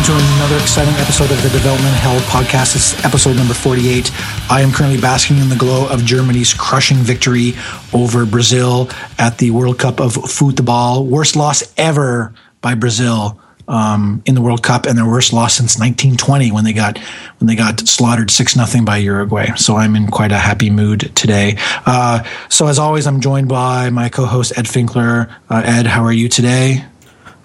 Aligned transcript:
welcome 0.00 0.16
to 0.16 0.34
another 0.36 0.56
exciting 0.56 0.94
episode 0.94 1.30
of 1.30 1.42
the 1.42 1.50
Development 1.50 1.94
Hell 1.96 2.18
podcast. 2.20 2.74
It's 2.74 3.04
episode 3.04 3.36
number 3.36 3.52
48. 3.52 4.10
I 4.50 4.62
am 4.62 4.72
currently 4.72 4.98
basking 4.98 5.36
in 5.38 5.50
the 5.50 5.56
glow 5.56 5.88
of 5.90 6.04
Germany's 6.04 6.54
crushing 6.54 6.98
victory 6.98 7.52
over 7.92 8.24
Brazil 8.24 8.88
at 9.18 9.36
the 9.36 9.50
World 9.50 9.78
Cup 9.78 10.00
of 10.00 10.14
Football. 10.14 11.04
Worst 11.04 11.36
loss 11.36 11.62
ever 11.76 12.32
by 12.62 12.74
Brazil 12.76 13.38
um, 13.68 14.22
in 14.24 14.34
the 14.34 14.40
World 14.40 14.62
Cup, 14.62 14.86
and 14.86 14.96
their 14.96 15.06
worst 15.06 15.34
loss 15.34 15.54
since 15.54 15.78
1920 15.78 16.50
when 16.50 16.64
they 16.64 16.72
got 16.72 16.96
when 17.38 17.46
they 17.46 17.56
got 17.56 17.80
slaughtered 17.80 18.30
six 18.30 18.56
nothing 18.56 18.86
by 18.86 18.96
Uruguay. 18.98 19.54
So 19.56 19.76
I'm 19.76 19.96
in 19.96 20.06
quite 20.06 20.32
a 20.32 20.38
happy 20.38 20.70
mood 20.70 21.14
today. 21.14 21.56
Uh, 21.84 22.22
so 22.48 22.68
as 22.68 22.78
always, 22.78 23.06
I'm 23.06 23.20
joined 23.20 23.48
by 23.48 23.90
my 23.90 24.08
co-host 24.08 24.56
Ed 24.56 24.64
Finkler. 24.64 25.30
Uh, 25.50 25.62
Ed, 25.64 25.86
how 25.86 26.04
are 26.04 26.12
you 26.12 26.28
today? 26.28 26.84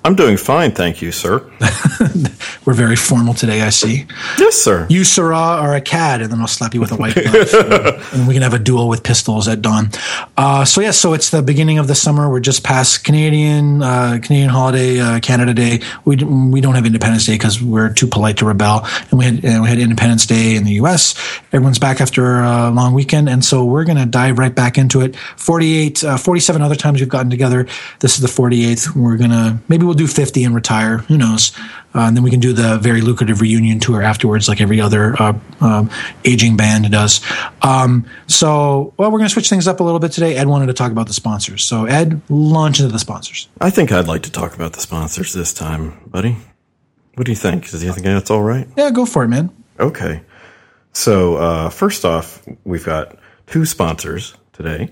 I'm 0.06 0.14
doing 0.14 0.38
fine, 0.38 0.72
thank 0.72 1.02
you, 1.02 1.12
sir. 1.12 1.40
We're 2.66 2.76
very 2.76 2.96
formal 2.96 3.34
today, 3.34 3.62
I 3.62 3.72
see. 3.72 4.06
Yes, 4.38 4.54
sir. 4.54 4.86
You, 4.88 5.02
Syrah, 5.02 5.64
are 5.64 5.74
a 5.74 5.82
cad, 5.82 6.22
and 6.22 6.32
then 6.32 6.40
I'll 6.40 6.48
slap 6.48 6.76
you 6.76 6.80
with 6.80 6.92
a 6.92 6.96
white 6.96 7.16
glove. 7.16 8.10
and 8.14 8.28
we 8.28 8.36
can 8.36 8.44
have 8.44 8.54
a 8.54 8.60
duel 8.60 8.88
with 8.88 9.02
pistols 9.02 9.48
at 9.48 9.64
dawn. 9.64 9.90
Uh, 10.38 10.64
so, 10.64 10.80
yes, 10.82 10.88
yeah, 10.88 10.92
so 10.92 11.14
it's 11.14 11.32
the 11.32 11.42
beginning 11.42 11.80
of 11.80 11.88
the 11.88 11.96
summer. 11.96 12.30
We're 12.30 12.40
just 12.40 12.64
past 12.64 13.04
Canadian 13.04 13.82
uh, 13.82 14.20
Canadian 14.22 14.50
holiday, 14.50 15.00
uh, 15.00 15.20
Canada 15.22 15.56
Day. 15.56 15.82
We, 16.06 16.18
we 16.18 16.62
don't 16.62 16.76
have 16.76 16.86
Independence 16.86 17.26
Day 17.26 17.34
because 17.34 17.60
we're 17.60 17.92
too 17.92 18.06
polite 18.06 18.38
to 18.38 18.46
rebel. 18.46 18.88
And 19.10 19.18
we 19.18 19.26
had, 19.26 19.44
and 19.44 19.64
we 19.64 19.70
had 19.70 19.80
Independence 19.80 20.28
Day 20.28 20.56
in 20.56 20.66
the 20.66 20.74
U.S. 20.74 21.16
Everyone's 21.52 21.80
back 21.80 22.00
after 22.00 22.42
a 22.42 22.70
long 22.70 22.94
weekend. 22.94 23.28
And 23.28 23.44
so 23.44 23.66
we're 23.66 23.86
going 23.86 23.98
to 23.98 24.06
dive 24.06 24.38
right 24.38 24.54
back 24.54 24.78
into 24.78 25.02
it. 25.02 25.16
48, 25.16 26.04
uh, 26.04 26.18
47 26.18 26.62
other 26.62 26.76
times 26.76 27.00
we've 27.00 27.10
gotten 27.10 27.32
together. 27.32 27.68
This 28.02 28.16
is 28.16 28.22
the 28.22 28.28
48th. 28.28 28.96
We're 28.96 29.18
going 29.18 29.32
to, 29.32 29.58
maybe 29.68 29.84
we'll 29.84 29.95
do 29.96 30.08
50 30.08 30.44
and 30.44 30.56
retire. 30.56 31.00
Who 31.00 31.18
knows? 31.18 31.52
Uh, 31.96 32.02
and 32.02 32.16
then 32.18 32.24
we 32.24 32.30
can 32.30 32.40
do 32.40 32.52
the 32.52 32.78
very 32.78 33.02
lucrative 33.02 33.40
reunion 33.40 33.80
tour 33.80 34.02
afterwards, 34.02 34.50
like 34.50 34.60
every 34.60 34.82
other 34.82 35.16
uh, 35.22 35.38
uh, 35.62 35.86
aging 36.26 36.58
band 36.58 36.92
does. 36.92 37.22
Um, 37.62 38.06
so, 38.28 38.94
well, 38.98 39.12
we're 39.12 39.20
going 39.20 39.30
to 39.30 39.34
switch 39.34 39.50
things 39.50 39.68
up 39.68 39.80
a 39.80 39.84
little 39.84 40.00
bit 40.00 40.12
today. 40.12 40.36
Ed 40.36 40.48
wanted 40.48 40.68
to 40.68 40.74
talk 40.74 40.92
about 40.92 41.08
the 41.08 41.14
sponsors. 41.14 41.64
So, 41.64 41.86
Ed, 41.86 42.22
launch 42.30 42.80
into 42.80 42.92
the 42.92 43.00
sponsors. 43.00 43.48
I 43.62 43.70
think 43.70 43.92
I'd 43.92 44.08
like 44.08 44.24
to 44.24 44.32
talk 44.32 44.54
about 44.54 44.74
the 44.74 44.82
sponsors 44.82 45.34
this 45.34 45.54
time, 45.54 45.98
buddy. 46.08 46.38
What 47.16 47.26
do 47.26 47.32
you 47.32 47.38
think? 47.38 47.70
Do 47.72 47.78
you 47.78 47.94
think 47.94 48.06
that's 48.06 48.30
all 48.30 48.44
right? 48.44 48.68
Yeah, 48.76 48.92
go 48.92 49.06
for 49.06 49.24
it, 49.24 49.30
man. 49.30 49.50
Okay. 49.80 50.22
So, 50.92 51.38
uh, 51.38 51.70
first 51.70 52.04
off, 52.04 52.46
we've 52.66 52.86
got 52.86 53.18
two 53.48 53.66
sponsors 53.66 54.36
today. 54.52 54.92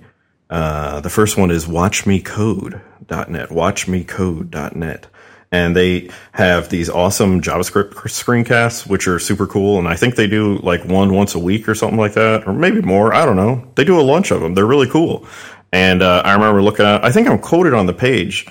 Uh, 0.53 1.01
the 1.01 1.09
first 1.09 1.35
one 1.35 1.49
is 1.49 1.65
WatchMeCode.net. 1.65 3.49
WatchMeCode.net 3.49 5.07
and 5.51 5.75
they 5.75 6.09
have 6.31 6.69
these 6.69 6.89
awesome 6.89 7.39
JavaScript 7.39 7.93
screencasts, 7.93 8.87
which 8.87 9.07
are 9.07 9.19
super 9.19 9.45
cool. 9.45 9.77
And 9.77 9.87
I 9.87 9.95
think 9.95 10.15
they 10.15 10.25
do 10.25 10.57
like 10.57 10.83
one 10.83 11.13
once 11.13 11.35
a 11.35 11.39
week 11.39 11.69
or 11.69 11.75
something 11.75 11.99
like 11.99 12.13
that, 12.13 12.47
or 12.47 12.53
maybe 12.53 12.81
more. 12.81 13.13
I 13.13 13.23
don't 13.23 13.35
know. 13.35 13.63
They 13.75 13.83
do 13.83 13.99
a 13.99 14.03
bunch 14.03 14.31
of 14.31 14.41
them. 14.41 14.55
They're 14.55 14.65
really 14.65 14.89
cool. 14.89 15.27
And 15.71 16.01
uh, 16.01 16.23
I 16.25 16.33
remember 16.33 16.63
looking 16.63 16.85
at. 16.85 17.05
I 17.05 17.11
think 17.11 17.27
I'm 17.27 17.37
quoted 17.37 17.75
on 17.75 17.85
the 17.85 17.93
page. 17.93 18.47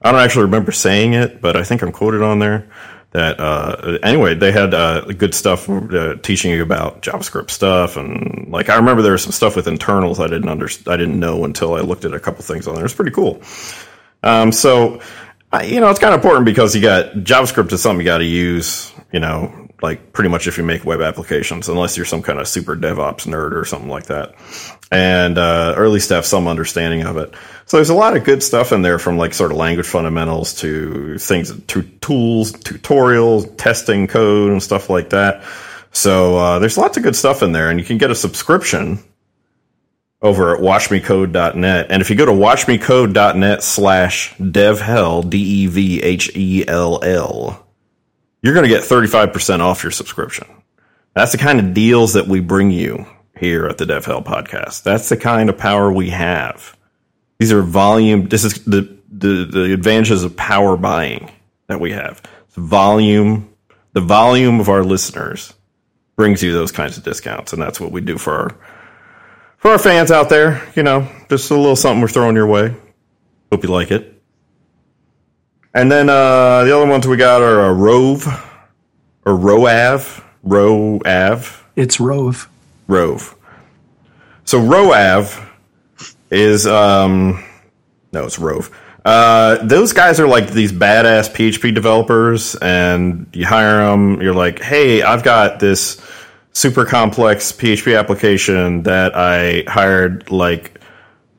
I 0.00 0.12
don't 0.12 0.20
actually 0.20 0.44
remember 0.44 0.70
saying 0.70 1.14
it, 1.14 1.40
but 1.40 1.56
I 1.56 1.64
think 1.64 1.82
I'm 1.82 1.90
quoted 1.90 2.22
on 2.22 2.38
there. 2.38 2.68
That 3.14 3.38
uh, 3.38 3.98
anyway, 4.02 4.34
they 4.34 4.50
had 4.50 4.74
uh, 4.74 5.02
good 5.02 5.34
stuff 5.34 5.70
uh, 5.70 6.16
teaching 6.16 6.50
you 6.50 6.64
about 6.64 7.00
JavaScript 7.00 7.50
stuff, 7.50 7.96
and 7.96 8.48
like 8.48 8.68
I 8.68 8.74
remember 8.74 9.02
there 9.02 9.12
was 9.12 9.22
some 9.22 9.30
stuff 9.30 9.54
with 9.54 9.68
internals 9.68 10.18
I 10.18 10.26
didn't 10.26 10.48
under 10.48 10.68
I 10.88 10.96
didn't 10.96 11.20
know 11.20 11.44
until 11.44 11.74
I 11.74 11.80
looked 11.80 12.04
at 12.04 12.12
a 12.12 12.18
couple 12.18 12.42
things 12.42 12.66
on 12.66 12.74
there. 12.74 12.84
It's 12.84 12.92
pretty 12.92 13.12
cool. 13.12 13.40
Um, 14.24 14.50
so 14.50 15.00
you 15.62 15.78
know, 15.78 15.90
it's 15.90 16.00
kind 16.00 16.12
of 16.12 16.18
important 16.18 16.44
because 16.44 16.74
you 16.74 16.82
got 16.82 17.12
JavaScript 17.14 17.72
is 17.72 17.80
something 17.80 18.00
you 18.00 18.04
got 18.04 18.18
to 18.18 18.24
use, 18.24 18.92
you 19.12 19.20
know, 19.20 19.63
like 19.84 20.14
pretty 20.14 20.30
much 20.30 20.46
if 20.46 20.56
you 20.56 20.64
make 20.64 20.84
web 20.86 21.02
applications, 21.02 21.68
unless 21.68 21.94
you're 21.96 22.06
some 22.06 22.22
kind 22.22 22.40
of 22.40 22.48
super 22.48 22.74
DevOps 22.74 23.26
nerd 23.26 23.52
or 23.52 23.66
something 23.66 23.90
like 23.90 24.06
that. 24.06 24.34
And, 24.90 25.36
uh, 25.36 25.74
or 25.76 25.84
at 25.84 25.90
least 25.90 26.08
have 26.08 26.24
some 26.24 26.48
understanding 26.48 27.02
of 27.02 27.18
it. 27.18 27.34
So 27.66 27.76
there's 27.76 27.90
a 27.90 27.94
lot 27.94 28.16
of 28.16 28.24
good 28.24 28.42
stuff 28.42 28.72
in 28.72 28.80
there 28.80 28.98
from 28.98 29.18
like 29.18 29.34
sort 29.34 29.50
of 29.50 29.58
language 29.58 29.86
fundamentals 29.86 30.54
to 30.60 31.18
things, 31.18 31.52
to 31.66 31.82
tools, 32.00 32.52
tutorials, 32.52 33.56
testing 33.58 34.06
code 34.06 34.50
and 34.50 34.62
stuff 34.62 34.88
like 34.88 35.10
that. 35.10 35.44
So, 35.92 36.38
uh, 36.38 36.58
there's 36.58 36.78
lots 36.78 36.96
of 36.96 37.02
good 37.02 37.14
stuff 37.14 37.42
in 37.42 37.52
there 37.52 37.70
and 37.70 37.78
you 37.78 37.84
can 37.84 37.98
get 37.98 38.10
a 38.10 38.14
subscription 38.14 38.98
over 40.22 40.56
at 40.56 40.62
watchmecode.net. 40.62 41.86
And 41.90 42.00
if 42.00 42.08
you 42.08 42.16
go 42.16 42.24
to 42.24 42.32
watchmecode.net 42.32 43.62
slash 43.62 44.34
devhell, 44.36 45.28
D-E-V-H-E-L-L, 45.28 46.04
you're 48.44 48.52
going 48.52 48.68
to 48.68 48.68
get 48.68 48.82
35% 48.82 49.60
off 49.60 49.82
your 49.82 49.90
subscription. 49.90 50.46
That's 51.14 51.32
the 51.32 51.38
kind 51.38 51.58
of 51.58 51.72
deals 51.72 52.12
that 52.12 52.26
we 52.26 52.40
bring 52.40 52.70
you 52.70 53.06
here 53.38 53.66
at 53.66 53.78
the 53.78 53.86
DevHell 53.86 54.22
podcast. 54.22 54.82
That's 54.82 55.08
the 55.08 55.16
kind 55.16 55.48
of 55.48 55.56
power 55.56 55.90
we 55.90 56.10
have. 56.10 56.76
These 57.38 57.52
are 57.52 57.62
volume. 57.62 58.28
This 58.28 58.44
is 58.44 58.62
the, 58.66 58.98
the, 59.10 59.46
the 59.50 59.72
advantages 59.72 60.24
of 60.24 60.36
power 60.36 60.76
buying 60.76 61.32
that 61.68 61.80
we 61.80 61.92
have. 61.92 62.20
The 62.54 62.60
volume, 62.60 63.48
the 63.94 64.02
volume 64.02 64.60
of 64.60 64.68
our 64.68 64.84
listeners 64.84 65.54
brings 66.14 66.42
you 66.42 66.52
those 66.52 66.70
kinds 66.70 66.98
of 66.98 67.02
discounts. 67.02 67.54
And 67.54 67.62
that's 67.62 67.80
what 67.80 67.92
we 67.92 68.02
do 68.02 68.18
for 68.18 68.34
our, 68.34 68.58
for 69.56 69.70
our 69.70 69.78
fans 69.78 70.10
out 70.10 70.28
there, 70.28 70.62
you 70.76 70.82
know, 70.82 71.08
just 71.30 71.50
a 71.50 71.54
little 71.54 71.76
something 71.76 72.02
we're 72.02 72.08
throwing 72.08 72.36
your 72.36 72.46
way. 72.46 72.76
Hope 73.50 73.62
you 73.62 73.70
like 73.70 73.90
it. 73.90 74.13
And 75.74 75.90
then 75.90 76.08
uh, 76.08 76.62
the 76.64 76.76
other 76.76 76.86
ones 76.86 77.06
we 77.06 77.16
got 77.16 77.42
are 77.42 77.66
a 77.66 77.72
Rove 77.74 78.26
or 79.26 79.32
Roav. 79.32 80.22
Roav. 80.46 81.62
It's 81.74 81.98
Rove. 81.98 82.48
Rove. 82.86 83.34
So 84.44 84.60
Roav 84.60 85.48
is 86.30 86.66
um 86.66 87.44
no, 88.12 88.24
it's 88.24 88.38
Rove. 88.38 88.70
Uh, 89.04 89.56
those 89.66 89.92
guys 89.92 90.20
are 90.20 90.28
like 90.28 90.50
these 90.50 90.72
badass 90.72 91.30
PHP 91.30 91.74
developers, 91.74 92.54
and 92.54 93.26
you 93.34 93.44
hire 93.44 93.84
them. 93.90 94.22
You're 94.22 94.34
like, 94.34 94.62
hey, 94.62 95.02
I've 95.02 95.22
got 95.22 95.60
this 95.60 96.00
super 96.52 96.86
complex 96.86 97.52
PHP 97.52 97.98
application 97.98 98.84
that 98.84 99.14
I 99.16 99.64
hired 99.66 100.30
like 100.30 100.80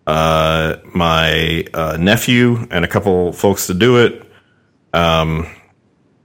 uh, 0.06 0.76
my 0.94 1.66
uh, 1.74 1.98
nephew 2.00 2.68
and 2.70 2.86
a 2.86 2.88
couple 2.88 3.32
folks 3.32 3.68
to 3.68 3.74
do 3.74 3.98
it 3.98 4.25
um, 4.96 5.48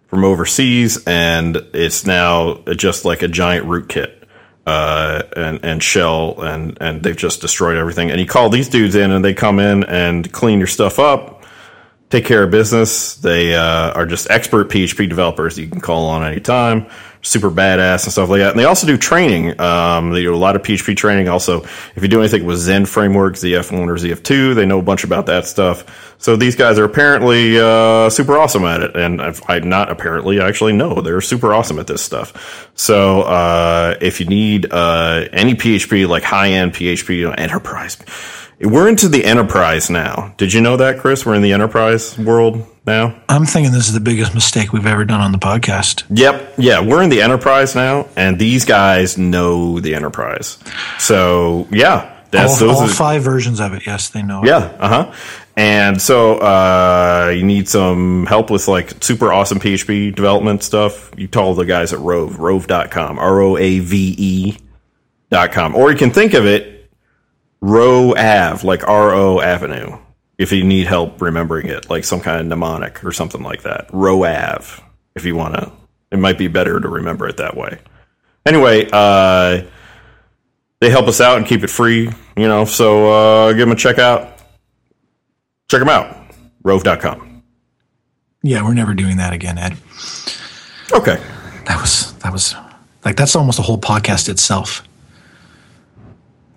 from 0.07 0.25
overseas, 0.25 1.05
and 1.07 1.57
it's 1.75 2.07
now 2.07 2.63
just 2.77 3.05
like 3.05 3.23
a 3.23 3.29
giant 3.29 3.67
rootkit. 3.67 4.17
Uh, 4.67 5.23
and 5.37 5.65
and 5.65 5.83
shell 5.83 6.43
and 6.43 6.77
and 6.81 7.03
they've 7.03 7.17
just 7.17 7.41
destroyed 7.41 7.77
everything. 7.77 8.11
And 8.11 8.21
you 8.21 8.27
call 8.27 8.51
these 8.51 8.69
dudes 8.69 8.95
in, 8.95 9.11
and 9.11 9.25
they 9.25 9.35
come 9.35 9.59
in 9.59 9.85
and 9.85 10.31
clean 10.31 10.59
your 10.59 10.69
stuff 10.69 10.99
up, 10.99 11.45
take 12.11 12.25
care 12.27 12.45
of 12.45 12.51
business. 12.51 13.17
They 13.17 13.55
uh, 13.55 13.93
are 13.93 14.07
just 14.07 14.31
expert 14.31 14.69
PHP 14.69 15.09
developers 15.09 15.59
you 15.59 15.67
can 15.67 15.81
call 15.81 16.07
on 16.07 16.25
anytime 16.25 16.87
super 17.23 17.51
badass 17.51 18.05
and 18.05 18.13
stuff 18.13 18.29
like 18.29 18.41
that. 18.41 18.51
And 18.51 18.59
they 18.59 18.65
also 18.65 18.87
do 18.87 18.97
training. 18.97 19.61
Um, 19.61 20.11
they 20.11 20.23
do 20.23 20.35
a 20.35 20.37
lot 20.37 20.57
of 20.57 20.63
PHP 20.63 20.97
training. 20.97 21.29
Also, 21.29 21.63
if 21.95 22.03
you 22.03 22.09
do 22.09 22.21
anything 22.21 22.45
with 22.45 22.59
Zend 22.59 22.89
framework, 22.89 23.35
ZF1 23.35 23.87
or 23.89 23.95
ZF2, 23.95 24.55
they 24.55 24.65
know 24.65 24.79
a 24.79 24.83
bunch 24.83 25.05
about 25.05 25.27
that 25.27 25.47
stuff. 25.47 26.17
So 26.19 26.37
these 26.37 26.55
guys 26.55 26.79
are 26.79 26.85
apparently 26.85 27.59
uh, 27.59 28.11
super 28.11 28.37
awesome 28.37 28.65
at 28.65 28.83
it, 28.83 28.95
and 28.95 29.23
I 29.49 29.59
not 29.61 29.91
apparently 29.91 30.39
I 30.39 30.49
actually 30.49 30.75
know 30.75 31.01
they're 31.01 31.23
super 31.23 31.55
awesome 31.55 31.79
at 31.79 31.87
this 31.87 32.03
stuff. 32.03 32.70
So 32.81 33.23
uh, 33.23 33.97
if 34.01 34.21
you 34.21 34.27
need 34.27 34.73
uh, 34.73 35.27
any 35.33 35.55
PHP 35.55 36.09
like 36.09 36.23
high 36.23 36.49
end 36.53 36.73
PHP, 36.73 37.17
you 37.17 37.29
know, 37.29 37.35
enterprise 37.35 37.97
we're 38.61 38.89
into 38.89 39.09
the 39.09 39.25
enterprise 39.25 39.89
now. 39.89 40.35
Did 40.37 40.53
you 40.53 40.61
know 40.61 40.77
that, 40.77 40.99
Chris? 40.99 41.25
We're 41.25 41.35
in 41.35 41.43
the 41.43 41.53
enterprise 41.53 42.19
world 42.19 42.67
now. 42.87 43.21
I'm 43.29 43.47
thinking 43.47 43.73
this 43.73 43.89
is 43.89 43.95
the 43.95 44.01
biggest 44.01 44.35
mistake 44.35 44.73
we've 44.73 44.87
ever 44.87 45.05
done 45.05 45.21
on 45.21 45.33
the 45.33 45.39
podcast. 45.39 46.05
Yep. 46.11 46.55
Yeah, 46.59 46.85
we're 46.85 47.03
in 47.03 47.09
the 47.09 47.23
enterprise 47.23 47.75
now, 47.75 48.09
and 48.17 48.39
these 48.39 48.67
guys 48.67 49.17
know 49.17 49.81
the 49.81 49.95
enterprise. 49.95 50.59
So, 50.99 51.69
yeah. 51.71 52.19
That's, 52.31 52.63
all, 52.63 52.71
all 52.71 52.83
are, 52.83 52.89
five 52.89 53.23
versions 53.23 53.59
of 53.61 53.73
it. 53.73 53.87
Yes, 53.87 54.11
they 54.11 54.23
know. 54.23 54.45
Yeah. 54.45 54.59
Uh 54.79 54.89
huh. 54.89 55.15
And 55.61 56.01
so 56.01 56.39
uh, 56.39 57.35
you 57.37 57.45
need 57.45 57.69
some 57.69 58.25
help 58.25 58.49
with 58.49 58.67
like 58.67 59.05
super 59.05 59.31
awesome 59.31 59.61
PHP 59.61 60.15
development 60.15 60.63
stuff. 60.63 61.13
You 61.19 61.29
call 61.29 61.55
the 61.55 61.67
guys 61.67 61.93
at 61.93 61.99
Rove, 61.99 62.39
roave.com, 62.39 63.19
R 63.19 63.43
O 63.43 63.59
A 63.59 63.79
V 63.81 64.15
E.com. 64.19 65.77
Or 65.77 65.93
you 65.93 65.99
can 65.99 66.13
think 66.13 66.33
of 66.33 66.47
it 66.47 66.91
Row 67.61 68.13
Ave, 68.13 68.67
like 68.67 68.89
R 68.89 69.13
O 69.13 69.43
Avenue, 69.43 69.99
if 70.39 70.51
you 70.51 70.65
need 70.65 70.87
help 70.87 71.21
remembering 71.21 71.69
it, 71.69 71.91
like 71.91 72.05
some 72.05 72.21
kind 72.21 72.41
of 72.41 72.47
mnemonic 72.47 73.05
or 73.05 73.13
something 73.13 73.43
like 73.43 73.61
that. 73.65 73.91
Row 73.93 74.25
Ave, 74.25 74.83
if 75.15 75.27
you 75.27 75.37
want 75.37 75.57
to. 75.57 75.71
It 76.11 76.19
might 76.19 76.39
be 76.39 76.49
better 76.49 76.81
to 76.81 76.89
remember 76.89 77.29
it 77.29 77.37
that 77.37 77.55
way. 77.55 77.81
Anyway, 78.47 78.89
uh, 78.91 79.65
they 80.81 80.89
help 80.89 81.07
us 81.07 81.21
out 81.21 81.37
and 81.37 81.47
keep 81.47 81.63
it 81.63 81.69
free, 81.69 82.11
you 82.35 82.49
know, 82.49 82.65
so 82.65 83.11
uh, 83.13 83.51
give 83.51 83.69
them 83.69 83.73
a 83.73 83.77
check 83.77 83.99
out. 83.99 84.40
Check 85.71 85.79
them 85.79 85.89
out, 85.89 86.17
roave.com. 86.65 87.45
Yeah, 88.43 88.65
we're 88.65 88.75
never 88.75 88.93
doing 88.93 89.19
that 89.19 89.33
again, 89.33 89.57
Ed. 89.57 89.77
Okay. 90.91 91.23
That 91.67 91.81
was 91.81 92.13
that 92.15 92.33
was 92.33 92.57
like 93.05 93.15
that's 93.15 93.37
almost 93.37 93.61
a 93.61 93.63
whole 93.63 93.79
podcast 93.79 94.29
itself. 94.29 94.83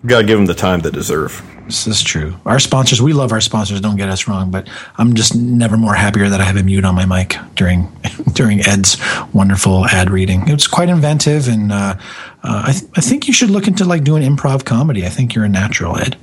Got 0.04 0.22
to 0.22 0.26
give 0.26 0.36
them 0.36 0.46
the 0.46 0.54
time 0.54 0.80
they 0.80 0.90
deserve. 0.90 1.40
This 1.66 1.86
is 1.86 2.02
true. 2.02 2.34
Our 2.44 2.58
sponsors, 2.58 3.00
we 3.00 3.12
love 3.12 3.30
our 3.30 3.40
sponsors. 3.40 3.80
Don't 3.80 3.94
get 3.94 4.08
us 4.08 4.26
wrong, 4.26 4.50
but 4.50 4.68
I'm 4.98 5.14
just 5.14 5.36
never 5.36 5.76
more 5.76 5.94
happier 5.94 6.28
that 6.28 6.40
I 6.40 6.44
have 6.44 6.56
a 6.56 6.64
mute 6.64 6.84
on 6.84 6.96
my 6.96 7.06
mic 7.06 7.36
during 7.54 7.86
during 8.32 8.66
Ed's 8.66 8.96
wonderful 9.32 9.86
ad 9.86 10.10
reading. 10.10 10.48
It 10.48 10.54
was 10.54 10.66
quite 10.66 10.88
inventive, 10.88 11.46
and 11.46 11.70
uh, 11.70 11.94
uh, 12.42 12.64
I, 12.66 12.72
th- 12.72 12.90
I 12.96 13.00
think 13.00 13.28
you 13.28 13.32
should 13.32 13.50
look 13.50 13.68
into 13.68 13.84
like 13.84 14.02
doing 14.02 14.24
improv 14.24 14.64
comedy. 14.64 15.06
I 15.06 15.08
think 15.08 15.36
you're 15.36 15.44
a 15.44 15.48
natural, 15.48 15.96
Ed. 15.96 16.16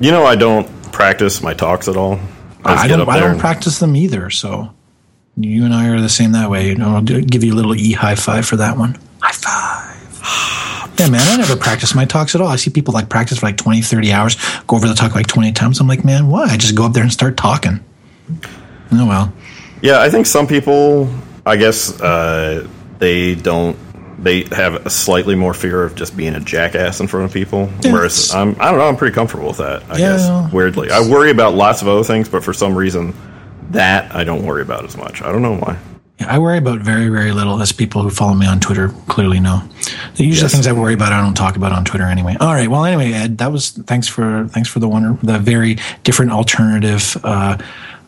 You 0.00 0.10
know, 0.10 0.24
I 0.24 0.36
don't 0.36 0.66
practice 0.92 1.42
my 1.42 1.54
talks 1.54 1.88
at 1.88 1.96
all. 1.96 2.20
I, 2.64 2.84
I 2.84 2.88
don't. 2.88 3.08
I 3.08 3.18
don't 3.18 3.38
practice 3.38 3.78
them 3.78 3.96
either. 3.96 4.30
So 4.30 4.72
you 5.36 5.64
and 5.64 5.74
I 5.74 5.88
are 5.88 6.00
the 6.00 6.08
same 6.08 6.32
that 6.32 6.50
way. 6.50 6.68
You 6.68 6.74
know, 6.76 6.96
I'll 6.96 7.02
give 7.02 7.42
you 7.42 7.52
a 7.52 7.56
little 7.56 7.74
e 7.74 7.92
high 7.92 8.14
five 8.14 8.46
for 8.46 8.56
that 8.56 8.76
one. 8.76 8.98
High 9.20 9.32
five. 9.32 9.92
yeah, 10.98 11.08
man, 11.08 11.20
I 11.26 11.36
never 11.36 11.56
practice 11.56 11.94
my 11.94 12.04
talks 12.04 12.34
at 12.34 12.40
all. 12.40 12.48
I 12.48 12.56
see 12.56 12.70
people 12.70 12.94
like 12.94 13.08
practice 13.08 13.38
for 13.38 13.46
like 13.46 13.56
20, 13.56 13.82
30 13.82 14.12
hours, 14.12 14.36
go 14.66 14.76
over 14.76 14.86
the 14.86 14.94
talk 14.94 15.14
like 15.14 15.26
20 15.26 15.52
times. 15.52 15.80
I'm 15.80 15.88
like, 15.88 16.04
man, 16.04 16.28
why? 16.28 16.44
I 16.44 16.56
just 16.56 16.74
go 16.74 16.84
up 16.84 16.92
there 16.92 17.02
and 17.02 17.12
start 17.12 17.36
talking. 17.36 17.82
Oh, 18.92 19.06
well. 19.06 19.32
Yeah, 19.80 20.00
I 20.00 20.10
think 20.10 20.26
some 20.26 20.46
people, 20.46 21.12
I 21.44 21.56
guess, 21.56 22.00
uh, 22.00 22.68
they 22.98 23.34
don't. 23.34 23.76
They 24.22 24.44
have 24.52 24.86
a 24.86 24.90
slightly 24.90 25.34
more 25.34 25.52
fear 25.52 25.82
of 25.82 25.94
just 25.96 26.16
being 26.16 26.34
a 26.34 26.40
jackass 26.40 27.00
in 27.00 27.08
front 27.08 27.26
of 27.26 27.32
people. 27.32 27.68
Yeah, 27.82 27.92
whereas 27.92 28.32
I'm, 28.34 28.56
I 28.60 28.70
don't 28.70 28.78
know, 28.78 28.86
I'm 28.88 28.96
pretty 28.96 29.14
comfortable 29.14 29.48
with 29.48 29.58
that. 29.58 29.82
I 29.90 29.98
Yeah. 29.98 30.16
guess 30.16 30.52
weirdly, 30.52 30.90
I 30.90 31.00
worry 31.00 31.30
about 31.30 31.54
lots 31.54 31.82
of 31.82 31.88
other 31.88 32.04
things, 32.04 32.28
but 32.28 32.44
for 32.44 32.52
some 32.52 32.74
reason, 32.76 33.14
that 33.70 34.14
I 34.14 34.22
don't 34.24 34.44
worry 34.44 34.62
about 34.62 34.84
as 34.84 34.96
much. 34.96 35.22
I 35.22 35.32
don't 35.32 35.42
know 35.42 35.56
why. 35.56 35.76
I 36.24 36.38
worry 36.38 36.58
about 36.58 36.80
very, 36.82 37.08
very 37.08 37.32
little, 37.32 37.60
as 37.60 37.72
people 37.72 38.02
who 38.02 38.10
follow 38.10 38.34
me 38.34 38.46
on 38.46 38.60
Twitter 38.60 38.90
clearly 39.08 39.40
know. 39.40 39.60
The 40.14 40.24
usual 40.24 40.44
Yes. 40.44 40.52
things 40.52 40.66
I 40.68 40.72
worry 40.72 40.94
about, 40.94 41.12
I 41.12 41.20
don't 41.20 41.34
talk 41.34 41.56
about 41.56 41.72
on 41.72 41.84
Twitter 41.84 42.04
anyway. 42.04 42.36
All 42.38 42.52
right. 42.54 42.68
Well, 42.70 42.84
anyway, 42.84 43.12
Ed, 43.12 43.38
that 43.38 43.50
was 43.50 43.70
thanks 43.70 44.06
for 44.06 44.46
thanks 44.50 44.68
for 44.68 44.78
the 44.78 44.88
one, 44.88 45.18
the 45.24 45.40
very 45.40 45.78
different 46.04 46.30
alternative 46.30 47.16
uh, 47.24 47.56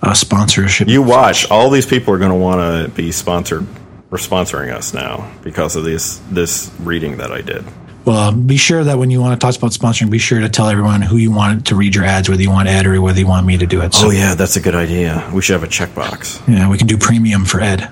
uh, 0.01 0.13
sponsorship. 0.15 0.87
You 0.87 1.03
watch. 1.03 1.51
All 1.51 1.71
these 1.71 1.87
people 1.87 2.15
are 2.15 2.19
going 2.19 2.31
to 2.31 2.37
want 2.37 2.61
to 2.61 2.89
be 2.95 3.11
sponsored 3.11 3.67
or 4.15 4.17
sponsoring 4.17 4.73
us 4.73 4.95
now 4.95 5.29
because 5.43 5.75
of 5.75 5.83
this 5.85 6.21
this 6.31 6.71
reading 6.81 7.17
that 7.17 7.33
I 7.33 7.41
did. 7.41 7.65
Well, 8.05 8.33
be 8.33 8.59
sure 8.59 8.85
that 8.85 8.99
when 8.99 9.11
you 9.11 9.21
want 9.21 9.41
to 9.41 9.45
talk 9.45 9.57
about 9.57 9.73
sponsoring, 9.73 10.11
be 10.11 10.19
sure 10.19 10.39
to 10.39 10.49
tell 10.51 10.69
everyone 10.69 11.01
who 11.01 11.17
you 11.17 11.33
want 11.33 11.69
to 11.69 11.75
read 11.75 11.95
your 11.95 12.05
ads, 12.05 12.29
whether 12.29 12.43
you 12.43 12.51
want 12.51 12.69
Ed 12.69 12.87
or 12.87 13.01
whether 13.01 13.19
you 13.19 13.27
want 13.27 13.47
me 13.47 13.57
to 13.57 13.67
do 13.67 13.81
it. 13.81 13.95
So, 13.95 14.09
Oh 14.09 14.11
yeah, 14.11 14.35
that's 14.35 14.57
a 14.57 14.61
good 14.61 14.75
idea. 14.75 15.29
We 15.35 15.41
should 15.41 15.55
have 15.59 15.65
a 15.65 15.67
checkbox. 15.67 16.47
yeah, 16.47 16.69
we 16.69 16.77
can 16.77 16.87
do 16.87 16.99
premium 16.99 17.45
for 17.47 17.61
Ed. 17.61 17.91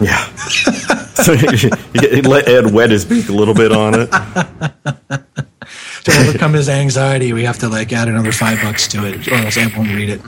Yeah. 0.00 0.24
so 1.14 1.32
you, 1.32 1.70
you 1.94 2.22
let 2.22 2.48
Ed 2.48 2.72
wet 2.72 2.90
his 2.90 3.04
beak 3.04 3.28
a 3.28 3.32
little 3.32 3.54
bit 3.54 3.72
on 3.72 3.94
it. 4.00 4.10
To 6.04 6.12
overcome 6.12 6.54
his 6.54 6.70
anxiety, 6.70 7.34
we 7.34 7.44
have 7.44 7.58
to 7.58 7.68
like 7.68 7.92
add 7.92 8.08
another 8.08 8.32
five 8.32 8.58
bucks 8.62 8.88
to 8.88 9.06
it, 9.06 9.28
or 9.28 9.34
else 9.34 9.58
Ed 9.58 9.76
won't 9.76 9.90
read 9.90 10.08
it. 10.08 10.20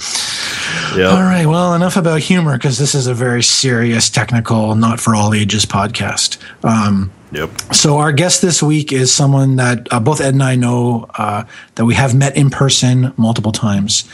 Yeah. 0.95 1.07
All 1.07 1.23
right. 1.23 1.47
Well, 1.47 1.73
enough 1.75 1.97
about 1.97 2.21
humor 2.21 2.59
because 2.59 2.77
this 2.77 2.95
is 2.95 3.07
a 3.07 3.15
very 3.15 3.43
serious, 3.43 4.11
technical, 4.11 4.75
not 4.75 5.01
for 5.01 5.15
all 5.15 5.33
ages 5.33 5.65
podcast. 5.65 6.37
Um, 6.63 7.11
Yep. 7.33 7.51
so 7.73 7.97
our 7.97 8.13
guest 8.13 8.43
this 8.43 8.63
week 8.63 8.93
is 8.93 9.13
someone 9.13 9.57
that 9.57 9.89
uh, 9.91 9.99
both 10.01 10.21
Ed 10.21 10.35
and 10.35 10.43
I 10.43 10.57
know 10.57 11.07
uh, 11.15 11.45
that 11.77 11.87
we 11.87 11.95
have 11.95 12.15
met 12.15 12.37
in 12.37 12.51
person 12.51 13.15
multiple 13.17 13.53
times. 13.53 14.05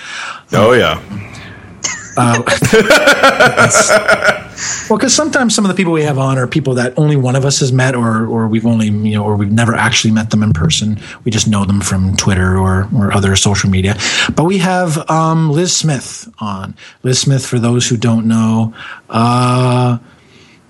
Oh 0.53 0.73
yeah. 0.73 1.03
Well, 4.89 4.99
because 4.99 5.15
sometimes 5.15 5.55
some 5.55 5.65
of 5.65 5.69
the 5.69 5.75
people 5.75 5.93
we 5.93 6.03
have 6.03 6.19
on 6.19 6.39
are 6.39 6.47
people 6.47 6.75
that 6.75 6.99
only 6.99 7.17
one 7.17 7.37
of 7.37 7.45
us 7.45 7.61
has 7.61 7.73
met, 7.73 7.95
or 7.95 8.27
or 8.27 8.49
we've 8.49 8.67
only 8.67 8.87
you 8.87 9.17
know, 9.17 9.25
or 9.25 9.37
we've 9.37 9.53
never 9.53 9.75
actually 9.75 10.13
met 10.13 10.31
them 10.31 10.43
in 10.43 10.53
person. 10.53 10.99
We 11.25 11.31
just 11.31 11.47
know 11.49 11.65
them 11.65 11.81
from 11.81 12.17
Twitter 12.17 12.57
or 12.59 12.89
or 12.95 13.13
other 13.13 13.37
social 13.37 13.71
media. 13.71 13.97
But 14.35 14.45
we 14.45 14.59
have 14.59 15.09
um, 15.11 15.51
Liz 15.51 15.77
Smith 15.77 16.29
on. 16.39 16.75
Liz 17.03 17.21
Smith, 17.21 17.47
for 17.47 17.59
those 17.59 17.89
who 17.89 17.97
don't 17.97 18.27
know, 18.27 18.75
uh, 19.11 19.99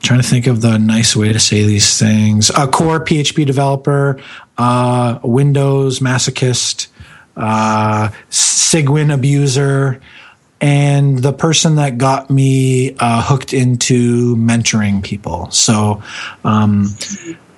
trying 0.02 0.20
to 0.20 0.26
think 0.26 0.46
of 0.46 0.61
the 0.61 0.79
nice 0.79 1.17
way 1.17 1.32
to 1.32 1.40
say 1.40 1.64
these 1.64 1.99
things. 1.99 2.50
A 2.50 2.67
core 2.67 3.05
PHP 3.05 3.46
developer, 3.46 4.20
uh, 4.56 5.19
Windows 5.23 6.00
masochist, 6.00 6.88
uh, 7.37 8.11
Cygwin 8.31 9.12
abuser, 9.12 10.00
and 10.60 11.19
the 11.19 11.32
person 11.32 11.76
that 11.76 11.99
got 11.99 12.31
me 12.31 12.94
uh, 12.99 13.22
hooked 13.22 13.52
into 13.52 14.37
mentoring 14.37 15.02
people. 15.02 15.50
So, 15.50 16.02
um, 16.44 16.87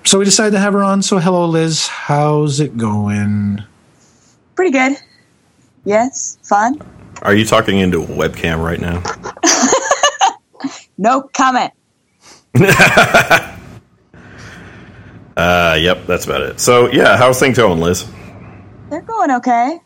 so 0.04 0.18
we 0.18 0.24
decided 0.24 0.52
to 0.52 0.58
have 0.58 0.72
her 0.72 0.82
on. 0.82 1.02
So, 1.02 1.18
hello, 1.18 1.46
Liz. 1.46 1.86
How's 1.86 2.60
it 2.60 2.76
going? 2.76 3.62
Pretty 4.54 4.72
good. 4.72 4.96
Yes, 5.84 6.38
fun. 6.42 6.80
Are 7.22 7.34
you 7.34 7.44
talking 7.44 7.78
into 7.78 8.02
a 8.02 8.06
webcam 8.06 8.62
right 8.62 8.80
now? 8.80 9.02
No 11.00 11.22
comment. 11.22 11.72
Uh, 15.36 15.78
yep, 15.80 16.04
that's 16.06 16.26
about 16.26 16.42
it. 16.42 16.60
So 16.60 16.90
yeah, 16.92 17.16
how's 17.16 17.40
things 17.40 17.56
going, 17.56 17.80
Liz? 17.80 18.04
They're 18.90 19.00
going 19.00 19.30
okay. 19.30 19.78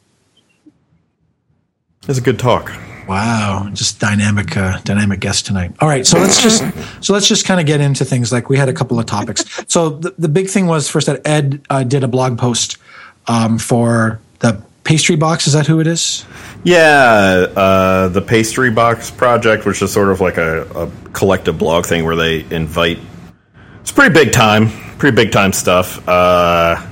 It's 2.08 2.18
a 2.18 2.22
good 2.22 2.40
talk. 2.40 2.72
Wow, 3.06 3.68
just 3.72 4.00
dynamic, 4.00 4.56
uh, 4.56 4.80
dynamic 4.84 5.20
guest 5.20 5.46
tonight. 5.46 5.72
All 5.80 5.88
right, 5.88 6.06
so 6.06 6.18
let's 6.18 6.42
just 6.42 6.62
so 7.04 7.12
let's 7.12 7.28
just 7.28 7.44
kind 7.44 7.60
of 7.60 7.66
get 7.66 7.80
into 7.80 8.04
things. 8.04 8.32
Like 8.32 8.48
we 8.48 8.56
had 8.56 8.68
a 8.68 8.72
couple 8.72 8.98
of 8.98 9.06
topics. 9.06 9.44
So 9.68 9.90
the, 9.90 10.14
the 10.18 10.28
big 10.28 10.48
thing 10.48 10.66
was 10.66 10.88
first 10.88 11.06
that 11.06 11.26
Ed 11.26 11.60
uh, 11.70 11.84
did 11.84 12.04
a 12.04 12.08
blog 12.08 12.38
post 12.38 12.78
um, 13.26 13.58
for 13.58 14.20
the 14.40 14.62
pastry 14.84 15.16
box. 15.16 15.46
Is 15.46 15.52
that 15.52 15.66
who 15.66 15.80
it 15.80 15.86
is? 15.86 16.24
Yeah, 16.62 17.46
uh, 17.56 18.08
the 18.08 18.22
Pastry 18.22 18.70
Box 18.70 19.10
Project, 19.10 19.66
which 19.66 19.82
is 19.82 19.92
sort 19.92 20.08
of 20.08 20.20
like 20.20 20.38
a, 20.38 20.62
a 20.70 20.90
collective 21.12 21.58
blog 21.58 21.84
thing 21.84 22.04
where 22.04 22.16
they 22.16 22.40
invite. 22.54 22.98
It's 23.80 23.92
pretty 23.92 24.14
big 24.14 24.32
time, 24.32 24.70
pretty 24.96 25.14
big 25.14 25.30
time 25.30 25.52
stuff. 25.52 26.06
Uh, 26.08 26.82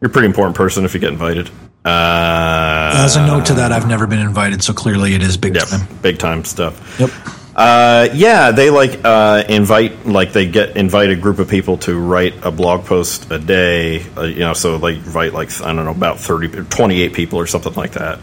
you're 0.00 0.10
a 0.10 0.12
pretty 0.12 0.26
important 0.26 0.56
person 0.56 0.84
if 0.84 0.94
you 0.94 1.00
get 1.00 1.10
invited. 1.10 1.50
Uh, 1.86 3.04
As 3.04 3.14
a 3.14 3.24
note 3.24 3.46
to 3.46 3.54
that, 3.54 3.70
I've 3.70 3.86
never 3.86 4.08
been 4.08 4.18
invited, 4.18 4.62
so 4.62 4.72
clearly 4.72 5.14
it 5.14 5.22
is 5.22 5.36
big 5.36 5.54
yeah, 5.54 5.60
time. 5.60 5.86
big 6.02 6.18
time 6.18 6.44
stuff. 6.44 6.98
Yep. 6.98 7.10
Uh, 7.54 8.08
yeah, 8.12 8.50
they 8.50 8.70
like 8.70 9.00
uh, 9.04 9.44
invite 9.48 10.04
like 10.04 10.32
they 10.32 10.46
get 10.46 10.76
invite 10.76 11.10
a 11.10 11.16
group 11.16 11.38
of 11.38 11.48
people 11.48 11.78
to 11.78 11.96
write 11.98 12.34
a 12.44 12.50
blog 12.50 12.84
post 12.84 13.30
a 13.30 13.38
day. 13.38 14.04
Uh, 14.16 14.22
you 14.24 14.40
know, 14.40 14.52
so 14.52 14.78
they 14.78 14.96
invite 14.96 15.32
like 15.32 15.58
I 15.62 15.72
don't 15.72 15.84
know 15.84 15.92
about 15.92 16.18
30, 16.18 16.64
28 16.64 17.14
people 17.14 17.38
or 17.38 17.46
something 17.46 17.72
like 17.74 17.92
that, 17.92 18.18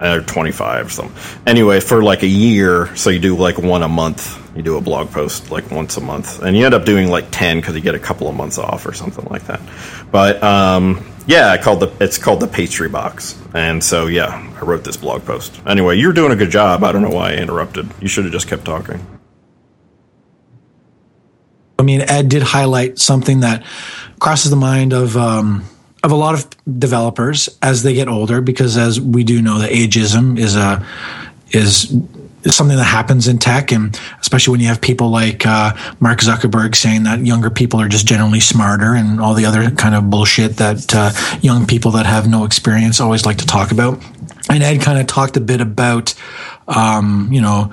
or 0.00 0.20
twenty 0.22 0.50
five 0.50 0.86
or 0.86 0.90
something. 0.90 1.16
Anyway, 1.46 1.78
for 1.80 2.02
like 2.02 2.22
a 2.22 2.26
year, 2.28 2.94
so 2.96 3.08
you 3.10 3.20
do 3.20 3.36
like 3.36 3.56
one 3.56 3.82
a 3.82 3.88
month. 3.88 4.36
You 4.56 4.62
do 4.62 4.76
a 4.76 4.80
blog 4.80 5.10
post 5.10 5.50
like 5.52 5.70
once 5.70 5.96
a 5.96 6.00
month, 6.00 6.42
and 6.42 6.56
you 6.56 6.66
end 6.66 6.74
up 6.74 6.84
doing 6.84 7.08
like 7.08 7.26
ten 7.30 7.60
because 7.60 7.76
you 7.76 7.80
get 7.80 7.94
a 7.94 8.00
couple 8.00 8.28
of 8.28 8.34
months 8.34 8.58
off 8.58 8.84
or 8.84 8.92
something 8.92 9.24
like 9.30 9.44
that. 9.46 9.60
But 10.10 10.42
um, 10.42 11.06
yeah, 11.30 11.56
called 11.56 11.78
the 11.78 11.92
it's 12.00 12.18
called 12.18 12.40
the 12.40 12.48
Pastry 12.48 12.88
Box, 12.88 13.40
and 13.54 13.82
so 13.82 14.08
yeah, 14.08 14.52
I 14.60 14.64
wrote 14.64 14.82
this 14.82 14.96
blog 14.96 15.24
post. 15.24 15.60
Anyway, 15.64 15.96
you're 15.96 16.12
doing 16.12 16.32
a 16.32 16.36
good 16.36 16.50
job. 16.50 16.82
I 16.82 16.90
don't 16.90 17.02
know 17.02 17.10
why 17.10 17.30
I 17.30 17.34
interrupted. 17.36 17.88
You 18.00 18.08
should 18.08 18.24
have 18.24 18.32
just 18.32 18.48
kept 18.48 18.64
talking. 18.64 19.06
I 21.78 21.82
mean, 21.82 22.00
Ed 22.00 22.28
did 22.28 22.42
highlight 22.42 22.98
something 22.98 23.40
that 23.40 23.64
crosses 24.18 24.50
the 24.50 24.56
mind 24.56 24.92
of 24.92 25.16
um, 25.16 25.64
of 26.02 26.10
a 26.10 26.16
lot 26.16 26.34
of 26.34 26.48
developers 26.80 27.48
as 27.62 27.84
they 27.84 27.94
get 27.94 28.08
older, 28.08 28.40
because 28.40 28.76
as 28.76 29.00
we 29.00 29.22
do 29.22 29.40
know, 29.40 29.60
the 29.60 29.68
ageism 29.68 30.36
is 30.36 30.56
a 30.56 30.84
is 31.52 31.96
something 32.46 32.76
that 32.76 32.84
happens 32.84 33.28
in 33.28 33.38
tech, 33.38 33.72
and 33.72 33.98
especially 34.20 34.52
when 34.52 34.60
you 34.60 34.68
have 34.68 34.80
people 34.80 35.10
like 35.10 35.46
uh, 35.46 35.72
Mark 36.00 36.20
Zuckerberg 36.20 36.74
saying 36.74 37.04
that 37.04 37.20
younger 37.20 37.50
people 37.50 37.80
are 37.80 37.88
just 37.88 38.06
generally 38.06 38.40
smarter, 38.40 38.94
and 38.94 39.20
all 39.20 39.34
the 39.34 39.46
other 39.46 39.70
kind 39.70 39.94
of 39.94 40.10
bullshit 40.10 40.56
that 40.56 40.94
uh, 40.94 41.10
young 41.40 41.66
people 41.66 41.90
that 41.92 42.06
have 42.06 42.28
no 42.28 42.44
experience 42.44 43.00
always 43.00 43.26
like 43.26 43.38
to 43.38 43.46
talk 43.46 43.72
about. 43.72 44.02
And 44.48 44.62
Ed 44.62 44.80
kind 44.80 44.98
of 44.98 45.06
talked 45.06 45.36
a 45.36 45.40
bit 45.40 45.60
about, 45.60 46.14
um, 46.66 47.28
you 47.30 47.40
know, 47.40 47.72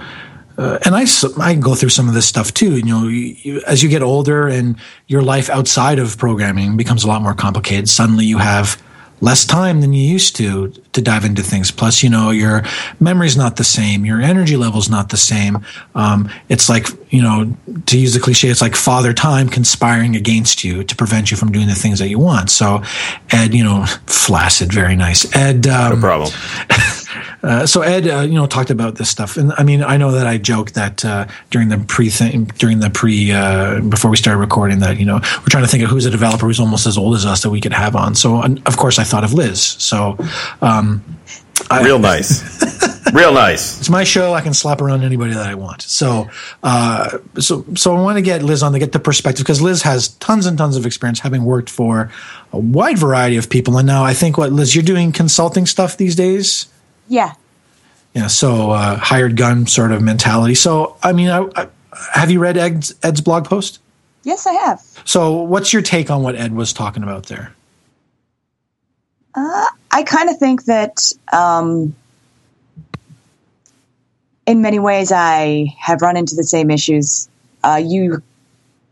uh, 0.58 0.80
and 0.86 0.96
I, 0.96 1.06
I 1.40 1.56
go 1.56 1.76
through 1.76 1.90
some 1.90 2.08
of 2.08 2.14
this 2.14 2.28
stuff 2.28 2.54
too. 2.54 2.78
You 2.78 2.86
know, 2.86 3.08
you, 3.08 3.36
you, 3.42 3.62
as 3.68 3.84
you 3.84 3.90
get 3.90 4.02
older 4.02 4.48
and 4.48 4.76
your 5.08 5.22
life 5.22 5.50
outside 5.50 6.00
of 6.00 6.18
programming 6.18 6.78
becomes 6.78 7.04
a 7.04 7.08
lot 7.08 7.22
more 7.22 7.36
complicated, 7.36 7.88
suddenly 7.88 8.26
you 8.26 8.40
have 8.40 8.82
less 9.22 9.46
time 9.46 9.82
than 9.82 9.94
you 9.94 10.04
used 10.04 10.36
to 10.36 10.70
to 10.94 11.02
dive 11.02 11.26
into 11.26 11.42
things. 11.42 11.72
Plus, 11.72 12.04
you 12.04 12.10
know, 12.10 12.32
your 12.32 12.64
memory's 13.00 13.38
not 13.38 13.56
the 13.56 13.64
same, 13.64 14.06
your 14.06 14.22
energy 14.22 14.58
level's 14.58 14.90
not 14.90 15.10
the 15.10 15.18
same. 15.18 15.64
Um, 15.96 16.30
it's 16.50 16.70
like, 16.70 16.88
you 17.12 17.22
know, 17.22 17.56
to 17.86 18.00
use 18.00 18.14
the 18.14 18.20
cliche, 18.20 18.50
it's 18.50 18.62
like 18.62 18.76
father 18.76 19.14
time 19.14 19.50
conspiring 19.50 20.16
against 20.16 20.64
you 20.64 20.84
to 20.84 20.96
prevent 20.96 21.32
you 21.32 21.38
from 21.38 21.52
doing 21.52 21.68
the 21.68 21.76
things 21.76 22.00
that 22.00 22.10
you 22.10 22.20
want. 22.20 22.50
So, 22.50 22.84
Ed, 23.32 23.54
you 23.54 23.64
know, 23.64 23.86
flaccid, 24.06 24.74
very 24.74 24.96
nice. 24.96 25.34
Ed, 25.36 25.68
um, 25.68 25.96
No 25.96 26.00
problem. 26.00 26.32
uh, 27.44 27.66
so 27.66 27.82
Ed, 27.82 28.08
uh, 28.08 28.22
you 28.22 28.34
know, 28.34 28.48
talked 28.48 28.70
about 28.70 28.96
this 28.96 29.10
stuff, 29.10 29.38
and 29.38 29.52
I 29.58 29.64
mean, 29.64 29.84
I 29.84 29.98
know 29.98 30.12
that 30.12 30.28
I 30.28 30.38
joked 30.38 30.76
that 30.76 31.04
uh, 31.06 31.28
during 31.50 31.70
the 31.70 31.78
pre 31.78 32.10
thing, 32.10 32.46
during 32.58 32.80
the 32.80 32.90
pre 32.90 33.32
uh, 33.32 33.82
before 33.82 34.12
we 34.12 34.18
started 34.18 34.40
recording 34.40 34.80
that 34.80 35.00
you 35.00 35.06
know 35.06 35.16
we're 35.16 35.50
trying 35.50 35.64
to 35.64 35.70
think 35.70 35.84
of 35.84 35.90
who's 35.90 36.06
a 36.06 36.12
developer 36.12 36.46
who's 36.46 36.60
almost 36.60 36.88
as 36.88 36.98
old 36.98 37.16
as 37.16 37.26
us 37.26 37.44
that 37.44 37.50
we 37.50 37.62
could 37.62 37.74
have 37.74 37.96
on. 37.96 38.16
So 38.16 38.42
of 38.44 38.78
course 38.78 39.00
I 39.00 39.04
thought 39.04 39.24
of 39.24 39.34
Liz. 39.34 39.62
So. 39.62 40.18
Um, 40.62 41.04
Real 41.72 42.00
nice. 42.00 42.64
Real 43.14 43.34
nice. 43.34 43.80
It's 43.80 43.90
my 43.90 44.04
show. 44.04 44.34
I 44.34 44.42
can 44.42 44.54
slap 44.54 44.82
around 44.82 45.04
anybody 45.04 45.34
that 45.34 45.48
I 45.48 45.56
want. 45.56 45.82
So, 45.82 46.30
uh, 46.64 47.18
so, 47.40 47.66
so 47.76 47.96
I 47.96 48.02
want 48.02 48.18
to 48.18 48.22
get 48.22 48.44
Liz 48.44 48.64
on 48.64 48.74
to 48.74 48.80
get 48.80 48.92
the 48.92 49.00
perspective 49.00 49.44
because 49.44 49.62
Liz 49.62 49.82
has 49.84 50.10
tons 50.10 50.46
and 50.46 50.58
tons 50.58 50.78
of 50.78 50.86
experience 50.86 51.20
having 51.20 51.44
worked 51.44 51.70
for 51.70 52.12
a 52.54 52.60
wide 52.60 52.98
variety 52.98 53.38
of 53.38 53.50
people. 53.50 53.78
And 53.78 53.88
now 53.88 54.04
I 54.04 54.14
think 54.14 54.38
what 54.38 54.52
Liz, 54.52 54.76
you're 54.76 54.84
doing 54.84 55.12
consulting 55.12 55.66
stuff 55.66 55.98
these 55.98 56.16
days. 56.16 56.68
Yeah. 57.08 57.34
Yeah. 58.14 58.28
So, 58.28 58.72
uh, 58.72 58.98
hired 58.98 59.38
gun 59.38 59.68
sort 59.68 59.92
of 59.92 60.02
mentality. 60.02 60.56
So, 60.56 60.98
I 61.04 61.14
mean, 61.14 61.30
I, 61.30 61.48
I, 61.56 61.68
have 62.14 62.32
you 62.32 62.40
read 62.40 62.58
Ed's, 62.58 62.94
Ed's 63.04 63.22
blog 63.22 63.46
post? 63.46 63.80
Yes, 64.24 64.46
I 64.46 64.54
have. 64.54 64.82
So, 65.06 65.42
what's 65.42 65.72
your 65.72 65.82
take 65.82 66.10
on 66.10 66.24
what 66.24 66.36
Ed 66.36 66.54
was 66.54 66.74
talking 66.74 67.04
about 67.04 67.28
there? 67.28 67.54
Uh, 69.36 69.66
I 69.92 70.04
kind 70.04 70.30
of 70.30 70.38
think 70.38 70.66
that 70.66 71.12
um, 71.32 71.96
in 74.48 74.62
many 74.62 74.80
ways 74.80 75.12
I 75.12 75.76
have 75.78 76.02
run 76.02 76.18
into 76.18 76.36
the 76.36 76.44
same 76.44 76.72
issues. 76.72 77.30
Uh, 77.64 77.82
you 77.84 78.24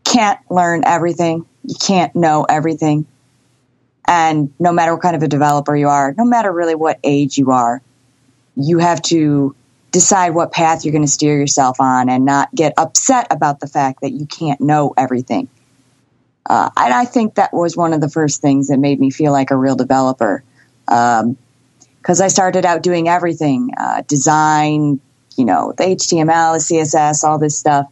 can't 0.04 0.38
learn 0.50 0.84
everything, 0.84 1.46
you 1.64 1.74
can't 1.74 2.14
know 2.14 2.44
everything. 2.44 3.06
And 4.06 4.52
no 4.60 4.70
matter 4.70 4.94
what 4.94 5.02
kind 5.02 5.16
of 5.16 5.22
a 5.22 5.28
developer 5.28 5.74
you 5.74 5.88
are, 5.88 6.14
no 6.16 6.24
matter 6.24 6.52
really 6.52 6.76
what 6.76 7.00
age 7.02 7.38
you 7.38 7.50
are, 7.50 7.82
you 8.56 8.78
have 8.78 9.00
to 9.02 9.54
decide 9.92 10.30
what 10.30 10.52
path 10.52 10.84
you're 10.84 10.92
going 10.92 11.04
to 11.04 11.10
steer 11.10 11.38
yourself 11.38 11.80
on 11.80 12.08
and 12.08 12.24
not 12.24 12.54
get 12.54 12.74
upset 12.76 13.26
about 13.30 13.60
the 13.60 13.66
fact 13.66 14.00
that 14.00 14.12
you 14.12 14.26
can't 14.26 14.60
know 14.60 14.92
everything. 14.96 15.48
Uh, 16.48 16.70
and 16.76 16.92
I 16.92 17.04
think 17.04 17.34
that 17.34 17.52
was 17.52 17.76
one 17.76 17.92
of 17.92 18.00
the 18.00 18.08
first 18.08 18.40
things 18.40 18.68
that 18.68 18.78
made 18.78 19.00
me 19.00 19.10
feel 19.10 19.32
like 19.32 19.50
a 19.50 19.56
real 19.56 19.76
developer. 19.76 20.44
Because 20.84 21.24
um, 21.24 21.36
I 22.24 22.28
started 22.28 22.64
out 22.64 22.82
doing 22.82 23.08
everything 23.08 23.70
uh, 23.76 24.02
design, 24.02 25.00
you 25.36 25.44
know, 25.44 25.72
the 25.76 25.84
HTML, 25.84 26.54
the 26.54 26.74
CSS, 26.74 27.24
all 27.24 27.38
this 27.38 27.58
stuff. 27.58 27.86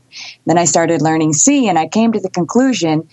Then 0.46 0.58
I 0.58 0.66
started 0.66 1.02
learning 1.02 1.32
C, 1.32 1.68
and 1.68 1.78
I 1.78 1.88
came 1.88 2.12
to 2.12 2.20
the 2.20 2.30
conclusion 2.30 3.08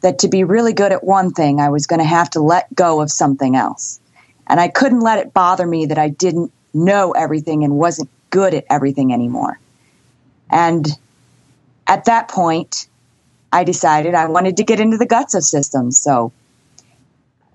that 0.00 0.20
to 0.20 0.28
be 0.28 0.44
really 0.44 0.72
good 0.72 0.92
at 0.92 1.04
one 1.04 1.32
thing, 1.32 1.60
I 1.60 1.68
was 1.70 1.86
going 1.86 2.00
to 2.00 2.06
have 2.06 2.30
to 2.30 2.40
let 2.40 2.74
go 2.74 3.00
of 3.00 3.10
something 3.10 3.56
else. 3.56 4.00
And 4.46 4.60
I 4.60 4.68
couldn't 4.68 5.00
let 5.00 5.18
it 5.18 5.34
bother 5.34 5.66
me 5.66 5.86
that 5.86 5.98
I 5.98 6.08
didn't 6.08 6.52
know 6.76 7.12
everything 7.12 7.64
and 7.64 7.76
wasn't 7.76 8.10
good 8.30 8.54
at 8.54 8.64
everything 8.70 9.12
anymore. 9.12 9.58
And 10.50 10.86
at 11.86 12.04
that 12.04 12.28
point, 12.28 12.88
I 13.52 13.64
decided 13.64 14.14
I 14.14 14.26
wanted 14.26 14.58
to 14.58 14.64
get 14.64 14.80
into 14.80 14.96
the 14.96 15.06
guts 15.06 15.34
of 15.34 15.42
systems. 15.44 16.00
So 16.00 16.32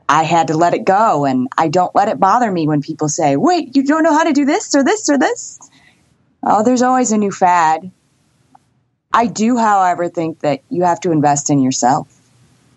I 0.10 0.24
had 0.24 0.48
to 0.48 0.58
let 0.58 0.74
it 0.74 0.84
go. 0.84 1.26
And 1.26 1.48
I 1.58 1.68
don't 1.68 1.94
let 1.96 2.08
it 2.08 2.20
bother 2.20 2.52
me 2.52 2.68
when 2.68 2.82
people 2.82 3.08
say, 3.08 3.36
wait, 3.36 3.76
you 3.76 3.84
don't 3.84 4.04
know 4.04 4.14
how 4.14 4.24
to 4.24 4.34
do 4.34 4.46
this 4.46 4.74
or 4.76 4.84
this 4.84 5.10
or 5.10 5.18
this. 5.18 5.60
Oh, 6.44 6.64
there's 6.64 6.82
always 6.82 7.12
a 7.12 7.18
new 7.18 7.32
fad. 7.32 7.92
I 9.14 9.28
do, 9.28 9.58
however, 9.58 10.10
think 10.10 10.40
that 10.40 10.62
you 10.70 10.84
have 10.84 11.02
to 11.02 11.12
invest 11.12 11.50
in 11.50 11.62
yourself. 11.62 12.08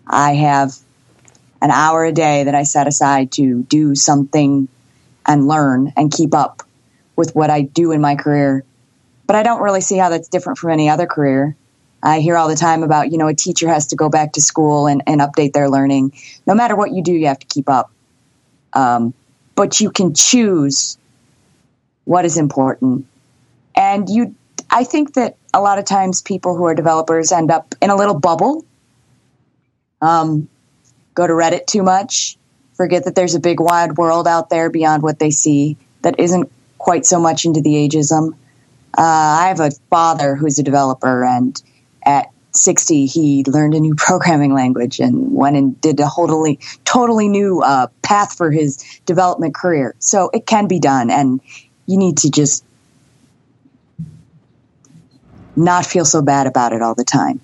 I 0.05 0.35
have 0.35 0.75
an 1.61 1.71
hour 1.71 2.05
a 2.05 2.11
day 2.11 2.43
that 2.43 2.53
I 2.53 2.63
set 2.63 2.87
aside 2.87 3.31
to 3.33 3.63
do 3.63 3.95
something 3.95 4.67
and 5.27 5.47
learn 5.47 5.93
and 5.97 6.11
keep 6.11 6.33
up 6.33 6.63
with 7.15 7.35
what 7.35 7.49
I 7.49 7.61
do 7.61 7.91
in 7.91 8.01
my 8.01 8.15
career. 8.15 8.63
But 9.27 9.35
I 9.35 9.43
don't 9.43 9.61
really 9.61 9.81
see 9.81 9.97
how 9.97 10.09
that's 10.09 10.27
different 10.27 10.59
from 10.59 10.71
any 10.71 10.89
other 10.89 11.07
career. 11.07 11.55
I 12.03 12.19
hear 12.19 12.37
all 12.37 12.47
the 12.47 12.55
time 12.55 12.83
about, 12.83 13.11
you 13.11 13.17
know, 13.17 13.27
a 13.27 13.33
teacher 13.33 13.67
has 13.67 13.87
to 13.87 13.95
go 13.95 14.09
back 14.09 14.33
to 14.33 14.41
school 14.41 14.85
and, 14.85 15.01
and 15.07 15.21
update 15.21 15.53
their 15.53 15.69
learning. 15.69 16.13
No 16.45 16.53
matter 16.53 16.75
what 16.75 16.91
you 16.91 17.01
do, 17.01 17.11
you 17.11 17.27
have 17.27 17.39
to 17.39 17.47
keep 17.47 17.67
up. 17.67 17.91
Um, 18.73 19.13
but 19.55 19.79
you 19.79 19.89
can 19.89 20.13
choose 20.13 20.97
what 22.03 22.25
is 22.25 22.37
important. 22.37 23.07
And 23.75 24.07
you, 24.07 24.35
I 24.69 24.83
think 24.83 25.15
that 25.15 25.37
a 25.53 25.61
lot 25.61 25.79
of 25.79 25.85
times 25.85 26.21
people 26.21 26.55
who 26.55 26.65
are 26.65 26.75
developers 26.75 27.31
end 27.31 27.49
up 27.49 27.73
in 27.81 27.89
a 27.89 27.95
little 27.95 28.19
bubble. 28.19 28.65
Um, 30.01 30.47
go 31.15 31.25
to 31.25 31.33
Reddit 31.33 31.65
too 31.65 31.81
much, 31.81 32.37
forget 32.75 33.05
that 33.05 33.15
there's 33.15 33.35
a 33.35 33.39
big 33.39 33.59
wide 33.59 33.97
world 33.97 34.27
out 34.27 34.49
there 34.49 34.69
beyond 34.69 35.03
what 35.03 35.19
they 35.19 35.31
see 35.31 35.77
that 36.01 36.19
isn't 36.19 36.51
quite 36.77 37.05
so 37.05 37.19
much 37.19 37.45
into 37.45 37.61
the 37.61 37.71
ageism. 37.71 38.33
Uh, 38.97 39.01
I 39.01 39.47
have 39.47 39.59
a 39.59 39.71
father 39.89 40.35
who's 40.35 40.59
a 40.59 40.63
developer, 40.63 41.25
and 41.25 41.61
at 42.05 42.29
60 42.55 43.05
he 43.05 43.43
learned 43.45 43.73
a 43.73 43.79
new 43.79 43.95
programming 43.97 44.53
language 44.53 44.99
and 44.99 45.33
went 45.33 45.55
and 45.55 45.79
did 45.81 45.99
a 45.99 46.09
totally 46.13 46.59
totally 46.83 47.27
new 47.27 47.61
uh, 47.61 47.87
path 48.01 48.35
for 48.37 48.51
his 48.51 48.77
development 49.05 49.53
career 49.53 49.95
so 49.99 50.29
it 50.33 50.45
can 50.45 50.67
be 50.67 50.79
done 50.79 51.09
and 51.09 51.41
you 51.85 51.97
need 51.97 52.17
to 52.19 52.31
just 52.31 52.63
not 55.55 55.85
feel 55.85 56.05
so 56.05 56.21
bad 56.21 56.47
about 56.47 56.73
it 56.73 56.81
all 56.81 56.95
the 56.95 57.03
time 57.03 57.39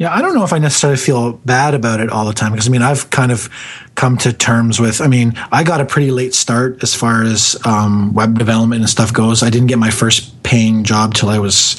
yeah, 0.00 0.14
I 0.14 0.22
don't 0.22 0.34
know 0.34 0.44
if 0.44 0.54
I 0.54 0.58
necessarily 0.58 0.96
feel 0.96 1.34
bad 1.34 1.74
about 1.74 2.00
it 2.00 2.08
all 2.08 2.24
the 2.24 2.32
time 2.32 2.52
because 2.52 2.66
I 2.66 2.70
mean 2.70 2.80
I've 2.80 3.10
kind 3.10 3.30
of 3.30 3.50
come 3.96 4.16
to 4.18 4.32
terms 4.32 4.80
with. 4.80 5.02
I 5.02 5.08
mean 5.08 5.34
I 5.52 5.62
got 5.62 5.82
a 5.82 5.84
pretty 5.84 6.10
late 6.10 6.32
start 6.32 6.82
as 6.82 6.94
far 6.94 7.22
as 7.22 7.54
um, 7.66 8.14
web 8.14 8.38
development 8.38 8.80
and 8.80 8.88
stuff 8.88 9.12
goes. 9.12 9.42
I 9.42 9.50
didn't 9.50 9.66
get 9.66 9.78
my 9.78 9.90
first 9.90 10.42
paying 10.42 10.84
job 10.84 11.12
till 11.12 11.28
I 11.28 11.38
was 11.38 11.78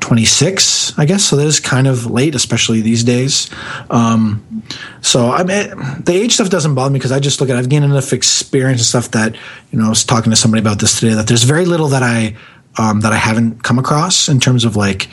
26, 0.00 0.98
I 0.98 1.04
guess. 1.04 1.22
So 1.22 1.36
that 1.36 1.46
is 1.46 1.60
kind 1.60 1.86
of 1.86 2.06
late, 2.06 2.34
especially 2.34 2.80
these 2.80 3.04
days. 3.04 3.50
Um, 3.90 4.62
so 5.02 5.30
I 5.30 5.44
mean, 5.44 5.68
the 6.02 6.14
age 6.14 6.32
stuff 6.32 6.48
doesn't 6.48 6.74
bother 6.74 6.94
me 6.94 6.98
because 6.98 7.12
I 7.12 7.20
just 7.20 7.42
look 7.42 7.50
at. 7.50 7.56
I've 7.56 7.68
gained 7.68 7.84
enough 7.84 8.14
experience 8.14 8.80
and 8.80 8.86
stuff 8.86 9.10
that 9.10 9.36
you 9.70 9.78
know. 9.78 9.84
I 9.84 9.90
was 9.90 10.04
talking 10.04 10.30
to 10.30 10.36
somebody 10.36 10.62
about 10.62 10.80
this 10.80 10.98
today 10.98 11.12
that 11.12 11.28
there's 11.28 11.44
very 11.44 11.66
little 11.66 11.88
that 11.88 12.02
I 12.02 12.36
um, 12.78 13.00
that 13.00 13.12
I 13.12 13.16
haven't 13.16 13.62
come 13.62 13.78
across 13.78 14.28
in 14.28 14.40
terms 14.40 14.64
of 14.64 14.76
like 14.76 15.08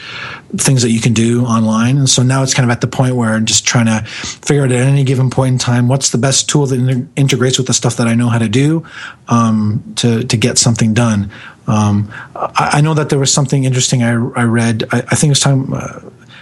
things 0.55 0.83
that 0.83 0.91
you 0.91 1.01
can 1.01 1.13
do 1.13 1.43
online. 1.45 1.97
And 1.97 2.09
so 2.09 2.23
now 2.23 2.43
it's 2.43 2.53
kind 2.53 2.69
of 2.69 2.73
at 2.73 2.81
the 2.81 2.87
point 2.87 3.15
where 3.15 3.31
I'm 3.31 3.45
just 3.45 3.65
trying 3.65 3.87
to 3.87 4.05
figure 4.05 4.63
out 4.63 4.71
at 4.71 4.79
any 4.79 5.03
given 5.03 5.29
point 5.29 5.53
in 5.53 5.59
time 5.59 5.87
what's 5.87 6.11
the 6.11 6.17
best 6.17 6.49
tool 6.49 6.67
that 6.67 6.79
inter- 6.79 7.07
integrates 7.15 7.57
with 7.57 7.67
the 7.67 7.73
stuff 7.73 7.97
that 7.97 8.07
I 8.07 8.13
know 8.13 8.29
how 8.29 8.37
to 8.37 8.49
do 8.49 8.85
um, 9.27 9.83
to 9.97 10.23
to 10.23 10.37
get 10.37 10.57
something 10.57 10.93
done. 10.93 11.31
Um, 11.67 12.13
I, 12.35 12.71
I, 12.75 12.81
know 12.81 12.93
that 12.93 13.09
there 13.09 13.19
was 13.19 13.33
something 13.33 13.65
interesting 13.65 14.01
I, 14.01 14.11
I 14.11 14.43
read. 14.43 14.85
I, 14.91 14.99
I, 14.99 15.15
think 15.15 15.25
it 15.25 15.29
was 15.31 15.39
time. 15.41 15.73
Uh, 15.73 15.99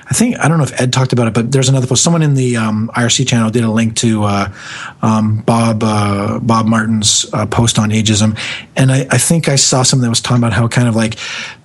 I 0.08 0.14
think 0.14 0.38
I 0.40 0.48
don't 0.48 0.58
know 0.58 0.64
if 0.64 0.80
Ed 0.80 0.94
talked 0.94 1.14
about 1.14 1.28
it, 1.28 1.34
but 1.34 1.52
there's 1.52 1.68
another 1.68 1.88
post. 1.88 2.04
Someone 2.04 2.22
in 2.22 2.36
the 2.36 2.58
um, 2.58 2.92
IRC 2.96 3.28
channel 3.28 3.50
did 3.50 3.64
a 3.64 3.72
link 3.72 3.96
to 3.98 4.24
uh, 4.24 4.54
um, 5.02 5.42
Bob 5.42 5.84
uh, 5.84 6.40
Bob 6.40 6.68
Martin's 6.68 7.26
uh, 7.34 7.48
post 7.48 7.80
on 7.80 7.90
ageism, 7.90 8.38
and 8.76 8.92
I, 8.92 9.08
I, 9.10 9.18
think 9.18 9.50
I 9.50 9.56
saw 9.56 9.82
something 9.82 10.04
that 10.04 10.10
was 10.10 10.22
talking 10.22 10.44
about 10.44 10.54
how 10.54 10.68
kind 10.68 10.88
of 10.88 10.96
like 10.96 11.16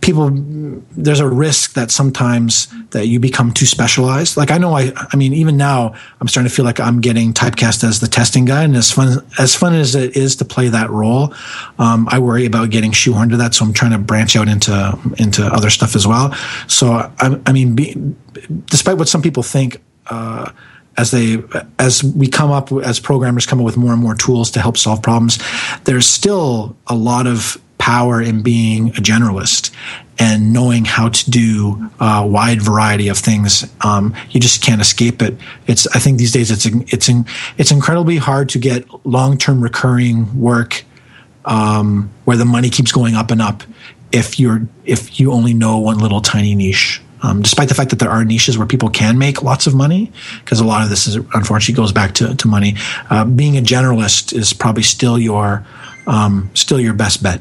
people 0.00 0.30
there's 0.32 1.20
a 1.20 1.28
risk 1.28 1.75
that 1.75 1.90
sometimes 1.90 2.68
that 2.92 3.06
you 3.06 3.20
become 3.20 3.52
too 3.52 3.66
specialized. 3.66 4.37
Like 4.37 4.50
I 4.50 4.59
know 4.59 4.75
I 4.76 4.92
I 5.12 5.16
mean 5.16 5.32
even 5.35 5.56
now 5.56 5.94
I'm 6.20 6.28
starting 6.28 6.49
to 6.49 6.54
feel 6.54 6.64
like 6.64 6.80
I'm 6.80 7.00
getting 7.00 7.32
typecast 7.32 7.85
as 7.85 8.00
the 8.00 8.09
testing 8.09 8.44
guy, 8.44 8.64
and 8.64 8.76
as 8.76 8.90
fun 8.90 9.25
as 9.38 9.54
fun 9.54 9.75
as 9.75 9.94
it 9.94 10.16
is 10.16 10.37
to 10.37 10.44
play 10.44 10.68
that 10.68 10.90
role, 10.90 11.35
um, 11.78 12.09
I 12.11 12.18
worry 12.18 12.47
about 12.47 12.70
getting 12.70 12.92
shoehorned 12.92 13.30
to 13.30 13.37
that. 13.38 13.54
So 13.54 13.64
I'm 13.64 13.73
trying 13.73 13.92
to 13.92 13.99
branch 13.99 14.37
out 14.37 14.49
into 14.49 14.99
into 15.18 15.44
other 15.44 15.70
stuff 15.70 15.94
as 15.97 16.06
well. 16.06 16.35
So 16.66 16.92
I, 16.92 17.40
I 17.47 17.52
mean. 17.52 17.75
Be, 17.76 18.14
despite 18.66 18.99
what 18.99 19.09
some 19.09 19.23
people 19.23 19.42
think, 19.42 19.80
uh, 20.06 20.50
as 20.97 21.12
they 21.12 21.42
as 21.78 22.02
we 22.02 22.26
come 22.28 22.50
up 22.50 22.73
as 22.73 23.00
programmers 23.00 23.47
come 23.47 23.61
up 23.61 23.64
with 23.64 23.76
more 23.76 23.92
and 23.92 24.02
more 24.02 24.14
tools 24.14 24.50
to 24.50 24.61
help 24.61 24.76
solve 24.76 25.02
problems, 25.02 25.38
there's 25.85 26.06
still 26.06 26.76
a 26.88 26.94
lot 26.94 27.26
of 27.26 27.61
power 27.80 28.22
in 28.22 28.42
being 28.42 28.90
a 28.90 29.00
generalist 29.00 29.72
and 30.18 30.52
knowing 30.52 30.84
how 30.84 31.08
to 31.08 31.30
do 31.30 31.90
a 31.99 32.25
wide 32.25 32.60
variety 32.60 33.08
of 33.08 33.18
things. 33.18 33.66
Um, 33.80 34.14
you 34.30 34.38
just 34.38 34.62
can't 34.62 34.80
escape 34.80 35.22
it. 35.22 35.37
It's 35.66 35.87
I 35.88 35.99
think 35.99 36.18
these 36.18 36.30
days 36.30 36.50
it's 36.50 36.66
it's 36.66 37.10
it's 37.58 37.70
incredibly 37.72 38.18
hard 38.18 38.50
to 38.50 38.58
get 38.58 38.84
long 39.04 39.38
term 39.38 39.62
recurring 39.62 40.38
work 40.38 40.84
um, 41.44 42.10
where 42.26 42.37
the 42.37 42.44
money 42.44 42.68
keeps 42.68 42.92
going 42.92 43.14
up 43.16 43.30
and 43.30 43.40
up 43.40 43.64
if 44.12 44.38
you're 44.38 44.68
if 44.84 45.18
you 45.18 45.32
only 45.32 45.54
know 45.54 45.78
one 45.78 45.99
little 45.99 46.20
tiny 46.20 46.54
niche 46.54 47.00
um, 47.22 47.42
despite 47.42 47.68
the 47.68 47.75
fact 47.75 47.90
that 47.90 47.99
there 47.99 48.10
are 48.10 48.25
niches 48.25 48.56
where 48.56 48.66
people 48.66 48.88
can 48.88 49.18
make 49.18 49.42
lots 49.42 49.66
of 49.66 49.75
money, 49.75 50.10
because 50.42 50.60
a 50.60 50.64
lot 50.64 50.82
of 50.82 50.88
this 50.88 51.06
is 51.06 51.16
unfortunately 51.16 51.75
goes 51.75 51.92
back 51.92 52.14
to, 52.14 52.34
to 52.34 52.49
money. 52.49 52.76
Uh, 53.10 53.25
being 53.25 53.58
a 53.58 53.60
generalist 53.60 54.32
is 54.32 54.52
probably 54.52 54.82
still 54.82 55.18
your 55.18 55.66
um, 56.06 56.50
still 56.54 56.80
your 56.80 56.94
best 56.94 57.22
bet. 57.22 57.40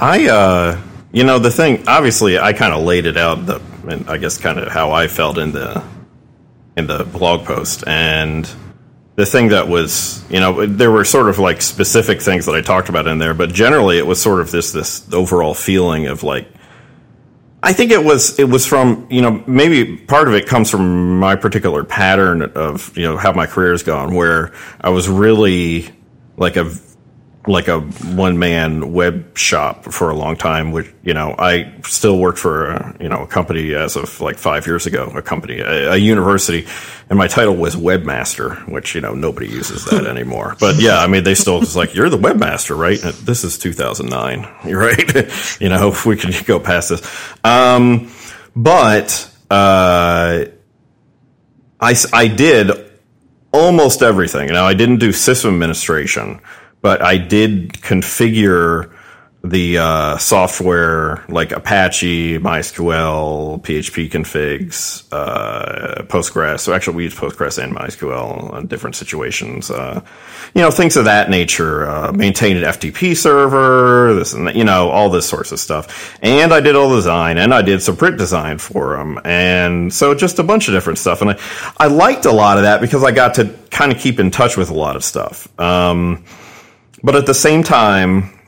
I, 0.00 0.28
uh, 0.28 0.80
you 1.12 1.24
know, 1.24 1.38
the 1.38 1.50
thing. 1.50 1.86
Obviously, 1.86 2.38
I 2.38 2.54
kind 2.54 2.72
of 2.72 2.82
laid 2.82 3.04
it 3.04 3.18
out. 3.18 3.44
The, 3.44 3.60
I 4.08 4.16
guess, 4.16 4.38
kind 4.38 4.58
of 4.58 4.68
how 4.68 4.92
I 4.92 5.08
felt 5.08 5.36
in 5.36 5.52
the 5.52 5.84
in 6.76 6.86
the 6.86 7.04
blog 7.04 7.44
post, 7.44 7.84
and 7.86 8.48
the 9.16 9.26
thing 9.26 9.48
that 9.48 9.68
was, 9.68 10.24
you 10.30 10.40
know, 10.40 10.64
there 10.64 10.90
were 10.90 11.04
sort 11.04 11.28
of 11.28 11.38
like 11.38 11.60
specific 11.60 12.22
things 12.22 12.46
that 12.46 12.54
I 12.54 12.62
talked 12.62 12.88
about 12.88 13.06
in 13.06 13.18
there, 13.18 13.34
but 13.34 13.52
generally 13.52 13.98
it 13.98 14.06
was 14.06 14.20
sort 14.20 14.40
of 14.40 14.50
this 14.50 14.72
this 14.72 15.06
overall 15.12 15.52
feeling 15.52 16.06
of 16.06 16.22
like 16.22 16.48
I 17.62 17.74
think 17.74 17.90
it 17.90 18.02
was 18.02 18.38
it 18.38 18.48
was 18.48 18.66
from 18.66 19.06
you 19.10 19.20
know 19.20 19.44
maybe 19.46 19.98
part 19.98 20.28
of 20.28 20.34
it 20.34 20.46
comes 20.46 20.70
from 20.70 21.18
my 21.18 21.36
particular 21.36 21.84
pattern 21.84 22.42
of 22.42 22.96
you 22.96 23.04
know 23.04 23.18
how 23.18 23.32
my 23.32 23.44
career's 23.44 23.82
gone 23.82 24.14
where 24.14 24.52
I 24.80 24.88
was 24.88 25.10
really 25.10 25.90
like 26.38 26.56
a 26.56 26.72
like 27.46 27.68
a 27.68 27.80
one 27.80 28.38
man 28.38 28.92
web 28.92 29.36
shop 29.36 29.84
for 29.84 30.10
a 30.10 30.14
long 30.14 30.36
time, 30.36 30.72
which, 30.72 30.92
you 31.02 31.14
know, 31.14 31.34
I 31.38 31.72
still 31.84 32.18
worked 32.18 32.38
for, 32.38 32.72
a, 32.72 32.96
you 33.00 33.08
know, 33.08 33.22
a 33.22 33.26
company 33.26 33.74
as 33.74 33.96
of 33.96 34.20
like 34.20 34.36
five 34.36 34.66
years 34.66 34.86
ago, 34.86 35.10
a 35.14 35.22
company, 35.22 35.60
a, 35.60 35.92
a 35.92 35.96
university, 35.96 36.66
and 37.08 37.18
my 37.18 37.28
title 37.28 37.56
was 37.56 37.76
webmaster, 37.76 38.68
which, 38.68 38.94
you 38.94 39.00
know, 39.00 39.14
nobody 39.14 39.48
uses 39.48 39.86
that 39.86 40.06
anymore. 40.06 40.56
But 40.60 40.76
yeah, 40.80 40.98
I 40.98 41.06
mean, 41.06 41.24
they 41.24 41.34
still 41.34 41.60
just 41.60 41.76
like, 41.76 41.94
you're 41.94 42.10
the 42.10 42.18
webmaster, 42.18 42.76
right? 42.76 43.00
This 43.00 43.42
is 43.44 43.56
2009. 43.58 44.46
You're 44.68 44.80
right. 44.80 45.58
you 45.60 45.70
know, 45.70 45.88
if 45.88 46.04
we 46.04 46.16
can 46.16 46.32
go 46.44 46.60
past 46.60 46.90
this. 46.90 47.36
Um, 47.42 48.12
but, 48.54 49.30
uh, 49.50 50.44
I, 51.80 51.94
I 52.12 52.28
did 52.28 52.70
almost 53.52 54.02
everything. 54.02 54.48
Now, 54.48 54.66
I 54.66 54.74
didn't 54.74 54.98
do 54.98 55.12
system 55.12 55.54
administration 55.54 56.40
but 56.82 57.02
I 57.02 57.18
did 57.18 57.72
configure 57.74 58.92
the 59.42 59.78
uh, 59.78 60.18
software 60.18 61.24
like 61.28 61.52
Apache, 61.52 62.38
MySQL, 62.38 63.62
PHP 63.62 64.10
configs, 64.10 65.04
uh, 65.12 66.02
Postgres. 66.04 66.60
So 66.60 66.74
actually, 66.74 66.96
we 66.96 67.04
use 67.04 67.14
Postgres 67.14 67.62
and 67.62 67.74
MySQL 67.74 68.58
in 68.58 68.66
different 68.66 68.96
situations. 68.96 69.70
Uh, 69.70 70.02
you 70.54 70.60
know, 70.60 70.70
things 70.70 70.96
of 70.96 71.06
that 71.06 71.30
nature. 71.30 71.88
Uh, 71.88 72.12
maintain 72.12 72.58
an 72.58 72.64
FTP 72.64 73.16
server, 73.16 74.12
this 74.14 74.34
and 74.34 74.46
that, 74.46 74.56
you 74.56 74.64
know, 74.64 74.90
all 74.90 75.08
this 75.08 75.26
sorts 75.26 75.52
of 75.52 75.58
stuff. 75.58 76.18
And 76.22 76.52
I 76.52 76.60
did 76.60 76.76
all 76.76 76.90
the 76.90 76.96
design, 76.96 77.38
and 77.38 77.54
I 77.54 77.62
did 77.62 77.82
some 77.82 77.96
print 77.96 78.18
design 78.18 78.58
for 78.58 78.96
them, 78.96 79.18
and 79.24 79.92
so 79.92 80.14
just 80.14 80.38
a 80.38 80.42
bunch 80.42 80.68
of 80.68 80.74
different 80.74 80.98
stuff. 80.98 81.22
And 81.22 81.30
I, 81.30 81.38
I 81.78 81.86
liked 81.86 82.26
a 82.26 82.32
lot 82.32 82.58
of 82.58 82.64
that 82.64 82.82
because 82.82 83.04
I 83.04 83.12
got 83.12 83.34
to 83.34 83.54
kind 83.70 83.90
of 83.90 83.98
keep 83.98 84.20
in 84.20 84.30
touch 84.30 84.58
with 84.58 84.68
a 84.68 84.74
lot 84.74 84.96
of 84.96 85.04
stuff. 85.04 85.48
Um, 85.58 86.24
but 87.02 87.16
at 87.16 87.26
the 87.26 87.34
same 87.34 87.62
time, 87.62 88.38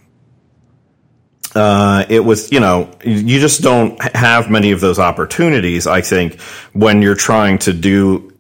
uh, 1.55 2.05
it 2.09 2.21
was, 2.21 2.51
you 2.51 2.61
know, 2.61 2.91
you 3.05 3.39
just 3.39 3.63
don't 3.63 4.01
have 4.15 4.51
many 4.51 4.73
of 4.73 4.81
those 4.81 4.99
opportunities, 4.99 5.87
I 5.87 6.01
think, 6.01 6.41
when 6.73 7.03
you're 7.03 7.15
trying 7.15 7.59
to 7.59 7.73
do 7.73 8.32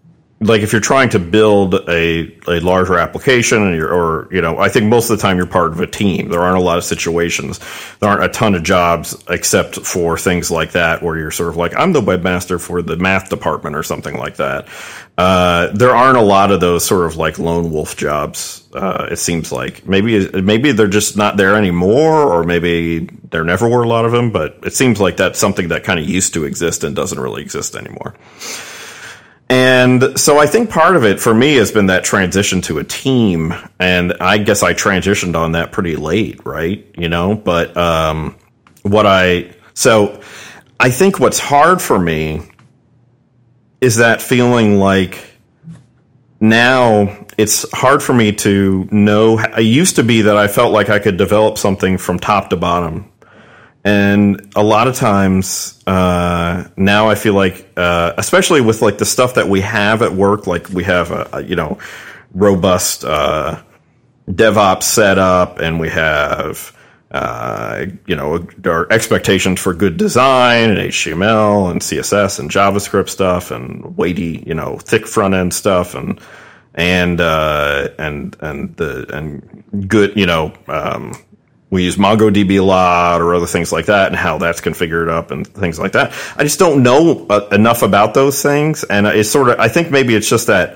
like 0.42 0.62
if 0.62 0.72
you're 0.72 0.80
trying 0.80 1.08
to 1.11 1.18
build 1.18 1.75
a, 1.88 2.37
a 2.49 2.61
larger 2.61 2.99
application 2.99 3.80
or, 3.80 4.28
you 4.30 4.40
know, 4.40 4.58
I 4.58 4.68
think 4.68 4.87
most 4.87 5.11
of 5.11 5.16
the 5.16 5.22
time 5.22 5.37
you're 5.37 5.46
part 5.46 5.72
of 5.72 5.80
a 5.80 5.87
team. 5.87 6.28
There 6.28 6.40
aren't 6.40 6.58
a 6.58 6.62
lot 6.62 6.78
of 6.78 6.84
situations. 6.84 7.61
There 8.00 8.11
aren't 8.11 8.25
a 8.25 8.28
ton 8.28 8.54
of 8.54 8.62
jobs 8.62 9.22
except 9.28 9.76
for 9.76 10.18
things 10.18 10.50
like 10.50 10.72
that 10.72 11.02
where 11.02 11.16
you're 11.16 11.30
sort 11.30 11.49
of 11.49 11.56
like, 11.56 11.75
I'm 11.76 11.92
the 11.92 12.00
webmaster 12.00 12.61
for 12.61 12.82
the 12.82 12.96
math 12.96 13.30
department 13.30 13.76
or 13.76 13.82
something 13.82 14.16
like 14.16 14.37
that. 14.37 14.68
Uh, 15.16 15.68
there 15.75 15.94
aren't 15.94 16.18
a 16.18 16.22
lot 16.22 16.50
of 16.50 16.61
those 16.61 16.84
sort 16.84 17.06
of 17.06 17.16
like 17.16 17.38
lone 17.38 17.70
wolf 17.70 17.96
jobs. 17.96 18.66
Uh, 18.75 19.08
it 19.11 19.16
seems 19.16 19.52
like 19.52 19.87
maybe, 19.87 20.28
maybe 20.40 20.72
they're 20.72 20.88
just 20.88 21.16
not 21.16 21.37
there 21.37 21.56
anymore 21.56 22.32
or 22.32 22.44
maybe 22.44 23.00
there 23.30 23.44
never 23.44 23.68
were 23.68 23.82
a 23.82 23.88
lot 23.88 24.04
of 24.04 24.12
them, 24.12 24.30
but 24.30 24.58
it 24.64 24.72
seems 24.72 25.00
like 25.00 25.16
that's 25.16 25.38
something 25.38 25.68
that 25.68 25.84
kind 25.84 26.00
of 26.00 26.08
used 26.08 26.34
to 26.34 26.44
exist 26.44 26.82
and 26.82 26.96
doesn't 26.96 27.20
really 27.20 27.42
exist 27.42 27.76
anymore. 27.76 28.14
And 29.52 30.18
so 30.18 30.38
I 30.38 30.47
think 30.47 30.71
part 30.71 30.97
of 30.97 31.04
it 31.04 31.21
for 31.21 31.35
me 31.35 31.56
has 31.56 31.71
been 31.71 31.85
that 31.88 32.04
transition 32.04 32.62
to 32.62 32.78
a 32.78 32.85
team. 32.85 33.52
And 33.78 34.15
I 34.19 34.38
guess 34.38 34.62
I 34.62 34.73
transitioned 34.73 35.36
on 35.36 35.52
that 35.52 35.73
pretty 35.73 35.95
late, 35.95 36.47
right? 36.47 36.88
You 36.97 37.10
know, 37.10 37.34
but, 37.34 37.76
um, 37.76 38.34
what 38.80 39.04
I, 39.04 39.54
so 39.75 40.23
I 40.80 40.88
think 40.91 41.21
what's 41.21 41.38
hard 41.38 41.82
for 41.82 41.99
me 41.99 42.41
is 43.82 43.97
that 43.97 44.23
feeling 44.23 44.78
like 44.78 45.23
now 46.41 47.26
it's 47.36 47.71
hard 47.73 48.02
for 48.02 48.15
me 48.15 48.32
to 48.32 48.88
know. 48.91 49.38
I 49.38 49.60
used 49.60 49.97
to 49.97 50.02
be 50.02 50.23
that 50.23 50.36
I 50.38 50.49
felt 50.49 50.73
like 50.73 50.88
I 50.88 50.99
could 50.99 51.19
develop 51.19 51.58
something 51.58 51.99
from 51.99 52.19
top 52.19 52.49
to 52.50 52.56
bottom 52.56 53.11
and 53.84 54.52
a 54.54 54.62
lot 54.62 54.86
of 54.86 54.95
times 54.95 55.82
uh, 55.86 56.68
now 56.76 57.08
I 57.08 57.16
feel 57.16 57.34
like, 57.34 57.68
uh, 57.76 58.12
especially 58.16 58.60
with 58.60 58.80
like 58.80 58.99
the 58.99 59.04
stuff 59.04 59.34
that 59.34 59.49
we 59.49 59.60
have 59.62 60.02
at 60.02 60.12
work, 60.12 60.47
like 60.47 60.68
we 60.68 60.84
have 60.84 61.10
a, 61.10 61.28
a 61.32 61.42
you 61.42 61.56
know 61.56 61.78
robust 62.32 63.04
uh, 63.04 63.60
DevOps 64.30 64.84
setup, 64.84 65.58
and 65.58 65.80
we 65.80 65.88
have 65.88 66.76
uh, 67.10 67.86
you 68.06 68.14
know 68.14 68.47
our 68.66 68.86
expectations 68.92 69.60
for 69.60 69.75
good 69.75 69.97
design 69.97 70.71
and 70.71 70.78
HTML 70.78 71.71
and 71.71 71.80
CSS 71.80 72.38
and 72.38 72.50
JavaScript 72.50 73.08
stuff 73.08 73.50
and 73.50 73.97
weighty 73.97 74.45
you 74.47 74.54
know 74.54 74.78
thick 74.78 75.08
front 75.08 75.34
end 75.34 75.52
stuff 75.52 75.97
and 75.97 76.21
and 76.76 77.21
uh, 77.21 77.88
and 77.99 78.36
and 78.40 78.76
the 78.76 79.12
and 79.12 79.88
good 79.88 80.16
you 80.16 80.26
know. 80.26 80.52
Um, 80.68 81.14
we 81.73 81.85
use 81.85 81.97
MongoDB 81.97 82.61
a 82.61 82.63
lot 82.63 83.23
or 83.23 83.35
other 83.35 83.47
things 83.47 83.73
like 83.73 83.87
that 83.87 84.08
and 84.08 84.17
how 84.17 84.37
that's 84.37 84.61
configured 84.61 85.08
up 85.08 85.30
and 85.30 85.49
things 85.49 85.78
like 85.78 85.93
that. 85.93 86.13
I 86.37 86.45
just 86.45 86.58
don't 86.58 86.82
know 86.82 87.26
uh, 87.30 87.49
enough 87.50 87.80
about 87.80 88.13
those 88.13 88.43
things. 88.43 88.85
And 88.85 89.06
it's 89.06 89.30
sort 89.30 89.49
of, 89.49 89.58
I 89.58 89.69
think 89.69 89.91
maybe 89.91 90.15
it's 90.15 90.28
just 90.28 90.49
that 90.49 90.73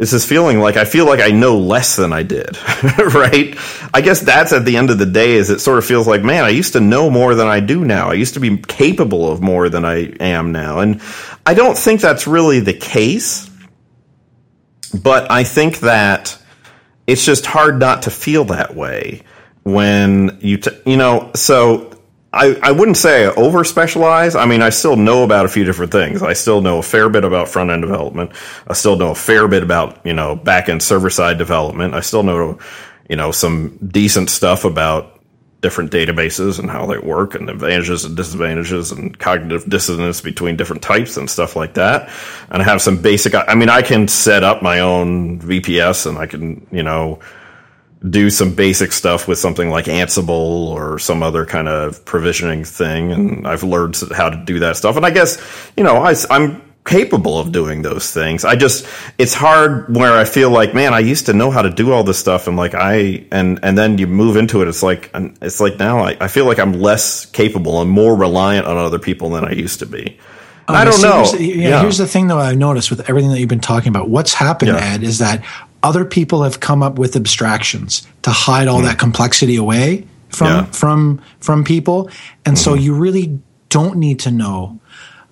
it's 0.00 0.10
this 0.10 0.24
feeling 0.24 0.58
like 0.58 0.76
I 0.76 0.84
feel 0.84 1.06
like 1.06 1.20
I 1.20 1.30
know 1.30 1.58
less 1.58 1.94
than 1.94 2.12
I 2.12 2.24
did, 2.24 2.58
right? 3.14 3.56
I 3.94 4.00
guess 4.00 4.20
that's 4.20 4.52
at 4.52 4.64
the 4.64 4.76
end 4.76 4.90
of 4.90 4.98
the 4.98 5.06
day 5.06 5.34
is 5.34 5.48
it 5.48 5.60
sort 5.60 5.78
of 5.78 5.84
feels 5.86 6.08
like, 6.08 6.24
man, 6.24 6.42
I 6.42 6.48
used 6.48 6.72
to 6.72 6.80
know 6.80 7.08
more 7.08 7.36
than 7.36 7.46
I 7.46 7.60
do 7.60 7.84
now. 7.84 8.10
I 8.10 8.14
used 8.14 8.34
to 8.34 8.40
be 8.40 8.56
capable 8.56 9.30
of 9.30 9.40
more 9.40 9.68
than 9.68 9.84
I 9.84 10.12
am 10.18 10.50
now. 10.50 10.80
And 10.80 11.02
I 11.46 11.54
don't 11.54 11.78
think 11.78 12.00
that's 12.00 12.26
really 12.26 12.58
the 12.58 12.74
case, 12.74 13.48
but 14.92 15.30
I 15.30 15.44
think 15.44 15.78
that 15.80 16.36
it's 17.06 17.24
just 17.24 17.46
hard 17.46 17.78
not 17.78 18.02
to 18.02 18.10
feel 18.10 18.46
that 18.46 18.74
way 18.74 19.22
when 19.66 20.38
you, 20.40 20.58
t- 20.58 20.70
you 20.86 20.96
know, 20.96 21.32
so 21.34 21.90
I, 22.32 22.56
I 22.62 22.70
wouldn't 22.70 22.96
say 22.96 23.26
I 23.26 23.30
over 23.32 23.64
specialize. 23.64 24.36
I 24.36 24.46
mean, 24.46 24.62
I 24.62 24.70
still 24.70 24.94
know 24.94 25.24
about 25.24 25.44
a 25.44 25.48
few 25.48 25.64
different 25.64 25.90
things. 25.90 26.22
I 26.22 26.34
still 26.34 26.60
know 26.60 26.78
a 26.78 26.84
fair 26.84 27.08
bit 27.08 27.24
about 27.24 27.48
front 27.48 27.70
end 27.70 27.82
development. 27.82 28.30
I 28.68 28.74
still 28.74 28.94
know 28.94 29.10
a 29.10 29.14
fair 29.16 29.48
bit 29.48 29.64
about, 29.64 30.06
you 30.06 30.12
know, 30.12 30.36
back 30.36 30.68
end 30.68 30.84
server 30.84 31.10
side 31.10 31.36
development. 31.36 31.94
I 31.94 32.00
still 32.00 32.22
know, 32.22 32.60
you 33.10 33.16
know, 33.16 33.32
some 33.32 33.76
decent 33.78 34.30
stuff 34.30 34.64
about 34.64 35.20
different 35.62 35.90
databases 35.90 36.60
and 36.60 36.70
how 36.70 36.86
they 36.86 36.98
work 36.98 37.34
and 37.34 37.50
advantages 37.50 38.04
and 38.04 38.16
disadvantages 38.16 38.92
and 38.92 39.18
cognitive 39.18 39.68
dissonance 39.68 40.20
between 40.20 40.56
different 40.56 40.82
types 40.82 41.16
and 41.16 41.28
stuff 41.28 41.56
like 41.56 41.74
that. 41.74 42.08
And 42.50 42.62
I 42.62 42.64
have 42.64 42.80
some 42.80 43.02
basic, 43.02 43.34
I 43.34 43.56
mean, 43.56 43.68
I 43.68 43.82
can 43.82 44.06
set 44.06 44.44
up 44.44 44.62
my 44.62 44.78
own 44.78 45.40
VPS 45.40 46.06
and 46.06 46.18
I 46.18 46.26
can, 46.26 46.64
you 46.70 46.84
know, 46.84 47.18
do 48.08 48.30
some 48.30 48.54
basic 48.54 48.92
stuff 48.92 49.26
with 49.26 49.38
something 49.38 49.70
like 49.70 49.86
Ansible 49.86 50.28
or 50.28 50.98
some 50.98 51.22
other 51.22 51.44
kind 51.46 51.68
of 51.68 52.04
provisioning 52.04 52.64
thing. 52.64 53.12
And 53.12 53.46
I've 53.46 53.62
learned 53.62 54.00
how 54.14 54.30
to 54.30 54.36
do 54.36 54.60
that 54.60 54.76
stuff. 54.76 54.96
And 54.96 55.04
I 55.04 55.10
guess, 55.10 55.42
you 55.76 55.82
know, 55.82 55.96
I, 55.96 56.14
I'm 56.30 56.62
capable 56.84 57.38
of 57.38 57.50
doing 57.50 57.82
those 57.82 58.12
things. 58.12 58.44
I 58.44 58.54
just, 58.54 58.86
it's 59.18 59.34
hard 59.34 59.96
where 59.96 60.12
I 60.12 60.24
feel 60.24 60.50
like, 60.50 60.72
man, 60.72 60.94
I 60.94 61.00
used 61.00 61.26
to 61.26 61.32
know 61.32 61.50
how 61.50 61.62
to 61.62 61.70
do 61.70 61.92
all 61.92 62.04
this 62.04 62.18
stuff. 62.18 62.46
And 62.46 62.56
like 62.56 62.74
I, 62.74 63.26
and, 63.32 63.58
and 63.62 63.76
then 63.76 63.98
you 63.98 64.06
move 64.06 64.36
into 64.36 64.62
it. 64.62 64.68
It's 64.68 64.84
like, 64.84 65.10
it's 65.42 65.60
like 65.60 65.78
now 65.78 65.98
I, 65.98 66.16
I 66.20 66.28
feel 66.28 66.44
like 66.44 66.60
I'm 66.60 66.74
less 66.74 67.26
capable 67.26 67.80
and 67.80 67.90
more 67.90 68.14
reliant 68.14 68.66
on 68.66 68.76
other 68.76 69.00
people 69.00 69.30
than 69.30 69.44
I 69.44 69.52
used 69.52 69.80
to 69.80 69.86
be. 69.86 70.18
Um, 70.68 70.76
I 70.76 70.84
don't 70.84 71.00
know. 71.00 71.18
Here's 71.18 71.32
the, 71.32 71.44
yeah, 71.44 71.68
yeah. 71.68 71.80
here's 71.80 71.98
the 71.98 72.08
thing, 72.08 72.26
though. 72.26 72.38
I've 72.38 72.56
noticed 72.56 72.90
with 72.90 73.08
everything 73.08 73.30
that 73.30 73.38
you've 73.38 73.48
been 73.48 73.60
talking 73.60 73.88
about. 73.88 74.08
What's 74.08 74.34
happened, 74.34 74.72
yeah. 74.72 74.94
Ed, 74.94 75.04
is 75.04 75.18
that 75.18 75.44
other 75.86 76.04
people 76.04 76.42
have 76.42 76.58
come 76.58 76.82
up 76.82 76.98
with 76.98 77.14
abstractions 77.14 78.06
to 78.22 78.30
hide 78.30 78.66
all 78.66 78.80
mm. 78.80 78.84
that 78.84 78.98
complexity 78.98 79.54
away 79.54 80.04
from 80.30 80.46
yeah. 80.48 80.64
from 80.72 81.22
from 81.38 81.62
people, 81.62 82.10
and 82.44 82.56
mm. 82.56 82.58
so 82.58 82.72
mm-hmm. 82.72 82.82
you 82.82 82.94
really 82.94 83.38
don't 83.68 83.96
need 83.96 84.18
to 84.20 84.32
know. 84.32 84.80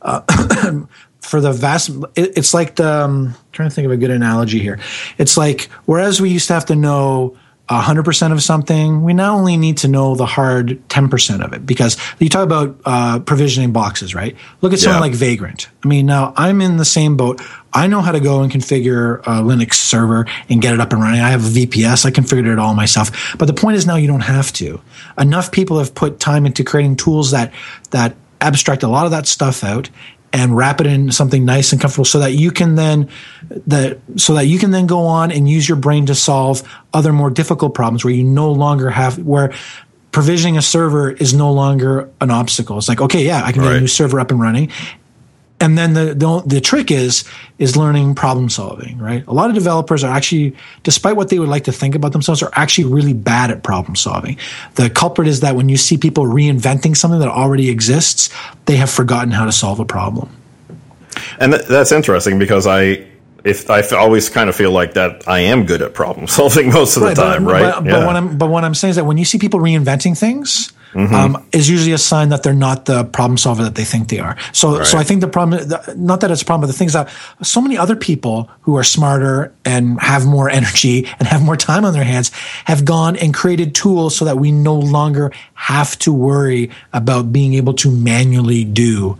Uh, 0.01 0.21
for 1.21 1.41
the 1.41 1.53
vast, 1.53 1.91
it, 2.15 2.39
it's 2.39 2.55
like 2.55 2.77
the. 2.77 2.89
Um, 2.89 3.35
trying 3.51 3.69
to 3.69 3.75
think 3.75 3.87
of 3.87 3.93
a 3.93 3.97
good 3.97 4.11
analogy 4.11 4.61
here. 4.61 4.79
It's 5.19 5.37
like 5.37 5.69
whereas 5.87 6.21
we 6.21 6.31
used 6.31 6.47
to 6.49 6.55
have 6.55 6.67
to 6.67 6.77
know 6.77 7.37
100% 7.69 8.33
of 8.33 8.43
something, 8.43 9.03
we 9.03 9.15
now 9.15 9.37
only 9.37 9.57
need 9.57 9.79
to 9.79 9.89
know 9.89 10.15
the 10.15 10.27
hard 10.27 10.87
10% 10.89 11.45
of 11.45 11.55
it 11.55 11.65
because 11.65 11.97
you 12.19 12.29
talk 12.29 12.45
about 12.45 12.79
uh, 12.85 13.21
provisioning 13.21 13.73
boxes, 13.73 14.15
right? 14.15 14.37
Look 14.61 14.75
at 14.75 14.79
someone 14.81 14.99
yeah. 14.99 15.01
like 15.01 15.13
Vagrant. 15.13 15.69
I 15.83 15.89
mean, 15.89 16.05
now 16.05 16.35
I'm 16.37 16.61
in 16.61 16.77
the 16.77 16.85
same 16.85 17.17
boat. 17.17 17.41
I 17.73 17.87
know 17.87 18.03
how 18.03 18.13
to 18.13 18.21
go 18.21 18.43
and 18.43 18.53
configure 18.53 19.21
a 19.21 19.41
Linux 19.41 19.75
server 19.75 20.27
and 20.51 20.61
get 20.61 20.75
it 20.75 20.81
up 20.81 20.93
and 20.93 21.01
running. 21.01 21.21
I 21.21 21.31
have 21.31 21.45
a 21.45 21.49
VPS. 21.49 22.05
I 22.05 22.11
configured 22.11 22.53
it 22.53 22.59
all 22.59 22.75
myself. 22.75 23.35
But 23.39 23.47
the 23.47 23.55
point 23.55 23.77
is 23.77 23.87
now 23.87 23.97
you 23.97 24.09
don't 24.09 24.21
have 24.21 24.53
to. 24.55 24.83
Enough 25.17 25.51
people 25.51 25.79
have 25.79 25.95
put 25.95 26.21
time 26.21 26.45
into 26.45 26.65
creating 26.65 26.97
tools 26.97 27.31
that, 27.31 27.53
that 27.93 28.15
abstract 28.43 28.83
a 28.83 28.89
lot 28.89 29.07
of 29.07 29.11
that 29.13 29.27
stuff 29.27 29.65
out 29.65 29.89
and 30.35 30.57
wrap 30.57 30.81
it 30.81 30.87
in 30.87 31.13
something 31.13 31.45
nice 31.45 31.71
and 31.71 31.81
comfortable 31.81 32.05
so 32.05 32.19
that 32.19 32.33
you 32.33 32.51
can 32.51 32.75
then 32.75 33.09
that 33.67 34.01
so 34.17 34.35
that 34.35 34.47
you 34.47 34.59
can 34.59 34.73
then 34.73 34.87
go 34.87 35.07
on 35.07 35.31
and 35.31 35.49
use 35.49 35.67
your 35.69 35.77
brain 35.77 36.07
to 36.07 36.15
solve 36.15 36.63
other 36.93 37.13
more 37.13 37.31
difficult 37.31 37.73
problems 37.73 38.05
where 38.05 38.13
you 38.13 38.25
no 38.25 38.51
longer 38.51 38.91
have 38.91 39.17
where 39.21 39.55
provisioning 40.11 40.59
a 40.59 40.63
server 40.63 41.13
is 41.13 41.35
no 41.35 41.53
longer 41.53 42.11
an 42.21 42.31
obstacle. 42.31 42.79
It's 42.79 42.89
like, 42.89 43.01
okay, 43.01 43.25
yeah, 43.25 43.45
I 43.45 43.53
can 43.53 43.63
get 43.63 43.73
a 43.73 43.81
new 43.81 43.87
server 43.87 44.19
up 44.19 44.31
and 44.31 44.41
running 44.41 44.71
and 45.65 45.79
then 45.79 45.95
the, 45.95 46.15
the, 46.15 46.43
the 46.47 46.61
trick 46.61 46.91
is 46.91 47.25
is 47.59 47.77
learning 47.77 48.15
problem 48.15 48.51
solving 48.51 48.99
right 48.99 49.27
a 49.27 49.33
lot 49.33 49.49
of 49.49 49.55
developers 49.55 50.05
are 50.05 50.15
actually 50.15 50.55
despite 50.83 51.17
what 51.17 51.31
they 51.31 51.39
would 51.39 51.49
like 51.49 51.65
to 51.65 51.73
think 51.73 51.95
about 51.95 52.13
themselves 52.13 52.43
are 52.43 52.51
actually 52.53 52.85
really 52.85 53.15
bad 53.15 53.51
at 53.51 53.63
problem 53.63 53.97
solving 53.97 54.37
the 54.75 54.91
culprit 54.91 55.27
is 55.27 55.41
that 55.41 55.57
when 55.57 55.69
you 55.69 55.77
see 55.77 55.97
people 55.97 56.25
reinventing 56.25 56.97
something 56.97 57.21
that 57.21 57.29
already 57.29 57.71
exists 57.71 58.31
they 58.67 58.77
have 58.77 58.91
forgotten 58.91 59.31
how 59.31 59.45
to 59.45 59.53
solve 59.53 59.81
a 59.81 59.85
problem 59.85 60.29
and 61.39 61.53
th- 61.53 61.67
that's 61.67 61.93
interesting 61.93 62.39
because 62.39 62.67
i 62.67 63.05
if 63.45 63.71
I 63.71 63.83
always 63.91 64.31
kind 64.31 64.49
of 64.49 64.57
feel 64.57 64.71
like 64.71 64.95
that 64.95 65.29
I 65.29 65.41
am 65.41 65.67
good 65.67 65.83
at 65.83 65.93
problem 65.93 66.27
solving 66.41 66.73
most 66.73 66.97
of 66.97 67.03
the 67.03 67.13
time, 67.15 67.45
but, 67.45 67.53
right? 67.53 67.75
But, 67.75 67.85
yeah. 67.85 67.93
but, 67.93 68.07
what 68.07 68.17
I'm 68.17 68.39
but 68.39 68.49
what 68.49 68.65
I'm 68.65 68.75
saying 68.75 68.91
is 68.91 68.97
that 68.97 69.05
when 69.05 69.19
you 69.19 69.27
see 69.27 69.39
people 69.39 69.61
reinventing 69.61 70.19
things, 70.19 70.73
mm-hmm. 70.95 71.15
um, 71.15 71.47
is 71.53 71.69
usually 71.69 71.93
a 71.93 71.99
sign 71.99 72.31
that 72.31 72.43
they're 72.43 72.55
not 72.55 72.87
the 72.87 73.05
problem 73.05 73.37
solver 73.37 73.65
that 73.65 73.75
they 73.75 73.85
think 73.85 74.09
they 74.09 74.19
are. 74.19 74.37
So, 74.53 74.79
right. 74.79 74.87
so 74.87 74.99
I 74.99 75.05
think 75.05 75.21
the 75.21 75.29
problem, 75.29 75.69
not 75.97 76.21
that 76.21 76.31
it's 76.31 76.43
a 76.43 76.45
problem, 76.45 76.63
but 76.63 76.73
the 76.73 76.79
things 76.79 76.93
that 76.93 77.09
so 77.43 77.61
many 77.61 77.77
other 77.77 77.97
people 77.97 78.51
who 78.63 78.77
are 78.77 78.85
smarter 78.85 79.53
and 79.65 80.01
have 80.01 80.27
more 80.27 80.49
energy 80.49 81.07
and 81.19 81.29
have 81.29 81.43
more 81.43 81.57
time 81.57 81.85
on 81.85 81.93
their 81.93 82.05
hands 82.05 82.31
have 82.65 82.85
gone 82.85 83.17
and 83.17 83.35
created 83.35 83.75
tools 83.75 84.17
so 84.17 84.25
that 84.25 84.39
we 84.39 84.53
no 84.53 84.75
longer 84.75 85.33
have 85.55 85.99
to 86.01 86.13
worry 86.13 86.71
about 86.93 87.33
being 87.33 87.55
able 87.55 87.75
to 87.75 87.91
manually 87.91 88.65
do 88.65 89.19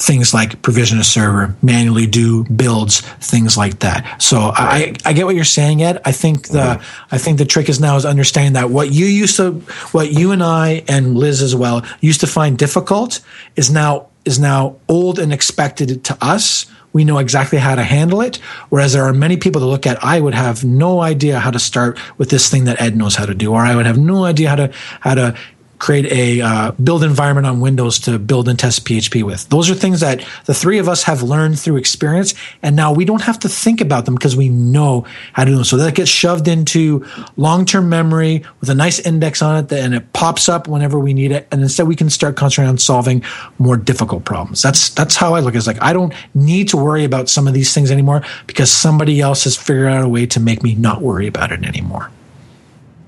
things 0.00 0.32
like 0.32 0.62
provision 0.62 0.98
a 0.98 1.04
server, 1.04 1.54
manually 1.60 2.06
do 2.06 2.44
builds, 2.44 3.00
things 3.00 3.56
like 3.56 3.80
that. 3.80 4.20
So 4.20 4.38
I, 4.38 4.94
I 5.04 5.12
get 5.12 5.26
what 5.26 5.34
you're 5.34 5.44
saying, 5.44 5.82
Ed. 5.82 6.00
I 6.04 6.12
think 6.12 6.48
the 6.48 6.58
mm-hmm. 6.58 7.14
I 7.14 7.18
think 7.18 7.38
the 7.38 7.44
trick 7.44 7.68
is 7.68 7.80
now 7.80 7.96
is 7.96 8.06
understanding 8.06 8.54
that 8.54 8.70
what 8.70 8.90
you 8.90 9.04
used 9.04 9.36
to 9.36 9.52
what 9.92 10.10
you 10.10 10.32
and 10.32 10.42
I 10.42 10.84
and 10.88 11.16
Liz 11.16 11.42
as 11.42 11.54
well 11.54 11.84
used 12.00 12.20
to 12.20 12.26
find 12.26 12.56
difficult 12.56 13.20
is 13.56 13.70
now 13.70 14.08
is 14.24 14.38
now 14.38 14.76
old 14.88 15.18
and 15.18 15.32
expected 15.32 16.02
to 16.04 16.18
us. 16.20 16.66
We 16.92 17.04
know 17.04 17.18
exactly 17.18 17.58
how 17.58 17.76
to 17.76 17.84
handle 17.84 18.20
it. 18.20 18.36
Whereas 18.70 18.94
there 18.94 19.04
are 19.04 19.12
many 19.12 19.36
people 19.36 19.60
that 19.60 19.66
look 19.68 19.86
at, 19.86 20.02
I 20.02 20.18
would 20.18 20.34
have 20.34 20.64
no 20.64 21.00
idea 21.00 21.38
how 21.38 21.52
to 21.52 21.58
start 21.60 22.00
with 22.18 22.30
this 22.30 22.50
thing 22.50 22.64
that 22.64 22.80
Ed 22.80 22.96
knows 22.96 23.14
how 23.14 23.26
to 23.26 23.34
do, 23.34 23.52
or 23.52 23.60
I 23.60 23.76
would 23.76 23.86
have 23.86 23.98
no 23.98 24.24
idea 24.24 24.48
how 24.48 24.56
to 24.56 24.72
how 25.00 25.14
to 25.14 25.36
create 25.80 26.04
a 26.12 26.42
uh, 26.42 26.70
build 26.72 27.02
environment 27.02 27.46
on 27.46 27.58
Windows 27.58 27.98
to 28.00 28.18
build 28.18 28.48
and 28.48 28.58
test 28.58 28.84
PHP 28.84 29.24
with. 29.24 29.48
Those 29.48 29.70
are 29.70 29.74
things 29.74 30.00
that 30.00 30.24
the 30.44 30.52
three 30.52 30.78
of 30.78 30.88
us 30.88 31.02
have 31.04 31.22
learned 31.22 31.58
through 31.58 31.76
experience, 31.76 32.34
and 32.62 32.76
now 32.76 32.92
we 32.92 33.06
don't 33.06 33.22
have 33.22 33.38
to 33.40 33.48
think 33.48 33.80
about 33.80 34.04
them 34.04 34.14
because 34.14 34.36
we 34.36 34.50
know 34.50 35.06
how 35.32 35.44
to 35.44 35.50
do 35.50 35.56
them. 35.56 35.64
So 35.64 35.78
that 35.78 35.94
gets 35.94 36.10
shoved 36.10 36.46
into 36.48 37.06
long-term 37.36 37.88
memory 37.88 38.44
with 38.60 38.68
a 38.68 38.74
nice 38.74 39.00
index 39.00 39.40
on 39.40 39.64
it, 39.64 39.72
and 39.72 39.94
it 39.94 40.12
pops 40.12 40.50
up 40.50 40.68
whenever 40.68 40.98
we 40.98 41.14
need 41.14 41.32
it. 41.32 41.48
And 41.50 41.62
instead, 41.62 41.88
we 41.88 41.96
can 41.96 42.10
start 42.10 42.36
concentrating 42.36 42.70
on 42.70 42.78
solving 42.78 43.24
more 43.58 43.78
difficult 43.78 44.26
problems. 44.26 44.60
That's 44.60 44.90
that's 44.90 45.16
how 45.16 45.34
I 45.34 45.40
look. 45.40 45.54
It's 45.54 45.66
like 45.66 45.82
I 45.82 45.94
don't 45.94 46.12
need 46.34 46.68
to 46.68 46.76
worry 46.76 47.04
about 47.04 47.30
some 47.30 47.48
of 47.48 47.54
these 47.54 47.72
things 47.72 47.90
anymore 47.90 48.22
because 48.46 48.70
somebody 48.70 49.20
else 49.20 49.44
has 49.44 49.56
figured 49.56 49.88
out 49.88 50.04
a 50.04 50.08
way 50.08 50.26
to 50.26 50.40
make 50.40 50.62
me 50.62 50.74
not 50.74 51.00
worry 51.00 51.26
about 51.26 51.52
it 51.52 51.64
anymore. 51.64 52.10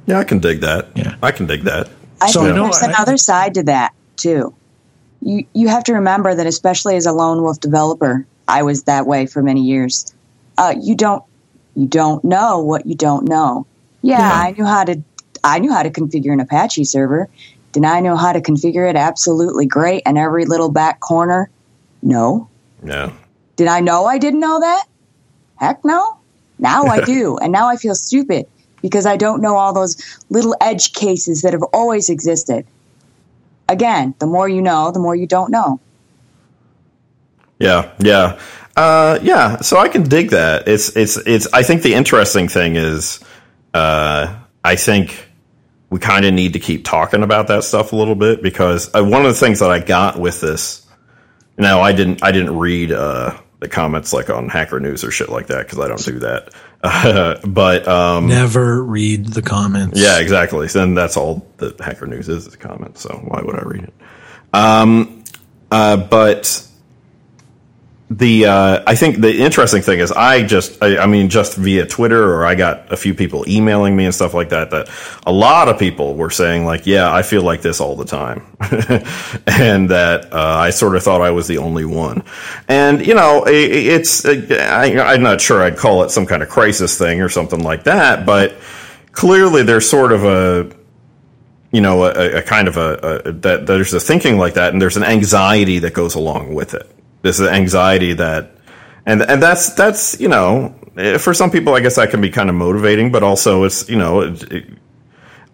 Yeah, 0.07 0.19
I 0.19 0.25
can 0.25 0.39
dig 0.39 0.63
that. 0.63 0.89
Yeah, 0.97 1.17
I 1.23 1.33
can 1.33 1.47
dig 1.47 1.63
that. 1.63 1.91
I 2.23 2.31
so, 2.31 2.43
think 2.43 2.55
there's 2.55 2.83
another 2.83 3.17
side 3.17 3.55
to 3.55 3.65
that 3.65 3.93
too. 4.17 4.55
You 5.21 5.45
you 5.55 5.69
have 5.69 5.85
to 5.85 5.95
remember 5.95 6.35
that, 6.35 6.47
especially 6.47 6.97
as 6.97 7.07
a 7.07 7.13
lone 7.13 7.43
wolf 7.43 7.61
developer, 7.61 8.27
I 8.49 8.63
was 8.63 8.85
that 8.85 9.07
way 9.07 9.27
for 9.27 9.43
many 9.43 9.63
years. 9.63 10.13
Uh, 10.57 10.75
you 10.81 10.95
don't 10.95 11.25
you 11.75 11.87
don't 11.87 12.25
know 12.25 12.61
what 12.61 12.87
you 12.87 12.95
don't 12.95 13.29
know. 13.29 13.67
Yeah, 14.03 14.19
yeah, 14.19 14.33
I 14.33 14.51
knew 14.53 14.65
how 14.65 14.85
to 14.85 15.03
I 15.43 15.59
knew 15.59 15.73
how 15.73 15.83
to 15.83 15.91
configure 15.91 16.33
an 16.33 16.41
Apache 16.41 16.85
server. 16.85 17.29
Did 17.73 17.85
I 17.85 18.01
know 18.01 18.17
how 18.17 18.33
to 18.33 18.41
configure 18.41 18.89
it 18.89 18.97
absolutely 18.97 19.67
great 19.67 20.03
and 20.05 20.19
every 20.19 20.45
little 20.45 20.71
back 20.71 21.01
corner? 21.01 21.51
No. 22.03 22.49
No. 22.83 23.13
Did 23.57 23.67
I 23.67 23.81
know 23.81 24.05
I 24.05 24.19
didn't 24.19 24.41
know 24.41 24.61
that? 24.61 24.85
Heck 25.57 25.85
no. 25.85 26.19
Now 26.59 26.85
I 26.85 27.01
do, 27.05 27.39
and 27.39 27.53
now 27.53 27.69
I 27.69 27.77
feel 27.77 27.95
stupid 27.95 28.47
because 28.83 29.07
I 29.07 29.17
don't 29.17 29.41
know 29.41 29.57
all 29.57 29.73
those 29.73 30.19
little 30.29 30.55
edge 30.61 30.93
cases 30.93 31.43
that 31.43 31.55
have 31.55 31.63
always 31.73 32.11
existed. 32.11 32.67
Again, 33.69 34.15
the 34.19 34.27
more 34.27 34.49
you 34.49 34.61
know, 34.61 34.91
the 34.91 34.99
more 34.99 35.15
you 35.15 35.27
don't 35.27 35.51
know. 35.51 35.81
Yeah, 37.59 37.93
yeah, 38.01 38.41
uh, 38.77 39.21
yeah. 39.23 39.59
So 39.59 39.79
I 39.79 39.89
can 39.89 40.03
dig 40.03 40.31
that. 40.31 40.69
It's 40.69 40.95
it's 40.97 41.17
it's. 41.17 41.47
I 41.53 41.63
think 41.63 41.83
the 41.83 41.95
interesting 41.95 42.49
thing 42.49 42.77
is, 42.77 43.21
uh, 43.73 44.35
I 44.65 44.77
think 44.77 45.29
we 45.91 46.01
kind 46.01 46.25
of 46.25 46.35
need 46.35 46.55
to 46.55 46.59
keep 46.59 46.85
talking 46.85 47.23
about 47.23 47.49
that 47.49 47.65
stuff 47.65 47.93
a 47.93 47.97
little 47.97 48.15
bit 48.15 48.43
because 48.43 48.93
uh, 48.95 49.05
one 49.05 49.25
of 49.25 49.29
the 49.29 49.39
things 49.39 49.61
that 49.61 49.71
I 49.71 49.79
got 49.79 50.19
with 50.19 50.41
this. 50.41 50.81
Now 51.59 51.83
I 51.83 51.93
didn't 51.93 52.25
I 52.25 52.33
didn't 52.33 52.57
read 52.59 52.93
uh, 52.93 53.39
the 53.61 53.69
comments 53.69 54.13
like 54.13 54.31
on 54.31 54.49
Hacker 54.49 54.81
News 54.81 55.05
or 55.05 55.11
shit 55.11 55.29
like 55.29 55.49
that 55.49 55.67
because 55.67 55.79
I 55.79 55.87
don't 55.87 56.05
do 56.05 56.19
that. 56.21 56.53
Uh, 56.83 57.37
but 57.47 57.87
um, 57.87 58.29
never 58.29 58.83
read 58.83 59.27
the 59.27 59.43
comments. 59.43 60.01
Yeah, 60.01 60.19
exactly. 60.19 60.69
So 60.69 60.81
then 60.81 60.95
that's 60.95 61.17
all 61.17 61.47
the 61.59 61.75
Hacker 61.79 62.07
News 62.07 62.29
is, 62.29 62.47
is 62.47 62.57
comments. 62.57 63.03
So 63.03 63.15
why 63.25 63.41
would 63.43 63.57
I 63.57 63.63
read 63.63 63.85
it? 63.85 63.95
Um, 64.53 65.25
uh, 65.71 65.97
but 65.97 66.67
the 68.19 68.47
uh, 68.47 68.83
I 68.87 68.95
think 68.95 69.21
the 69.21 69.39
interesting 69.39 69.81
thing 69.81 70.01
is 70.01 70.13
I 70.13 70.43
just 70.43 70.83
I, 70.83 70.99
I, 70.99 71.07
mean 71.07 71.31
just 71.31 71.57
via 71.57 71.87
Twitter 71.87 72.35
or 72.35 72.45
I 72.45 72.55
got 72.55 72.93
a 72.93 72.97
few 72.97 73.15
people 73.15 73.49
emailing 73.49 73.97
me 73.97 74.05
and 74.05 74.15
stuff 74.15 74.35
like 74.35 74.51
that 74.51 74.71
that 74.71 74.91
a 75.27 75.33
lot 75.33 75.69
of 75.69 75.79
people 75.79 76.15
were 76.15 76.29
saying 76.31 76.67
like 76.67 76.87
yeah 76.87 77.13
I 77.13 77.23
feel 77.23 77.43
like 77.43 77.63
this 77.63 77.81
all 77.81 77.97
the 77.97 78.05
time. 78.05 78.47
And 79.47 79.91
that 79.91 80.33
uh, 80.33 80.39
I 80.39 80.71
sort 80.71 80.97
of 80.97 81.03
thought 81.03 81.21
I 81.21 81.31
was 81.31 81.47
the 81.47 81.59
only 81.59 81.85
one. 81.85 82.23
And 82.69 83.07
you 83.07 83.15
know 83.15 83.45
it, 83.45 83.71
it's 83.71 84.25
I, 84.27 84.99
I'm 84.99 85.23
not 85.23 85.41
sure 85.41 85.63
I'd 85.63 85.77
call 85.77 86.03
it 86.05 86.11
some 86.11 86.27
kind 86.27 86.43
of 86.43 86.49
crisis 86.49 86.99
thing 86.99 87.23
or 87.23 87.29
something 87.29 87.61
like 87.61 87.85
that 87.85 88.27
but 88.27 88.55
clearly 89.13 89.63
there's 89.63 89.89
sort 89.89 90.13
of 90.13 90.25
a 90.25 90.71
you 91.71 91.81
know 91.81 92.05
a, 92.05 92.39
a 92.39 92.43
kind 92.43 92.69
of 92.69 92.77
a, 92.77 93.23
a 93.27 93.33
that 93.33 93.67
there's 93.67 93.95
a 93.95 94.01
thinking 94.01 94.39
like 94.39 94.55
that 94.55 94.73
and 94.73 94.83
there's 94.83 94.97
an 94.97 95.05
anxiety 95.05 95.79
that 95.81 95.95
goes 95.95 96.15
along 96.15 96.55
with 96.55 96.75
it 96.75 96.89
this 97.23 97.41
anxiety 97.41 98.15
that, 98.15 98.53
and 99.07 99.23
and 99.23 99.43
that's 99.43 99.73
that's 99.75 100.21
you 100.21 100.29
know 100.29 100.75
for 101.19 101.33
some 101.33 101.51
people 101.51 101.75
I 101.75 101.81
guess 101.81 101.97
that 101.97 102.11
can 102.11 102.21
be 102.21 102.31
kind 102.31 102.49
of 102.49 102.55
motivating, 102.55 103.11
but 103.11 103.23
also 103.23 103.65
it's 103.65 103.89
you 103.89 103.97
know 103.97 104.21
it, 104.21 104.53
it, 104.53 104.65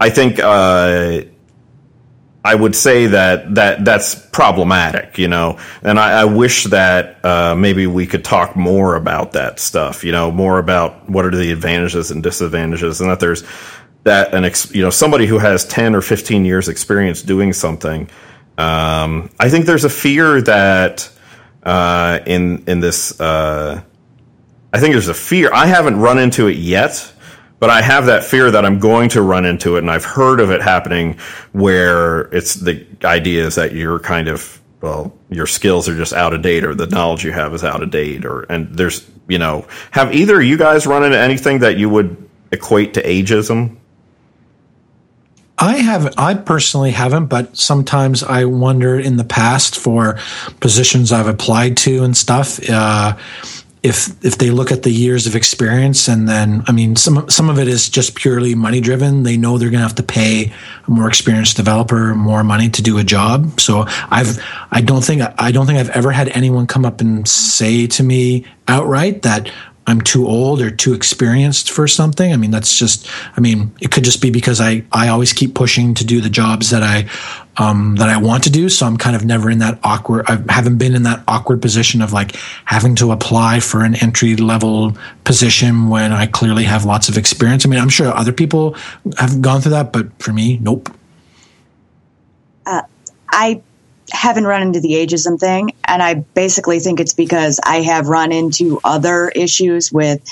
I 0.00 0.10
think 0.10 0.40
uh, 0.40 1.22
I 2.44 2.54
would 2.54 2.74
say 2.74 3.06
that 3.08 3.56
that 3.56 3.84
that's 3.84 4.14
problematic, 4.14 5.18
you 5.18 5.28
know, 5.28 5.58
and 5.82 5.98
I, 5.98 6.22
I 6.22 6.24
wish 6.24 6.64
that 6.64 7.24
uh, 7.24 7.54
maybe 7.54 7.86
we 7.86 8.06
could 8.06 8.24
talk 8.24 8.56
more 8.56 8.94
about 8.94 9.32
that 9.32 9.60
stuff, 9.60 10.04
you 10.04 10.12
know, 10.12 10.30
more 10.30 10.58
about 10.58 11.10
what 11.10 11.24
are 11.24 11.30
the 11.30 11.52
advantages 11.52 12.10
and 12.10 12.22
disadvantages, 12.22 13.00
and 13.00 13.10
that 13.10 13.20
there's 13.20 13.44
that 14.04 14.34
an 14.34 14.44
ex, 14.44 14.72
you 14.74 14.82
know 14.82 14.90
somebody 14.90 15.26
who 15.26 15.38
has 15.38 15.64
ten 15.66 15.94
or 15.94 16.00
fifteen 16.00 16.44
years 16.44 16.68
experience 16.68 17.22
doing 17.22 17.52
something. 17.52 18.08
Um, 18.56 19.30
I 19.38 19.50
think 19.50 19.66
there's 19.66 19.84
a 19.84 19.90
fear 19.90 20.40
that 20.42 21.10
uh, 21.62 22.20
in 22.26 22.64
in 22.66 22.80
this. 22.80 23.18
Uh, 23.20 23.82
I 24.72 24.80
think 24.80 24.92
there's 24.92 25.08
a 25.08 25.14
fear. 25.14 25.50
I 25.52 25.66
haven't 25.66 25.98
run 25.98 26.18
into 26.18 26.46
it 26.46 26.56
yet, 26.56 27.12
but 27.58 27.70
I 27.70 27.80
have 27.80 28.06
that 28.06 28.24
fear 28.24 28.50
that 28.50 28.64
I'm 28.64 28.78
going 28.78 29.08
to 29.10 29.22
run 29.22 29.44
into 29.44 29.76
it, 29.76 29.80
and 29.80 29.90
I've 29.90 30.04
heard 30.04 30.40
of 30.40 30.50
it 30.50 30.60
happening 30.60 31.18
where 31.52 32.22
it's 32.34 32.54
the 32.54 32.86
idea 33.04 33.46
is 33.46 33.54
that 33.54 33.72
you're 33.72 33.98
kind 33.98 34.28
of 34.28 34.60
well, 34.80 35.12
your 35.28 35.46
skills 35.46 35.88
are 35.88 35.96
just 35.96 36.12
out 36.12 36.34
of 36.34 36.42
date, 36.42 36.64
or 36.64 36.74
the 36.74 36.86
knowledge 36.86 37.24
you 37.24 37.32
have 37.32 37.52
is 37.54 37.64
out 37.64 37.82
of 37.82 37.90
date, 37.90 38.24
or 38.24 38.42
and 38.42 38.74
there's 38.76 39.08
you 39.28 39.38
know, 39.38 39.66
have 39.90 40.14
either 40.14 40.40
you 40.42 40.56
guys 40.56 40.86
run 40.86 41.04
into 41.04 41.18
anything 41.18 41.60
that 41.60 41.76
you 41.76 41.88
would 41.88 42.28
equate 42.50 42.94
to 42.94 43.02
ageism? 43.02 43.76
I 45.60 45.76
haven't. 45.78 46.14
I 46.18 46.34
personally 46.34 46.92
haven't, 46.92 47.26
but 47.26 47.56
sometimes 47.56 48.22
I 48.22 48.44
wonder 48.44 48.98
in 48.98 49.16
the 49.16 49.24
past 49.24 49.76
for 49.76 50.18
positions 50.60 51.10
I've 51.10 51.26
applied 51.26 51.76
to 51.78 52.04
and 52.04 52.16
stuff. 52.16 52.60
Uh, 52.68 53.16
if 53.82 54.24
if 54.24 54.38
they 54.38 54.50
look 54.50 54.72
at 54.72 54.82
the 54.82 54.90
years 54.90 55.26
of 55.26 55.36
experience 55.36 56.08
and 56.08 56.28
then 56.28 56.64
I 56.66 56.72
mean 56.72 56.96
some 56.96 57.28
some 57.30 57.48
of 57.48 57.58
it 57.58 57.68
is 57.68 57.88
just 57.88 58.14
purely 58.14 58.54
money 58.54 58.80
driven. 58.80 59.22
They 59.22 59.36
know 59.36 59.56
they're 59.56 59.70
going 59.70 59.80
to 59.80 59.86
have 59.86 59.96
to 59.96 60.02
pay 60.02 60.52
a 60.86 60.90
more 60.90 61.08
experienced 61.08 61.56
developer 61.56 62.14
more 62.14 62.42
money 62.42 62.68
to 62.70 62.82
do 62.82 62.98
a 62.98 63.04
job. 63.04 63.60
So 63.60 63.84
I've 64.10 64.44
I 64.70 64.80
don't 64.80 65.04
think 65.04 65.22
I 65.38 65.52
don't 65.52 65.66
think 65.66 65.78
I've 65.78 65.90
ever 65.90 66.10
had 66.10 66.28
anyone 66.30 66.66
come 66.66 66.84
up 66.84 67.00
and 67.00 67.26
say 67.26 67.86
to 67.88 68.02
me 68.02 68.46
outright 68.66 69.22
that 69.22 69.50
I'm 69.88 70.02
too 70.02 70.26
old 70.26 70.60
or 70.60 70.70
too 70.70 70.92
experienced 70.92 71.70
for 71.70 71.88
something. 71.88 72.30
I 72.30 72.36
mean, 72.36 72.50
that's 72.50 72.78
just, 72.78 73.08
I 73.34 73.40
mean, 73.40 73.72
it 73.80 73.90
could 73.90 74.04
just 74.04 74.20
be 74.20 74.30
because 74.30 74.60
I, 74.60 74.84
I 74.92 75.08
always 75.08 75.32
keep 75.32 75.54
pushing 75.54 75.94
to 75.94 76.04
do 76.04 76.20
the 76.20 76.28
jobs 76.28 76.68
that 76.70 76.82
I, 76.82 77.08
um, 77.56 77.96
that 77.96 78.10
I 78.10 78.18
want 78.18 78.44
to 78.44 78.50
do. 78.50 78.68
So 78.68 78.84
I'm 78.84 78.98
kind 78.98 79.16
of 79.16 79.24
never 79.24 79.50
in 79.50 79.60
that 79.60 79.78
awkward, 79.82 80.26
I 80.28 80.42
haven't 80.52 80.76
been 80.76 80.94
in 80.94 81.04
that 81.04 81.24
awkward 81.26 81.62
position 81.62 82.02
of 82.02 82.12
like 82.12 82.36
having 82.66 82.96
to 82.96 83.12
apply 83.12 83.60
for 83.60 83.82
an 83.82 83.94
entry 83.94 84.36
level 84.36 84.94
position 85.24 85.88
when 85.88 86.12
I 86.12 86.26
clearly 86.26 86.64
have 86.64 86.84
lots 86.84 87.08
of 87.08 87.16
experience. 87.16 87.64
I 87.64 87.70
mean, 87.70 87.80
I'm 87.80 87.88
sure 87.88 88.08
other 88.14 88.32
people 88.32 88.76
have 89.16 89.40
gone 89.40 89.62
through 89.62 89.72
that, 89.72 89.90
but 89.90 90.06
for 90.22 90.34
me, 90.34 90.58
nope. 90.58 90.94
Uh, 92.66 92.82
I 93.30 93.62
haven't 94.10 94.44
run 94.44 94.62
into 94.62 94.80
the 94.80 94.92
ageism 94.92 95.38
thing. 95.38 95.72
And 95.84 96.02
I 96.02 96.14
basically 96.14 96.80
think 96.80 97.00
it's 97.00 97.14
because 97.14 97.60
I 97.64 97.82
have 97.82 98.08
run 98.08 98.32
into 98.32 98.80
other 98.84 99.28
issues 99.28 99.92
with 99.92 100.22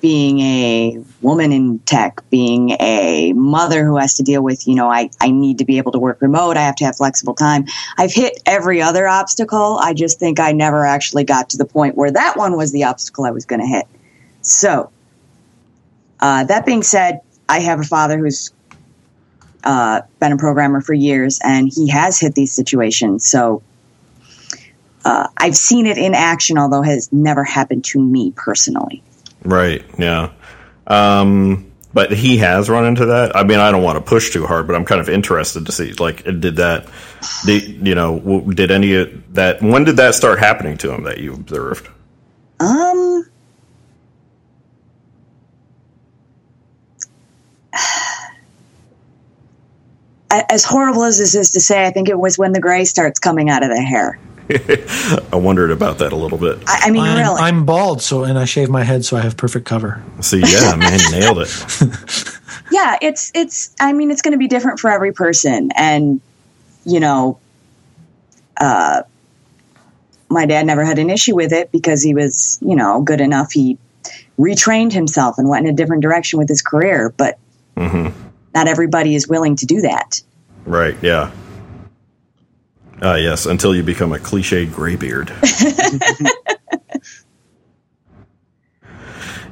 being 0.00 0.38
a 0.40 1.04
woman 1.20 1.52
in 1.52 1.78
tech, 1.80 2.22
being 2.30 2.70
a 2.80 3.32
mother 3.32 3.84
who 3.84 3.96
has 3.96 4.14
to 4.14 4.22
deal 4.22 4.42
with, 4.42 4.66
you 4.68 4.74
know, 4.74 4.90
I, 4.90 5.10
I 5.20 5.30
need 5.30 5.58
to 5.58 5.64
be 5.64 5.78
able 5.78 5.92
to 5.92 5.98
work 5.98 6.22
remote. 6.22 6.56
I 6.56 6.62
have 6.62 6.76
to 6.76 6.84
have 6.84 6.96
flexible 6.96 7.34
time. 7.34 7.66
I've 7.96 8.12
hit 8.12 8.40
every 8.46 8.80
other 8.80 9.08
obstacle. 9.08 9.78
I 9.80 9.94
just 9.94 10.18
think 10.18 10.38
I 10.38 10.52
never 10.52 10.84
actually 10.84 11.24
got 11.24 11.50
to 11.50 11.56
the 11.56 11.64
point 11.64 11.96
where 11.96 12.10
that 12.10 12.36
one 12.36 12.56
was 12.56 12.72
the 12.72 12.84
obstacle 12.84 13.24
I 13.24 13.30
was 13.30 13.44
going 13.44 13.60
to 13.60 13.66
hit. 13.66 13.86
So, 14.42 14.90
uh, 16.20 16.44
that 16.44 16.64
being 16.64 16.82
said, 16.82 17.20
I 17.48 17.60
have 17.60 17.80
a 17.80 17.84
father 17.84 18.18
who's 18.18 18.52
uh, 19.64 20.02
been 20.20 20.32
a 20.32 20.36
programmer 20.36 20.80
for 20.80 20.94
years, 20.94 21.40
and 21.42 21.70
he 21.72 21.88
has 21.88 22.18
hit 22.18 22.34
these 22.34 22.52
situations. 22.52 23.26
So 23.26 23.62
uh, 25.04 25.28
I've 25.36 25.56
seen 25.56 25.86
it 25.86 25.98
in 25.98 26.14
action, 26.14 26.58
although 26.58 26.82
it 26.82 26.86
has 26.86 27.12
never 27.12 27.44
happened 27.44 27.84
to 27.86 28.00
me 28.00 28.32
personally. 28.36 29.02
Right. 29.44 29.84
Yeah. 29.98 30.30
Um, 30.86 31.72
but 31.94 32.12
he 32.12 32.38
has 32.38 32.68
run 32.68 32.84
into 32.84 33.06
that. 33.06 33.34
I 33.34 33.44
mean, 33.44 33.58
I 33.58 33.70
don't 33.70 33.82
want 33.82 33.96
to 33.96 34.04
push 34.04 34.30
too 34.30 34.46
hard, 34.46 34.66
but 34.66 34.76
I'm 34.76 34.84
kind 34.84 35.00
of 35.00 35.08
interested 35.08 35.66
to 35.66 35.72
see. 35.72 35.92
Like, 35.94 36.24
did 36.24 36.56
that? 36.56 36.86
Did, 37.46 37.86
you 37.86 37.94
know? 37.94 38.40
Did 38.42 38.70
any 38.70 38.94
of 38.94 39.34
that? 39.34 39.62
When 39.62 39.84
did 39.84 39.96
that 39.96 40.14
start 40.14 40.38
happening 40.38 40.76
to 40.78 40.92
him 40.92 41.04
that 41.04 41.18
you 41.18 41.32
observed? 41.32 41.88
Um. 42.60 43.24
As 50.30 50.64
horrible 50.64 51.04
as 51.04 51.18
this 51.18 51.34
is 51.34 51.50
to 51.50 51.60
say, 51.60 51.86
I 51.86 51.90
think 51.90 52.08
it 52.08 52.18
was 52.18 52.38
when 52.38 52.52
the 52.52 52.60
gray 52.60 52.84
starts 52.84 53.18
coming 53.18 53.48
out 53.48 53.62
of 53.62 53.70
the 53.70 53.80
hair. 53.80 54.18
I 55.32 55.36
wondered 55.36 55.70
about 55.70 55.98
that 55.98 56.12
a 56.12 56.16
little 56.16 56.38
bit. 56.38 56.58
I, 56.66 56.84
I 56.84 56.90
mean, 56.90 57.02
I'm, 57.02 57.18
really, 57.18 57.40
I'm 57.40 57.66
bald, 57.66 58.00
so 58.00 58.24
and 58.24 58.38
I 58.38 58.46
shave 58.46 58.70
my 58.70 58.82
head, 58.82 59.04
so 59.04 59.16
I 59.16 59.20
have 59.20 59.36
perfect 59.36 59.66
cover. 59.66 60.02
See, 60.20 60.40
yeah, 60.40 60.74
man, 60.74 60.98
nailed 61.10 61.38
it. 61.40 62.38
yeah, 62.70 62.96
it's 63.02 63.30
it's. 63.34 63.74
I 63.78 63.92
mean, 63.92 64.10
it's 64.10 64.22
going 64.22 64.32
to 64.32 64.38
be 64.38 64.48
different 64.48 64.80
for 64.80 64.90
every 64.90 65.12
person, 65.12 65.70
and 65.76 66.22
you 66.86 66.98
know, 66.98 67.38
uh, 68.58 69.02
my 70.30 70.46
dad 70.46 70.64
never 70.64 70.82
had 70.82 70.98
an 70.98 71.10
issue 71.10 71.34
with 71.34 71.52
it 71.52 71.70
because 71.70 72.02
he 72.02 72.14
was, 72.14 72.58
you 72.62 72.74
know, 72.74 73.02
good 73.02 73.20
enough. 73.20 73.52
He 73.52 73.76
retrained 74.38 74.92
himself 74.92 75.36
and 75.36 75.46
went 75.46 75.66
in 75.66 75.74
a 75.74 75.76
different 75.76 76.00
direction 76.02 76.38
with 76.38 76.48
his 76.48 76.62
career, 76.62 77.12
but. 77.16 77.38
Mm-hmm 77.76 78.27
not 78.54 78.68
everybody 78.68 79.14
is 79.14 79.28
willing 79.28 79.56
to 79.56 79.66
do 79.66 79.80
that. 79.82 80.20
Right. 80.64 80.96
Yeah. 81.02 81.30
Uh, 83.00 83.14
yes, 83.14 83.46
until 83.46 83.74
you 83.74 83.82
become 83.82 84.12
a 84.12 84.18
cliche 84.18 84.66
graybeard. 84.66 85.28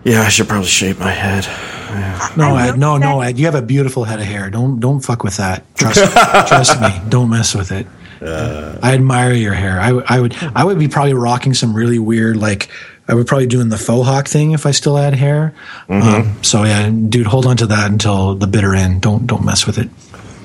yeah, 0.04 0.22
I 0.22 0.28
should 0.28 0.48
probably 0.48 0.66
shave 0.66 0.98
my 0.98 1.12
head. 1.12 1.44
Yeah. 1.44 2.32
No, 2.36 2.56
Ed, 2.56 2.76
no, 2.76 2.96
no, 2.96 3.20
Ed. 3.20 3.38
You 3.38 3.44
have 3.46 3.54
a 3.54 3.62
beautiful 3.62 4.02
head 4.02 4.18
of 4.18 4.26
hair. 4.26 4.50
Don't 4.50 4.80
don't 4.80 4.98
fuck 5.00 5.22
with 5.22 5.36
that. 5.36 5.62
Trust 5.76 6.12
trust 6.48 6.80
me. 6.80 6.88
Don't 7.08 7.30
mess 7.30 7.54
with 7.54 7.70
it. 7.70 7.86
Uh, 8.20 8.78
I 8.82 8.94
admire 8.94 9.32
your 9.32 9.54
hair. 9.54 9.80
I, 9.80 9.90
I 9.90 10.20
would 10.20 10.34
I 10.54 10.64
would 10.64 10.78
be 10.78 10.88
probably 10.88 11.14
rocking 11.14 11.54
some 11.54 11.72
really 11.74 12.00
weird 12.00 12.36
like 12.36 12.68
I 13.08 13.14
would 13.14 13.26
probably 13.26 13.46
doing 13.46 13.68
the 13.68 13.78
faux 13.78 14.06
hawk 14.06 14.26
thing 14.26 14.52
if 14.52 14.66
I 14.66 14.72
still 14.72 14.96
had 14.96 15.14
hair. 15.14 15.54
Mm-hmm. 15.88 16.08
Um, 16.08 16.42
so 16.42 16.64
yeah, 16.64 16.90
dude, 16.90 17.26
hold 17.26 17.46
on 17.46 17.56
to 17.58 17.66
that 17.66 17.90
until 17.90 18.34
the 18.34 18.46
bitter 18.46 18.74
end. 18.74 19.02
Don't 19.02 19.26
don't 19.26 19.44
mess 19.44 19.66
with 19.66 19.78
it. 19.78 19.88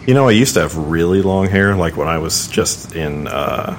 You 0.06 0.14
know, 0.14 0.28
I 0.28 0.32
used 0.32 0.54
to 0.56 0.62
have 0.62 0.76
really 0.76 1.22
long 1.22 1.48
hair, 1.48 1.76
like 1.76 1.96
when 1.96 2.08
I 2.08 2.18
was 2.18 2.48
just 2.48 2.96
in 2.96 3.28
uh, 3.28 3.78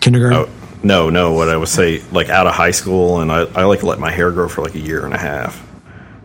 kindergarten. 0.00 0.38
Oh, 0.38 0.78
no, 0.82 1.10
no. 1.10 1.32
What 1.32 1.48
I 1.48 1.56
would 1.56 1.68
say, 1.68 2.02
like 2.12 2.28
out 2.28 2.46
of 2.46 2.54
high 2.54 2.70
school, 2.70 3.20
and 3.20 3.30
I, 3.30 3.42
I 3.54 3.64
like 3.64 3.82
let 3.82 3.98
my 3.98 4.10
hair 4.10 4.30
grow 4.30 4.48
for 4.48 4.62
like 4.62 4.74
a 4.74 4.80
year 4.80 5.04
and 5.04 5.14
a 5.14 5.18
half, 5.18 5.64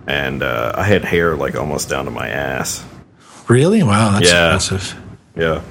and 0.08 0.44
uh, 0.44 0.74
I 0.76 0.84
had 0.84 1.04
hair 1.04 1.36
like 1.36 1.56
almost 1.56 1.90
down 1.90 2.06
to 2.06 2.12
my 2.12 2.30
ass. 2.30 2.86
Really? 3.48 3.82
Wow, 3.82 4.12
that's 4.12 4.32
yeah. 4.32 4.46
impressive. 4.46 5.02
Yeah 5.36 5.62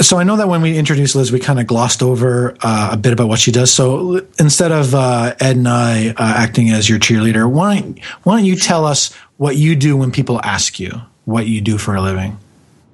so 0.00 0.18
I 0.18 0.24
know 0.24 0.36
that 0.36 0.48
when 0.48 0.62
we 0.62 0.76
introduced 0.76 1.14
Liz, 1.14 1.32
we 1.32 1.40
kind 1.40 1.60
of 1.60 1.66
glossed 1.66 2.02
over 2.02 2.56
uh, 2.62 2.90
a 2.92 2.96
bit 2.96 3.12
about 3.12 3.28
what 3.28 3.38
she 3.38 3.50
does. 3.52 3.72
So 3.72 4.26
instead 4.38 4.72
of 4.72 4.94
uh, 4.94 5.34
Ed 5.40 5.56
and 5.56 5.68
I 5.68 6.08
uh, 6.10 6.14
acting 6.18 6.70
as 6.70 6.88
your 6.88 6.98
cheerleader, 6.98 7.50
why 7.50 7.80
don't, 7.80 8.04
why 8.22 8.36
don't 8.36 8.44
you 8.44 8.56
tell 8.56 8.84
us 8.84 9.12
what 9.36 9.56
you 9.56 9.76
do 9.76 9.96
when 9.96 10.10
people 10.10 10.40
ask 10.42 10.78
you 10.78 10.90
what 11.24 11.46
you 11.46 11.60
do 11.60 11.78
for 11.78 11.94
a 11.94 12.00
living? 12.00 12.38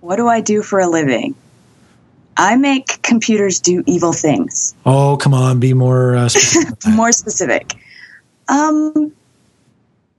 What 0.01 0.17
do 0.17 0.29
I 0.29 0.41
do 0.41 0.63
for 0.63 0.81
a 0.81 0.89
living? 0.89 1.35
I 2.37 2.57
make 2.57 3.03
computers 3.03 3.61
do 3.61 3.83
evil 3.87 4.13
things. 4.13 4.75
Oh, 4.87 5.17
come 5.17 5.35
on, 5.35 5.61
be 5.61 5.75
more 5.75 6.17
uh, 6.17 6.29
specific. 6.31 6.79
more 6.87 7.13
specific. 7.13 7.75
Um, 8.49 9.13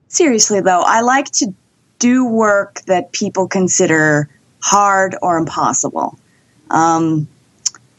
seriously 0.07 0.61
though, 0.61 0.83
I 0.85 1.01
like 1.01 1.31
to 1.31 1.53
do 1.99 2.25
work 2.25 2.81
that 2.81 3.11
people 3.11 3.47
consider 3.47 4.29
hard 4.61 5.15
or 5.21 5.37
impossible. 5.37 6.17
Um, 6.71 7.27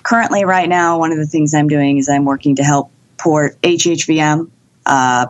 currently, 0.03 0.45
right 0.45 0.69
now, 0.69 0.99
one 0.99 1.13
of 1.13 1.19
the 1.19 1.27
things 1.27 1.55
I'm 1.55 1.69
doing 1.69 1.99
is 1.99 2.09
I'm 2.09 2.25
working 2.25 2.57
to 2.57 2.65
help 2.65 2.91
port 3.19 3.61
HHVM 3.63 4.51
uh, 4.87 5.27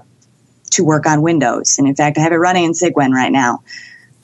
to 0.71 0.85
work 0.85 1.07
on 1.07 1.23
Windows. 1.23 1.77
And 1.79 1.87
in 1.87 1.95
fact, 1.95 2.17
I 2.17 2.23
have 2.23 2.33
it 2.33 2.37
running 2.37 2.65
in 2.65 2.73
Cygwin 2.73 3.11
right 3.11 3.33
now, 3.33 3.63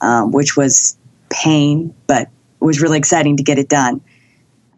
um, 0.01 0.31
which 0.31 0.57
was 0.57 0.97
pain, 1.29 1.93
but 2.07 2.23
it 2.23 2.65
was 2.65 2.81
really 2.81 2.97
exciting 2.97 3.37
to 3.37 3.43
get 3.43 3.59
it 3.59 3.69
done. 3.69 4.01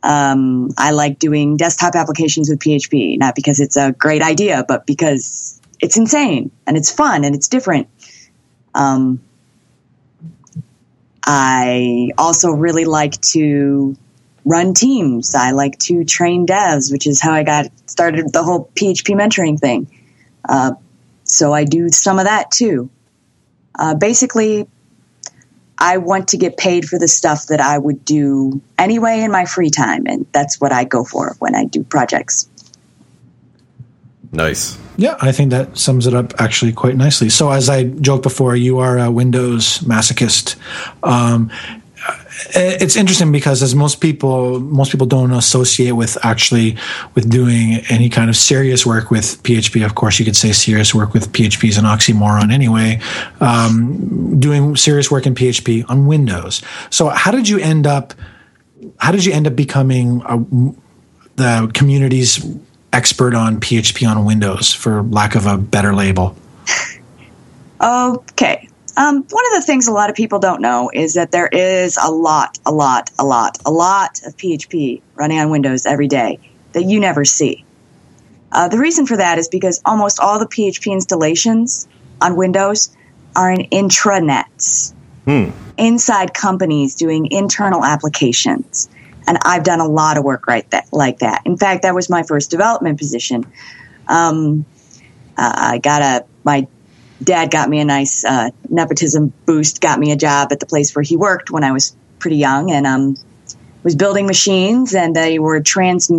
Um, 0.03 0.71
I 0.77 0.91
like 0.91 1.19
doing 1.19 1.57
desktop 1.57 1.95
applications 1.95 2.49
with 2.49 2.59
PHP, 2.59 3.17
not 3.19 3.35
because 3.35 3.59
it's 3.59 3.77
a 3.77 3.91
great 3.91 4.23
idea, 4.23 4.65
but 4.67 4.85
because 4.87 5.61
it's 5.79 5.95
insane 5.95 6.51
and 6.65 6.75
it's 6.75 6.91
fun 6.91 7.23
and 7.23 7.35
it's 7.35 7.47
different. 7.47 7.87
Um, 8.73 9.21
I 11.23 12.11
also 12.17 12.51
really 12.51 12.85
like 12.85 13.19
to 13.21 13.95
run 14.45 14.73
teams. 14.73 15.35
I 15.35 15.51
like 15.51 15.77
to 15.79 16.03
train 16.03 16.45
devs, 16.45 16.91
which 16.91 17.07
is 17.07 17.21
how 17.21 17.33
I 17.33 17.43
got 17.43 17.67
started 17.89 18.31
the 18.33 18.43
whole 18.43 18.69
PHP 18.75 19.15
mentoring 19.15 19.59
thing. 19.59 19.87
Uh, 20.47 20.73
so 21.23 21.53
I 21.53 21.63
do 21.63 21.89
some 21.89 22.19
of 22.19 22.25
that 22.25 22.51
too. 22.51 22.89
Uh, 23.77 23.95
basically, 23.95 24.67
I 25.77 25.97
want 25.97 26.29
to 26.29 26.37
get 26.37 26.57
paid 26.57 26.85
for 26.85 26.99
the 26.99 27.07
stuff 27.07 27.47
that 27.47 27.59
I 27.59 27.77
would 27.77 28.05
do 28.05 28.61
anyway 28.77 29.21
in 29.21 29.31
my 29.31 29.45
free 29.45 29.69
time, 29.69 30.05
and 30.05 30.25
that's 30.31 30.61
what 30.61 30.71
I 30.71 30.83
go 30.83 31.03
for 31.03 31.35
when 31.39 31.55
I 31.55 31.65
do 31.65 31.83
projects. 31.83 32.47
Nice. 34.31 34.77
Yeah, 34.97 35.17
I 35.19 35.31
think 35.31 35.51
that 35.51 35.77
sums 35.77 36.07
it 36.07 36.13
up 36.13 36.39
actually 36.39 36.71
quite 36.73 36.95
nicely. 36.95 37.29
So, 37.29 37.49
as 37.49 37.69
I 37.69 37.85
joked 37.85 38.23
before, 38.23 38.55
you 38.55 38.79
are 38.79 38.97
a 38.99 39.09
Windows 39.09 39.79
masochist. 39.79 40.55
Um, 41.03 41.51
it's 42.53 42.95
interesting 42.95 43.31
because 43.31 43.61
as 43.61 43.75
most 43.75 44.01
people 44.01 44.59
most 44.59 44.91
people 44.91 45.07
don't 45.07 45.31
associate 45.31 45.91
with 45.91 46.17
actually 46.23 46.77
with 47.15 47.29
doing 47.29 47.81
any 47.89 48.09
kind 48.09 48.29
of 48.29 48.35
serious 48.35 48.85
work 48.85 49.11
with 49.11 49.41
php 49.43 49.85
of 49.85 49.95
course 49.95 50.19
you 50.19 50.25
could 50.25 50.35
say 50.35 50.51
serious 50.51 50.93
work 50.93 51.13
with 51.13 51.31
php 51.31 51.67
is 51.67 51.77
an 51.77 51.85
oxymoron 51.85 52.51
anyway. 52.51 52.99
Um, 53.39 54.39
doing 54.39 54.75
serious 54.75 55.11
work 55.11 55.25
in 55.25 55.35
php 55.35 55.89
on 55.89 56.07
windows. 56.07 56.61
So 56.89 57.09
how 57.09 57.31
did 57.31 57.47
you 57.47 57.59
end 57.59 57.87
up 57.87 58.13
how 58.97 59.11
did 59.11 59.25
you 59.25 59.33
end 59.33 59.47
up 59.47 59.55
becoming 59.55 60.21
a, 60.25 60.37
the 61.35 61.71
community's 61.73 62.45
expert 62.93 63.33
on 63.33 63.59
php 63.59 64.07
on 64.07 64.25
windows 64.25 64.73
for 64.73 65.03
lack 65.03 65.35
of 65.35 65.45
a 65.45 65.57
better 65.57 65.93
label? 65.93 66.35
Okay 67.83 68.69
um, 68.97 69.23
one 69.29 69.45
of 69.47 69.53
the 69.53 69.63
things 69.65 69.87
a 69.87 69.91
lot 69.91 70.09
of 70.09 70.15
people 70.15 70.39
don't 70.39 70.61
know 70.61 70.91
is 70.93 71.13
that 71.13 71.31
there 71.31 71.47
is 71.47 71.97
a 72.01 72.11
lot, 72.11 72.59
a 72.65 72.71
lot, 72.71 73.09
a 73.17 73.23
lot, 73.23 73.57
a 73.65 73.71
lot 73.71 74.21
of 74.25 74.35
PHP 74.37 75.01
running 75.15 75.39
on 75.39 75.49
Windows 75.49 75.85
every 75.85 76.07
day 76.07 76.39
that 76.73 76.83
you 76.83 76.99
never 76.99 77.25
see. 77.25 77.65
Uh, 78.51 78.67
the 78.67 78.77
reason 78.77 79.05
for 79.05 79.17
that 79.17 79.37
is 79.37 79.47
because 79.47 79.81
almost 79.85 80.19
all 80.19 80.39
the 80.39 80.45
PHP 80.45 80.91
installations 80.91 81.87
on 82.19 82.35
Windows 82.35 82.95
are 83.35 83.51
in 83.51 83.67
intranets, 83.69 84.93
hmm. 85.25 85.51
inside 85.77 86.33
companies 86.33 86.95
doing 86.95 87.31
internal 87.31 87.85
applications. 87.85 88.89
And 89.25 89.37
I've 89.45 89.63
done 89.63 89.79
a 89.79 89.87
lot 89.87 90.17
of 90.17 90.23
work 90.23 90.47
right 90.47 90.69
that, 90.71 90.91
like 90.91 91.19
that. 91.19 91.43
In 91.45 91.55
fact, 91.55 91.83
that 91.83 91.95
was 91.95 92.09
my 92.09 92.23
first 92.23 92.51
development 92.51 92.99
position. 92.99 93.45
Um, 94.07 94.65
Uh, 95.37 95.53
I 95.55 95.77
got 95.79 96.01
a 96.01 96.25
my 96.43 96.67
dad 97.23 97.51
got 97.51 97.69
me 97.69 97.79
a 97.79 97.85
nice 97.85 98.25
uh, 98.25 98.49
nepotism 98.69 99.33
boost, 99.45 99.81
got 99.81 99.99
me 99.99 100.11
a 100.11 100.15
job 100.15 100.51
at 100.51 100.59
the 100.59 100.65
place 100.65 100.95
where 100.95 101.03
he 101.03 101.15
worked 101.15 101.51
when 101.51 101.63
I 101.63 101.71
was 101.71 101.95
pretty 102.19 102.37
young, 102.37 102.71
and 102.71 102.85
um, 102.85 103.17
was 103.83 103.95
building 103.95 104.27
machines, 104.27 104.93
and 104.93 105.15
they 105.15 105.39
were 105.39 105.61
trans 105.61 106.11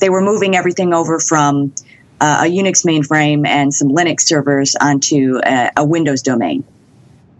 they 0.00 0.10
were 0.10 0.20
moving 0.22 0.56
everything 0.56 0.92
over 0.92 1.18
from 1.18 1.72
uh, 2.20 2.44
a 2.46 2.50
Unix 2.50 2.84
mainframe 2.84 3.46
and 3.46 3.72
some 3.72 3.88
Linux 3.88 4.22
servers 4.22 4.76
onto 4.76 5.40
a, 5.44 5.70
a 5.76 5.84
Windows 5.84 6.22
domain. 6.22 6.64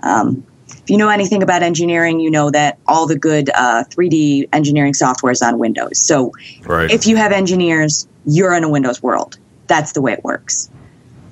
Um, 0.03 0.45
if 0.69 0.91
you 0.91 0.99
know 0.99 1.09
anything 1.09 1.43
about 1.43 1.63
engineering, 1.63 2.21
you 2.21 2.31
know 2.31 2.51
that 2.51 2.79
all 2.87 3.07
the 3.07 3.19
good 3.19 3.51
uh, 3.51 3.85
3D 3.85 4.49
engineering 4.53 4.95
software 4.95 5.33
is 5.33 5.43
on 5.43 5.59
Windows. 5.59 5.99
So 5.99 6.33
Right. 6.65 6.91
if 6.91 7.07
you 7.07 7.17
have 7.17 7.33
engineers, 7.33 8.07
you're 8.27 8.55
in 8.55 8.65
a 8.65 8.69
Windows 8.69 9.03
world. 9.03 9.39
That's 9.67 9.93
the 9.93 10.03
way 10.03 10.13
it 10.13 10.23
works. 10.23 10.71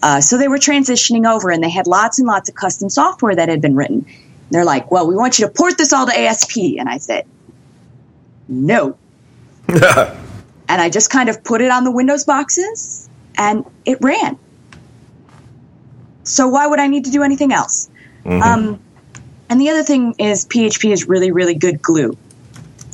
Uh, 0.02 0.20
so 0.20 0.36
they 0.36 0.48
were 0.48 0.58
transitioning 0.58 1.30
over 1.30 1.50
and 1.50 1.62
they 1.62 1.70
had 1.70 1.86
lots 1.86 2.18
and 2.18 2.26
lots 2.26 2.48
of 2.48 2.54
custom 2.54 2.90
software 2.90 3.34
that 3.34 3.48
had 3.48 3.60
been 3.60 3.76
written. 3.76 4.04
They're 4.50 4.64
like, 4.64 4.90
well, 4.90 5.06
we 5.06 5.14
want 5.14 5.38
you 5.38 5.46
to 5.46 5.52
port 5.52 5.78
this 5.78 5.92
all 5.92 6.06
to 6.06 6.12
ASP. 6.12 6.56
And 6.78 6.88
I 6.88 6.98
said, 6.98 7.26
no. 8.48 8.98
and 9.68 9.80
I 10.68 10.90
just 10.90 11.10
kind 11.10 11.28
of 11.28 11.44
put 11.44 11.60
it 11.60 11.70
on 11.70 11.84
the 11.84 11.90
Windows 11.92 12.24
boxes 12.24 13.08
and 13.38 13.64
it 13.84 13.98
ran. 14.00 14.38
So 16.24 16.48
why 16.48 16.66
would 16.66 16.78
I 16.78 16.88
need 16.88 17.04
to 17.06 17.10
do 17.10 17.22
anything 17.22 17.52
else? 17.52 17.88
Um, 18.24 18.80
and 19.48 19.60
the 19.60 19.70
other 19.70 19.82
thing 19.82 20.14
is 20.18 20.46
PHP 20.46 20.92
is 20.92 21.08
really, 21.08 21.30
really 21.30 21.54
good 21.54 21.82
glue. 21.82 22.16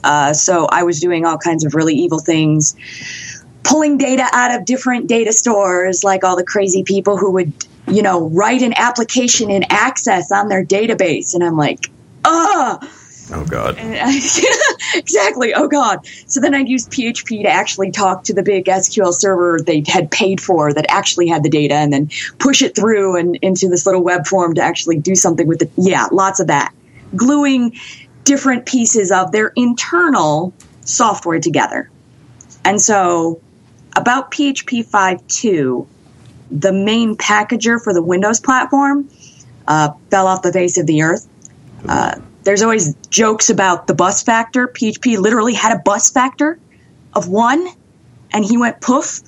Uh, 0.03 0.33
so 0.33 0.67
I 0.67 0.85
was 0.85 1.01
doing 1.01 1.27
all 1.27 1.39
kinds 1.39 1.65
of 1.65 1.75
really 1.75 1.95
evil 1.95 2.19
things, 2.19 2.77
pulling 3.69 3.99
data 3.99 4.27
out 4.33 4.55
of 4.55 4.65
different 4.65 5.07
data 5.07 5.33
stores, 5.33 6.03
like 6.03 6.25
all 6.25 6.37
the 6.37 6.45
crazy 6.45 6.83
people 6.83 7.19
who 7.19 7.31
would, 7.33 7.53
you 7.87 8.03
know, 8.03 8.29
write 8.31 8.63
an 8.63 8.73
application 8.77 9.51
in 9.51 9.65
Access 9.69 10.33
on 10.33 10.49
their 10.49 10.65
database. 10.65 11.35
And 11.35 11.45
I'm 11.45 11.57
like, 11.57 11.91
ah, 12.25 12.79
oh 13.33 13.45
God. 13.45 13.77
exactly. 14.95 15.53
Oh 15.55 15.69
God. 15.69 16.07
So 16.27 16.41
then 16.41 16.55
I'd 16.55 16.69
use 16.69 16.89
PHP 16.89 17.43
to 17.43 17.49
actually 17.49 17.91
talk 17.91 18.25
to 18.25 18.35
the 18.35 18.43
big 18.43 18.65
SQL 18.65 19.13
server 19.13 19.61
they 19.61 19.85
had 19.87 20.11
paid 20.11 20.41
for 20.41 20.73
that 20.73 20.87
actually 20.89 21.29
had 21.29 21.43
the 21.43 21.51
data 21.51 21.75
and 21.75 21.93
then 21.93 22.11
push 22.39 22.63
it 22.63 22.75
through 22.75 23.17
and 23.17 23.37
into 23.43 23.69
this 23.69 23.85
little 23.85 24.03
web 24.03 24.27
form 24.27 24.55
to 24.55 24.63
actually 24.63 24.99
do 24.99 25.15
something 25.15 25.47
with 25.47 25.61
it. 25.61 25.71
Yeah, 25.77 26.07
lots 26.11 26.41
of 26.41 26.47
that. 26.47 26.73
Gluing 27.15 27.77
different 28.25 28.65
pieces 28.65 29.13
of 29.13 29.33
their 29.33 29.53
internal 29.57 30.55
software 30.85 31.41
together. 31.41 31.91
And 32.65 32.81
so 32.81 33.41
about 34.01 34.31
PHP 34.31 34.87
5.2, 34.87 35.87
the 36.51 36.73
main 36.73 37.17
packager 37.17 37.83
for 37.83 37.93
the 37.93 38.03
Windows 38.03 38.41
platform 38.41 39.09
uh, 39.67 39.91
fell 40.11 40.27
off 40.27 40.43
the 40.43 40.53
face 40.53 40.79
of 40.79 40.87
the 40.87 41.03
earth. 41.03 41.29
Uh, 41.87 42.19
there's 42.45 42.63
always 42.63 42.95
jokes 43.11 43.51
about 43.51 43.87
the 43.87 43.95
bus 43.95 44.23
factor. 44.23 44.67
PHP 44.67 45.19
literally 45.19 45.55
had 45.55 45.73
a 45.73 45.79
bus 45.81 46.11
factor 46.11 46.59
of 47.15 47.29
one, 47.29 47.69
and 48.33 48.45
he 48.45 48.57
went 48.57 48.81
poof. 48.81 49.21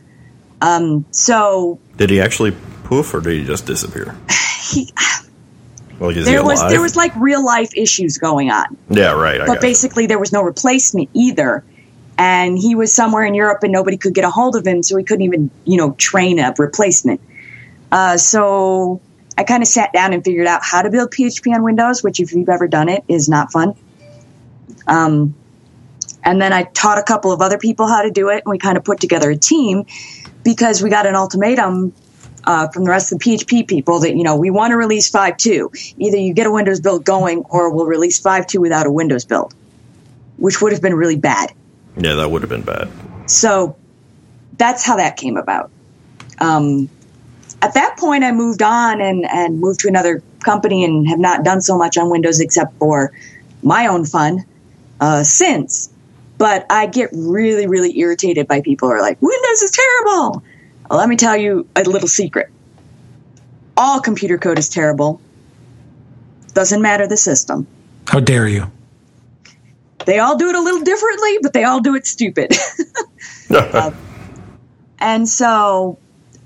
Um, 0.63 1.05
so 1.11 1.79
Did 1.97 2.11
he 2.11 2.21
actually 2.21 2.53
poof 2.85 3.15
or 3.15 3.21
did 3.21 3.39
he 3.39 3.45
just 3.45 3.67
disappear? 3.67 4.17
he, 4.71 4.93
Well, 5.99 6.13
there 6.13 6.43
was 6.43 6.59
there 6.71 6.81
was 6.81 6.97
like 6.97 7.15
real 7.17 7.45
life 7.45 7.77
issues 7.77 8.17
going 8.17 8.51
on, 8.51 8.79
yeah, 8.89 9.13
right. 9.13 9.35
I 9.35 9.45
but 9.45 9.47
got 9.47 9.57
it. 9.57 9.61
basically 9.61 10.07
there 10.07 10.19
was 10.19 10.33
no 10.33 10.41
replacement 10.41 11.11
either. 11.13 11.63
And 12.21 12.59
he 12.59 12.75
was 12.75 12.95
somewhere 12.95 13.25
in 13.25 13.35
Europe, 13.35 13.63
and 13.63 13.73
nobody 13.73 13.97
could 13.97 14.13
get 14.13 14.27
a 14.27 14.31
hold 14.31 14.55
of 14.55 14.67
him, 14.67 14.83
so 14.83 14.95
he 14.99 15.05
couldn't 15.05 15.25
even 15.25 15.51
you 15.65 15.79
know 15.79 15.93
train 15.93 16.39
a 16.39 16.55
replacement. 16.59 17.19
Uh, 17.91 18.19
so 18.19 19.01
I 19.39 19.43
kind 19.43 19.63
of 19.63 19.69
sat 19.69 19.95
down 19.95 20.13
and 20.13 20.23
figured 20.23 20.47
out 20.47 20.61
how 20.63 20.83
to 20.83 20.91
build 20.91 21.13
PHP 21.13 21.55
on 21.55 21.63
Windows, 21.63 22.03
which 22.03 22.21
if 22.21 22.33
you've 22.33 22.51
ever 22.51 22.69
done 22.69 22.91
it 22.91 23.05
is 23.09 23.27
not 23.27 23.51
fun. 23.51 23.75
Um, 24.87 25.35
and 26.23 26.43
then 26.43 26.53
I 26.53 26.65
taught 26.65 26.99
a 26.99 27.03
couple 27.03 27.33
of 27.33 27.41
other 27.41 27.57
people 27.57 27.87
how 27.87 28.03
to 28.03 28.11
do 28.11 28.29
it, 28.29 28.43
and 28.45 28.51
we 28.51 28.59
kind 28.59 28.77
of 28.77 28.85
put 28.85 29.01
together 29.01 29.31
a 29.31 29.37
team 29.37 29.87
because 30.45 30.83
we 30.83 30.91
got 30.91 31.07
an 31.07 31.15
ultimatum 31.15 31.95
uh, 32.45 32.69
from 32.69 32.85
the 32.85 32.91
rest 32.91 33.13
of 33.13 33.19
the 33.19 33.25
PHP 33.25 33.67
people 33.67 34.01
that 34.01 34.15
you 34.15 34.25
know 34.25 34.37
we 34.37 34.51
want 34.51 34.73
to 34.73 34.77
release 34.77 35.11
5.2. 35.11 35.95
Either 35.97 36.19
you 36.19 36.35
get 36.35 36.47
a 36.47 36.51
Windows 36.51 36.81
build 36.81 37.07
going, 37.07 37.45
or 37.49 37.75
we'll 37.75 37.87
release 37.87 38.21
5.2 38.21 38.61
without 38.61 38.87
a 38.87 38.91
Windows 38.91 39.25
build, 39.25 39.55
which 40.37 40.61
would 40.61 40.73
have 40.73 40.83
been 40.83 40.95
really 40.95 41.17
bad. 41.17 41.55
Yeah, 41.97 42.15
that 42.15 42.31
would 42.31 42.43
have 42.43 42.49
been 42.49 42.63
bad. 42.63 42.89
So 43.27 43.77
that's 44.57 44.85
how 44.85 44.97
that 44.97 45.17
came 45.17 45.37
about. 45.37 45.71
Um, 46.39 46.89
at 47.63 47.75
that 47.75 47.97
point, 47.99 48.25
I 48.25 48.33
moved 48.33 48.63
on 48.63 49.01
and, 49.01 49.27
and 49.27 49.61
moved 49.61 49.81
to 49.81 49.89
another 49.89 50.23
company 50.41 50.85
and 50.85 51.09
have 51.09 51.19
not 51.19 51.45
done 51.45 51.61
so 51.61 51.77
much 51.77 51.99
on 51.99 52.11
Windows 52.11 52.41
except 52.41 52.79
for 52.79 53.13
my 53.63 53.87
own 53.89 54.05
fun 54.05 54.45
uh, 55.01 55.23
since. 55.23 55.91
But 56.39 56.65
I 56.71 56.87
get 56.87 57.11
really, 57.13 57.67
really 57.67 57.99
irritated 57.99 58.49
by 58.49 58.63
people 58.63 58.89
who 58.89 58.95
are 58.95 59.03
like, 59.03 59.21
Windows 59.21 59.63
is 59.63 59.71
terrible. 59.71 60.43
Well, 60.89 60.99
let 60.99 61.09
me 61.09 61.17
tell 61.17 61.37
you 61.37 61.69
a 61.77 61.83
little 61.83 62.09
secret. 62.09 62.51
All 63.77 64.01
computer 64.01 64.39
code 64.39 64.59
is 64.59 64.69
terrible. 64.69 65.21
Doesn't 66.55 66.81
matter 66.81 67.07
the 67.07 67.17
system. 67.17 67.67
How 68.09 68.21
dare 68.21 68.49
you? 68.49 68.71
They 70.07 70.19
all 70.19 70.37
do 70.37 70.49
it 70.49 70.55
a 70.55 70.61
little 70.61 70.81
differently, 70.81 71.39
but 71.43 71.53
they 71.53 71.65
all 71.65 71.81
do 71.81 71.95
it 71.95 72.07
stupid. 72.07 72.53
And 75.01 75.29
so 75.29 75.99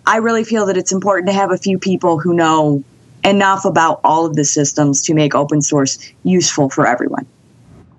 I 0.06 0.18
really 0.18 0.44
feel 0.44 0.66
that 0.66 0.76
it's 0.76 0.92
important 0.92 1.26
to 1.26 1.32
have 1.32 1.50
a 1.50 1.58
few 1.58 1.78
people 1.78 2.18
who 2.18 2.34
know 2.34 2.84
enough 3.24 3.64
about 3.64 4.00
all 4.04 4.26
of 4.26 4.36
the 4.36 4.44
systems 4.44 5.02
to 5.04 5.14
make 5.14 5.34
open 5.34 5.60
source 5.60 5.98
useful 6.22 6.70
for 6.70 6.86
everyone. 6.86 7.26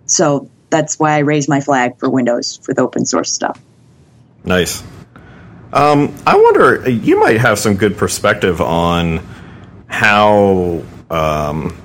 So 0.06 0.50
that's 0.70 0.98
why 0.98 1.16
I 1.16 1.20
raise 1.20 1.50
my 1.50 1.62
flag 1.62 1.98
for 1.98 2.10
Windows 2.10 2.58
for 2.58 2.74
the 2.74 2.82
open 2.82 3.06
source 3.06 3.34
stuff. 3.34 3.60
Nice. 4.44 4.84
Um, 5.74 6.16
I 6.26 6.38
wonder, 6.38 6.90
you 6.90 7.20
might 7.20 7.40
have 7.40 7.60
some 7.60 7.76
good 7.76 7.98
perspective 7.98 8.62
on 8.62 9.28
how 9.88 10.84
um, 11.10 11.76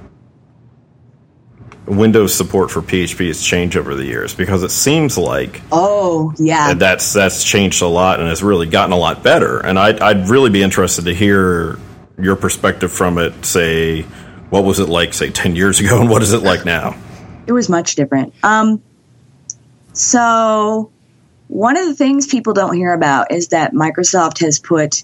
Windows 1.90 2.32
support 2.34 2.70
for 2.70 2.80
PHP 2.82 3.26
has 3.26 3.42
changed 3.42 3.76
over 3.76 3.94
the 3.96 4.04
years 4.04 4.34
because 4.34 4.62
it 4.62 4.70
seems 4.70 5.18
like 5.18 5.60
Oh, 5.72 6.32
yeah. 6.38 6.74
that's 6.74 7.12
that's 7.12 7.42
changed 7.44 7.82
a 7.82 7.86
lot 7.88 8.20
and 8.20 8.28
has 8.28 8.42
really 8.42 8.66
gotten 8.66 8.92
a 8.92 8.96
lot 8.96 9.22
better. 9.24 9.58
And 9.58 9.78
I'd, 9.78 10.00
I'd 10.00 10.28
really 10.28 10.50
be 10.50 10.62
interested 10.62 11.06
to 11.06 11.14
hear 11.14 11.78
your 12.18 12.36
perspective 12.36 12.92
from 12.92 13.18
it. 13.18 13.44
Say, 13.44 14.02
what 14.50 14.62
was 14.64 14.78
it 14.78 14.88
like, 14.88 15.14
say, 15.14 15.30
ten 15.30 15.56
years 15.56 15.80
ago, 15.80 16.00
and 16.00 16.08
what 16.08 16.22
is 16.22 16.32
it 16.32 16.42
like 16.42 16.64
now? 16.64 16.96
it 17.46 17.52
was 17.52 17.68
much 17.68 17.96
different. 17.96 18.32
Um, 18.44 18.80
so 19.92 20.92
one 21.48 21.76
of 21.76 21.86
the 21.86 21.94
things 21.94 22.26
people 22.28 22.52
don't 22.52 22.76
hear 22.76 22.92
about 22.92 23.32
is 23.32 23.48
that 23.48 23.72
Microsoft 23.72 24.38
has 24.38 24.60
put 24.60 25.02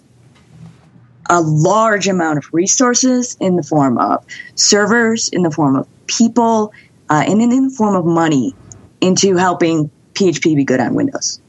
a 1.29 1.41
large 1.41 2.07
amount 2.07 2.39
of 2.39 2.49
resources 2.55 3.37
in 3.41 3.57
the 3.57 3.65
form 3.65 3.99
of 3.99 4.25
servers, 4.55 5.29
in 5.29 5.43
the 5.43 5.51
form 5.51 5.75
of 5.75 5.89
people, 6.07 6.73
uh, 7.09 7.25
and 7.27 7.41
in 7.41 7.51
the 7.51 7.71
form 7.71 7.97
of 7.97 8.05
money 8.05 8.55
into 9.01 9.37
helping 9.37 9.91
PHP 10.15 10.57
be 10.57 10.65
good 10.65 10.81
on 10.81 10.95
Windows. 10.95 11.41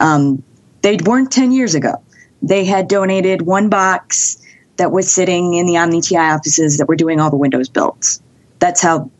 Um, 0.00 0.42
they 0.82 0.96
weren't 0.96 1.32
10 1.32 1.52
years 1.52 1.74
ago. 1.74 2.02
They 2.42 2.64
had 2.64 2.88
donated 2.88 3.42
one 3.42 3.68
box 3.68 4.38
that 4.76 4.92
was 4.92 5.12
sitting 5.12 5.54
in 5.54 5.66
the 5.66 5.74
OmniTI 5.74 6.36
offices 6.36 6.78
that 6.78 6.86
were 6.86 6.96
doing 6.96 7.20
all 7.20 7.30
the 7.30 7.36
Windows 7.36 7.68
builds. 7.68 8.22
That's 8.58 8.80
how 8.80 9.10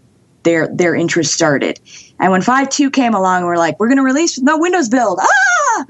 their 0.45 0.69
their 0.69 0.95
interest 0.95 1.33
started. 1.33 1.81
And 2.19 2.33
when 2.33 2.43
5.2 2.43 2.93
came 2.93 3.15
along, 3.15 3.45
we're 3.45 3.57
like, 3.57 3.79
we're 3.79 3.89
going 3.89 3.99
to 3.99 4.05
release 4.05 4.39
no 4.39 4.59
Windows 4.59 4.89
build. 4.89 5.21
Ah! 5.21 5.87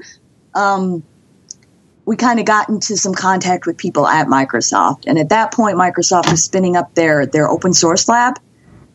Um, 0.55 1.03
we 2.05 2.15
kind 2.15 2.39
of 2.39 2.45
got 2.45 2.69
into 2.69 2.97
some 2.97 3.13
contact 3.13 3.67
with 3.67 3.77
people 3.77 4.07
at 4.07 4.27
Microsoft, 4.27 5.03
and 5.05 5.19
at 5.19 5.29
that 5.29 5.53
point, 5.53 5.77
Microsoft 5.77 6.31
was 6.31 6.43
spinning 6.43 6.75
up 6.75 6.95
their 6.95 7.27
their 7.27 7.47
open 7.47 7.73
source 7.73 8.09
lab. 8.09 8.39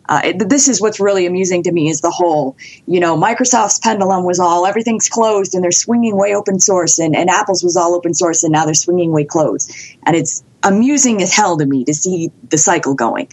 Uh, 0.07 0.21
it, 0.25 0.49
this 0.49 0.69
is 0.69 0.81
what's 0.81 1.01
really 1.01 1.27
amusing 1.27 1.63
to 1.63 1.73
me 1.73 1.89
is 1.89 2.01
the 2.01 2.11
whole, 2.11 2.57
you 2.87 3.01
know, 3.01 3.17
Microsoft's 3.17 3.79
pendulum 3.79 4.25
was 4.25 4.39
all 4.39 4.67
everything's 4.67 5.09
closed 5.09 5.55
and 5.55 5.65
they're 5.65 5.73
swinging 5.73 6.17
way 6.17 6.35
open 6.35 6.59
source, 6.61 6.99
and, 6.99 7.17
and 7.17 7.31
Apple's 7.31 7.63
was 7.63 7.77
all 7.77 7.95
open 7.95 8.15
source 8.15 8.43
and 8.43 8.53
now 8.53 8.65
they're 8.65 8.75
swinging 8.75 9.13
way 9.13 9.25
closed, 9.25 9.73
and 10.05 10.15
it's 10.15 10.45
amusing 10.63 11.23
as 11.23 11.33
hell 11.33 11.57
to 11.59 11.67
me 11.67 11.85
to 11.85 11.95
see 11.95 12.31
the 12.51 12.59
cycle 12.59 12.95
going. 12.95 13.29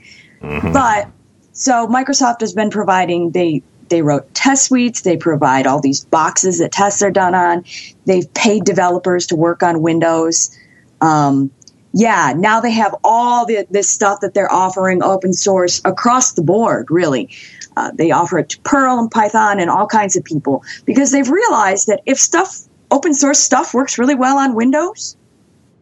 But 0.74 1.08
so 1.54 1.88
Microsoft 1.88 2.42
has 2.42 2.54
been 2.54 2.70
providing 2.70 3.32
they 3.32 3.64
they 3.90 4.02
wrote 4.02 4.34
test 4.34 4.68
suites, 4.68 5.02
they 5.02 5.18
provide 5.18 5.68
all 5.68 5.82
these 5.82 6.06
boxes 6.06 6.60
that 6.60 6.72
tests 6.72 7.02
are 7.02 7.12
done 7.12 7.36
on. 7.36 7.66
They've 8.06 8.34
paid 8.34 8.64
developers 8.64 9.28
to 9.28 9.36
work 9.36 9.62
on 9.62 9.82
Windows. 9.82 10.58
Um, 11.02 11.52
yeah, 11.94 12.34
now 12.36 12.62
they 12.62 12.72
have 12.72 12.96
all 13.04 13.46
the, 13.46 13.68
this 13.70 13.90
stuff 13.90 14.22
that 14.22 14.34
they're 14.34 14.52
offering 14.52 15.04
open 15.04 15.34
source 15.34 15.82
across 15.84 16.34
the 16.34 16.42
board, 16.42 16.88
really. 16.90 17.30
Uh, 17.76 17.92
they 17.94 18.12
offer 18.12 18.40
it 18.40 18.50
to 18.50 18.60
Perl 18.62 19.00
and 19.00 19.10
Python 19.12 19.60
and 19.60 19.70
all 19.70 19.88
kinds 19.88 20.16
of 20.16 20.24
people 20.24 20.64
because 20.86 21.12
they've 21.12 21.30
realized 21.30 21.88
that 21.88 22.02
if 22.06 22.18
stuff, 22.18 22.62
open 22.92 23.14
source 23.14 23.40
stuff 23.40 23.74
works 23.74 23.98
really 23.98 24.16
well 24.16 24.38
on 24.38 24.56
Windows, 24.56 25.16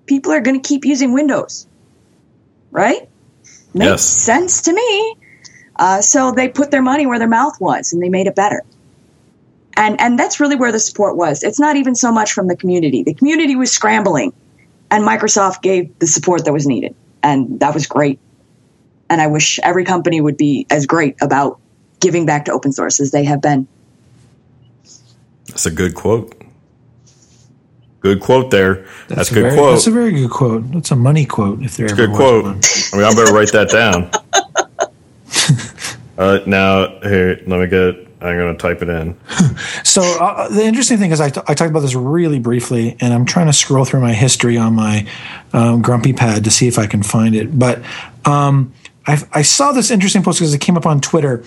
people 0.05 0.32
are 0.32 0.41
going 0.41 0.60
to 0.60 0.68
keep 0.68 0.86
using 0.86 1.14
Windows, 1.14 1.68
right? 2.72 3.07
Makes 3.74 3.89
Yes. 3.89 4.03
sense 4.03 4.62
to 4.64 4.74
me. 4.74 5.16
Uh, 5.76 6.01
so 6.01 6.32
they 6.32 6.49
put 6.49 6.72
their 6.72 6.82
money 6.82 7.05
where 7.05 7.20
their 7.20 7.28
mouth 7.28 7.60
was, 7.62 7.93
and 7.93 8.01
they 8.01 8.10
made 8.10 8.28
it 8.28 8.36
better. 8.36 8.64
And 9.78 9.99
and 10.01 10.20
that's 10.20 10.39
really 10.39 10.57
where 10.57 10.72
the 10.74 10.80
support 10.80 11.16
was. 11.16 11.41
It's 11.41 11.60
not 11.60 11.78
even 11.78 11.95
so 11.95 12.12
much 12.12 12.34
from 12.34 12.47
the 12.47 12.57
community. 12.57 13.01
The 13.03 13.14
community 13.14 13.55
was 13.55 13.72
scrambling, 13.72 14.34
and 14.92 15.04
Microsoft 15.04 15.62
gave 15.62 15.98
the 16.00 16.08
support 16.08 16.46
that 16.46 16.54
was 16.54 16.68
needed, 16.68 16.96
and 17.24 17.60
that 17.60 17.74
was 17.74 17.88
great. 17.88 18.20
And 19.10 19.22
I 19.22 19.28
wish 19.28 19.60
every 19.64 19.86
company 19.86 20.22
would 20.22 20.38
be 20.38 20.68
as 20.70 20.86
great 20.86 21.16
about 21.22 21.60
giving 22.00 22.26
back 22.26 22.46
to 22.46 22.52
open 22.52 22.72
source 22.72 23.00
as 23.00 23.12
they 23.12 23.24
have 23.26 23.42
been. 23.42 23.68
That's 25.48 25.66
a 25.66 25.72
good 25.72 25.96
quote. 25.96 26.36
Good 28.02 28.22
quote 28.22 28.50
there. 28.52 28.86
That's, 29.10 29.30
a 29.30 29.34
good 29.34 29.42
very, 29.44 29.56
quote. 29.58 29.74
That's 29.74 29.88
a 29.88 29.92
very 29.92 30.12
good 30.12 30.30
quote. 30.30 30.72
That's 30.72 30.92
a 30.92 30.96
money 30.96 31.26
quote. 31.26 31.62
If 31.62 31.76
there 31.76 31.88
ever 31.88 31.96
good 31.96 32.16
quote. 32.16 32.44
one. 32.46 32.62
I 32.94 32.96
mean, 32.96 33.06
I 33.06 33.14
better 33.14 33.34
write 33.34 33.52
that 33.52 33.70
down. 33.70 34.10
uh, 36.18 36.40
now, 36.46 37.00
here, 37.02 37.42
let 37.46 37.60
me 37.60 37.68
get. 37.68 38.08
I'm 38.22 38.38
going 38.38 38.56
to 38.56 38.62
type 38.62 38.82
it 38.82 38.90
in. 38.90 39.18
So 40.00 40.24
uh, 40.24 40.47
the 40.47 40.64
interesting 40.64 40.97
thing 40.97 41.12
is, 41.12 41.20
I, 41.20 41.30
t- 41.30 41.41
I 41.47 41.54
talked 41.54 41.70
about 41.70 41.82
this 41.82 41.95
really 41.95 42.39
briefly, 42.39 42.95
and 43.02 43.14
I'm 43.14 43.26
trying 43.26 43.47
to 43.47 43.54
scroll 43.54 43.84
through 43.84 44.00
my 44.00 44.14
history 44.14 44.58
on 44.58 44.76
my 44.76 45.06
um, 45.52 45.82
Grumpy 45.82 46.14
Pad 46.14 46.45
to 46.45 46.52
see 46.52 46.68
if 46.68 46.80
I 46.80 46.88
can 46.88 47.04
find 47.04 47.36
it. 47.36 47.58
But 47.58 47.82
um, 48.26 48.74
I, 49.06 49.22
I 49.34 49.41
saw 49.41 49.74
this 49.74 49.91
interesting 49.91 50.24
post 50.24 50.39
because 50.39 50.54
it 50.54 50.62
came 50.62 50.78
up 50.78 50.86
on 50.86 51.02
Twitter 51.02 51.43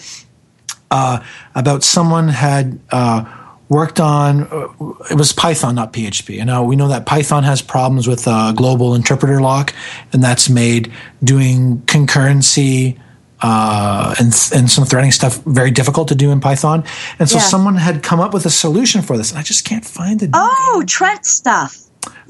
uh, 0.91 1.25
about 1.55 1.83
someone 1.83 2.29
had 2.29 2.79
uh, 2.91 3.25
worked 3.71 4.01
on 4.01 4.43
uh, 4.43 4.69
it 5.11 5.17
was 5.17 5.33
Python, 5.33 5.75
not 5.75 5.95
PHP. 5.95 6.39
And 6.39 6.47
now 6.47 6.63
we 6.63 6.77
know 6.77 6.89
that 6.89 7.07
Python 7.07 7.45
has 7.45 7.63
problems 7.63 8.07
with 8.07 8.29
uh, 8.29 8.53
global 8.53 8.95
interpreter 8.95 9.41
lock, 9.41 9.75
and 10.13 10.23
that's 10.23 10.51
made 10.51 10.93
doing 11.25 11.79
concurrency 11.87 12.99
uh, 13.43 14.15
and 14.19 14.29
and 14.55 14.71
some 14.71 14.85
threading 14.85 15.11
stuff 15.13 15.43
very 15.45 15.71
difficult 15.71 16.09
to 16.09 16.15
do 16.15 16.31
in 16.31 16.41
Python. 16.41 16.85
And 17.19 17.29
so 17.29 17.37
Yeah. 17.39 17.43
someone 17.45 17.77
had 17.77 18.03
come 18.03 18.21
up 18.21 18.33
with 18.35 18.47
a 18.47 18.51
solution 18.51 19.03
for 19.03 19.17
this, 19.17 19.31
and 19.31 19.39
I 19.39 19.43
just 19.43 19.65
can't 19.65 19.85
find 19.85 20.23
it. 20.23 20.31
Oh, 20.35 20.83
Trent 20.87 21.27
stuff. 21.27 21.79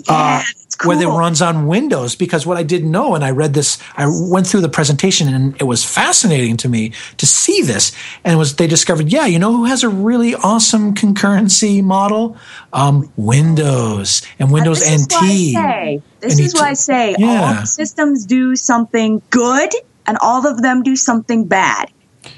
Yeah, 0.09 0.43
it's 0.65 0.75
cool. 0.75 0.91
Where 0.97 1.03
it 1.03 1.07
runs 1.07 1.41
on 1.41 1.67
Windows, 1.67 2.15
because 2.15 2.45
what 2.47 2.57
I 2.59 2.63
didn't 2.63 2.91
know, 2.91 3.15
and 3.15 3.25
I 3.25 3.31
read 3.31 3.55
this, 3.55 3.79
I 3.97 4.07
went 4.07 4.47
through 4.47 4.61
the 4.63 4.69
presentation, 4.69 5.33
and 5.33 5.55
it 5.61 5.65
was 5.65 5.83
fascinating 5.85 6.57
to 6.59 6.69
me 6.69 6.93
to 7.19 7.27
see 7.27 7.63
this. 7.63 7.93
And 8.25 8.39
was 8.39 8.57
they 8.57 8.67
discovered, 8.67 9.11
yeah, 9.11 9.27
you 9.27 9.39
know 9.39 9.53
who 9.57 9.65
has 9.65 9.83
a 9.83 9.89
really 9.89 10.35
awesome 10.35 10.95
concurrency 10.95 11.83
model? 11.83 12.37
Um, 12.73 13.11
Windows 13.17 14.23
and 14.39 14.51
Windows 14.53 14.81
this 14.81 14.91
is 14.93 15.03
NT. 15.07 15.13
why 15.13 15.21
I 15.21 15.53
say, 15.53 16.03
this 16.21 16.33
And 16.39 16.41
is 16.47 16.55
why 16.55 16.69
I 16.71 16.75
say 16.75 17.15
Yeah. 17.19 17.59
all 17.59 17.67
systems 17.67 18.27
do 18.27 18.57
something 18.57 19.23
good 19.31 19.73
and 20.07 20.19
all 20.21 20.47
of 20.47 20.63
them 20.63 20.83
do 20.83 20.97
something 20.97 21.45
bad. 21.45 21.91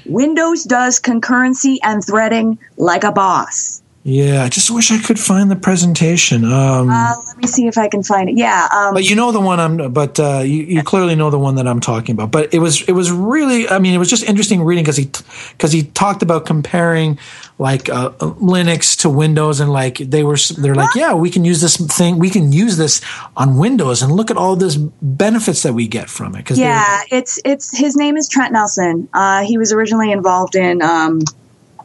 Windows 0.05 0.63
does 0.63 0.99
concurrency 0.99 1.77
and 1.83 2.03
threading 2.03 2.57
like 2.77 3.03
a 3.03 3.11
boss. 3.11 3.81
Yeah, 4.07 4.43
I 4.43 4.49
just 4.49 4.69
wish 4.69 4.91
I 4.91 4.99
could 4.99 5.19
find 5.19 5.49
the 5.49 5.55
presentation. 5.55 6.45
Um, 6.45 6.91
Uh, 6.91 7.13
let 7.25 7.37
me 7.37 7.47
see 7.47 7.65
if 7.65 7.75
I 7.75 7.87
can 7.87 8.03
find 8.03 8.29
it. 8.29 8.37
Yeah, 8.37 8.67
um, 8.71 8.93
But 8.93 9.09
you 9.09 9.15
know 9.15 9.31
the 9.31 9.39
one 9.39 9.59
I'm. 9.59 9.91
But 9.91 10.19
uh, 10.19 10.43
you, 10.45 10.61
you 10.61 10.83
clearly 10.83 11.15
know 11.15 11.31
the 11.31 11.39
one 11.39 11.55
that 11.55 11.67
I'm 11.67 11.79
talking 11.79 12.13
about. 12.13 12.29
But 12.29 12.53
it 12.53 12.59
was 12.59 12.83
it 12.83 12.91
was 12.91 13.11
really. 13.11 13.67
I 13.67 13.79
mean, 13.79 13.95
it 13.95 13.97
was 13.97 14.07
just 14.07 14.23
interesting 14.29 14.61
reading 14.61 14.83
because 14.83 14.97
he 14.97 15.09
because 15.53 15.71
he 15.71 15.81
talked 15.81 16.21
about 16.21 16.45
comparing 16.45 17.17
like 17.57 17.87
uh, 17.87 18.09
Linux 18.19 18.99
to 19.01 19.09
Windows 19.09 19.61
and 19.61 19.71
like 19.71 19.97
they 19.97 20.23
were 20.23 20.35
they're 20.57 20.75
like 20.75 20.93
yeah 20.93 21.13
we 21.13 21.29
can 21.29 21.45
use 21.45 21.61
this 21.61 21.77
thing 21.77 22.19
we 22.19 22.29
can 22.29 22.51
use 22.51 22.75
this 22.75 22.99
on 23.37 23.57
Windows 23.57 24.01
and 24.01 24.11
look 24.11 24.29
at 24.29 24.35
all 24.35 24.57
this 24.57 24.75
benefits 25.01 25.63
that 25.63 25.73
we 25.73 25.87
get 25.87 26.09
from 26.09 26.35
it 26.35 26.39
because 26.39 26.59
yeah, 26.59 27.01
it's 27.11 27.39
it's 27.45 27.75
his 27.77 27.95
name 27.95 28.17
is 28.17 28.27
Trent 28.27 28.51
Nelson. 28.51 29.07
Uh, 29.13 29.43
he 29.45 29.57
was 29.57 29.71
originally 29.71 30.11
involved 30.11 30.55
in 30.55 30.81
um, 30.81 31.21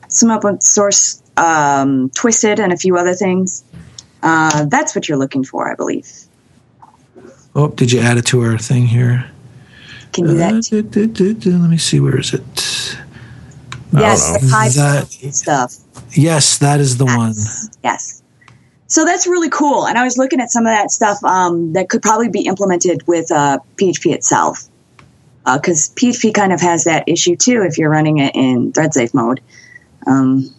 some 0.09 0.31
open 0.33 0.61
source 0.61 1.23
um, 1.37 2.11
Twisted 2.11 2.59
and 2.59 2.73
a 2.73 2.77
few 2.77 2.97
other 2.97 3.15
things. 3.15 3.63
Uh, 4.23 4.65
that's 4.67 4.95
what 4.97 5.09
you're 5.09 5.19
looking 5.19 5.45
for, 5.45 5.71
I 5.71 5.77
believe. 5.77 6.09
oh 7.55 7.69
did 7.69 7.93
you 7.93 8.01
add 8.01 8.19
it 8.19 8.27
to 8.27 8.41
our 8.43 8.59
thing 8.59 8.87
here? 8.89 9.31
Can 10.13 10.27
you 10.27 10.35
do 10.35 10.43
Uh, 10.43 10.51
that? 10.51 11.39
du, 11.39 11.59
let 11.59 11.71
me 11.71 11.79
see 11.79 12.01
where 12.01 12.19
is 12.19 12.35
it? 12.35 12.97
Yes, 13.93 14.41
the 14.41 14.47
high 14.49 14.69
That- 14.69 15.09
stuff. 15.35 15.77
Yes, 16.13 16.59
that 16.59 16.81
is 16.81 16.97
the 16.97 17.07
one. 17.07 17.35
Yes. 17.85 18.23
So 18.87 19.05
that's 19.05 19.27
really 19.27 19.51
cool. 19.51 19.87
And 19.87 19.97
I 19.97 20.03
was 20.03 20.19
looking 20.19 20.41
at 20.41 20.51
some 20.51 20.67
of 20.67 20.73
that 20.73 20.91
stuff 20.91 21.23
um, 21.23 21.75
that 21.75 21.89
could 21.89 22.03
probably 22.03 22.29
be 22.29 22.41
implemented 22.47 23.07
with 23.07 23.31
uh, 23.31 23.59
PHP 23.77 24.13
itself. 24.13 24.65
Because 25.45 25.91
PHP 25.95 26.35
kind 26.35 26.53
of 26.53 26.61
has 26.61 26.85
that 26.85 27.05
issue 27.09 27.37
too 27.37 27.63
if 27.63 27.79
you're 27.79 27.91
running 27.91 28.19
it 28.19 28.35
in 28.35 28.73
thread 28.73 28.93
safe 28.93 29.15
mode. 29.15 29.41
Um, 30.07 30.53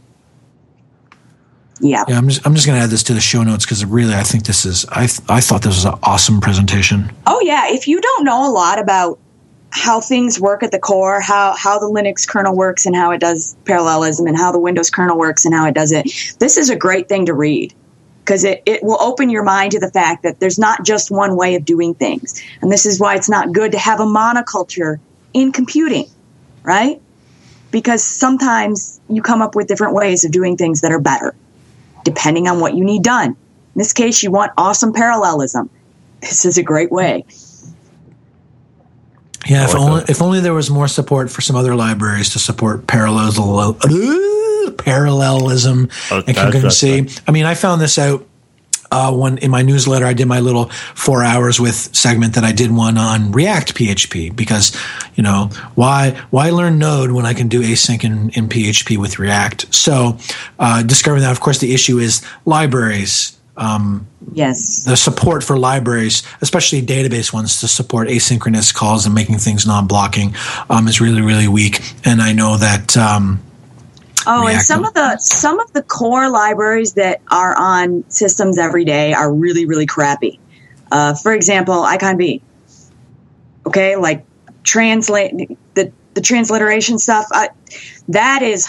yeah. 1.82 2.04
Yeah, 2.08 2.18
I'm 2.18 2.28
just 2.28 2.46
I'm 2.46 2.54
just 2.56 2.68
gonna 2.68 2.80
add 2.80 2.90
this 2.90 3.04
to 3.04 3.14
the 3.14 3.22
show 3.22 3.44
notes 3.44 3.66
because 3.66 3.84
really 3.86 4.14
I 4.14 4.24
think 4.24 4.46
this 4.46 4.66
is 4.66 4.86
I 4.90 5.08
th- 5.08 5.22
I 5.30 5.42
thought 5.42 5.62
this 5.64 5.76
was 5.76 5.86
an 5.86 5.98
awesome 6.04 6.40
presentation. 6.40 7.12
Oh, 7.26 7.40
yeah. 7.42 7.68
If 7.70 7.88
you 7.88 8.00
don't 8.00 8.24
know 8.24 8.50
a 8.50 8.52
lot 8.52 8.80
about 8.80 9.20
how 9.72 10.02
things 10.02 10.40
work 10.40 10.64
at 10.64 10.72
the 10.72 10.80
core, 10.80 11.22
how, 11.22 11.56
how 11.58 11.80
the 11.80 11.86
Linux 11.86 12.28
kernel 12.28 12.56
works 12.56 12.86
and 12.86 12.96
how 12.96 13.12
it 13.12 13.20
does 13.20 13.56
parallelism, 13.66 14.28
and 14.28 14.38
how 14.38 14.52
the 14.52 14.60
Windows 14.60 14.90
kernel 14.90 15.18
works 15.18 15.46
and 15.46 15.54
how 15.54 15.68
it 15.68 15.74
does 15.74 15.92
it, 15.92 16.12
this 16.40 16.58
is 16.58 16.70
a 16.70 16.76
great 16.76 17.08
thing 17.08 17.26
to 17.26 17.34
read 17.34 17.74
because 18.20 18.44
it, 18.44 18.62
it 18.66 18.84
will 18.84 19.02
open 19.02 19.30
your 19.30 19.44
mind 19.44 19.72
to 19.72 19.80
the 19.80 19.90
fact 19.90 20.24
that 20.24 20.40
there's 20.40 20.60
not 20.60 20.86
just 20.86 21.10
one 21.10 21.36
way 21.36 21.56
of 21.56 21.66
doing 21.66 21.94
things. 21.94 22.42
And 22.62 22.72
this 22.72 22.86
is 22.86 23.00
why 23.00 23.16
it's 23.16 23.30
not 23.30 23.52
good 23.52 23.72
to 23.72 23.80
have 23.80 24.00
a 24.00 24.06
monoculture 24.06 25.00
in 25.34 25.52
computing, 25.52 26.06
right? 26.64 27.02
Because 27.72 28.04
sometimes 28.04 29.00
you 29.10 29.22
come 29.22 29.42
up 29.42 29.56
with 29.56 29.68
different 29.68 29.96
ways 29.96 30.24
of 30.24 30.32
doing 30.32 30.56
things 30.58 30.82
that 30.82 30.92
are 30.92 31.00
better, 31.00 31.34
depending 32.04 32.48
on 32.48 32.60
what 32.60 32.76
you 32.76 32.84
need 32.84 33.04
done. 33.04 33.30
In 33.30 33.80
this 33.80 33.94
case, 33.94 34.22
you 34.22 34.32
want 34.32 34.52
awesome 34.58 34.94
parallelism. 34.94 35.70
This 36.20 36.46
is 36.46 36.58
a 36.58 36.64
great 36.64 36.92
way. 36.92 37.26
Yeah, 39.48 39.64
if 39.64 39.74
like 39.74 39.82
only 39.82 40.00
that. 40.02 40.10
if 40.10 40.22
only 40.22 40.40
there 40.40 40.54
was 40.54 40.70
more 40.70 40.88
support 40.88 41.30
for 41.32 41.42
some 41.42 41.56
other 41.56 41.76
libraries 41.76 42.30
to 42.32 42.40
support 42.40 42.86
parallelism, 42.88 43.44
parallelism 44.78 45.90
Oh, 46.12 46.18
and 46.28 46.36
that- 46.36 46.54
concurrency. 46.54 47.22
I 47.28 47.32
mean, 47.32 47.46
I 47.46 47.56
found 47.56 47.82
this 47.82 47.98
out 47.98 48.28
uh, 48.92 49.12
when 49.14 49.38
in 49.38 49.50
my 49.50 49.62
newsletter 49.62 50.06
I 50.06 50.12
did 50.14 50.28
my 50.28 50.42
little 50.42 50.66
four 50.96 51.24
hours 51.24 51.60
with 51.62 51.76
segment 51.96 52.36
that 52.36 52.44
I 52.44 52.52
did 52.52 52.72
one 52.72 52.98
on 52.98 53.32
React 53.32 53.74
PHP 53.76 54.36
because 54.36 54.76
you 55.16 55.24
know 55.24 55.50
why 55.76 56.22
why 56.30 56.50
learn 56.50 56.78
Node 56.78 57.12
when 57.12 57.26
I 57.26 57.34
can 57.34 57.48
do 57.48 57.62
async 57.62 58.04
in, 58.04 58.30
in 58.32 58.50
PHP 58.50 58.98
with 58.98 59.18
React. 59.18 59.74
So 59.74 60.18
uh, 60.60 60.84
discovering 60.84 61.24
that, 61.24 61.32
of 61.32 61.40
course, 61.40 61.60
the 61.60 61.74
issue 61.74 62.00
is 62.00 62.22
libraries. 62.46 63.38
Um, 63.62 64.08
Yes. 64.34 64.84
the 64.86 64.96
support 64.96 65.44
for 65.44 65.58
libraries, 65.58 66.24
especially 66.42 66.82
database 66.82 67.34
ones, 67.34 67.60
to 67.60 67.68
support 67.68 68.08
asynchronous 68.08 68.74
calls 68.74 69.06
and 69.06 69.14
making 69.14 69.40
things 69.40 69.68
non-blocking 69.68 70.34
um, 70.70 70.88
is 70.88 71.02
really, 71.02 71.22
really 71.22 71.48
weak. 71.48 71.82
And 72.06 72.22
I 72.22 72.34
know 72.34 72.58
that. 72.58 72.96
Um, 72.98 73.40
Oh, 74.28 74.48
and 74.48 74.62
some 74.62 74.86
of 74.86 74.94
the 74.94 75.18
some 75.18 75.60
of 75.60 75.74
the 75.74 75.82
core 75.82 76.30
libraries 76.30 76.94
that 76.94 77.22
are 77.32 77.56
on 77.58 78.04
systems 78.10 78.60
every 78.60 78.86
day 78.86 79.14
are 79.14 79.34
really 79.34 79.66
really 79.66 79.88
crappy. 79.88 80.40
Uh, 80.92 81.16
for 81.16 81.34
example, 81.34 81.82
iconv. 81.82 82.42
Okay, 83.66 83.96
like 83.96 84.24
translate 84.64 85.58
the 85.74 85.92
the 86.14 86.22
transliteration 86.22 87.00
stuff. 87.00 87.26
That 88.10 88.44
is 88.44 88.68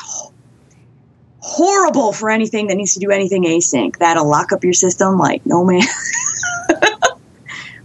horrible 1.43 2.13
for 2.13 2.31
anything 2.31 2.69
that 2.69 2.77
needs 2.77 2.95
to 2.95 3.01
do 3.01 3.11
anything 3.11 3.45
async. 3.45 3.99
That'll 3.99 4.29
lock 4.29 4.53
up 4.53 4.65
your 4.65 4.73
system 4.73 5.19
like 5.19 5.45
no 5.45 5.65
man. 5.65 5.83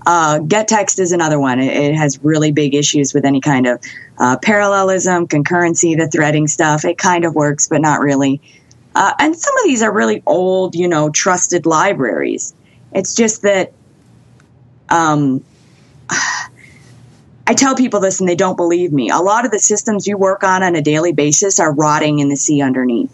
Uh, 0.07 0.39
gettext 0.39 0.99
is 0.99 1.11
another 1.11 1.37
one. 1.37 1.59
It, 1.59 1.67
it 1.67 1.93
has 1.93 2.23
really 2.23 2.53
big 2.53 2.73
issues 2.73 3.13
with 3.13 3.25
any 3.25 3.41
kind 3.41 3.67
of 3.67 3.81
uh, 4.17 4.37
parallelism, 4.37 5.27
concurrency, 5.27 5.97
the 5.97 6.07
threading 6.07 6.47
stuff. 6.47 6.85
It 6.85 6.97
kind 6.97 7.25
of 7.25 7.35
works, 7.35 7.67
but 7.67 7.81
not 7.81 7.99
really. 7.99 8.39
Uh, 8.95 9.13
and 9.19 9.35
some 9.35 9.57
of 9.57 9.65
these 9.65 9.83
are 9.83 9.91
really 9.91 10.23
old, 10.25 10.75
you 10.75 10.87
know, 10.87 11.09
trusted 11.09 11.65
libraries. 11.65 12.55
It's 12.93 13.15
just 13.15 13.41
that 13.41 13.73
um, 14.87 15.43
I 16.09 17.53
tell 17.53 17.75
people 17.75 17.99
this 17.99 18.21
and 18.21 18.29
they 18.29 18.35
don't 18.35 18.55
believe 18.55 18.93
me. 18.93 19.09
A 19.09 19.19
lot 19.19 19.43
of 19.43 19.51
the 19.51 19.59
systems 19.59 20.07
you 20.07 20.17
work 20.17 20.41
on 20.41 20.63
on 20.63 20.77
a 20.77 20.81
daily 20.81 21.11
basis 21.11 21.59
are 21.59 21.73
rotting 21.73 22.19
in 22.19 22.29
the 22.29 22.37
sea 22.37 22.61
underneath. 22.61 23.11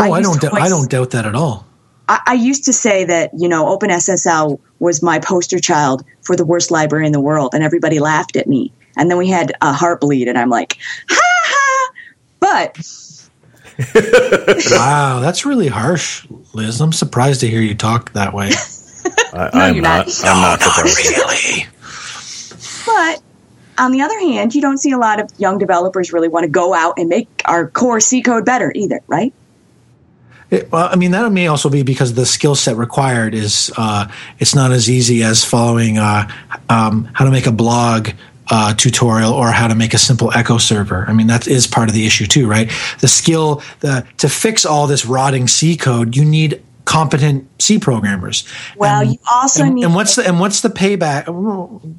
Oh, 0.00 0.12
I, 0.12 0.18
used 0.18 0.40
don't. 0.40 0.52
to 0.52 0.60
I 0.60 0.68
don't 0.68 0.90
doubt 0.90 1.10
that 1.10 1.26
at 1.26 1.34
all. 1.34 1.66
I, 2.08 2.20
I 2.26 2.34
used 2.34 2.64
to 2.64 2.72
say 2.72 3.04
that 3.04 3.30
you 3.36 3.48
know 3.48 3.76
OpenSSL 3.76 4.58
was 4.78 5.02
my 5.02 5.18
poster 5.18 5.58
child 5.58 6.04
for 6.22 6.36
the 6.36 6.44
worst 6.44 6.70
library 6.70 7.06
in 7.06 7.12
the 7.12 7.20
world, 7.20 7.54
and 7.54 7.62
everybody 7.62 7.98
laughed 7.98 8.36
at 8.36 8.46
me. 8.46 8.72
And 8.96 9.10
then 9.10 9.18
we 9.18 9.28
had 9.28 9.52
a 9.60 9.72
heartbleed, 9.72 10.28
and 10.28 10.36
I'm 10.38 10.50
like, 10.50 10.78
ha 11.08 11.20
ha. 11.20 11.92
But 12.40 12.78
wow, 14.70 15.20
that's 15.20 15.44
really 15.46 15.68
harsh, 15.68 16.26
Liz. 16.52 16.80
I'm 16.80 16.92
surprised 16.92 17.40
to 17.40 17.48
hear 17.48 17.60
you 17.60 17.74
talk 17.74 18.12
that 18.12 18.32
way. 18.34 18.50
I, 19.32 19.50
No, 19.54 19.60
I'm 19.60 19.74
you're 19.74 19.82
not. 19.82 20.06
not. 20.06 20.24
I'm 20.24 20.42
not 20.42 20.60
surprised. 20.60 21.08
really. 21.10 21.66
But 22.86 23.22
on 23.78 23.92
the 23.92 24.00
other 24.00 24.18
hand, 24.18 24.54
you 24.54 24.60
don't 24.62 24.78
see 24.78 24.90
a 24.90 24.98
lot 24.98 25.20
of 25.20 25.30
young 25.38 25.58
developers 25.58 26.12
really 26.12 26.28
want 26.28 26.44
to 26.44 26.50
go 26.50 26.74
out 26.74 26.94
and 26.98 27.08
make 27.08 27.28
our 27.44 27.68
core 27.68 28.00
C 28.00 28.22
code 28.22 28.44
better 28.44 28.72
either, 28.74 29.00
right? 29.06 29.32
It, 30.50 30.72
well, 30.72 30.88
I 30.90 30.96
mean, 30.96 31.10
that 31.10 31.30
may 31.30 31.46
also 31.46 31.68
be 31.68 31.82
because 31.82 32.14
the 32.14 32.24
skill 32.24 32.54
set 32.54 32.76
required 32.76 33.34
is 33.34 33.70
uh, 33.76 34.08
it's 34.38 34.54
not 34.54 34.72
as 34.72 34.88
easy 34.88 35.22
as 35.22 35.44
following 35.44 35.98
uh, 35.98 36.28
um, 36.68 37.10
how 37.12 37.24
to 37.24 37.30
make 37.30 37.46
a 37.46 37.52
blog 37.52 38.10
uh, 38.50 38.74
tutorial 38.74 39.32
or 39.32 39.50
how 39.50 39.68
to 39.68 39.74
make 39.74 39.92
a 39.92 39.98
simple 39.98 40.32
Echo 40.34 40.58
server. 40.58 41.04
I 41.06 41.12
mean, 41.12 41.26
that 41.26 41.46
is 41.46 41.66
part 41.66 41.88
of 41.88 41.94
the 41.94 42.06
issue 42.06 42.26
too, 42.26 42.48
right? 42.48 42.70
The 43.00 43.08
skill 43.08 43.62
the, 43.80 44.06
to 44.18 44.28
fix 44.28 44.64
all 44.64 44.86
this 44.86 45.04
rotting 45.04 45.48
C 45.48 45.76
code, 45.76 46.16
you 46.16 46.24
need 46.24 46.62
competent 46.86 47.46
C 47.60 47.78
programmers. 47.78 48.44
Well, 48.76 49.02
And- 49.02 49.12
you 49.12 49.18
also 49.30 49.64
and, 49.64 49.74
need 49.74 49.84
and 49.84 49.94
what's 49.94 50.16
the 50.16 50.26
and 50.26 50.40
what's 50.40 50.62
the 50.62 50.70
payback? 50.70 51.26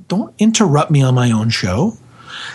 Don't 0.07 0.33
interrupt 0.39 0.89
me 0.89 1.03
on 1.03 1.13
my 1.13 1.31
own 1.31 1.49
show. 1.49 1.95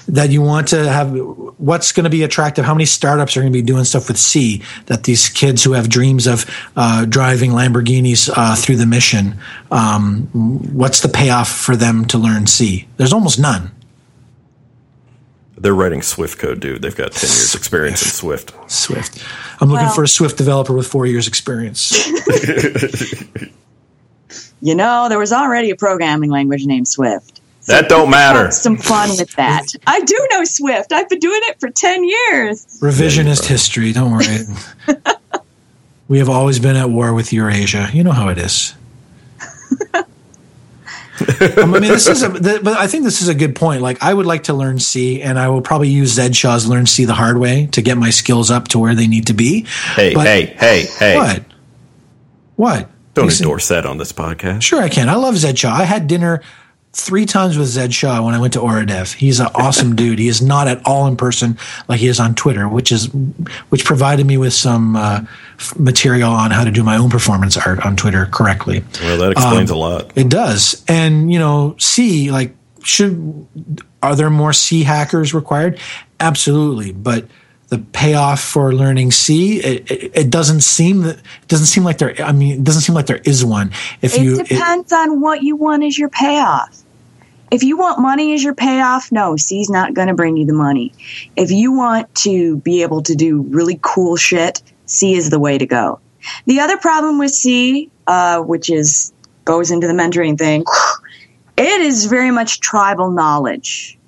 That 0.09 0.31
you 0.31 0.43
want 0.43 0.69
to 0.69 0.91
have 0.91 1.13
what's 1.59 1.93
going 1.93 2.05
to 2.05 2.11
be 2.11 2.23
attractive? 2.23 2.65
How 2.65 2.75
many 2.75 2.85
startups 2.85 3.37
are 3.37 3.41
going 3.41 3.53
to 3.53 3.57
be 3.57 3.63
doing 3.63 3.85
stuff 3.85 4.09
with 4.09 4.19
C? 4.19 4.63
That 4.87 5.05
these 5.05 5.29
kids 5.29 5.65
who 5.65 5.73
have 5.73 5.89
dreams 5.89 6.27
of 6.27 6.45
uh, 6.77 7.05
driving 7.07 7.53
Lamborghinis 7.53 8.31
uh, 8.35 8.57
through 8.57 8.77
the 8.77 8.87
mission, 8.87 9.39
um, 9.71 10.29
what's 10.73 11.01
the 11.01 11.09
payoff 11.09 11.51
for 11.51 11.77
them 11.77 12.05
to 12.07 12.19
learn 12.19 12.47
C? 12.47 12.89
There's 12.97 13.13
almost 13.13 13.39
none. 13.39 13.71
They're 15.57 15.75
writing 15.75 16.03
Swift 16.03 16.39
code, 16.39 16.61
dude. 16.61 16.83
They've 16.83 16.95
got 16.95 17.13
10 17.13 17.29
years 17.29 17.55
experience 17.55 18.03
in 18.03 18.11
Swift. 18.11 18.53
Swift. 18.71 19.25
I'm 19.61 19.71
looking 19.71 19.87
Well- 19.87 19.95
for 19.95 20.05
a 20.05 20.09
Swift 20.09 20.37
developer 20.37 20.73
with 20.73 20.87
four 20.87 21.07
years 21.07 21.29
experience. 21.29 22.07
you 24.61 24.75
know, 24.75 25.09
there 25.09 25.19
was 25.19 25.33
already 25.33 25.71
a 25.71 25.77
programming 25.77 26.31
language 26.31 26.67
named 26.67 26.89
Swift. 26.89 27.34
That 27.67 27.89
don't 27.89 28.11
matter. 28.11 28.45
Have 28.45 28.55
some 28.55 28.77
fun 28.77 29.11
with 29.11 29.33
that. 29.37 29.67
I 29.87 30.01
do 30.01 30.29
know 30.33 30.45
Swift. 30.45 30.93
I've 30.93 31.09
been 31.09 31.19
doing 31.19 31.41
it 31.45 31.59
for 31.61 31.71
10 31.71 32.05
years. 32.05 32.65
Revisionist 32.81 33.47
history. 33.47 33.93
Don't 33.93 34.13
worry. 34.13 34.39
we 36.09 36.19
have 36.19 36.29
always 36.29 36.59
been 36.59 36.77
at 36.77 36.91
war 36.91 37.15
with 37.15 37.33
Eurasia. 37.33 37.89
You 37.93 38.05
know 38.05 38.13
how 38.13 38.29
it 38.29 38.39
is. 38.39 38.75
Um, 41.57 41.75
I 41.75 41.79
mean, 41.79 41.83
this 41.83 42.09
is 42.09 42.25
a, 42.25 42.29
the, 42.29 42.61
but 42.63 42.77
I 42.77 42.89
think 42.89 43.05
this 43.05 43.23
is 43.23 43.29
a 43.29 43.35
good 43.37 43.55
point. 43.55 43.83
Like, 43.83 44.03
I 44.03 44.13
would 44.13 44.27
like 44.27 44.45
to 44.45 44.55
learn 44.55 44.81
C, 44.81 45.23
and 45.23 45.39
I 45.39 45.49
will 45.49 45.63
probably 45.63 45.89
use 45.89 46.11
Zed 46.13 46.35
Shaw's 46.35 46.67
Learn 46.67 46.87
C 46.87 47.05
the 47.05 47.15
hard 47.15 47.39
way 47.39 47.67
to 47.69 47.81
get 47.83 47.97
my 47.97 48.11
skills 48.11 48.51
up 48.51 48.67
to 48.69 48.81
where 48.81 48.97
they 48.97 49.07
need 49.07 49.29
to 49.29 49.33
be. 49.33 49.65
Hey, 49.95 50.13
But- 50.13 50.27
hey, 50.27 50.47
hey, 50.59 50.87
hey. 50.99 51.17
What? 51.17 51.45
What? 52.57 52.91
Don't 53.15 53.27
You 53.27 53.31
see- 53.31 53.45
endorse 53.45 53.69
that 53.69 53.87
on 53.87 53.99
this 53.99 54.13
podcast. 54.13 54.63
Sure, 54.63 54.83
I 54.83 54.89
can. 54.89 55.09
I 55.09 55.15
love 55.15 55.37
Zed 55.37 55.57
Shaw. 55.57 55.73
I 55.73 55.85
had 55.85 56.09
dinner 56.09 56.43
three 56.95 57.27
times 57.27 57.59
with 57.59 57.67
Zed 57.69 57.93
Shaw 57.93 58.25
when 58.25 58.35
I 58.35 58.39
went 58.39 58.53
to 58.55 58.61
Øredev. 58.61 59.13
He's 59.15 59.41
an 59.41 59.49
awesome 59.55 59.95
dude. 60.01 60.19
He 60.19 60.29
is 60.29 60.41
not 60.41 60.69
at 60.69 60.81
all 60.87 61.07
in 61.07 61.17
person 61.17 61.59
like 61.89 62.01
he 62.01 62.07
is 62.09 62.21
on 62.21 62.35
Twitter, 62.35 62.69
which 62.69 62.93
is 62.93 63.07
which 63.69 63.85
provided 63.85 64.27
me 64.27 64.37
with 64.37 64.53
some 64.55 64.97
uh, 64.97 65.21
f- 65.59 65.79
material 65.79 66.31
on 66.31 66.51
how 66.51 66.65
to 66.65 66.71
do 66.71 66.83
my 66.83 66.97
own 66.97 67.11
performance 67.11 67.57
art 67.57 67.85
on 67.85 67.97
Twitter 67.97 68.27
correctly. 68.27 68.85
Well, 69.03 69.19
that 69.19 69.33
explains 69.33 69.71
Um, 69.71 69.77
a 69.77 69.81
lot. 69.81 70.13
It 70.17 70.29
does, 70.29 70.85
and 70.89 71.33
you 71.33 71.39
know, 71.39 71.77
C 71.79 72.31
like 72.31 72.55
should 72.83 73.47
are 74.03 74.15
there 74.15 74.31
more 74.31 74.53
C 74.53 74.83
hackers 74.83 75.35
required? 75.35 75.81
Absolutely, 76.21 76.93
but 76.93 77.27
the 77.71 77.79
payoff 77.79 78.41
for 78.41 78.73
learning 78.75 79.11
C, 79.11 79.59
it, 79.59 79.91
it, 79.91 80.11
it 80.15 80.31
doesn't 80.31 80.61
seem 80.61 81.01
that 81.03 81.17
it 81.17 81.49
doesn't 81.49 81.67
seem 81.67 81.83
like 81.83 81.99
there. 81.99 82.15
I 82.23 82.31
mean, 82.33 82.59
it 82.61 82.65
doesn't 82.65 82.83
seem 82.83 82.95
like 82.95 83.07
there 83.07 83.23
is 83.25 83.45
one. 83.45 83.73
If 84.03 84.15
It 84.15 84.21
you 84.23 84.41
it- 84.41 84.49
depends 84.49 84.93
on 84.93 85.21
what 85.21 85.43
you 85.43 85.57
want 85.57 85.83
as 85.83 85.99
your 85.99 86.11
payoff. 86.11 86.83
If 87.51 87.63
you 87.63 87.77
want 87.77 88.01
money 88.01 88.35
as 88.35 88.43
your 88.43 88.55
payoff, 88.55 89.13
no, 89.13 89.37
C's 89.37 89.71
not 89.71 89.95
going 89.95 90.09
to 90.09 90.15
bring 90.15 90.37
you 90.37 90.47
the 90.47 90.55
money. 90.55 90.93
If 91.37 91.51
you 91.51 91.73
want 91.73 92.13
to 92.17 92.57
be 92.59 92.83
able 92.83 93.03
to 93.03 93.15
do 93.15 93.43
really 93.43 93.79
cool 93.83 94.17
shit, 94.17 94.63
C 94.87 95.15
is 95.15 95.31
the 95.31 95.39
way 95.39 95.59
to 95.59 95.67
go. 95.67 96.01
The 96.47 96.61
other 96.61 96.77
problem 96.77 97.19
with 97.19 97.31
C, 97.31 97.91
uh, 98.07 98.41
which 98.41 98.71
is 98.71 99.13
goes 99.45 99.71
into 99.71 99.87
the 99.87 99.93
mentoring 99.93 100.39
thing, 100.39 100.65
it 101.57 101.81
is 101.81 102.07
very 102.07 102.31
much 102.31 102.61
tribal 102.61 103.11
knowledge. 103.11 103.99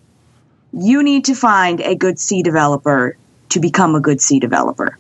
You 0.72 1.02
need 1.02 1.26
to 1.26 1.34
find 1.34 1.80
a 1.80 1.94
good 1.94 2.18
C 2.18 2.42
developer 2.42 3.16
to 3.50 3.60
become 3.60 3.94
a 3.94 4.00
good 4.00 4.20
C 4.20 4.40
developer, 4.40 4.98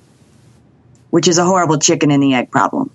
which 1.10 1.26
is 1.26 1.38
a 1.38 1.44
horrible 1.44 1.78
chicken 1.78 2.10
and 2.10 2.22
the 2.22 2.34
egg 2.34 2.50
problem. 2.50 2.90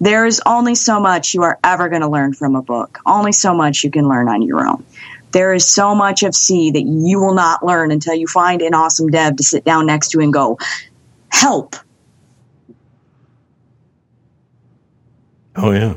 There 0.00 0.24
is 0.26 0.40
only 0.46 0.74
so 0.74 0.98
much 0.98 1.34
you 1.34 1.42
are 1.42 1.58
ever 1.62 1.88
going 1.88 2.00
to 2.02 2.08
learn 2.08 2.32
from 2.32 2.54
a 2.56 2.62
book, 2.62 2.98
only 3.04 3.32
so 3.32 3.54
much 3.54 3.84
you 3.84 3.90
can 3.90 4.08
learn 4.08 4.28
on 4.28 4.40
your 4.42 4.66
own. 4.66 4.84
There 5.32 5.52
is 5.54 5.66
so 5.66 5.94
much 5.94 6.22
of 6.22 6.34
C 6.34 6.70
that 6.72 6.82
you 6.82 7.20
will 7.20 7.34
not 7.34 7.64
learn 7.64 7.90
until 7.92 8.14
you 8.14 8.26
find 8.26 8.62
an 8.62 8.74
awesome 8.74 9.08
dev 9.08 9.36
to 9.36 9.42
sit 9.44 9.64
down 9.64 9.86
next 9.86 10.08
to 10.10 10.20
and 10.20 10.32
go, 10.32 10.58
help. 11.28 11.76
Oh, 15.56 15.70
yeah. 15.72 15.94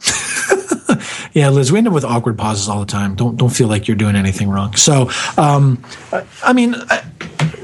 Yeah, 1.32 1.50
Liz, 1.50 1.70
we 1.70 1.78
end 1.78 1.86
up 1.86 1.94
with 1.94 2.04
awkward 2.04 2.36
pauses 2.36 2.68
all 2.68 2.80
the 2.80 2.86
time. 2.86 3.14
Don't 3.14 3.36
don't 3.36 3.50
feel 3.50 3.68
like 3.68 3.86
you're 3.86 3.96
doing 3.96 4.16
anything 4.16 4.48
wrong. 4.50 4.74
So, 4.74 5.08
um, 5.38 5.80
I- 6.12 6.24
I 6.42 6.52
mean, 6.52 6.74
I, 6.74 7.04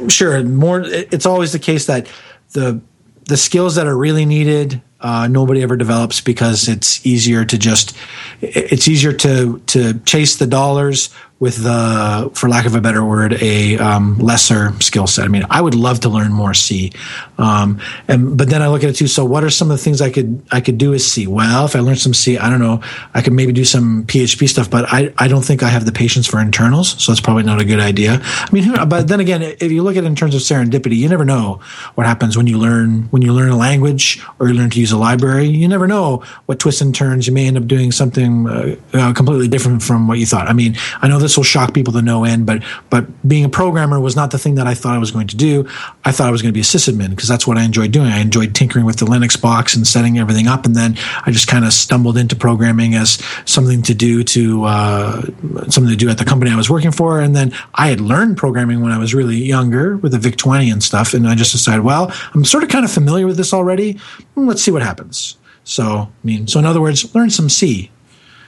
sure, 0.07 0.41
more. 0.45 0.83
It's 0.83 1.27
always 1.27 1.51
the 1.51 1.59
case 1.59 1.87
that 1.87 2.07
the 2.53 2.81
the 3.25 3.37
skills 3.37 3.75
that 3.75 3.89
are 3.89 3.97
really 3.97 4.25
needed, 4.25 4.81
uh, 5.01 5.29
nobody 5.29 5.63
ever 5.63 5.77
develops 5.77 6.21
because 6.21 6.69
it's 6.69 7.05
easier 7.07 7.45
to 7.45 7.59
just 7.59 7.97
it's 8.41 8.89
easier 8.89 9.13
to 9.13 9.59
to 9.67 9.99
chase 10.01 10.37
the 10.37 10.47
dollars 10.47 11.11
with 11.39 11.63
the, 11.63 12.31
for 12.35 12.49
lack 12.49 12.65
of 12.65 12.75
a 12.75 12.81
better 12.81 13.05
word, 13.05 13.35
a 13.43 13.77
um, 13.77 14.19
lesser 14.19 14.73
skill 14.81 15.07
set. 15.07 15.27
I 15.27 15.29
mean, 15.29 15.45
I 15.51 15.61
would 15.61 15.75
love 15.75 16.01
to 16.01 16.09
learn 16.09 16.33
more 16.33 16.55
C, 16.55 16.93
um, 17.37 17.79
and 18.09 18.39
but 18.39 18.49
then 18.49 18.63
I 18.63 18.69
look 18.69 18.83
at 18.83 18.91
it 18.91 18.95
too. 18.95 19.07
So, 19.07 19.25
what 19.25 19.45
are 19.45 19.51
some 19.51 19.71
of 19.71 19.77
the 19.77 19.83
things 19.83 20.01
I 20.01 20.11
could 20.11 20.43
I 20.51 20.63
could 20.63 20.79
do 20.79 20.91
with 20.91 21.03
C? 21.03 21.27
Well, 21.27 21.67
if 21.67 21.77
I 21.77 21.81
learn 21.81 21.97
some 21.97 22.15
C, 22.15 22.39
I 22.39 22.49
don't 22.49 22.61
know, 22.61 22.81
I 23.13 23.21
could 23.21 23.35
maybe 23.35 23.53
do 23.53 23.67
some 23.67 24.05
PHP 24.07 24.49
stuff, 24.49 24.71
but 24.71 24.87
I 24.91 25.13
I 25.19 25.29
don't 25.29 25.45
think 25.45 25.63
I 25.63 25.69
have 25.69 25.85
the 25.85 25.93
patience 25.93 26.27
for 26.27 26.41
internals, 26.41 27.03
so 27.03 27.13
that's 27.13 27.21
probably 27.21 27.43
not 27.43 27.61
a 27.61 27.65
good 27.67 27.81
idea. 27.81 28.21
I 28.23 28.49
mean, 28.53 28.73
but 28.89 29.09
then 29.09 29.21
again, 29.21 29.43
if 29.43 29.71
you 29.71 29.83
look 29.83 29.97
at 29.97 30.05
it 30.05 30.07
in 30.07 30.17
terms 30.17 30.35
of 30.35 30.41
serendipity, 30.41 30.97
you 30.97 31.09
never 31.09 31.27
know 31.27 31.61
what 31.97 32.07
happens 32.07 32.39
when 32.39 32.47
you 32.47 32.59
learn 32.59 33.09
when 33.11 33.21
you 33.21 33.35
learn 33.35 33.51
a 33.51 33.57
language 33.57 34.23
or 34.39 34.49
you 34.49 34.55
learn 34.55 34.71
to 34.71 34.81
use 34.81 34.91
a 34.91 34.99
library. 34.99 35.49
You 35.49 35.69
never 35.69 35.87
know 35.87 36.23
what 36.47 36.59
twists 36.59 36.81
and 36.81 36.95
turns. 36.95 37.27
You 37.27 37.35
may 37.35 37.47
end 37.47 37.59
up 37.59 37.67
doing 37.67 37.93
something 37.93 38.49
uh, 38.49 38.77
uh, 38.95 39.13
completely 39.13 39.49
different 39.49 39.83
from 39.83 40.09
what 40.09 40.19
you 40.19 40.25
thought. 40.25 40.49
I 40.49 40.55
mean, 40.55 40.77
I 41.03 41.09
know 41.09 41.19
this 41.27 41.37
will 41.37 41.45
shock 41.45 41.75
people 41.75 41.93
to 41.93 42.03
no 42.03 42.23
end, 42.23 42.47
but 42.47 42.63
but 42.89 43.05
being 43.27 43.45
a 43.45 43.49
programmer 43.49 43.99
was 43.99 44.15
not 44.15 44.31
the 44.31 44.39
thing 44.39 44.55
that 44.55 44.69
I 44.69 44.75
thought 44.75 44.95
I 44.95 44.99
was 44.99 45.11
going 45.11 45.27
to 45.27 45.37
do. 45.37 45.69
I 46.05 46.13
thought 46.13 46.29
I 46.29 46.31
was 46.31 46.41
going 46.41 46.51
to 46.51 46.57
be 46.57 46.61
a 46.61 46.63
sysadmin 46.63 47.11
because 47.11 47.29
that's 47.29 47.49
what 47.49 47.59
I 47.59 47.65
enjoyed 47.65 47.91
doing. 47.91 48.07
I 48.07 48.21
enjoyed 48.21 48.55
tinkering 48.55 48.85
with 48.85 48.99
the 48.99 49.07
Linux 49.07 49.41
box 49.41 49.75
and 49.75 49.85
setting 49.85 50.21
everything 50.21 50.47
up, 50.47 50.67
and 50.67 50.77
then 50.77 50.97
I 51.25 51.33
just 51.33 51.49
kind 51.49 51.65
of 51.65 51.73
stumbled 51.73 52.17
into 52.17 52.37
programming 52.37 52.95
as 52.95 53.21
something 53.45 53.83
to 53.83 53.95
do 53.95 54.23
to 54.23 54.65
uh, 54.65 55.23
something 55.69 55.89
to 55.89 55.97
do 55.97 56.09
at 56.09 56.19
the 56.19 56.25
company 56.25 56.53
I 56.53 56.57
was 56.57 56.71
working 56.71 56.93
for. 56.93 57.21
And 57.21 57.35
then 57.35 57.53
I 57.75 57.89
had 57.89 58.01
learned 58.01 58.37
programming 58.37 58.83
when 58.83 58.93
I 58.93 58.99
was 58.99 59.13
really 59.13 59.37
younger 59.37 59.97
with 59.97 60.13
the 60.13 60.19
VIC 60.19 60.37
twenty 60.37 60.71
and 60.71 60.81
stuff, 60.81 61.13
and 61.13 61.27
I 61.27 61.35
just 61.35 61.51
decided, 61.51 61.83
well, 61.83 62.13
I'm 62.35 62.45
sort 62.45 62.63
of 62.63 62.71
kind 62.71 62.85
of 62.85 62.93
familiar 62.93 63.27
with 63.27 63.37
this 63.37 63.53
already. 63.53 63.99
Let's 64.37 64.63
see 64.63 64.71
what 64.71 64.83
happens. 64.83 65.39
So, 65.65 65.85
I 65.85 66.09
mean, 66.23 66.47
so 66.47 66.61
in 66.61 66.65
other 66.67 66.81
words, 66.81 67.13
learn 67.17 67.31
some 67.31 67.49
C 67.49 67.91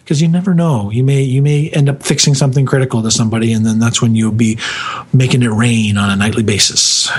because 0.08 0.22
you 0.22 0.28
never 0.28 0.54
know. 0.54 0.90
You 0.90 1.04
may 1.04 1.20
you 1.20 1.42
may 1.42 1.68
end 1.68 1.90
up 1.90 2.02
fixing 2.02 2.34
something 2.34 2.64
critical 2.64 3.02
to 3.02 3.10
somebody, 3.10 3.52
and 3.52 3.66
then 3.66 3.78
that's 3.78 4.00
when 4.00 4.14
you'll 4.14 4.32
be 4.32 4.58
making 5.12 5.42
it 5.42 5.50
rain 5.50 5.98
on 5.98 6.08
a 6.08 6.16
nightly 6.16 6.42
basis. 6.42 7.10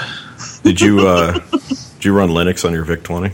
Did 0.63 0.81
you 0.81 1.07
uh, 1.07 1.33
did 1.51 2.05
you 2.05 2.17
run 2.17 2.29
Linux 2.29 2.65
on 2.65 2.73
your 2.73 2.83
VIC 2.85 3.03
20? 3.03 3.31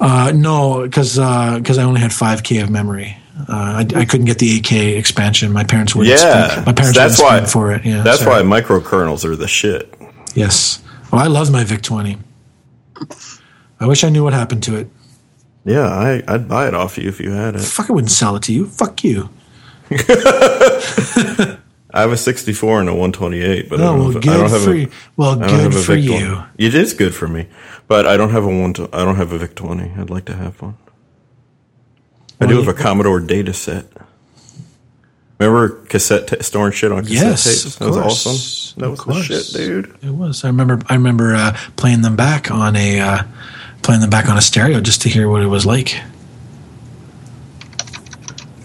Uh, 0.00 0.32
no, 0.34 0.82
because 0.82 1.14
because 1.14 1.78
I 1.78 1.84
only 1.84 2.00
had 2.00 2.12
five 2.12 2.42
k 2.42 2.58
of 2.58 2.70
memory. 2.70 3.16
Uh, 3.48 3.84
I, 3.94 4.00
I 4.00 4.04
couldn't 4.04 4.26
get 4.26 4.40
the 4.40 4.60
8K 4.60 4.98
expansion. 4.98 5.52
My 5.52 5.62
parents 5.62 5.94
wouldn't. 5.94 6.18
Yeah, 6.18 6.64
my 6.66 6.72
parents 6.72 6.98
that's 6.98 7.22
why 7.22 7.44
for 7.44 7.70
it. 7.70 7.84
Yeah, 7.84 8.02
that's 8.02 8.24
sorry. 8.24 8.42
why 8.42 8.60
microkernels 8.60 9.24
are 9.24 9.36
the 9.36 9.46
shit. 9.46 9.94
Yes. 10.34 10.82
Well, 11.12 11.22
I 11.22 11.28
love 11.28 11.52
my 11.52 11.62
VIC 11.62 11.82
20. 11.82 12.18
I 13.78 13.86
wish 13.86 14.02
I 14.02 14.08
knew 14.08 14.24
what 14.24 14.32
happened 14.32 14.64
to 14.64 14.74
it. 14.74 14.88
Yeah, 15.64 15.86
I, 15.86 16.22
I'd 16.26 16.48
buy 16.48 16.66
it 16.68 16.74
off 16.74 16.96
you 16.98 17.08
if 17.08 17.20
you 17.20 17.30
had 17.32 17.54
it. 17.54 17.60
Fuck, 17.60 17.90
I 17.90 17.92
wouldn't 17.92 18.10
sell 18.10 18.36
it 18.36 18.42
to 18.44 18.52
you. 18.52 18.66
Fuck 18.66 19.04
you. 19.04 19.28
I 21.90 22.02
have 22.02 22.12
a 22.12 22.16
64 22.16 22.80
and 22.80 22.88
a 22.88 22.92
128, 22.92 23.68
but 23.70 23.80
I 23.80 23.82
Oh, 23.82 23.86
don't 23.86 23.98
well, 23.98 24.06
have, 24.12 24.16
a- 24.16 24.18
I 24.30 24.36
don't 24.36 24.50
have 24.50 24.62
for 24.62 24.74
a. 24.74 24.88
Well, 25.16 25.36
good 25.36 25.74
for 25.74 25.94
you. 25.94 26.42
It 26.58 26.74
is 26.74 26.92
good 26.92 27.14
for 27.14 27.26
me, 27.28 27.46
but 27.86 28.06
I 28.06 28.16
don't 28.16 28.30
have 28.30 28.44
a 28.44 28.48
one. 28.48 28.74
I 28.92 29.04
don't 29.04 29.16
have 29.16 29.32
a 29.32 29.38
VIC 29.38 29.54
20. 29.54 29.92
I'd 29.98 30.10
like 30.10 30.26
to 30.26 30.34
have 30.36 30.60
one. 30.60 30.76
I 32.40 32.46
do 32.46 32.56
have 32.58 32.68
a 32.68 32.74
Commodore 32.74 33.20
data 33.20 33.52
set. 33.52 33.86
Remember 35.40 35.68
cassette 35.86 36.26
ta 36.28 36.36
storing 36.40 36.72
shit 36.72 36.92
on 36.92 37.04
cassette 37.04 37.14
Yes, 37.22 37.44
tapes? 37.62 37.76
That 37.76 37.88
was 37.88 37.96
awesome. 37.96 38.80
That 38.80 38.84
Of 38.86 38.90
was 38.92 39.00
course. 39.00 39.24
shit, 39.24 39.46
dude. 39.56 39.96
It 40.02 40.10
was. 40.10 40.44
I 40.44 40.48
remember. 40.48 40.80
I 40.88 40.94
remember 40.94 41.34
uh, 41.34 41.56
playing 41.76 42.02
them 42.02 42.16
back 42.16 42.50
on 42.50 42.76
a 42.76 43.00
uh, 43.00 43.22
playing 43.82 44.00
them 44.00 44.10
back 44.10 44.28
on 44.28 44.36
a 44.36 44.42
stereo 44.42 44.80
just 44.80 45.02
to 45.02 45.08
hear 45.08 45.28
what 45.28 45.42
it 45.42 45.46
was 45.46 45.64
like. 45.64 46.00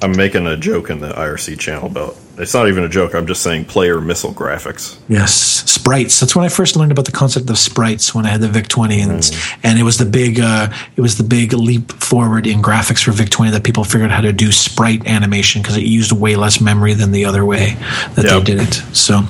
I'm 0.02 0.16
making 0.18 0.46
a 0.48 0.58
joke 0.58 0.90
in 0.90 1.00
the 1.00 1.10
IRC 1.10 1.58
channel 1.60 1.88
about 1.88 2.18
it's 2.38 2.54
not 2.54 2.68
even 2.68 2.84
a 2.84 2.90
joke. 2.90 3.14
I'm 3.14 3.28
just 3.28 3.44
saying 3.44 3.66
player 3.66 4.02
missile 4.02 4.34
graphics. 4.34 5.00
Yes, 5.08 5.34
sprites. 5.34 6.20
That's 6.20 6.36
when 6.36 6.44
I 6.44 6.50
first 6.50 6.76
learned 6.76 6.92
about 6.92 7.06
the 7.06 7.12
concept 7.12 7.50
of 7.50 7.58
sprites 7.58 8.16
when 8.16 8.26
I 8.26 8.30
had 8.30 8.42
the 8.42 8.48
VIC 8.48 8.68
20, 8.68 9.02
and 9.02 9.12
mm. 9.12 9.58
and 9.64 9.78
it 9.78 9.84
was 9.84 9.98
the 9.98 10.06
big 10.06 10.40
uh, 10.40 10.70
it 10.96 11.02
was 11.02 11.18
the 11.18 11.24
big 11.24 11.54
leap 11.54 11.92
forward 11.92 12.48
in 12.48 12.62
graphics 12.62 13.04
for 13.04 13.12
VIC 13.12 13.30
20 13.30 13.52
that 13.52 13.64
people 13.64 13.84
figured 13.84 14.10
out 14.10 14.16
how 14.16 14.22
to 14.22 14.34
do 14.34 14.52
sprite 14.52 15.06
animation 15.08 15.62
because 15.62 15.78
it 15.78 15.84
used 15.84 16.12
way 16.12 16.36
less 16.36 16.60
memory 16.60 16.94
than 16.94 17.12
the 17.12 17.26
other 17.26 17.46
way 17.46 17.76
that 18.16 18.26
yep. 18.26 18.40
they 18.40 18.44
did 18.44 18.62
it. 18.62 18.74
So, 18.94 19.22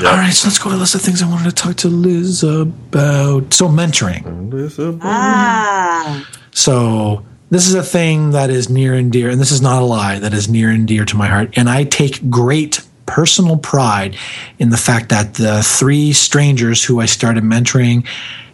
yep. 0.00 0.12
all 0.12 0.18
right, 0.18 0.32
so 0.32 0.48
let's 0.48 0.58
go 0.58 0.70
to 0.70 0.76
a 0.76 0.78
list 0.78 0.94
of 0.94 1.02
things 1.02 1.22
I 1.22 1.28
wanted 1.28 1.44
to 1.44 1.54
talk 1.54 1.76
to 1.76 1.88
Liz 1.88 2.42
about. 2.42 3.52
So 3.54 3.68
mentoring. 3.68 4.98
Ah. 5.02 6.28
So 6.52 7.24
this 7.50 7.68
is 7.68 7.74
a 7.74 7.82
thing 7.82 8.30
that 8.30 8.50
is 8.50 8.68
near 8.68 8.94
and 8.94 9.12
dear, 9.12 9.30
and 9.30 9.40
this 9.40 9.50
is 9.50 9.60
not 9.60 9.82
a 9.82 9.84
lie, 9.84 10.18
that 10.18 10.34
is 10.34 10.48
near 10.48 10.70
and 10.70 10.88
dear 10.88 11.04
to 11.04 11.16
my 11.16 11.26
heart. 11.26 11.50
And 11.56 11.68
I 11.68 11.84
take 11.84 12.30
great 12.30 12.80
personal 13.06 13.56
pride 13.56 14.16
in 14.58 14.70
the 14.70 14.76
fact 14.76 15.10
that 15.10 15.34
the 15.34 15.62
three 15.62 16.12
strangers 16.12 16.82
who 16.82 17.00
I 17.00 17.06
started 17.06 17.44
mentoring 17.44 18.06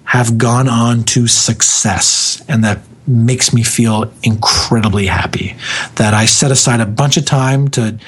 have 0.04 0.36
gone 0.38 0.68
on 0.68 1.04
to 1.04 1.26
success. 1.28 2.42
And 2.48 2.64
that 2.64 2.80
makes 3.06 3.52
me 3.52 3.62
feel 3.62 4.12
incredibly 4.22 5.06
happy 5.06 5.56
that 5.96 6.14
I 6.14 6.26
set 6.26 6.50
aside 6.50 6.80
a 6.80 6.86
bunch 6.86 7.16
of 7.16 7.24
time 7.24 7.68
to 7.68 7.98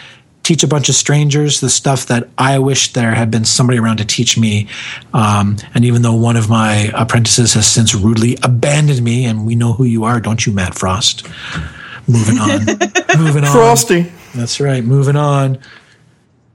teach 0.42 0.62
a 0.62 0.68
bunch 0.68 0.88
of 0.88 0.94
strangers 0.94 1.60
the 1.60 1.70
stuff 1.70 2.06
that 2.06 2.28
I 2.36 2.58
wish 2.58 2.92
there 2.92 3.14
had 3.14 3.30
been 3.30 3.44
somebody 3.44 3.78
around 3.78 3.98
to 3.98 4.04
teach 4.04 4.36
me. 4.36 4.68
Um, 5.14 5.56
and 5.74 5.84
even 5.84 6.02
though 6.02 6.14
one 6.14 6.36
of 6.36 6.48
my 6.48 6.90
apprentices 6.94 7.54
has 7.54 7.66
since 7.66 7.94
rudely 7.94 8.36
abandoned 8.42 9.02
me, 9.02 9.24
and 9.24 9.46
we 9.46 9.54
know 9.54 9.72
who 9.72 9.84
you 9.84 10.04
are, 10.04 10.20
don't 10.20 10.44
you, 10.44 10.52
Matt 10.52 10.74
Frost? 10.74 11.26
Moving 12.08 12.38
on. 12.38 12.64
moving 13.18 13.44
on. 13.44 13.52
Frosty. 13.52 14.12
That's 14.34 14.60
right. 14.60 14.82
Moving 14.82 15.16
on 15.16 15.58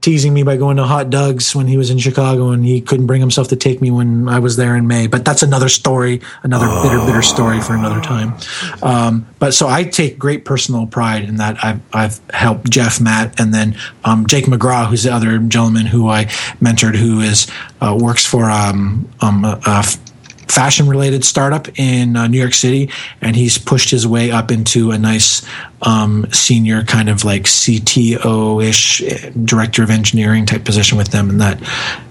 teasing 0.00 0.32
me 0.32 0.42
by 0.44 0.56
going 0.56 0.76
to 0.76 0.84
hot 0.84 1.10
dogs 1.10 1.54
when 1.54 1.66
he 1.66 1.76
was 1.76 1.90
in 1.90 1.98
Chicago 1.98 2.50
and 2.50 2.64
he 2.64 2.80
couldn't 2.80 3.06
bring 3.06 3.20
himself 3.20 3.48
to 3.48 3.56
take 3.56 3.80
me 3.80 3.90
when 3.90 4.28
I 4.28 4.38
was 4.38 4.56
there 4.56 4.76
in 4.76 4.86
May. 4.86 5.08
But 5.08 5.24
that's 5.24 5.42
another 5.42 5.68
story, 5.68 6.20
another 6.42 6.66
oh. 6.68 6.82
bitter, 6.82 7.04
bitter 7.04 7.22
story 7.22 7.60
for 7.60 7.74
another 7.74 8.00
time. 8.00 8.34
Um, 8.82 9.26
but 9.38 9.54
so 9.54 9.66
I 9.66 9.84
take 9.84 10.18
great 10.18 10.44
personal 10.44 10.86
pride 10.86 11.24
in 11.24 11.36
that 11.36 11.62
I've, 11.64 11.80
I've 11.92 12.20
helped 12.30 12.70
Jeff, 12.70 13.00
Matt, 13.00 13.40
and 13.40 13.52
then 13.52 13.76
um, 14.04 14.26
Jake 14.26 14.44
McGraw, 14.44 14.86
who's 14.86 15.02
the 15.02 15.12
other 15.12 15.38
gentleman 15.38 15.86
who 15.86 16.08
I 16.08 16.26
mentored, 16.60 16.94
who 16.94 17.20
is 17.20 17.50
uh, 17.80 17.96
works 18.00 18.24
for 18.24 18.50
um, 18.50 19.08
um 19.20 19.44
a, 19.44 19.84
fashion 20.50 20.88
related 20.88 21.24
startup 21.24 21.68
in 21.78 22.16
uh, 22.16 22.26
New 22.26 22.38
York 22.38 22.54
City, 22.54 22.90
and 23.20 23.36
he's 23.36 23.58
pushed 23.58 23.90
his 23.90 24.06
way 24.06 24.30
up 24.30 24.50
into 24.50 24.90
a 24.90 24.98
nice 24.98 25.46
um, 25.82 26.26
senior 26.32 26.82
kind 26.84 27.08
of 27.08 27.24
like 27.24 27.42
CTO 27.42 28.64
ish 28.64 29.02
director 29.44 29.82
of 29.82 29.90
engineering 29.90 30.46
type 30.46 30.64
position 30.64 30.98
with 30.98 31.08
them, 31.08 31.30
and 31.30 31.40
that 31.40 31.60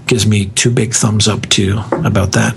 gives 0.07 0.25
me 0.25 0.47
two 0.47 0.71
big 0.71 0.93
thumbs 0.93 1.27
up 1.27 1.41
too 1.49 1.79
about 1.91 2.31
that. 2.33 2.55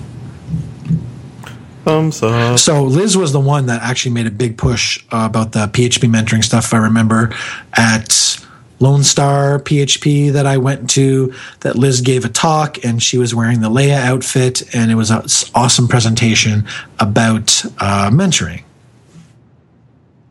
Thumbs 1.85 2.23
up. 2.23 2.59
So 2.59 2.85
Liz 2.85 3.17
was 3.17 3.33
the 3.33 3.41
one 3.41 3.67
that 3.67 3.83
actually 3.83 4.13
made 4.13 4.27
a 4.27 4.31
big 4.31 4.59
push 4.59 5.03
uh, 5.11 5.27
about 5.29 5.53
the 5.53 5.67
PHP 5.67 6.11
mentoring 6.11 6.45
stuff. 6.45 6.75
I 6.75 6.79
remember 6.79 7.35
at 7.75 8.39
Lone 8.81 9.05
Star 9.05 9.59
PHP 9.59 10.33
that 10.33 10.47
I 10.47 10.57
went 10.57 10.91
to 10.91 11.35
that 11.61 11.77
Liz 11.77 12.01
gave 12.01 12.25
a 12.25 12.29
talk 12.29 12.83
and 12.85 13.03
she 13.03 13.19
was 13.19 13.35
wearing 13.35 13.61
the 13.61 13.69
Leia 13.69 13.99
outfit 13.99 14.75
and 14.75 14.91
it 14.91 14.95
was 14.95 15.11
an 15.11 15.23
awesome 15.55 15.87
presentation 15.87 16.67
about 16.99 17.65
uh, 17.79 18.11
mentoring. 18.11 18.63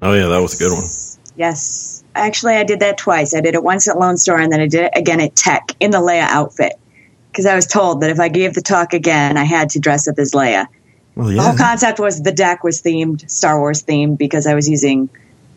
Oh 0.02 0.14
yeah, 0.14 0.28
that 0.28 0.39
was 0.39 0.56
a 0.56 0.58
good 0.58 0.74
one. 0.74 0.84
Yes. 1.36 2.04
Actually, 2.16 2.56
I 2.56 2.64
did 2.64 2.80
that 2.80 2.97
twice. 2.97 3.36
I 3.36 3.41
did 3.41 3.54
it 3.54 3.64
once 3.64 3.88
at 3.88 3.97
Lone 3.97 4.18
Star 4.18 4.39
and 4.39 4.52
then 4.52 4.60
I 4.60 4.68
did 4.68 4.86
it 4.86 4.93
again 4.95 5.22
at 5.22 5.36
Tek 5.36 5.76
in 5.80 5.91
the 5.91 6.00
Leia 6.00 6.28
outfit 6.28 6.74
because 7.32 7.45
I 7.45 7.56
was 7.56 7.68
told 7.68 8.02
that 8.02 8.10
if 8.10 8.20
I 8.20 8.30
gave 8.30 8.56
the 8.56 8.62
talk 8.62 8.93
again, 8.93 9.38
I 9.38 9.43
had 9.43 9.70
to 9.72 9.80
dress 9.80 10.08
up 10.08 10.18
as 10.18 10.32
Leia. 10.32 10.66
Well, 11.16 11.32
yeah. 11.32 11.38
The 11.38 11.47
whole 11.50 11.58
concept 11.58 12.00
was 12.00 12.22
the 12.22 12.32
deck 12.32 12.64
was 12.64 12.82
themed, 12.82 13.30
Star 13.30 13.60
Wars 13.60 13.84
themed, 13.84 14.18
because 14.18 14.47
I 14.47 14.56
was 14.56 14.68
using 14.68 15.10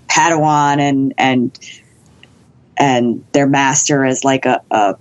Padawan 0.09 0.79
and 0.79 1.15
and 1.17 1.59
and 2.77 3.25
their 3.33 3.47
master 3.47 4.05
is 4.05 4.25
like 4.25 4.47
a, 4.47 4.63
a 4.71 4.97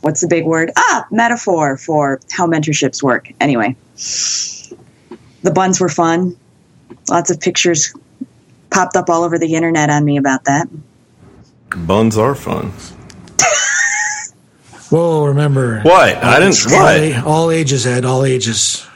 what's 0.00 0.20
the 0.20 0.28
big 0.28 0.44
word? 0.44 0.70
Ah, 0.76 1.06
metaphor 1.10 1.76
for 1.76 2.20
how 2.30 2.46
mentorships 2.46 3.02
work. 3.02 3.32
Anyway, 3.40 3.76
the 5.42 5.50
buns 5.52 5.80
were 5.80 5.88
fun. 5.88 6.36
Lots 7.08 7.30
of 7.30 7.40
pictures 7.40 7.94
popped 8.70 8.96
up 8.96 9.10
all 9.10 9.24
over 9.24 9.38
the 9.38 9.54
internet 9.54 9.90
on 9.90 10.04
me 10.04 10.16
about 10.16 10.44
that. 10.44 10.68
Buns 11.86 12.18
are 12.18 12.34
fun. 12.34 12.72
Whoa, 14.90 15.26
remember. 15.26 15.80
What? 15.82 16.16
I 16.16 16.40
didn't. 16.40 16.64
What? 16.66 17.24
All, 17.24 17.32
all 17.32 17.50
ages, 17.50 17.86
Ed, 17.86 18.04
all 18.04 18.24
ages. 18.24 18.86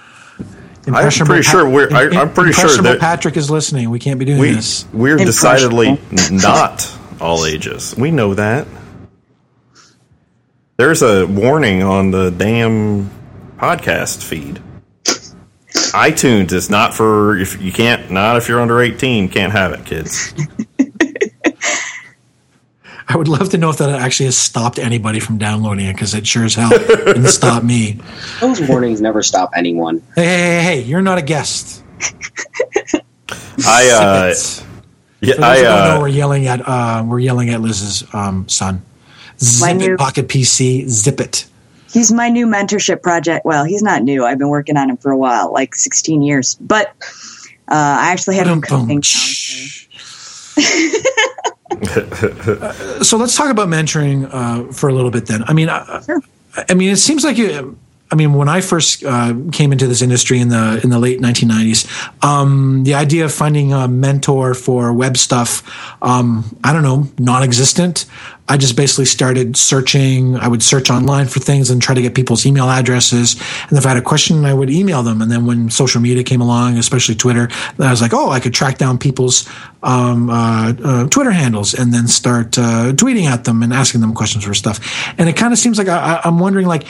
I'm 0.86 1.10
pretty 1.10 1.42
sure 1.42 1.68
we're. 1.68 1.90
I, 1.94 2.22
am 2.22 2.32
pretty 2.34 2.52
sure 2.52 2.76
that 2.82 3.00
Patrick 3.00 3.36
is 3.36 3.50
listening. 3.50 3.88
We 3.90 3.98
can't 3.98 4.18
be 4.18 4.26
doing 4.26 4.38
we, 4.38 4.52
this. 4.52 4.84
We're 4.92 5.16
decidedly 5.16 5.98
not 6.30 6.93
all 7.20 7.44
ages. 7.44 7.94
We 7.96 8.10
know 8.10 8.34
that. 8.34 8.66
There's 10.76 11.02
a 11.02 11.26
warning 11.26 11.82
on 11.82 12.10
the 12.10 12.30
damn 12.30 13.10
podcast 13.58 14.24
feed. 14.24 14.60
iTunes 15.92 16.52
is 16.52 16.68
not 16.68 16.94
for 16.94 17.36
if 17.36 17.62
you 17.62 17.70
can't 17.70 18.10
not 18.10 18.36
if 18.36 18.48
you're 18.48 18.60
under 18.60 18.80
18 18.80 19.28
can't 19.28 19.52
have 19.52 19.72
it, 19.72 19.86
kids. 19.86 20.34
I 23.06 23.16
would 23.16 23.28
love 23.28 23.50
to 23.50 23.58
know 23.58 23.70
if 23.70 23.78
that 23.78 23.90
actually 23.90 24.26
has 24.26 24.36
stopped 24.36 24.80
anybody 24.80 25.20
from 25.20 25.38
downloading 25.38 25.86
it 25.86 25.92
because 25.92 26.14
it 26.14 26.26
sure 26.26 26.44
as 26.44 26.56
hell 26.56 26.70
didn't 26.70 27.28
stop 27.28 27.62
me. 27.62 28.00
Those 28.40 28.60
warnings 28.62 29.00
never 29.00 29.22
stop 29.22 29.50
anyone. 29.54 30.02
Hey, 30.16 30.24
hey, 30.24 30.36
hey, 30.36 30.62
hey 30.62 30.80
you're 30.82 31.02
not 31.02 31.18
a 31.18 31.22
guest. 31.22 31.84
I 33.64 33.90
uh, 33.90 34.34
yeah, 35.26 35.34
I 35.40 35.64
uh, 35.64 35.94
know, 35.94 36.00
we're 36.00 36.08
yelling 36.08 36.46
at 36.46 36.66
uh, 36.66 37.04
we're 37.06 37.20
yelling 37.20 37.50
at 37.50 37.60
Liz's 37.60 38.04
um, 38.14 38.48
son. 38.48 38.82
Zip 39.40 39.76
new, 39.76 39.94
it, 39.94 39.98
Pocket 39.98 40.28
PC, 40.28 40.88
zip 40.88 41.20
it. 41.20 41.46
He's 41.92 42.12
my 42.12 42.28
new 42.28 42.46
mentorship 42.46 43.02
project. 43.02 43.44
Well, 43.44 43.64
he's 43.64 43.82
not 43.82 44.02
new. 44.02 44.24
I've 44.24 44.38
been 44.38 44.48
working 44.48 44.76
on 44.76 44.90
him 44.90 44.96
for 44.96 45.10
a 45.10 45.16
while, 45.16 45.52
like 45.52 45.74
16 45.74 46.22
years. 46.22 46.56
But 46.56 46.88
uh, 47.68 47.98
I 48.00 48.10
actually 48.10 48.36
had 48.36 48.46
him 48.46 48.60
cooking. 48.60 49.02
so 53.02 53.16
let's 53.16 53.36
talk 53.36 53.50
about 53.50 53.68
mentoring 53.68 54.28
uh, 54.32 54.72
for 54.72 54.88
a 54.88 54.92
little 54.92 55.10
bit 55.10 55.26
then. 55.26 55.44
I 55.44 55.52
mean, 55.52 55.68
uh, 55.68 56.02
sure. 56.02 56.20
I, 56.56 56.64
I 56.70 56.74
mean, 56.74 56.90
it 56.90 56.96
seems 56.96 57.24
like 57.24 57.38
you, 57.38 57.78
I 58.10 58.16
mean, 58.16 58.34
when 58.34 58.48
I 58.48 58.60
first 58.60 59.02
uh, 59.02 59.34
came 59.50 59.72
into 59.72 59.86
this 59.86 60.02
industry 60.02 60.38
in 60.38 60.48
the 60.48 60.80
in 60.84 60.90
the 60.90 60.98
late 60.98 61.20
1990s, 61.20 61.88
um, 62.22 62.84
the 62.84 62.94
idea 62.94 63.24
of 63.24 63.32
finding 63.32 63.72
a 63.72 63.88
mentor 63.88 64.54
for 64.54 64.92
web 64.92 65.16
stuff, 65.16 65.62
um, 66.02 66.44
I 66.62 66.72
don't 66.72 66.82
know, 66.82 67.08
non-existent. 67.18 68.04
I 68.46 68.58
just 68.58 68.76
basically 68.76 69.06
started 69.06 69.56
searching. 69.56 70.36
I 70.36 70.48
would 70.48 70.62
search 70.62 70.90
online 70.90 71.28
for 71.28 71.40
things 71.40 71.70
and 71.70 71.80
try 71.80 71.94
to 71.94 72.02
get 72.02 72.14
people's 72.14 72.44
email 72.44 72.68
addresses. 72.68 73.40
And 73.70 73.78
if 73.78 73.86
I 73.86 73.88
had 73.88 73.96
a 73.96 74.02
question, 74.02 74.44
I 74.44 74.52
would 74.52 74.68
email 74.68 75.02
them. 75.02 75.22
And 75.22 75.30
then 75.30 75.46
when 75.46 75.70
social 75.70 76.02
media 76.02 76.22
came 76.22 76.42
along, 76.42 76.76
especially 76.76 77.14
Twitter, 77.14 77.48
I 77.78 77.90
was 77.90 78.02
like, 78.02 78.12
oh, 78.12 78.28
I 78.28 78.40
could 78.40 78.52
track 78.52 78.76
down 78.76 78.98
people's 78.98 79.48
um, 79.82 80.28
uh, 80.28 80.74
uh, 80.84 81.08
Twitter 81.08 81.30
handles 81.30 81.72
and 81.72 81.94
then 81.94 82.06
start 82.06 82.58
uh, 82.58 82.92
tweeting 82.92 83.24
at 83.24 83.44
them 83.44 83.62
and 83.62 83.72
asking 83.72 84.02
them 84.02 84.12
questions 84.12 84.44
for 84.44 84.52
stuff. 84.52 84.78
And 85.18 85.26
it 85.26 85.36
kind 85.36 85.54
of 85.54 85.58
seems 85.58 85.78
like 85.78 85.88
I, 85.88 86.20
I'm 86.22 86.38
wondering, 86.38 86.66
like 86.66 86.84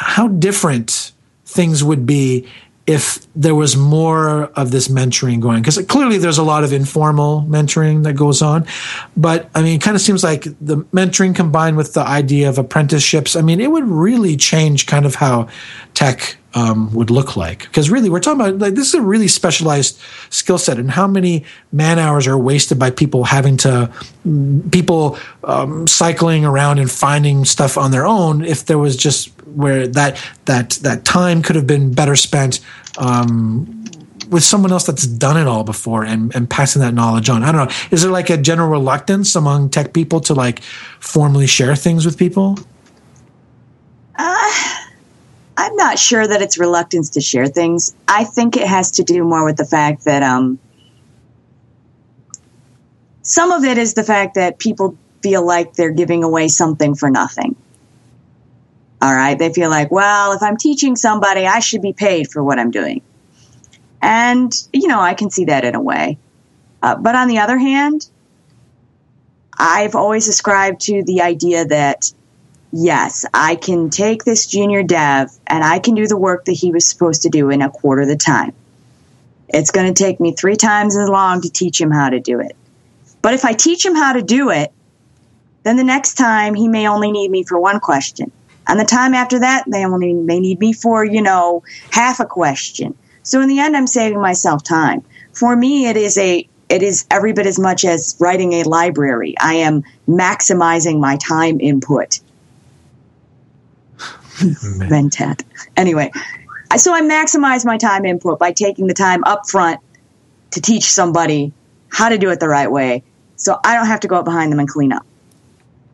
how 0.00 0.28
different 0.28 1.12
things 1.44 1.84
would 1.84 2.06
be 2.06 2.46
if 2.86 3.26
there 3.36 3.54
was 3.54 3.76
more 3.76 4.44
of 4.56 4.70
this 4.70 4.88
mentoring 4.88 5.40
going? 5.40 5.60
Because 5.60 5.78
clearly 5.86 6.18
there's 6.18 6.38
a 6.38 6.42
lot 6.42 6.64
of 6.64 6.72
informal 6.72 7.42
mentoring 7.42 8.02
that 8.04 8.14
goes 8.14 8.42
on 8.42 8.66
but 9.16 9.50
i 9.54 9.62
mean 9.62 9.76
it 9.76 9.82
kind 9.82 9.94
of 9.94 10.00
seems 10.00 10.24
like 10.24 10.44
the 10.60 10.76
mentoring 10.92 11.34
combined 11.34 11.76
with 11.76 11.92
the 11.94 12.00
idea 12.00 12.48
of 12.48 12.58
apprenticeships 12.58 13.36
i 13.36 13.42
mean 13.42 13.60
it 13.60 13.70
would 13.70 13.84
really 13.84 14.36
change 14.36 14.86
kind 14.86 15.06
of 15.06 15.14
how 15.14 15.48
tech 15.94 16.36
um, 16.54 16.92
would 16.94 17.10
look 17.10 17.36
like. 17.36 17.60
Because 17.62 17.90
really, 17.90 18.10
we're 18.10 18.20
talking 18.20 18.40
about 18.40 18.58
like 18.58 18.74
this 18.74 18.88
is 18.88 18.94
a 18.94 19.02
really 19.02 19.28
specialized 19.28 20.00
skill 20.30 20.58
set, 20.58 20.78
and 20.78 20.90
how 20.90 21.06
many 21.06 21.44
man 21.72 21.98
hours 21.98 22.26
are 22.26 22.38
wasted 22.38 22.78
by 22.78 22.90
people 22.90 23.24
having 23.24 23.56
to 23.58 23.92
people 24.70 25.18
um, 25.44 25.86
cycling 25.86 26.44
around 26.44 26.78
and 26.78 26.90
finding 26.90 27.44
stuff 27.44 27.78
on 27.78 27.90
their 27.90 28.06
own. 28.06 28.44
If 28.44 28.66
there 28.66 28.78
was 28.78 28.96
just 28.96 29.28
where 29.46 29.86
that 29.88 30.20
that 30.46 30.70
that 30.82 31.04
time 31.04 31.42
could 31.42 31.56
have 31.56 31.66
been 31.66 31.92
better 31.92 32.16
spent. 32.16 32.60
Um, 32.98 33.76
with 34.28 34.44
someone 34.44 34.70
else 34.70 34.86
that's 34.86 35.08
done 35.08 35.36
it 35.36 35.48
all 35.48 35.64
before 35.64 36.04
and, 36.04 36.32
and 36.36 36.48
passing 36.48 36.80
that 36.80 36.94
knowledge 36.94 37.28
on. 37.28 37.42
I 37.42 37.50
don't 37.50 37.66
know. 37.66 37.74
Is 37.90 38.02
there 38.02 38.12
like 38.12 38.30
a 38.30 38.36
general 38.36 38.68
reluctance 38.68 39.34
among 39.34 39.70
tech 39.70 39.92
people 39.92 40.20
to 40.20 40.34
like 40.34 40.62
formally 41.00 41.48
share 41.48 41.74
things 41.74 42.06
with 42.06 42.16
people? 42.16 42.56
Uh, 44.16 44.76
I'm 45.70 45.76
not 45.76 46.00
sure 46.00 46.26
that 46.26 46.42
it's 46.42 46.58
reluctance 46.58 47.10
to 47.10 47.20
share 47.20 47.46
things. 47.46 47.94
I 48.08 48.24
think 48.24 48.56
it 48.56 48.66
has 48.66 48.90
to 48.92 49.04
do 49.04 49.22
more 49.22 49.44
with 49.44 49.56
the 49.56 49.64
fact 49.64 50.04
that 50.04 50.20
um, 50.24 50.58
some 53.22 53.52
of 53.52 53.62
it 53.62 53.78
is 53.78 53.94
the 53.94 54.02
fact 54.02 54.34
that 54.34 54.58
people 54.58 54.98
feel 55.22 55.46
like 55.46 55.74
they're 55.74 55.92
giving 55.92 56.24
away 56.24 56.48
something 56.48 56.96
for 56.96 57.08
nothing. 57.08 57.54
All 59.00 59.14
right. 59.14 59.38
They 59.38 59.52
feel 59.52 59.70
like, 59.70 59.92
well, 59.92 60.32
if 60.32 60.42
I'm 60.42 60.56
teaching 60.56 60.96
somebody, 60.96 61.46
I 61.46 61.60
should 61.60 61.82
be 61.82 61.92
paid 61.92 62.32
for 62.32 62.42
what 62.42 62.58
I'm 62.58 62.72
doing. 62.72 63.00
And, 64.02 64.52
you 64.72 64.88
know, 64.88 65.00
I 65.00 65.14
can 65.14 65.30
see 65.30 65.44
that 65.44 65.64
in 65.64 65.76
a 65.76 65.80
way. 65.80 66.18
Uh, 66.82 66.96
but 66.96 67.14
on 67.14 67.28
the 67.28 67.38
other 67.38 67.58
hand, 67.58 68.10
I've 69.56 69.94
always 69.94 70.26
ascribed 70.26 70.80
to 70.82 71.04
the 71.04 71.20
idea 71.20 71.64
that, 71.66 72.12
yes, 72.72 73.24
I 73.32 73.56
can 73.56 73.90
take 73.90 74.24
this 74.24 74.46
junior 74.46 74.82
dev 74.82 75.30
and 75.46 75.64
I 75.64 75.78
can 75.78 75.94
do 75.94 76.06
the 76.06 76.16
work 76.16 76.44
that 76.46 76.52
he 76.52 76.72
was 76.72 76.86
supposed 76.86 77.22
to 77.22 77.28
do 77.28 77.50
in 77.50 77.62
a 77.62 77.70
quarter 77.70 78.02
of 78.02 78.08
the 78.08 78.16
time. 78.16 78.52
It's 79.48 79.70
going 79.70 79.92
to 79.92 80.02
take 80.02 80.20
me 80.20 80.32
three 80.32 80.56
times 80.56 80.96
as 80.96 81.08
long 81.08 81.40
to 81.42 81.50
teach 81.50 81.80
him 81.80 81.90
how 81.90 82.10
to 82.10 82.20
do 82.20 82.40
it. 82.40 82.56
But 83.22 83.34
if 83.34 83.44
I 83.44 83.52
teach 83.52 83.84
him 83.84 83.94
how 83.94 84.12
to 84.12 84.22
do 84.22 84.50
it, 84.50 84.72
then 85.62 85.76
the 85.76 85.84
next 85.84 86.14
time 86.14 86.54
he 86.54 86.68
may 86.68 86.88
only 86.88 87.10
need 87.12 87.30
me 87.30 87.44
for 87.44 87.58
one 87.58 87.80
question. 87.80 88.30
And 88.66 88.78
the 88.78 88.84
time 88.84 89.14
after 89.14 89.40
that, 89.40 89.64
they 89.66 89.84
only 89.84 90.14
may 90.14 90.38
need 90.38 90.60
me 90.60 90.72
for, 90.72 91.04
you 91.04 91.22
know, 91.22 91.64
half 91.90 92.20
a 92.20 92.24
question. 92.24 92.94
So 93.22 93.40
in 93.40 93.48
the 93.48 93.58
end, 93.58 93.76
I'm 93.76 93.86
saving 93.86 94.20
myself 94.20 94.62
time. 94.62 95.04
For 95.32 95.54
me, 95.54 95.86
it 95.86 95.96
is 95.96 96.16
a 96.16 96.46
it 96.68 96.84
is 96.84 97.04
every 97.10 97.32
bit 97.32 97.46
as 97.46 97.58
much 97.58 97.84
as 97.84 98.16
writing 98.20 98.52
a 98.52 98.62
library. 98.62 99.34
I 99.40 99.54
am 99.54 99.82
maximizing 100.08 101.00
my 101.00 101.16
time 101.16 101.60
input. 101.60 102.20
Mentat. 104.40 105.42
Anyway, 105.76 106.10
so 106.76 106.94
I 106.94 107.02
maximize 107.02 107.64
my 107.64 107.78
time 107.78 108.04
input 108.04 108.38
by 108.38 108.52
taking 108.52 108.86
the 108.86 108.94
time 108.94 109.24
up 109.24 109.48
front 109.48 109.80
to 110.52 110.60
teach 110.60 110.84
somebody 110.84 111.52
how 111.88 112.08
to 112.08 112.18
do 112.18 112.30
it 112.30 112.40
the 112.40 112.48
right 112.48 112.70
way. 112.70 113.02
So 113.36 113.58
I 113.64 113.74
don't 113.74 113.86
have 113.86 114.00
to 114.00 114.08
go 114.08 114.16
up 114.16 114.24
behind 114.24 114.52
them 114.52 114.58
and 114.58 114.68
clean 114.68 114.92
up. 114.92 115.04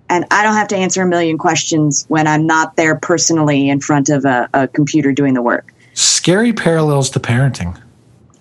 And 0.08 0.24
I 0.30 0.42
don't 0.42 0.54
have 0.54 0.68
to 0.68 0.76
answer 0.76 1.02
a 1.02 1.06
million 1.06 1.38
questions 1.38 2.04
when 2.08 2.26
I'm 2.26 2.46
not 2.46 2.76
there 2.76 2.94
personally 2.96 3.68
in 3.68 3.80
front 3.80 4.08
of 4.08 4.24
a, 4.24 4.48
a 4.54 4.68
computer 4.68 5.12
doing 5.12 5.34
the 5.34 5.42
work. 5.42 5.72
Scary 5.94 6.52
parallels 6.52 7.10
to 7.10 7.20
parenting. 7.20 7.80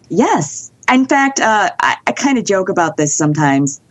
Yes. 0.10 0.72
In 0.91 1.08
fact, 1.08 1.39
uh, 1.39 1.72
I, 1.80 1.97
I 2.06 2.12
kind 2.12 2.38
of 2.38 2.45
joke 2.45 2.70
about 2.70 2.97
this 2.97 3.16
sometimes. 3.16 3.82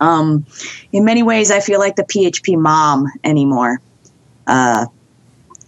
Um, 0.00 0.46
in 0.92 1.04
many 1.04 1.22
ways, 1.22 1.50
I 1.50 1.60
feel 1.60 1.78
like 1.78 1.96
the 1.96 2.04
PHP 2.04 2.56
mom 2.56 3.06
anymore. 3.22 3.80
Uh, 4.46 4.86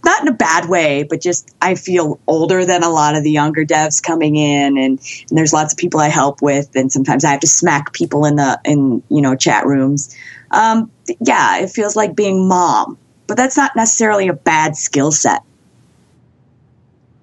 not 0.03 0.21
in 0.21 0.27
a 0.27 0.33
bad 0.33 0.67
way, 0.67 1.03
but 1.03 1.21
just 1.21 1.49
I 1.61 1.75
feel 1.75 2.19
older 2.27 2.65
than 2.65 2.83
a 2.83 2.89
lot 2.89 3.15
of 3.15 3.23
the 3.23 3.31
younger 3.31 3.65
devs 3.65 4.01
coming 4.01 4.35
in, 4.35 4.77
and, 4.77 4.99
and, 5.29 5.37
there's 5.37 5.53
lots 5.53 5.73
of 5.73 5.77
people 5.77 5.99
I 5.99 6.09
help 6.09 6.41
with, 6.41 6.75
and 6.75 6.91
sometimes 6.91 7.23
I 7.23 7.31
have 7.31 7.39
to 7.41 7.47
smack 7.47 7.93
people 7.93 8.25
in 8.25 8.35
the 8.35 8.59
in 8.65 9.03
you 9.09 9.21
know 9.21 9.35
chat 9.35 9.65
rooms. 9.65 10.15
Um, 10.51 10.91
yeah, 11.19 11.59
it 11.59 11.69
feels 11.69 11.95
like 11.95 12.15
being 12.15 12.47
mom, 12.47 12.97
but 13.27 13.37
that's 13.37 13.57
not 13.57 13.75
necessarily 13.75 14.27
a 14.27 14.33
bad 14.33 14.75
skill 14.75 15.11
set 15.11 15.43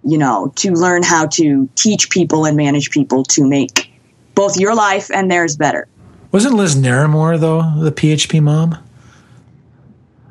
you 0.03 0.19
know, 0.19 0.53
to 0.57 0.73
learn 0.73 1.03
how 1.03 1.27
to 1.27 1.69
teach 1.75 2.11
people 2.11 2.47
and 2.47 2.57
manage 2.57 2.91
people 2.91 3.23
to 3.25 3.47
make 3.47 3.93
both 4.35 4.59
your 4.59 4.75
life 4.75 5.11
and 5.13 5.31
theirs 5.31 5.57
better. 5.57 5.87
Wasn't 6.33 6.55
Liz 6.55 6.77
Naramore 6.77 7.39
though 7.39 7.75
the 7.83 7.93
PHP 7.93 8.43
mom? 8.43 8.79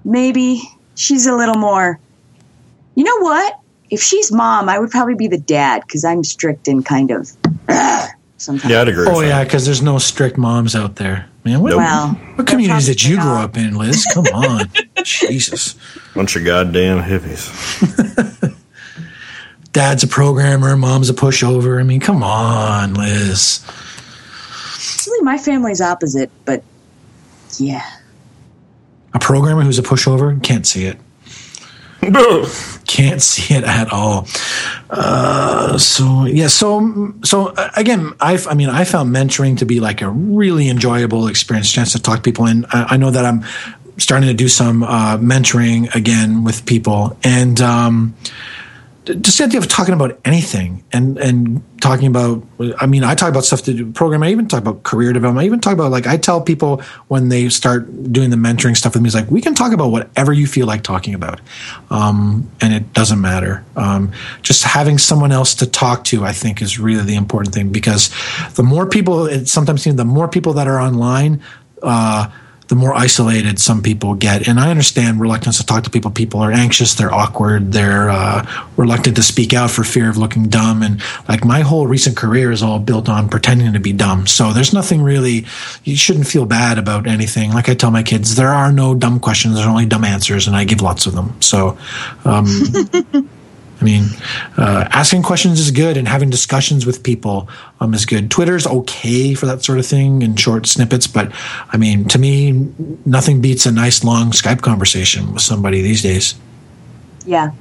Maybe 0.04 0.62
she's 0.96 1.28
a 1.28 1.36
little 1.36 1.58
more. 1.58 2.00
You 2.96 3.04
know 3.04 3.18
what? 3.20 3.60
If 3.90 4.02
she's 4.02 4.32
mom, 4.32 4.70
I 4.70 4.78
would 4.78 4.92
probably 4.92 5.16
be 5.16 5.28
the 5.28 5.40
dad 5.40 5.82
because 5.86 6.06
I'm 6.06 6.24
strict 6.24 6.68
and 6.68 6.86
kind 6.86 7.12
of. 7.12 7.32
Sometimes. 8.38 8.72
Yeah, 8.72 8.82
I'd 8.82 8.88
agree. 8.88 9.06
Oh 9.08 9.20
yeah, 9.20 9.44
because 9.44 9.66
there's 9.66 9.82
no 9.82 9.98
strict 9.98 10.38
moms 10.38 10.74
out 10.74 10.96
there, 10.96 11.28
man. 11.44 11.60
What, 11.60 11.76
well, 11.76 12.10
what 12.36 12.48
communities 12.48 12.86
did 12.86 13.04
you 13.04 13.18
grow 13.18 13.34
up 13.34 13.58
in, 13.58 13.76
Liz? 13.76 14.08
Come 14.14 14.26
on, 14.34 14.72
Jesus. 15.04 15.76
Bunch 16.16 16.38
of 16.38 16.46
goddamn 16.46 17.04
hippies. 17.04 18.56
dad's 19.74 20.04
a 20.04 20.08
programmer, 20.08 20.78
mom's 20.78 21.10
a 21.10 21.14
pushover. 21.14 21.82
I 21.82 21.84
mean, 21.84 22.00
come 22.00 22.24
on, 22.24 22.94
Liz. 22.94 23.62
Actually, 24.94 25.22
my 25.22 25.38
family's 25.38 25.82
opposite, 25.82 26.32
but 26.46 26.64
yeah. 27.58 27.86
A 29.14 29.20
programmer 29.20 29.64
who's 29.64 29.80
a 29.80 29.84
pushover 29.84 30.42
can't 30.42 30.66
see 30.66 30.86
it. 30.86 30.98
can't 32.88 33.22
see 33.22 33.54
it 33.54 33.64
at 33.64 33.92
all. 33.92 34.28
Uh, 34.90 35.78
so 35.78 36.26
yeah, 36.26 36.48
so 36.48 37.14
so 37.24 37.48
uh, 37.48 37.70
again, 37.76 38.14
I 38.22 38.40
I 38.50 38.54
mean, 38.54 38.70
I 38.70 38.86
found 38.86 39.14
mentoring 39.14 39.58
to 39.58 39.66
be 39.66 39.80
like 39.80 40.02
a 40.02 40.10
really 40.10 40.70
enjoyable 40.70 41.28
experience, 41.28 41.72
chance 41.72 41.92
to 41.92 42.02
talk 42.02 42.18
to 42.18 42.22
people, 42.22 42.48
and 42.48 42.66
I, 42.70 42.94
I 42.94 42.98
know 42.98 43.12
that 43.12 43.26
I'm 43.26 43.44
starting 43.98 44.30
to 44.30 44.34
do 44.34 44.48
some 44.48 44.84
uh, 44.84 45.18
mentoring 45.18 45.94
again 45.96 46.44
with 46.44 46.66
people, 46.66 47.18
and. 47.24 47.60
Um, 47.62 48.16
just 49.16 49.38
the 49.38 49.44
idea 49.44 49.60
of 49.60 49.68
talking 49.68 49.94
about 49.94 50.20
anything 50.26 50.84
and 50.92 51.18
and 51.18 51.62
talking 51.82 52.08
about 52.08 52.44
i 52.80 52.86
mean 52.86 53.04
i 53.04 53.16
talk 53.16 53.30
about 53.30 53.46
stuff 53.46 53.62
to 53.62 53.74
do 53.74 53.92
program 53.92 54.22
i 54.24 54.30
even 54.30 54.48
talk 54.48 54.60
about 54.60 54.84
career 54.84 55.14
development 55.14 55.44
i 55.44 55.46
even 55.46 55.60
talk 55.60 55.74
about 55.74 55.92
like 55.92 56.06
i 56.08 56.18
tell 56.18 56.42
people 56.42 56.82
when 57.08 57.30
they 57.30 57.50
start 57.50 58.12
doing 58.12 58.30
the 58.30 58.36
mentoring 58.36 58.76
stuff 58.76 58.94
with 58.94 59.02
me 59.02 59.08
is 59.08 59.16
like 59.16 59.30
we 59.32 59.42
can 59.42 59.56
talk 59.56 59.74
about 59.74 59.92
whatever 59.92 60.34
you 60.34 60.48
feel 60.48 60.68
like 60.68 60.84
talking 60.84 61.14
about. 61.14 61.42
Um, 61.90 62.50
and 62.62 62.74
it 62.74 62.94
doesn't 62.94 63.22
matter. 63.22 63.64
Um, 63.76 64.12
just 64.42 64.64
having 64.64 64.98
someone 64.98 65.32
else 65.32 65.56
to 65.56 65.66
talk 65.66 66.04
to 66.06 66.24
i 66.24 66.32
think 66.32 66.62
is 66.62 66.80
really 66.80 67.04
the 67.04 67.16
important 67.16 67.54
thing 67.54 67.70
because 67.72 68.10
the 68.56 68.64
more 68.64 68.86
people 68.86 69.26
it 69.26 69.48
sometimes 69.48 69.82
seems 69.82 69.96
the 69.96 70.06
more 70.06 70.28
people 70.28 70.54
that 70.54 70.68
are 70.68 70.80
online 70.80 71.42
uh, 71.82 72.30
the 72.70 72.76
more 72.76 72.94
isolated 72.94 73.60
some 73.60 73.82
people 73.82 74.14
get. 74.14 74.48
And 74.48 74.60
I 74.60 74.70
understand 74.70 75.20
reluctance 75.20 75.58
to 75.58 75.66
talk 75.66 75.84
to 75.84 75.90
people. 75.90 76.12
People 76.12 76.40
are 76.42 76.52
anxious, 76.52 76.94
they're 76.94 77.14
awkward, 77.14 77.74
they're 77.74 78.10
uh, 78.10 78.48
reluctant 78.78 79.16
to 79.16 79.24
speak 79.24 79.54
out 79.54 79.72
for 79.72 79.84
fear 79.84 80.08
of 80.08 80.18
looking 80.18 80.50
dumb. 80.50 80.84
And 80.84 81.02
like 81.28 81.44
my 81.44 81.62
whole 81.62 81.88
recent 81.88 82.16
career 82.16 82.52
is 82.52 82.62
all 82.62 82.80
built 82.80 83.10
on 83.10 83.28
pretending 83.28 83.74
to 83.74 83.80
be 83.80 83.92
dumb. 83.92 84.28
So 84.28 84.54
there's 84.54 84.72
nothing 84.72 85.02
really, 85.02 85.48
you 85.84 85.96
shouldn't 85.96 86.28
feel 86.28 86.46
bad 86.46 86.78
about 86.78 87.08
anything. 87.08 87.52
Like 87.52 87.70
I 87.70 87.74
tell 87.74 87.90
my 87.90 88.04
kids, 88.04 88.36
there 88.36 88.50
are 88.50 88.72
no 88.72 88.94
dumb 88.94 89.20
questions, 89.20 89.56
there's 89.56 89.68
only 89.68 89.88
dumb 89.88 90.04
answers, 90.04 90.46
and 90.46 90.56
I 90.56 90.64
give 90.64 90.82
lots 90.82 91.08
of 91.08 91.16
them. 91.16 91.42
So, 91.42 91.76
um, 92.24 92.46
I 93.80 93.84
mean, 93.84 94.06
uh, 94.58 94.88
asking 94.92 95.24
questions 95.24 95.60
is 95.60 95.72
good, 95.72 95.96
and 95.96 96.08
having 96.08 96.30
discussions 96.30 96.86
with 96.86 97.04
people 97.04 97.50
um, 97.80 97.94
is 97.94 98.06
good. 98.06 98.30
Twitter's 98.30 98.68
okay 98.68 99.34
for 99.34 99.46
that 99.46 99.64
sort 99.64 99.80
of 99.80 99.86
thing 99.86 100.22
in 100.22 100.36
short 100.36 100.68
snippets, 100.68 101.08
but 101.08 101.32
I 101.70 101.78
mean, 101.78 102.06
to 102.10 102.20
me, 102.20 102.70
nothing 103.06 103.42
beats 103.42 103.66
a 103.66 103.72
nice 103.72 104.04
long 104.04 104.32
Skype 104.32 104.62
conversation 104.62 105.34
with 105.34 105.42
somebody 105.42 105.82
these 105.82 106.02
days. 106.02 106.36
Yeah. 107.26 107.52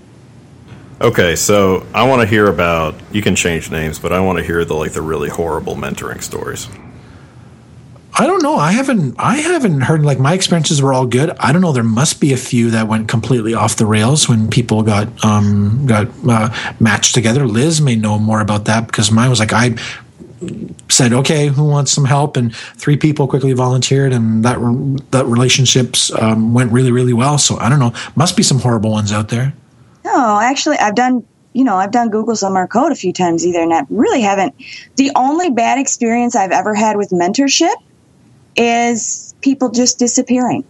Okay, 1.00 1.36
so 1.36 1.86
I 1.94 2.08
want 2.08 2.22
to 2.22 2.26
hear 2.26 2.48
about. 2.48 2.96
You 3.12 3.22
can 3.22 3.36
change 3.36 3.70
names, 3.70 4.00
but 4.00 4.12
I 4.12 4.18
want 4.18 4.38
to 4.38 4.44
hear 4.44 4.64
the 4.64 4.74
like 4.74 4.92
the 4.92 5.02
really 5.02 5.28
horrible 5.28 5.76
mentoring 5.76 6.22
stories. 6.22 6.68
I 8.20 8.26
don't 8.26 8.42
know. 8.42 8.56
I 8.56 8.72
haven't. 8.72 9.14
I 9.16 9.36
haven't 9.36 9.82
heard. 9.82 10.04
Like 10.04 10.18
my 10.18 10.34
experiences 10.34 10.82
were 10.82 10.92
all 10.92 11.06
good. 11.06 11.30
I 11.38 11.52
don't 11.52 11.62
know. 11.62 11.70
There 11.70 11.84
must 11.84 12.20
be 12.20 12.32
a 12.32 12.36
few 12.36 12.68
that 12.72 12.88
went 12.88 13.06
completely 13.06 13.54
off 13.54 13.76
the 13.76 13.86
rails 13.86 14.28
when 14.28 14.50
people 14.50 14.82
got 14.82 15.24
um, 15.24 15.86
got 15.86 16.08
uh, 16.28 16.74
matched 16.80 17.14
together. 17.14 17.46
Liz 17.46 17.80
may 17.80 17.94
know 17.94 18.18
more 18.18 18.40
about 18.40 18.64
that 18.64 18.88
because 18.88 19.12
mine 19.12 19.30
was 19.30 19.38
like 19.38 19.52
I 19.52 19.76
said, 20.88 21.12
"Okay, 21.12 21.46
who 21.46 21.62
wants 21.62 21.92
some 21.92 22.04
help?" 22.04 22.36
And 22.36 22.52
three 22.56 22.96
people 22.96 23.28
quickly 23.28 23.52
volunteered, 23.52 24.12
and 24.12 24.44
that 24.44 24.58
that 25.12 25.24
relationships 25.26 26.12
um, 26.20 26.52
went 26.54 26.72
really, 26.72 26.90
really 26.90 27.12
well. 27.12 27.38
So 27.38 27.56
I 27.58 27.68
don't 27.68 27.78
know. 27.78 27.92
Must 28.16 28.36
be 28.36 28.42
some 28.42 28.58
horrible 28.58 28.90
ones 28.90 29.12
out 29.12 29.28
there. 29.28 29.54
No, 30.04 30.40
actually, 30.40 30.76
I've 30.78 30.96
done 30.96 31.24
you 31.52 31.62
know, 31.62 31.76
I've 31.76 31.92
done 31.92 32.10
Google 32.10 32.34
Summer 32.34 32.66
Code 32.66 32.90
a 32.90 32.96
few 32.96 33.12
times 33.12 33.46
either, 33.46 33.60
and 33.60 33.72
I 33.72 33.82
really 33.90 34.22
haven't. 34.22 34.54
The 34.96 35.12
only 35.14 35.50
bad 35.50 35.78
experience 35.78 36.34
I've 36.34 36.50
ever 36.50 36.74
had 36.74 36.96
with 36.96 37.10
mentorship 37.10 37.74
is 38.59 39.34
people 39.40 39.70
just 39.70 39.98
disappearing. 39.98 40.64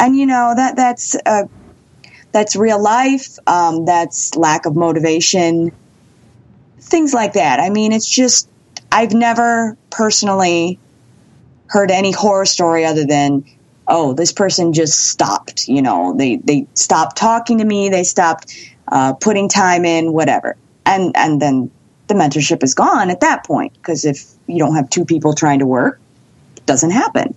And 0.00 0.16
you 0.16 0.26
know 0.26 0.52
that 0.54 0.76
that's 0.76 1.14
uh, 1.24 1.44
that's 2.32 2.56
real 2.56 2.82
life. 2.82 3.38
Um, 3.46 3.84
that's 3.84 4.34
lack 4.34 4.66
of 4.66 4.74
motivation, 4.74 5.72
things 6.80 7.14
like 7.14 7.34
that. 7.34 7.60
I 7.60 7.70
mean, 7.70 7.92
it's 7.92 8.08
just 8.08 8.48
I've 8.90 9.12
never 9.12 9.76
personally 9.90 10.78
heard 11.68 11.90
any 11.90 12.12
horror 12.12 12.46
story 12.46 12.84
other 12.84 13.04
than 13.04 13.44
oh, 13.88 14.12
this 14.12 14.32
person 14.32 14.72
just 14.72 15.08
stopped. 15.08 15.68
You 15.68 15.82
know, 15.82 16.14
they 16.14 16.36
they 16.36 16.66
stopped 16.74 17.16
talking 17.16 17.58
to 17.58 17.64
me. 17.64 17.88
They 17.88 18.04
stopped 18.04 18.54
uh, 18.88 19.14
putting 19.14 19.48
time 19.48 19.84
in, 19.84 20.12
whatever. 20.12 20.56
And 20.84 21.16
and 21.16 21.40
then 21.40 21.70
the 22.06 22.14
mentorship 22.14 22.62
is 22.62 22.74
gone 22.74 23.10
at 23.10 23.20
that 23.20 23.44
point 23.44 23.72
because 23.74 24.04
if 24.04 24.24
you 24.46 24.58
don't 24.58 24.76
have 24.76 24.90
two 24.90 25.04
people 25.04 25.34
trying 25.34 25.58
to 25.60 25.66
work, 25.66 26.00
doesn't 26.66 26.90
happen. 26.90 27.34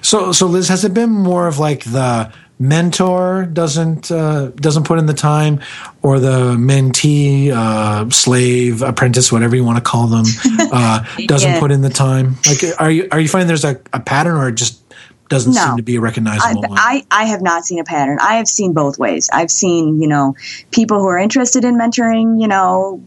So, 0.00 0.32
so 0.32 0.46
Liz, 0.46 0.68
has 0.68 0.84
it 0.84 0.94
been 0.94 1.10
more 1.10 1.46
of 1.46 1.58
like 1.58 1.84
the 1.84 2.32
mentor 2.58 3.44
doesn't 3.52 4.10
uh, 4.10 4.46
doesn't 4.50 4.84
put 4.84 4.98
in 4.98 5.06
the 5.06 5.14
time, 5.14 5.60
or 6.02 6.18
the 6.18 6.54
mentee, 6.56 7.50
uh, 7.50 8.08
slave, 8.10 8.82
apprentice, 8.82 9.30
whatever 9.32 9.54
you 9.56 9.64
want 9.64 9.76
to 9.78 9.82
call 9.82 10.06
them, 10.06 10.24
uh, 10.72 11.04
doesn't 11.26 11.52
Yeah. 11.54 11.60
put 11.60 11.70
in 11.70 11.82
the 11.82 11.90
time. 11.90 12.36
Like, 12.46 12.62
are 12.78 12.90
you 12.90 13.08
are 13.12 13.20
you 13.20 13.28
finding 13.28 13.48
there's 13.48 13.64
a, 13.64 13.80
a 13.92 14.00
pattern, 14.00 14.36
or 14.36 14.48
it 14.48 14.54
just 14.54 14.80
doesn't 15.28 15.54
No. 15.54 15.64
seem 15.64 15.76
to 15.76 15.82
be 15.82 15.96
a 15.96 16.00
recognizable 16.00 16.62
one? 16.62 16.78
I, 16.78 17.04
I 17.10 17.24
have 17.24 17.42
not 17.42 17.64
seen 17.64 17.78
a 17.78 17.84
pattern. 17.84 18.18
I 18.20 18.34
have 18.34 18.48
seen 18.48 18.72
both 18.74 18.98
ways. 18.98 19.30
I've 19.32 19.50
seen, 19.50 20.00
you 20.00 20.08
know, 20.08 20.36
people 20.70 20.98
who 21.00 21.06
are 21.08 21.18
interested 21.18 21.64
in 21.64 21.76
mentoring, 21.78 22.40
you 22.40 22.48
know, 22.48 23.02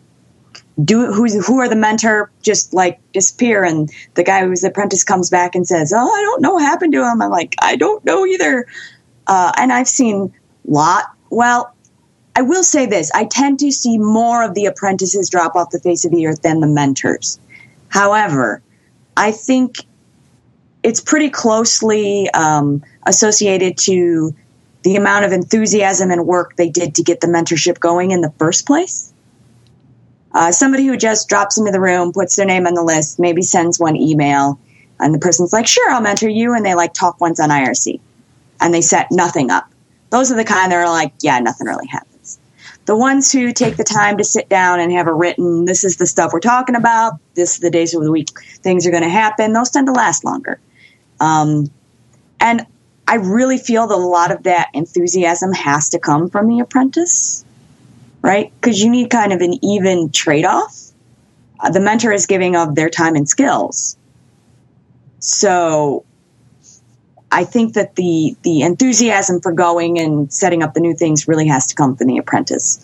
do 0.84 1.12
who's 1.14 1.46
who 1.46 1.60
are 1.60 1.70
the 1.70 1.76
mentor 1.76 2.30
just 2.42 2.74
like 2.74 3.00
disappear 3.14 3.64
and 3.64 3.90
the 4.16 4.24
guy 4.24 4.46
who's 4.46 4.62
the 4.62 4.68
apprentice 4.68 5.04
comes 5.04 5.30
back 5.30 5.56
and 5.56 5.66
says, 5.68 5.94
Oh, 5.94 6.12
I 6.12 6.22
don't 6.22 6.42
know 6.42 6.56
what 6.56 6.64
happened 6.64 6.94
to 6.94 7.00
him. 7.00 7.22
I'm 7.22 7.30
like, 7.30 7.56
I 7.62 7.76
don't 7.76 8.04
know 8.04 8.26
either. 8.26 8.66
Uh, 9.28 9.52
and 9.58 9.72
I've 9.72 9.88
seen 9.88 10.34
lot 10.66 11.06
well, 11.30 11.74
I 12.36 12.42
will 12.42 12.64
say 12.64 12.86
this, 12.86 13.12
I 13.14 13.26
tend 13.26 13.60
to 13.60 13.72
see 13.72 13.98
more 13.98 14.44
of 14.44 14.54
the 14.54 14.66
apprentices 14.66 15.30
drop 15.30 15.56
off 15.56 15.72
the 15.72 15.80
face 15.80 16.06
of 16.06 16.12
the 16.12 16.28
earth 16.28 16.42
than 16.42 16.60
the 16.60 16.68
mentors. 16.68 17.40
However, 17.90 18.62
I 19.16 19.32
think 19.32 19.78
it's 20.84 21.00
pretty 21.00 21.30
closely 21.30 22.30
um, 22.32 22.84
associated 23.06 23.78
to 23.80 24.36
the 24.84 24.96
amount 24.98 25.26
of 25.26 25.32
enthusiasm 25.32 26.12
and 26.12 26.28
work 26.28 26.58
they 26.58 26.70
did 26.70 26.96
to 26.96 27.04
get 27.04 27.22
the 27.22 27.28
mentorship 27.28 27.80
going 27.80 28.12
in 28.12 28.22
the 28.22 28.32
first 28.38 28.68
place. 28.68 29.14
Uh, 30.36 30.52
somebody 30.52 30.86
who 30.86 30.98
just 30.98 31.30
drops 31.30 31.58
into 31.58 31.72
the 31.72 31.80
room, 31.80 32.12
puts 32.12 32.36
their 32.36 32.46
name 32.46 32.68
on 32.68 32.74
the 32.74 32.84
list, 32.84 33.20
maybe 33.20 33.42
sends 33.42 33.80
one 33.80 33.96
email, 33.96 34.60
and 35.00 35.14
the 35.14 35.20
person's 35.20 35.54
like, 35.54 35.66
"Sure, 35.66 35.90
I'll 35.90 36.02
mentor 36.02 36.28
you," 36.28 36.54
and 36.54 36.66
they 36.66 36.76
like 36.76 36.94
talk 36.94 37.22
once 37.22 37.40
on 37.40 37.50
IRC, 37.52 38.02
and 38.60 38.74
they 38.74 38.82
set 38.82 39.08
nothing 39.12 39.50
up. 39.50 39.72
Those 40.10 40.34
are 40.34 40.36
the 40.36 40.44
kind 40.44 40.74
that 40.74 40.78
are 40.78 40.90
like, 40.90 41.14
"Yeah, 41.22 41.40
nothing 41.40 41.68
really 41.68 41.88
happens." 41.88 42.38
The 42.86 42.98
ones 42.98 43.32
who 43.32 43.54
take 43.54 43.78
the 43.78 43.86
time 43.86 44.18
to 44.18 44.26
sit 44.26 44.50
down 44.50 44.82
and 44.82 44.92
have 44.92 45.08
a 45.08 45.14
written, 45.14 45.64
"This 45.64 45.86
is 45.86 45.96
the 45.96 46.06
stuff 46.06 46.34
we're 46.34 46.42
talking 46.42 46.76
about. 46.76 47.14
This 47.36 47.54
is 47.54 47.60
the 47.60 47.72
days 47.72 47.94
of 47.94 48.04
the 48.04 48.12
week 48.12 48.30
things 48.62 48.86
are 48.86 48.92
going 48.92 49.04
to 49.04 49.10
happen." 49.10 49.54
Those 49.54 49.70
tend 49.70 49.88
to 49.88 49.94
last 49.94 50.26
longer. 50.26 50.60
Um, 51.22 51.72
and 52.42 52.66
I 53.08 53.16
really 53.16 53.58
feel 53.58 53.88
that 53.88 53.96
a 53.96 53.98
lot 53.98 54.32
of 54.32 54.44
that 54.44 54.68
enthusiasm 54.74 55.54
has 55.54 55.88
to 55.90 56.00
come 56.00 56.30
from 56.30 56.50
the 56.50 56.60
apprentice, 56.60 57.45
right? 58.26 58.52
Because 58.60 58.82
you 58.82 58.90
need 58.90 59.12
kind 59.12 59.32
of 59.32 59.42
an 59.42 59.64
even 59.64 60.10
trade 60.10 60.46
off. 60.46 60.76
Uh, 61.60 61.70
the 61.70 61.80
mentor 61.80 62.12
is 62.12 62.26
giving 62.26 62.56
of 62.56 62.74
their 62.74 62.90
time 62.90 63.16
and 63.16 63.30
skills. 63.30 63.98
So 65.20 66.04
I 67.32 67.44
think 67.44 67.76
that 67.76 67.96
the, 67.96 68.36
the 68.42 68.62
enthusiasm 68.62 69.42
for 69.42 69.52
going 69.52 70.00
and 70.00 70.34
setting 70.34 70.64
up 70.64 70.74
the 70.74 70.80
new 70.80 70.96
things 70.96 71.28
really 71.28 71.48
has 71.48 71.68
to 71.68 71.76
come 71.76 71.96
from 71.96 72.08
the 72.08 72.18
apprentice. 72.18 72.84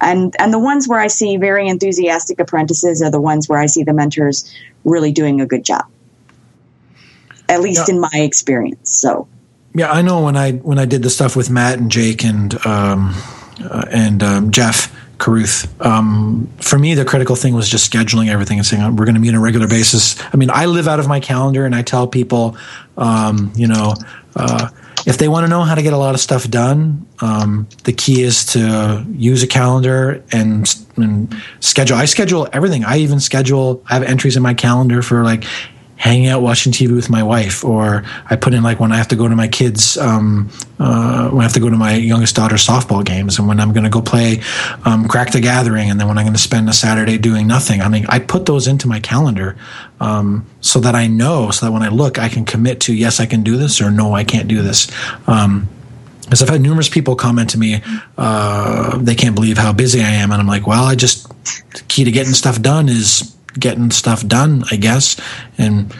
And, 0.00 0.34
and 0.38 0.50
the 0.52 0.58
ones 0.58 0.88
where 0.88 0.98
I 0.98 1.08
see 1.08 1.36
very 1.36 1.68
enthusiastic 1.68 2.40
apprentices 2.40 3.02
are 3.02 3.10
the 3.10 3.20
ones 3.20 3.50
where 3.50 3.58
I 3.58 3.66
see 3.66 3.84
the 3.84 3.92
mentors 3.92 4.50
really 4.82 5.12
doing 5.12 5.42
a 5.42 5.46
good 5.46 5.64
job 5.64 5.84
at 7.50 7.60
least 7.60 7.88
Yeah. 7.88 7.94
in 7.94 8.00
my 8.00 8.08
experience. 8.14 8.90
So 8.90 9.28
Yeah, 9.74 9.90
I 9.90 10.00
know 10.02 10.22
when 10.22 10.36
I 10.36 10.52
when 10.52 10.78
I 10.78 10.84
did 10.86 11.02
the 11.02 11.10
stuff 11.10 11.36
with 11.36 11.50
Matt 11.50 11.78
and 11.78 11.90
Jake 11.90 12.24
and 12.24 12.54
um, 12.66 13.14
uh, 13.62 13.84
and 13.90 14.22
um, 14.22 14.50
Jeff 14.50 14.94
Carouth. 15.18 15.68
Um, 15.84 16.48
for 16.58 16.78
me, 16.78 16.94
the 16.94 17.04
critical 17.04 17.36
thing 17.36 17.54
was 17.54 17.68
just 17.68 17.90
scheduling 17.90 18.28
everything 18.28 18.58
and 18.58 18.66
saying 18.66 18.96
we're 18.96 19.04
going 19.04 19.14
to 19.14 19.20
meet 19.20 19.30
on 19.30 19.34
a 19.36 19.40
regular 19.40 19.68
basis. 19.68 20.20
I 20.32 20.36
mean, 20.36 20.50
I 20.50 20.66
live 20.66 20.88
out 20.88 20.98
of 20.98 21.08
my 21.08 21.20
calendar, 21.20 21.64
and 21.66 21.74
I 21.74 21.82
tell 21.82 22.06
people, 22.06 22.56
um, 22.96 23.52
you 23.54 23.66
know. 23.66 23.94
Uh, 24.34 24.68
if 25.06 25.16
they 25.16 25.28
want 25.28 25.44
to 25.44 25.48
know 25.48 25.62
how 25.62 25.74
to 25.74 25.82
get 25.82 25.92
a 25.92 25.96
lot 25.96 26.14
of 26.14 26.20
stuff 26.20 26.48
done, 26.48 27.06
um, 27.20 27.66
the 27.84 27.92
key 27.92 28.22
is 28.22 28.44
to 28.46 29.04
use 29.10 29.42
a 29.42 29.46
calendar 29.46 30.22
and, 30.30 30.66
and 30.96 31.34
schedule. 31.60 31.96
I 31.96 32.04
schedule 32.04 32.48
everything. 32.52 32.84
I 32.84 32.98
even 32.98 33.18
schedule. 33.18 33.82
I 33.88 33.94
have 33.94 34.02
entries 34.02 34.36
in 34.36 34.42
my 34.42 34.54
calendar 34.54 35.00
for 35.00 35.24
like 35.24 35.44
hanging 36.00 36.28
out 36.28 36.40
watching 36.40 36.72
TV 36.72 36.96
with 36.96 37.10
my 37.10 37.22
wife, 37.22 37.62
or 37.62 38.04
I 38.30 38.34
put 38.34 38.54
in 38.54 38.62
like 38.62 38.80
when 38.80 38.90
I 38.90 38.96
have 38.96 39.08
to 39.08 39.16
go 39.16 39.28
to 39.28 39.36
my 39.36 39.48
kids, 39.48 39.98
um, 39.98 40.48
uh, 40.78 41.28
when 41.28 41.40
I 41.40 41.42
have 41.42 41.52
to 41.52 41.60
go 41.60 41.68
to 41.68 41.76
my 41.76 41.94
youngest 41.94 42.34
daughter's 42.34 42.66
softball 42.66 43.04
games, 43.04 43.38
and 43.38 43.46
when 43.46 43.60
I'm 43.60 43.74
going 43.74 43.84
to 43.84 43.90
go 43.90 44.00
play 44.00 44.40
um, 44.86 45.06
Crack 45.06 45.32
the 45.32 45.40
Gathering, 45.40 45.90
and 45.90 46.00
then 46.00 46.08
when 46.08 46.16
I'm 46.16 46.24
going 46.24 46.32
to 46.32 46.40
spend 46.40 46.70
a 46.70 46.72
Saturday 46.72 47.18
doing 47.18 47.46
nothing. 47.46 47.82
I 47.82 47.88
mean, 47.88 48.06
I 48.08 48.18
put 48.18 48.46
those 48.46 48.66
into 48.66 48.88
my 48.88 48.98
calendar 48.98 49.58
um, 50.00 50.46
so 50.62 50.80
that 50.80 50.94
I 50.94 51.06
know, 51.06 51.50
so 51.50 51.66
that 51.66 51.72
when 51.72 51.82
I 51.82 51.88
look, 51.88 52.18
I 52.18 52.30
can 52.30 52.46
commit 52.46 52.80
to 52.82 52.94
yes, 52.94 53.20
I 53.20 53.26
can 53.26 53.42
do 53.42 53.58
this, 53.58 53.82
or 53.82 53.90
no, 53.90 54.14
I 54.14 54.24
can't 54.24 54.48
do 54.48 54.62
this. 54.62 54.90
Um, 55.26 55.68
because 56.22 56.42
I've 56.42 56.48
had 56.48 56.60
numerous 56.60 56.88
people 56.88 57.16
comment 57.16 57.50
to 57.50 57.58
me, 57.58 57.82
uh, 58.16 58.96
they 58.98 59.16
can't 59.16 59.34
believe 59.34 59.58
how 59.58 59.72
busy 59.72 60.00
I 60.00 60.10
am, 60.10 60.30
and 60.30 60.40
I'm 60.40 60.46
like, 60.46 60.66
well, 60.66 60.84
I 60.84 60.94
just 60.94 61.28
the 61.28 61.82
key 61.88 62.04
to 62.04 62.10
getting 62.10 62.32
stuff 62.32 62.62
done 62.62 62.88
is 62.88 63.36
getting 63.58 63.90
stuff 63.90 64.26
done, 64.26 64.64
I 64.70 64.76
guess, 64.76 65.20
and 65.58 65.94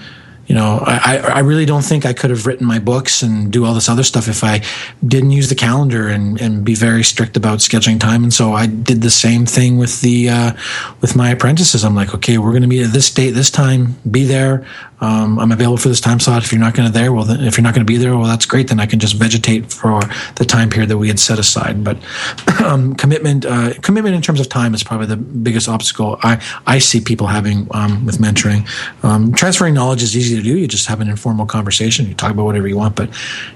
you 0.50 0.56
know, 0.56 0.82
I, 0.84 1.18
I 1.18 1.38
really 1.38 1.64
don't 1.64 1.84
think 1.84 2.04
I 2.04 2.12
could 2.12 2.30
have 2.30 2.44
written 2.44 2.66
my 2.66 2.80
books 2.80 3.22
and 3.22 3.52
do 3.52 3.64
all 3.64 3.72
this 3.72 3.88
other 3.88 4.02
stuff 4.02 4.26
if 4.26 4.42
I 4.42 4.62
didn't 5.06 5.30
use 5.30 5.48
the 5.48 5.54
calendar 5.54 6.08
and, 6.08 6.40
and 6.40 6.64
be 6.64 6.74
very 6.74 7.04
strict 7.04 7.36
about 7.36 7.60
scheduling 7.60 8.00
time. 8.00 8.24
And 8.24 8.34
so 8.34 8.54
I 8.54 8.66
did 8.66 9.00
the 9.00 9.10
same 9.10 9.46
thing 9.46 9.78
with 9.78 10.00
the 10.00 10.28
uh, 10.28 10.52
with 11.00 11.14
my 11.14 11.30
apprentices. 11.30 11.84
I'm 11.84 11.94
like, 11.94 12.16
okay, 12.16 12.36
we're 12.36 12.50
going 12.50 12.62
to 12.62 12.68
meet 12.68 12.82
at 12.82 12.92
this 12.92 13.14
date, 13.14 13.30
this 13.30 13.48
time, 13.48 13.96
be 14.10 14.24
there. 14.24 14.66
Um, 15.00 15.38
I'm 15.38 15.50
available 15.50 15.78
for 15.78 15.88
this 15.88 16.00
time 16.00 16.20
slot. 16.20 16.44
If 16.44 16.52
you're 16.52 16.60
not 16.60 16.74
going 16.74 16.86
to 16.86 16.92
there, 16.92 17.12
well, 17.12 17.24
then, 17.24 17.40
if 17.40 17.56
you're 17.56 17.62
not 17.62 17.74
going 17.74 17.86
to 17.86 17.90
be 17.90 17.96
there, 17.96 18.16
well, 18.16 18.26
that's 18.26 18.44
great. 18.44 18.68
Then 18.68 18.80
I 18.80 18.86
can 18.86 18.98
just 18.98 19.14
vegetate 19.14 19.72
for 19.72 20.00
the 20.36 20.44
time 20.44 20.68
period 20.68 20.90
that 20.90 20.98
we 20.98 21.08
had 21.08 21.18
set 21.18 21.38
aside. 21.38 21.82
But 21.82 21.98
um, 22.60 22.94
commitment, 22.94 23.46
uh, 23.46 23.74
commitment 23.80 24.14
in 24.14 24.22
terms 24.22 24.40
of 24.40 24.48
time 24.48 24.74
is 24.74 24.82
probably 24.82 25.06
the 25.06 25.16
biggest 25.16 25.68
obstacle 25.68 26.18
I, 26.22 26.42
I 26.66 26.78
see 26.78 27.00
people 27.00 27.28
having 27.28 27.66
um, 27.70 28.04
with 28.04 28.18
mentoring. 28.18 28.68
Um, 29.02 29.32
transferring 29.32 29.74
knowledge 29.74 30.02
is 30.02 30.16
easy 30.16 30.39
to 30.42 30.48
do. 30.48 30.58
You 30.58 30.66
just 30.66 30.86
have 30.86 31.00
an 31.00 31.08
informal 31.08 31.46
conversation. 31.46 32.06
You 32.06 32.14
talk 32.14 32.32
about 32.32 32.44
whatever 32.44 32.68
you 32.68 32.76
want, 32.76 32.96
but 32.96 33.10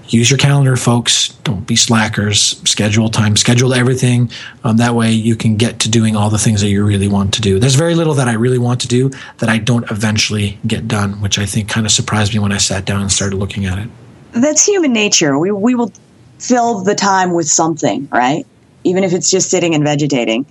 use 0.09 0.31
your 0.31 0.39
calendar, 0.39 0.77
folks. 0.77 1.29
Don't 1.45 1.67
be 1.67 1.77
slackers. 1.77 2.61
Schedule 2.69 3.09
time. 3.09 3.37
Schedule 3.37 3.75
everything. 3.75 4.31
Um, 4.63 4.77
that 4.79 4.95
way, 4.95 5.13
you 5.13 5.37
can 5.37 5.57
get 5.57 5.81
to 5.81 5.91
doing 5.91 6.17
all 6.17 6.31
the 6.31 6.39
things 6.39 6.61
that 6.61 6.69
you 6.69 6.85
really 6.85 7.09
want 7.09 7.35
to 7.35 7.41
do. 7.41 7.59
There's 7.59 7.75
very 7.75 7.95
little 7.95 8.15
that 8.15 8.29
I 8.29 8.35
really 8.35 8.59
want 8.59 8.81
to 8.83 8.89
do 8.89 9.11
that 9.39 9.49
I 9.49 9.59
don't 9.59 9.91
eventually 9.91 10.59
get 10.67 10.89
done, 10.89 11.21
which 11.21 11.39
I 11.39 11.47
think 11.47 11.69
kind 11.69 11.87
of 11.87 11.93
surprised 11.93 12.33
me 12.33 12.41
when 12.41 12.53
I 12.53 12.59
sat 12.59 12.85
down 12.85 13.01
and 13.03 13.11
started 13.11 13.37
looking 13.37 13.67
at 13.67 13.79
it. 13.79 13.89
that's 14.33 14.67
human 14.67 14.93
nature. 14.93 15.39
We 15.39 15.51
we 15.53 15.75
will 15.75 15.93
fill 16.39 16.81
the 16.81 16.95
time 16.95 17.33
with 17.33 17.49
something, 17.49 18.09
right? 18.13 18.47
Even 18.85 19.05
if 19.05 19.13
it's 19.13 19.31
just 19.31 19.51
sitting 19.51 19.75
and 19.75 19.85
vegetating. 19.85 20.47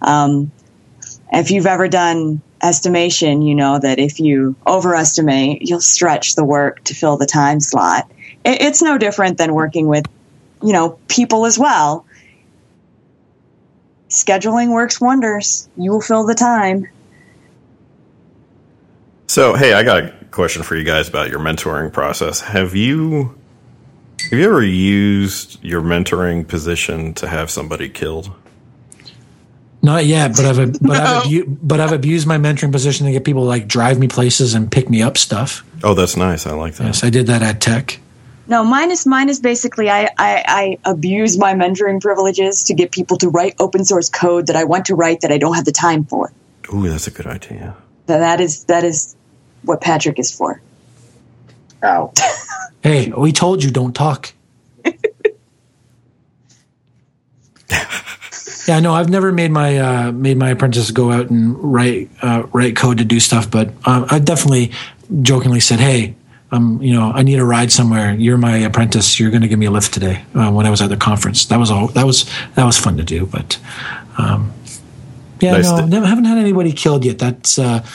Um, 0.00 0.50
if 1.32 1.50
you've 1.50 1.66
ever 1.66 1.88
done 1.88 2.40
estimation, 2.62 3.42
you 3.42 3.54
know 3.54 3.78
that 3.78 3.98
if 3.98 4.20
you 4.20 4.56
overestimate, 4.66 5.62
you'll 5.62 5.80
stretch 5.80 6.34
the 6.34 6.44
work 6.44 6.82
to 6.84 6.94
fill 6.94 7.16
the 7.16 7.26
time 7.26 7.60
slot. 7.60 8.10
It, 8.44 8.62
it's 8.62 8.82
no 8.82 8.98
different 8.98 9.38
than 9.38 9.54
working 9.54 9.86
with, 9.86 10.06
you 10.62 10.72
know, 10.72 10.98
people 11.08 11.46
as 11.46 11.58
well. 11.58 12.06
Scheduling 14.08 14.72
works 14.72 15.00
wonders. 15.00 15.68
You 15.76 15.92
will 15.92 16.00
fill 16.00 16.26
the 16.26 16.34
time. 16.34 16.88
So, 19.28 19.54
hey, 19.54 19.72
I 19.72 19.82
got 19.82 20.04
a 20.04 20.14
question 20.30 20.62
for 20.62 20.76
you 20.76 20.84
guys 20.84 21.08
about 21.08 21.28
your 21.28 21.40
mentoring 21.40 21.92
process. 21.92 22.40
Have 22.40 22.74
you 22.74 23.36
have 24.30 24.38
you 24.38 24.44
ever 24.44 24.62
used 24.62 25.62
your 25.62 25.82
mentoring 25.82 26.46
position 26.46 27.14
to 27.14 27.28
have 27.28 27.50
somebody 27.50 27.88
killed? 27.88 28.32
Not 29.82 30.04
yet, 30.06 30.32
but 30.36 30.44
I've 30.44 30.72
but 30.80 30.96
I've 30.96 31.26
abu- 31.26 31.46
but 31.46 31.80
I've 31.80 31.92
abused 31.92 32.26
my 32.26 32.38
mentoring 32.38 32.72
position 32.72 33.06
to 33.06 33.12
get 33.12 33.24
people 33.24 33.42
to 33.42 33.48
like 33.48 33.68
drive 33.68 33.98
me 33.98 34.08
places 34.08 34.54
and 34.54 34.70
pick 34.70 34.90
me 34.90 35.02
up 35.02 35.16
stuff. 35.16 35.64
Oh, 35.84 35.94
that's 35.94 36.16
nice. 36.16 36.46
I 36.46 36.52
like 36.52 36.74
that. 36.76 36.84
Yes, 36.86 37.04
I 37.04 37.10
did 37.10 37.26
that 37.28 37.42
at 37.42 37.60
Tek. 37.60 38.00
No, 38.48 38.62
mine 38.64 38.90
is 38.90 39.06
mine 39.06 39.28
is 39.28 39.40
basically 39.40 39.90
I, 39.90 40.04
I, 40.18 40.44
I 40.46 40.78
abuse 40.90 41.36
my 41.36 41.54
mentoring 41.54 42.00
privileges 42.00 42.62
to 42.64 42.74
get 42.74 42.92
people 42.92 43.16
to 43.18 43.28
write 43.28 43.54
open 43.58 43.84
source 43.84 44.08
code 44.08 44.46
that 44.46 44.56
I 44.56 44.64
want 44.64 44.86
to 44.86 44.94
write 44.94 45.22
that 45.22 45.32
I 45.32 45.38
don't 45.38 45.54
have 45.54 45.64
the 45.64 45.72
time 45.72 46.04
for. 46.04 46.32
Ooh, 46.72 46.88
that's 46.88 47.06
a 47.08 47.10
good 47.10 47.26
idea. 47.26 47.76
That 48.06 48.18
that 48.18 48.40
is 48.40 48.64
that 48.64 48.84
is 48.84 49.16
what 49.62 49.80
Patrick 49.80 50.18
is 50.18 50.32
for. 50.34 50.60
Ow. 51.82 52.12
Hey, 52.82 53.10
we 53.10 53.32
told 53.32 53.64
you 53.64 53.72
don't 53.72 53.94
talk. 53.94 54.32
yeah, 58.66 58.80
no, 58.80 58.94
I've 58.94 59.08
never 59.08 59.32
made 59.32 59.50
my 59.50 59.78
uh, 59.78 60.12
made 60.12 60.36
my 60.36 60.50
apprentices 60.50 60.90
go 60.90 61.12
out 61.12 61.30
and 61.30 61.56
write 61.58 62.10
uh, 62.22 62.46
write 62.52 62.76
code 62.76 62.98
to 62.98 63.04
do 63.04 63.20
stuff, 63.20 63.50
but 63.50 63.68
um, 63.84 64.06
I 64.10 64.18
definitely 64.18 64.72
jokingly 65.22 65.60
said, 65.60 65.78
"Hey, 65.78 66.16
um, 66.50 66.82
you 66.82 66.92
know, 66.92 67.12
I 67.12 67.22
need 67.22 67.38
a 67.38 67.44
ride 67.44 67.70
somewhere. 67.70 68.14
You're 68.14 68.38
my 68.38 68.56
apprentice. 68.58 69.20
You're 69.20 69.30
going 69.30 69.42
to 69.42 69.48
give 69.48 69.58
me 69.58 69.66
a 69.66 69.70
lift 69.70 69.94
today." 69.94 70.24
Uh, 70.34 70.50
when 70.50 70.66
I 70.66 70.70
was 70.70 70.82
at 70.82 70.88
the 70.88 70.96
conference, 70.96 71.46
that 71.46 71.58
was 71.58 71.70
all. 71.70 71.88
That 71.88 72.06
was 72.06 72.28
that 72.54 72.64
was 72.64 72.78
fun 72.78 72.96
to 72.96 73.04
do, 73.04 73.26
but 73.26 73.58
um, 74.18 74.52
yeah, 75.40 75.52
Nice 75.52 75.64
no, 75.64 75.86
never 75.86 76.06
haven't 76.06 76.24
had 76.24 76.38
anybody 76.38 76.72
killed 76.72 77.04
yet. 77.04 77.18
That's 77.18 77.60
uh, 77.60 77.86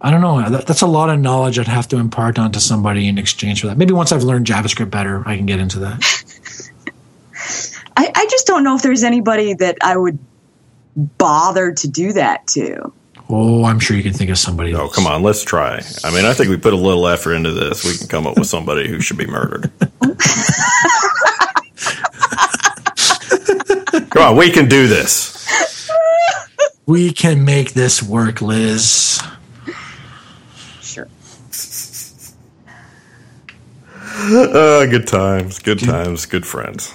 I 0.00 0.10
don't 0.10 0.20
know. 0.20 0.48
That, 0.48 0.66
that's 0.66 0.82
a 0.82 0.86
lot 0.86 1.10
of 1.10 1.20
knowledge 1.20 1.58
I'd 1.58 1.68
have 1.68 1.88
to 1.88 1.96
impart 1.96 2.38
onto 2.38 2.58
somebody 2.58 3.06
in 3.08 3.18
exchange 3.18 3.60
for 3.60 3.68
that. 3.68 3.78
Maybe 3.78 3.92
once 3.92 4.12
I've 4.12 4.24
learned 4.24 4.46
JavaScript 4.46 4.90
better, 4.90 5.22
I 5.26 5.36
can 5.36 5.46
get 5.46 5.58
into 5.58 5.80
that. 5.80 6.24
I, 7.96 8.10
I 8.14 8.26
just 8.30 8.46
don't 8.46 8.64
know 8.64 8.76
if 8.76 8.82
there's 8.82 9.04
anybody 9.04 9.54
that 9.54 9.78
I 9.82 9.96
would 9.96 10.18
bother 10.96 11.72
to 11.72 11.88
do 11.88 12.12
that 12.12 12.46
to. 12.48 12.92
Oh, 13.28 13.64
I'm 13.64 13.78
sure 13.78 13.96
you 13.96 14.02
can 14.02 14.12
think 14.12 14.30
of 14.30 14.38
somebody. 14.38 14.74
Oh, 14.74 14.80
else. 14.80 14.94
come 14.94 15.06
on, 15.06 15.22
let's 15.22 15.44
try. 15.44 15.80
I 16.02 16.12
mean, 16.12 16.24
I 16.24 16.32
think 16.34 16.50
we 16.50 16.56
put 16.56 16.72
a 16.72 16.76
little 16.76 17.06
effort 17.06 17.34
into 17.34 17.52
this. 17.52 17.84
We 17.84 17.96
can 17.96 18.08
come 18.08 18.26
up 18.26 18.36
with 18.36 18.48
somebody 18.48 18.88
who 18.88 19.00
should 19.00 19.18
be 19.18 19.26
murdered. 19.26 19.70
come 24.10 24.22
on, 24.22 24.36
we 24.36 24.50
can 24.50 24.68
do 24.68 24.88
this. 24.88 25.48
We 26.86 27.12
can 27.12 27.44
make 27.44 27.72
this 27.74 28.02
work, 28.02 28.42
Liz. 28.42 29.22
Sure. 30.80 31.06
Uh, 34.02 34.86
good 34.86 35.06
times, 35.06 35.60
good 35.60 35.78
times, 35.78 36.26
good 36.26 36.44
friends. 36.44 36.92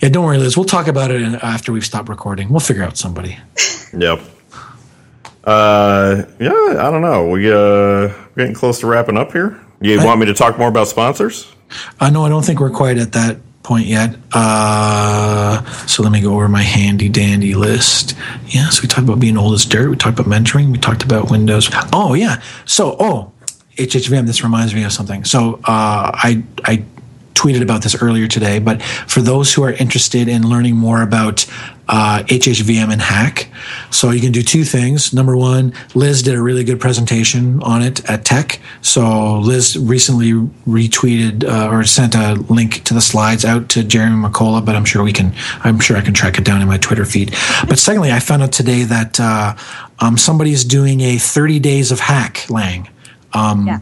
Yeah, 0.00 0.10
don't 0.10 0.24
worry, 0.24 0.38
Liz. 0.38 0.56
We'll 0.56 0.64
talk 0.64 0.86
about 0.86 1.10
it 1.10 1.22
after 1.42 1.72
we've 1.72 1.84
stopped 1.84 2.08
recording. 2.08 2.48
We'll 2.50 2.60
figure 2.60 2.84
out 2.84 2.96
somebody. 2.96 3.38
Yep. 3.96 4.20
Uh, 5.44 6.24
yeah, 6.38 6.50
I 6.50 6.90
don't 6.90 7.00
know. 7.00 7.26
We 7.28 7.50
uh 7.50 8.12
getting 8.36 8.52
close 8.52 8.80
to 8.80 8.86
wrapping 8.86 9.16
up 9.16 9.32
here. 9.32 9.58
You 9.80 10.04
want 10.04 10.20
me 10.20 10.26
to 10.26 10.34
talk 10.34 10.58
more 10.58 10.68
about 10.68 10.88
sponsors? 10.88 11.50
Uh, 11.98 12.10
no, 12.10 12.26
I 12.26 12.28
don't 12.28 12.44
think 12.44 12.60
we're 12.60 12.68
quite 12.68 12.98
at 12.98 13.12
that 13.12 13.38
point 13.62 13.86
yet. 13.86 14.14
Uh, 14.32 15.64
so 15.86 16.02
let 16.02 16.12
me 16.12 16.20
go 16.20 16.34
over 16.34 16.48
my 16.48 16.62
handy 16.62 17.08
dandy 17.08 17.54
list. 17.54 18.14
Yes, 18.48 18.82
we 18.82 18.88
talked 18.88 19.08
about 19.08 19.20
being 19.20 19.38
old 19.38 19.54
as 19.54 19.64
dirt. 19.64 19.88
We 19.88 19.96
talked 19.96 20.18
about 20.18 20.30
mentoring. 20.30 20.70
We 20.70 20.78
talked 20.78 21.02
about 21.02 21.30
Windows. 21.30 21.70
Oh 21.92 22.12
yeah. 22.12 22.42
So 22.66 22.96
oh, 23.00 23.32
HHVM. 23.76 24.26
This 24.26 24.42
reminds 24.42 24.74
me 24.74 24.84
of 24.84 24.92
something. 24.92 25.24
So 25.24 25.54
uh, 25.64 26.12
I 26.14 26.42
I 26.64 26.84
tweeted 27.38 27.62
about 27.62 27.82
this 27.82 28.00
earlier 28.02 28.26
today, 28.26 28.58
but 28.58 28.82
for 28.82 29.20
those 29.20 29.54
who 29.54 29.62
are 29.62 29.72
interested 29.72 30.28
in 30.28 30.48
learning 30.48 30.76
more 30.76 31.02
about 31.02 31.46
uh, 31.90 32.22
HHVM 32.26 32.92
and 32.92 33.00
Hack, 33.00 33.48
so 33.90 34.10
you 34.10 34.20
can 34.20 34.32
do 34.32 34.42
two 34.42 34.64
things. 34.64 35.14
Number 35.14 35.34
one, 35.36 35.72
Liz 35.94 36.22
did 36.22 36.34
a 36.34 36.42
really 36.42 36.62
good 36.64 36.80
presentation 36.80 37.62
on 37.62 37.80
it 37.82 38.04
at 38.10 38.24
Tek. 38.26 38.60
So 38.82 39.38
Liz 39.38 39.78
recently 39.78 40.32
retweeted 40.66 41.44
uh, 41.44 41.70
or 41.74 41.84
sent 41.84 42.14
a 42.14 42.34
link 42.34 42.84
to 42.84 42.92
the 42.94 43.00
slides 43.00 43.44
out 43.44 43.68
to 43.70 43.82
Jeremy 43.84 44.28
McCullough, 44.28 44.66
but 44.66 44.76
I'm 44.76 44.84
sure 44.84 45.02
we 45.02 45.12
can. 45.14 45.32
I'm 45.64 45.78
sure 45.80 45.96
I 45.96 46.02
can 46.02 46.12
track 46.12 46.36
it 46.38 46.44
down 46.44 46.60
in 46.60 46.68
my 46.68 46.76
Twitter 46.78 47.06
feed. 47.06 47.34
But 47.68 47.78
secondly, 47.78 48.12
I 48.12 48.20
found 48.20 48.42
out 48.42 48.52
today 48.52 48.82
that 48.84 49.18
uh, 49.18 49.54
um, 50.00 50.18
somebody's 50.18 50.64
doing 50.64 51.00
a 51.00 51.16
30 51.16 51.58
days 51.58 51.90
of 51.90 52.00
Hack 52.00 52.50
Lang 52.50 52.88
um, 53.32 53.66
Yeah. 53.66 53.78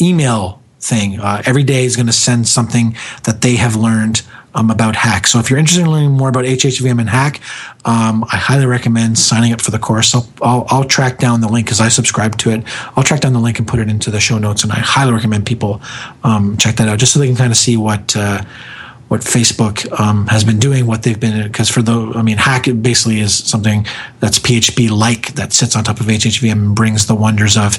email 0.00 0.57
thing. 0.80 1.20
Uh, 1.20 1.42
every 1.44 1.64
day 1.64 1.84
is 1.84 1.96
going 1.96 2.06
to 2.06 2.12
send 2.12 2.46
something 2.48 2.96
that 3.24 3.40
they 3.40 3.56
have 3.56 3.76
learned 3.76 4.22
um, 4.54 4.70
about 4.70 4.96
Hack. 4.96 5.26
So 5.26 5.38
if 5.38 5.50
you're 5.50 5.58
interested 5.58 5.84
in 5.84 5.90
learning 5.90 6.12
more 6.12 6.28
about 6.28 6.44
HHVM 6.44 6.98
and 6.98 7.08
Hack, 7.08 7.40
um, 7.84 8.24
I 8.32 8.36
highly 8.36 8.66
recommend 8.66 9.18
signing 9.18 9.52
up 9.52 9.60
for 9.60 9.70
the 9.70 9.78
course. 9.78 10.14
I'll, 10.14 10.28
I'll, 10.42 10.66
I'll 10.68 10.84
track 10.84 11.18
down 11.18 11.40
the 11.40 11.48
link 11.48 11.66
because 11.66 11.80
I 11.80 11.88
subscribe 11.88 12.36
to 12.38 12.50
it. 12.50 12.64
I'll 12.96 13.04
track 13.04 13.20
down 13.20 13.32
the 13.34 13.40
link 13.40 13.58
and 13.58 13.68
put 13.68 13.78
it 13.80 13.88
into 13.88 14.10
the 14.10 14.20
show 14.20 14.38
notes, 14.38 14.64
and 14.64 14.72
I 14.72 14.78
highly 14.78 15.12
recommend 15.12 15.46
people 15.46 15.80
um, 16.24 16.56
check 16.56 16.76
that 16.76 16.88
out 16.88 16.98
just 16.98 17.12
so 17.12 17.20
they 17.20 17.26
can 17.26 17.36
kind 17.36 17.52
of 17.52 17.58
see 17.58 17.76
what. 17.76 18.16
Uh, 18.16 18.42
what 19.08 19.22
Facebook 19.22 19.90
um, 19.98 20.26
has 20.26 20.44
been 20.44 20.58
doing, 20.58 20.86
what 20.86 21.02
they've 21.02 21.18
been, 21.18 21.42
because 21.42 21.70
for 21.70 21.80
the, 21.80 22.12
I 22.14 22.20
mean, 22.20 22.36
Hack 22.36 22.66
basically 22.82 23.20
is 23.20 23.34
something 23.34 23.86
that's 24.20 24.38
PHP 24.38 24.90
like 24.90 25.34
that 25.34 25.54
sits 25.54 25.74
on 25.74 25.84
top 25.84 26.00
of 26.00 26.06
HHVM 26.06 26.52
and 26.52 26.76
brings 26.76 27.06
the 27.06 27.14
wonders 27.14 27.56
of 27.56 27.78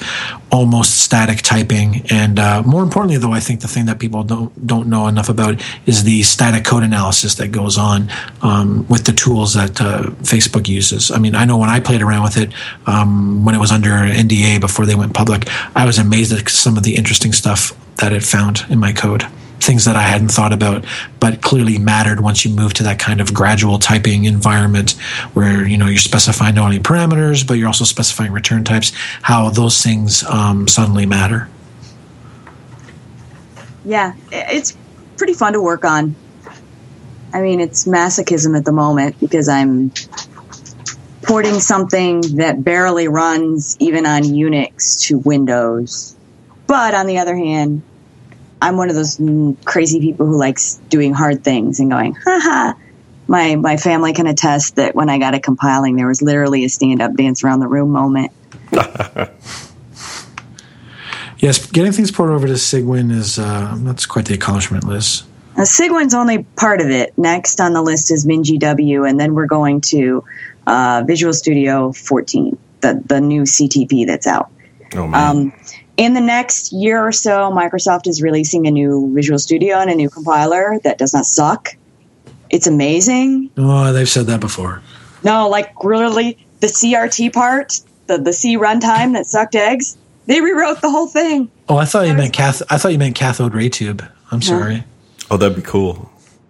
almost 0.51 1.03
static 1.03 1.41
typing. 1.43 2.03
And 2.09 2.39
uh, 2.39 2.63
more 2.63 2.81
importantly, 2.81 3.17
though, 3.17 3.31
I 3.31 3.39
think 3.39 3.61
the 3.61 3.67
thing 3.67 3.85
that 3.85 3.99
people 3.99 4.23
don't 4.23 4.49
don't 4.65 4.87
know 4.87 5.07
enough 5.07 5.29
about 5.29 5.61
is 5.85 6.03
the 6.03 6.23
static 6.23 6.65
code 6.65 6.83
analysis 6.83 7.35
that 7.35 7.49
goes 7.49 7.77
on 7.77 8.09
um, 8.41 8.87
with 8.87 9.05
the 9.05 9.13
tools 9.13 9.53
that 9.53 9.79
uh, 9.79 10.03
Facebook 10.23 10.67
uses. 10.67 11.11
I 11.11 11.19
mean, 11.19 11.35
I 11.35 11.45
know 11.45 11.57
when 11.57 11.69
I 11.69 11.79
played 11.79 12.01
around 12.01 12.23
with 12.23 12.37
it 12.37 12.51
um, 12.87 13.45
when 13.45 13.53
it 13.53 13.59
was 13.59 13.71
under 13.71 13.91
NDA 13.91 14.59
before 14.59 14.87
they 14.87 14.95
went 14.95 15.13
public, 15.13 15.47
I 15.75 15.85
was 15.85 15.99
amazed 15.99 16.33
at 16.33 16.49
some 16.49 16.75
of 16.75 16.83
the 16.83 16.95
interesting 16.95 17.33
stuff 17.33 17.73
that 17.97 18.13
it 18.13 18.23
found 18.23 18.65
in 18.69 18.79
my 18.79 18.93
code 18.93 19.27
things 19.59 19.85
that 19.85 19.95
I 19.95 20.01
hadn't 20.01 20.29
thought 20.29 20.53
about, 20.53 20.85
but 21.19 21.41
clearly 21.41 21.77
mattered 21.77 22.21
once 22.21 22.45
you 22.45 22.53
move 22.53 22.73
to 22.75 22.83
that 22.83 22.99
kind 22.99 23.21
of 23.21 23.33
gradual 23.33 23.79
typing 23.79 24.25
environment 24.25 24.91
where 25.33 25.67
you 25.67 25.77
know 25.77 25.87
you're 25.87 25.97
specifying 25.97 26.55
not 26.55 26.65
only 26.65 26.79
parameters 26.79 27.45
but 27.45 27.55
you're 27.55 27.67
also 27.67 27.85
specifying 27.85 28.31
return 28.31 28.63
types. 28.63 28.91
How 29.21 29.49
those 29.49 29.81
things 29.83 30.23
um, 30.23 30.67
suddenly 30.67 31.05
matter. 31.05 31.49
Yeah, 33.85 34.13
it's 34.31 34.77
pretty 35.17 35.33
fun 35.33 35.53
to 35.53 35.61
work 35.61 35.85
on. 35.85 36.15
I 37.33 37.41
mean, 37.41 37.59
it's 37.59 37.85
masochism 37.85 38.57
at 38.57 38.65
the 38.65 38.71
moment 38.71 39.19
because 39.19 39.47
I'm 39.47 39.91
porting 41.21 41.59
something 41.59 42.21
that 42.37 42.63
barely 42.63 43.07
runs 43.07 43.77
even 43.79 44.05
on 44.05 44.23
Unix 44.23 45.01
to 45.07 45.19
Windows. 45.19 46.15
But 46.65 46.93
on 46.95 47.07
the 47.07 47.19
other 47.19 47.35
hand, 47.35 47.83
I'm 48.61 48.77
one 48.77 48.89
of 48.89 48.95
those 48.95 49.17
mm, 49.17 49.63
crazy 49.65 49.99
people 49.99 50.25
who 50.25 50.37
likes 50.37 50.75
doing 50.89 51.13
hard 51.13 51.43
things 51.43 51.79
and 51.79 51.89
going, 51.89 52.13
haha. 52.13 52.73
My, 53.27 53.55
my 53.55 53.77
family 53.77 54.13
can 54.13 54.25
attest 54.25 54.77
that 54.77 54.95
when 54.95 55.07
I 55.09 55.19
got 55.19 55.35
it 55.35 55.43
compiling, 55.43 55.95
there 55.95 56.07
was 56.07 56.21
literally 56.21 56.65
a 56.65 56.69
stand 56.69 57.01
up 57.01 57.13
dance 57.13 57.43
around 57.43 57.59
the 57.59 57.67
room 57.67 57.91
moment. 57.91 58.31
Yes, 61.39 61.71
getting 61.71 61.93
things 61.93 62.11
ported 62.11 62.35
over 62.35 62.47
to 62.47 62.53
Cygwin 62.53 63.11
is 63.11 63.39
uh, 63.39 63.75
that's 63.79 64.05
quite 64.05 64.25
the 64.25 64.33
accomplishment, 64.33 64.83
Liz. 64.83 65.23
Now, 65.55 65.63
Cygwin's 65.63 66.13
only 66.13 66.43
part 66.43 66.81
of 66.81 66.89
it. 66.89 67.17
Next 67.17 67.61
on 67.61 67.73
the 67.73 67.81
list 67.81 68.11
is 68.11 68.25
MinGW, 68.25 69.09
and 69.09 69.19
then 69.19 69.33
we're 69.33 69.45
going 69.45 69.81
to 69.81 70.23
uh, 70.67 71.03
Visual 71.07 71.33
Studio 71.33 71.93
14, 71.93 72.57
the, 72.81 73.01
the 73.05 73.21
new 73.21 73.43
CTP 73.43 74.05
that's 74.05 74.27
out. 74.27 74.51
Oh 74.95 75.07
man, 75.07 75.37
Um, 75.37 75.53
in 75.99 76.13
the 76.13 76.21
next 76.21 76.71
year 76.71 77.05
or 77.05 77.11
so, 77.11 77.51
Microsoft 77.51 78.07
is 78.07 78.21
releasing 78.21 78.65
a 78.67 78.71
new 78.71 79.13
Visual 79.13 79.37
Studio 79.37 79.75
and 79.79 79.89
a 79.89 79.95
new 79.95 80.09
compiler 80.09 80.79
that 80.85 80.97
does 80.97 81.13
not 81.13 81.25
suck. 81.25 81.75
It's 82.49 82.67
amazing. 82.67 83.49
Oh, 83.57 83.91
they've 83.91 84.07
said 84.07 84.27
that 84.27 84.39
before. 84.39 84.81
No, 85.25 85.49
like 85.49 85.73
really, 85.83 86.37
the 86.61 86.67
CRT 86.67 87.33
part, 87.33 87.81
the, 88.07 88.17
the 88.17 88.31
C 88.31 88.57
runtime 88.57 89.11
that 89.11 89.25
sucked 89.25 89.55
eggs, 89.55 89.97
they 90.25 90.39
rewrote 90.39 90.79
the 90.79 90.89
whole 90.89 91.07
thing. 91.07 91.51
Oh, 91.67 91.75
I 91.75 91.83
thought 91.83 92.07
you 92.07 92.13
meant 92.13 92.31
cath. 92.31 92.61
I 92.69 92.77
thought 92.77 92.93
you 92.93 92.97
meant 92.97 93.15
cathode 93.15 93.53
ray 93.53 93.67
tube. 93.67 94.01
I'm 94.31 94.41
sorry. 94.41 94.85
oh 95.29 95.35
that'd 95.35 95.57
be 95.57 95.61
cool. 95.61 96.08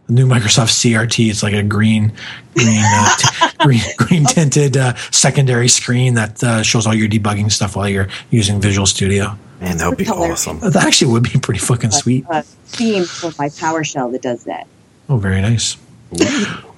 The 0.10 0.16
new 0.16 0.26
Microsoft 0.26 0.72
CRT. 0.72 1.30
It's 1.30 1.44
like 1.44 1.54
a 1.54 1.62
green, 1.62 2.12
green, 2.56 2.82
uh, 2.84 3.16
t- 3.16 3.48
green, 3.60 3.82
green 3.96 4.26
tinted 4.26 4.76
uh, 4.76 4.96
secondary 5.12 5.68
screen 5.68 6.16
that 6.16 6.44
uh, 6.44 6.64
shows 6.64 6.88
all 6.88 6.96
your 6.96 7.08
debugging 7.08 7.52
stuff 7.52 7.76
while 7.76 7.88
you're 7.88 8.08
using 8.32 8.60
Visual 8.60 8.88
Studio. 8.88 9.38
Man, 9.62 9.78
that 9.78 9.88
would 9.88 10.00
be 10.00 10.06
Hilarious. 10.06 10.48
awesome. 10.48 10.72
That 10.72 10.84
actually 10.84 11.12
would 11.14 11.24
be 11.32 11.38
pretty 11.40 11.60
fucking 11.60 11.92
sweet. 11.92 12.26
A 12.28 12.42
theme 12.42 13.04
for 13.04 13.28
my 13.38 13.50
PowerShell 13.50 14.12
that 14.14 14.24
does 14.24 14.46
that. 14.46 14.66
Oh, 15.10 15.18
very 15.18 15.42
nice. 15.42 15.78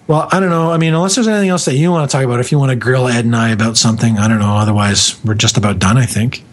Well, 0.07 0.27
I 0.29 0.41
don't 0.41 0.49
know. 0.49 0.69
I 0.69 0.77
mean, 0.77 0.93
unless 0.93 1.15
there's 1.15 1.29
anything 1.29 1.47
else 1.47 1.63
that 1.65 1.75
you 1.75 1.89
want 1.89 2.09
to 2.11 2.17
talk 2.17 2.25
about, 2.25 2.41
if 2.41 2.51
you 2.51 2.59
want 2.59 2.71
to 2.71 2.75
grill 2.75 3.07
Ed 3.07 3.23
and 3.23 3.34
I 3.34 3.51
about 3.51 3.77
something, 3.77 4.17
I 4.17 4.27
don't 4.27 4.39
know. 4.39 4.57
Otherwise, 4.57 5.17
we're 5.23 5.36
just 5.36 5.55
about 5.55 5.79
done, 5.79 5.97
I 5.97 6.05
think. 6.05 6.43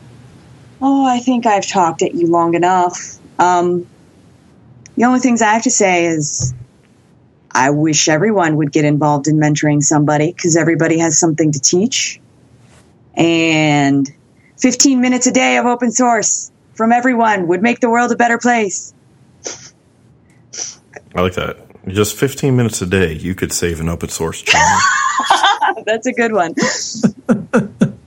Oh, 0.80 1.04
I 1.04 1.18
think 1.18 1.44
I've 1.44 1.66
talked 1.66 2.02
at 2.02 2.14
you 2.14 2.28
long 2.28 2.54
enough. 2.54 3.18
Um, 3.40 3.84
the 4.96 5.04
only 5.06 5.18
things 5.18 5.42
I 5.42 5.54
have 5.54 5.62
to 5.64 5.72
say 5.72 6.06
is 6.06 6.54
I 7.50 7.70
wish 7.70 8.08
everyone 8.08 8.56
would 8.56 8.72
get 8.72 8.84
involved 8.84 9.26
in 9.28 9.36
mentoring 9.36 9.82
somebody 9.82 10.32
because 10.32 10.56
everybody 10.56 10.98
has 10.98 11.18
something 11.18 11.52
to 11.52 11.60
teach. 11.60 12.20
And 13.14 14.08
15 14.58 15.00
minutes 15.00 15.26
a 15.26 15.32
day 15.32 15.56
of 15.56 15.66
open 15.66 15.90
source 15.90 16.50
from 16.74 16.92
everyone 16.92 17.48
would 17.48 17.62
make 17.62 17.80
the 17.80 17.90
world 17.90 18.12
a 18.12 18.16
better 18.16 18.38
place. 18.38 18.94
I 21.14 21.22
like 21.22 21.34
that. 21.34 21.56
Just 21.88 22.16
15 22.16 22.54
minutes 22.54 22.82
a 22.82 22.86
day, 22.86 23.12
you 23.14 23.34
could 23.34 23.52
save 23.52 23.80
an 23.80 23.88
open 23.88 24.08
source 24.08 24.42
channel. 24.42 24.78
That's 25.86 26.06
a 26.06 26.12
good 26.12 26.32
one. 26.32 26.54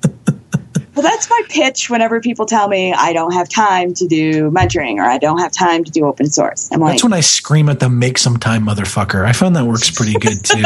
well, 1.02 1.12
that's 1.12 1.30
my 1.30 1.42
pitch 1.50 1.90
whenever 1.90 2.22
people 2.22 2.46
tell 2.46 2.68
me 2.68 2.94
I 2.94 3.14
don't 3.14 3.34
have 3.34 3.50
time 3.50 3.94
to 3.96 4.08
do 4.08 4.52
mentoring 4.52 4.98
or 4.98 5.04
I 5.04 5.18
don't 5.18 5.40
have 5.40 5.52
time 5.52 5.84
to 5.84 5.92
do 5.92 6.06
open 6.06 6.28
source. 6.28 6.70
I'm 6.72 6.80
like, 6.80 6.94
That's 6.94 7.04
when 7.04 7.14
I 7.14 7.22
scream 7.22 7.70
at 7.70 7.80
them, 7.80 7.98
make 7.98 8.18
some 8.18 8.38
time, 8.38 8.66
motherfucker. 8.66 9.26
I 9.26 9.34
found 9.34 9.56
that 9.56 9.66
works 9.66 9.90
pretty 9.90 10.14
good 10.14 10.44
too. 10.44 10.64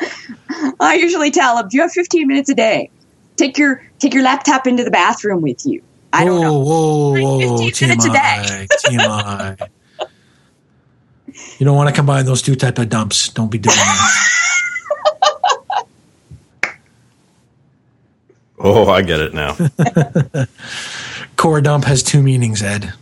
I 0.80 0.94
usually 0.94 1.30
tell 1.30 1.56
them, 1.56 1.68
"Do 1.68 1.76
you 1.76 1.82
have 1.82 1.92
15 1.92 2.26
minutes 2.26 2.48
a 2.48 2.54
day? 2.54 2.90
Take 3.36 3.58
your 3.58 3.82
take 3.98 4.14
your 4.14 4.22
laptop 4.22 4.66
into 4.66 4.84
the 4.84 4.90
bathroom 4.90 5.42
with 5.42 5.66
you." 5.66 5.82
I 6.12 6.24
don't 6.24 6.40
know. 6.40 6.58
Whoa, 6.58 7.20
whoa, 7.20 7.38
whoa, 7.38 7.58
15 7.58 7.88
minutes 7.88 8.06
a 8.06 8.08
TMI, 8.08 8.68
TMI. 8.68 9.68
You 11.58 11.66
don't 11.66 11.76
want 11.76 11.88
to 11.88 11.94
combine 11.94 12.24
those 12.24 12.40
two 12.42 12.54
type 12.54 12.78
of 12.78 12.88
dumps. 12.88 13.28
Don't 13.30 13.50
be 13.50 13.58
doing 13.58 13.76
that. 13.76 14.44
oh, 18.60 18.88
I 18.88 19.02
get 19.02 19.20
it 19.20 19.34
now. 19.34 19.56
Core 21.36 21.60
dump 21.60 21.84
has 21.84 22.02
two 22.02 22.22
meanings, 22.22 22.62
Ed. 22.62 22.92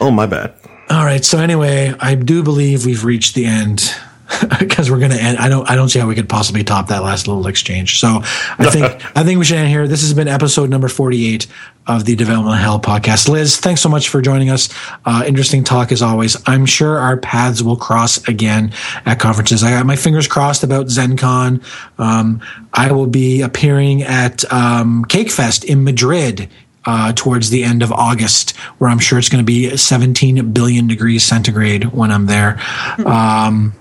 Oh, 0.00 0.10
my 0.10 0.26
bad. 0.26 0.54
All 0.90 1.04
right. 1.04 1.24
So 1.24 1.38
anyway, 1.38 1.94
I 2.00 2.14
do 2.14 2.42
believe 2.42 2.84
we've 2.84 3.04
reached 3.04 3.34
the 3.34 3.46
end 3.46 3.94
because 4.58 4.90
we're 4.90 4.98
going 4.98 5.10
to 5.10 5.20
end. 5.20 5.38
I 5.38 5.48
don't. 5.48 5.68
I 5.68 5.76
don't 5.76 5.88
see 5.88 5.98
how 5.98 6.06
we 6.06 6.14
could 6.14 6.28
possibly 6.28 6.64
top 6.64 6.88
that 6.88 7.02
last 7.02 7.28
little 7.28 7.46
exchange. 7.46 7.98
So 7.98 8.20
I 8.58 8.70
think 8.70 8.84
I 9.16 9.24
think 9.24 9.38
we 9.38 9.44
should 9.44 9.58
end 9.58 9.68
here. 9.68 9.88
This 9.88 10.02
has 10.02 10.14
been 10.14 10.28
episode 10.28 10.70
number 10.70 10.88
forty-eight 10.88 11.46
of 11.86 12.04
the 12.04 12.14
Development 12.14 12.56
Hell 12.56 12.80
podcast. 12.80 13.28
Liz, 13.28 13.58
thanks 13.58 13.80
so 13.80 13.88
much 13.88 14.08
for 14.08 14.22
joining 14.22 14.50
us. 14.50 14.68
Uh, 15.04 15.24
interesting 15.26 15.64
talk 15.64 15.90
as 15.90 16.02
always. 16.02 16.36
I'm 16.46 16.66
sure 16.66 16.98
our 16.98 17.16
paths 17.16 17.62
will 17.62 17.76
cross 17.76 18.26
again 18.28 18.72
at 19.04 19.18
conferences. 19.18 19.64
I 19.64 19.70
got 19.70 19.84
my 19.84 19.96
fingers 19.96 20.28
crossed 20.28 20.62
about 20.62 20.86
ZendCon. 20.86 21.62
Um, 21.98 22.40
I 22.72 22.92
will 22.92 23.08
be 23.08 23.42
appearing 23.42 24.02
at 24.02 24.50
um, 24.52 25.04
Cake 25.06 25.30
Fest 25.30 25.64
in 25.64 25.82
Madrid 25.82 26.48
uh, 26.84 27.12
towards 27.14 27.50
the 27.50 27.64
end 27.64 27.82
of 27.82 27.92
August, 27.92 28.56
where 28.78 28.90
I'm 28.90 28.98
sure 28.98 29.18
it's 29.18 29.28
going 29.28 29.44
to 29.44 29.46
be 29.46 29.76
17 29.76 30.52
billion 30.52 30.86
degrees 30.86 31.24
centigrade 31.24 31.86
when 31.86 32.10
I'm 32.10 32.26
there. 32.26 32.60
Um, 33.04 33.74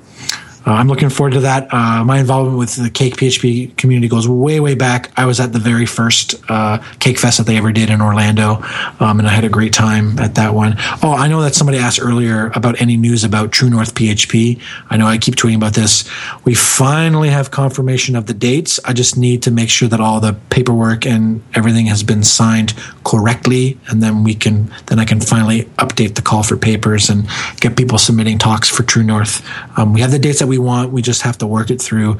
uh, 0.66 0.74
I'm 0.74 0.88
looking 0.88 1.10
forward 1.10 1.34
to 1.34 1.40
that. 1.42 1.74
Uh, 1.74 2.04
my 2.04 2.20
involvement 2.20 2.58
with 2.58 2.76
the 2.76 2.90
Cake 2.92 3.16
PHP 3.16 3.76
community 3.78 4.08
goes 4.08 4.28
way, 4.28 4.60
way 4.60 4.76
back. 4.76 5.12
I 5.18 5.26
was 5.26 5.40
at 5.40 5.54
the 5.54 5.60
very 5.60 5.88
first 5.88 6.36
uh, 6.50 6.78
Cake 7.00 7.18
Fest 7.18 7.40
that 7.40 7.48
they 7.48 7.58
ever 7.58 7.72
did 7.72 7.90
in 7.90 8.00
Orlando, 8.00 8.64
um, 9.00 9.18
and 9.18 9.28
I 9.28 9.32
had 9.32 9.44
a 9.44 9.50
great 9.50 9.74
time 9.74 10.20
at 10.20 10.36
that 10.36 10.54
one. 10.54 10.76
Oh, 11.02 11.16
I 11.18 11.28
know 11.28 11.42
that 11.42 11.56
somebody 11.56 11.80
asked 11.80 12.00
earlier 12.00 12.52
about 12.54 12.80
any 12.80 12.96
news 12.96 13.24
about 13.24 13.52
True 13.52 13.72
North 13.72 13.96
PHP. 13.96 14.62
I 14.90 14.98
know 14.98 15.08
I 15.08 15.18
keep 15.18 15.36
tweeting 15.36 15.56
about 15.56 15.74
this. 15.74 16.08
We 16.46 16.54
finally 16.54 17.30
have 17.30 17.50
confirmation 17.50 18.16
of 18.16 18.28
the 18.28 18.34
dates. 18.34 18.80
I 18.86 18.94
just 18.94 19.18
need 19.18 19.42
to 19.44 19.52
make 19.52 19.70
sure 19.70 19.88
that 19.88 20.00
all 20.00 20.20
the 20.20 20.34
paperwork 20.52 21.08
and 21.08 21.42
everything 21.56 21.88
has 21.88 22.04
been 22.04 22.24
signed 22.24 22.76
correctly, 23.04 23.80
and 23.88 24.04
then 24.04 24.24
we 24.24 24.36
can 24.36 24.72
then 24.86 25.00
I 25.00 25.06
can 25.06 25.22
finally 25.22 25.64
update 25.80 26.14
the 26.14 26.22
call 26.22 26.44
for 26.44 26.56
papers 26.56 27.10
and 27.10 27.28
get 27.60 27.76
people 27.76 27.98
submitting 27.98 28.38
talks 28.38 28.70
for 28.70 28.84
True 28.84 29.04
North. 29.04 29.44
Um, 29.76 29.94
we 29.94 30.02
have 30.02 30.12
the 30.12 30.20
dates 30.20 30.38
that 30.38 30.51
we 30.52 30.58
want. 30.58 30.92
We 30.92 31.02
just 31.02 31.22
have 31.22 31.38
to 31.40 31.48
work 31.48 31.72
it 31.72 31.82
through. 31.82 32.18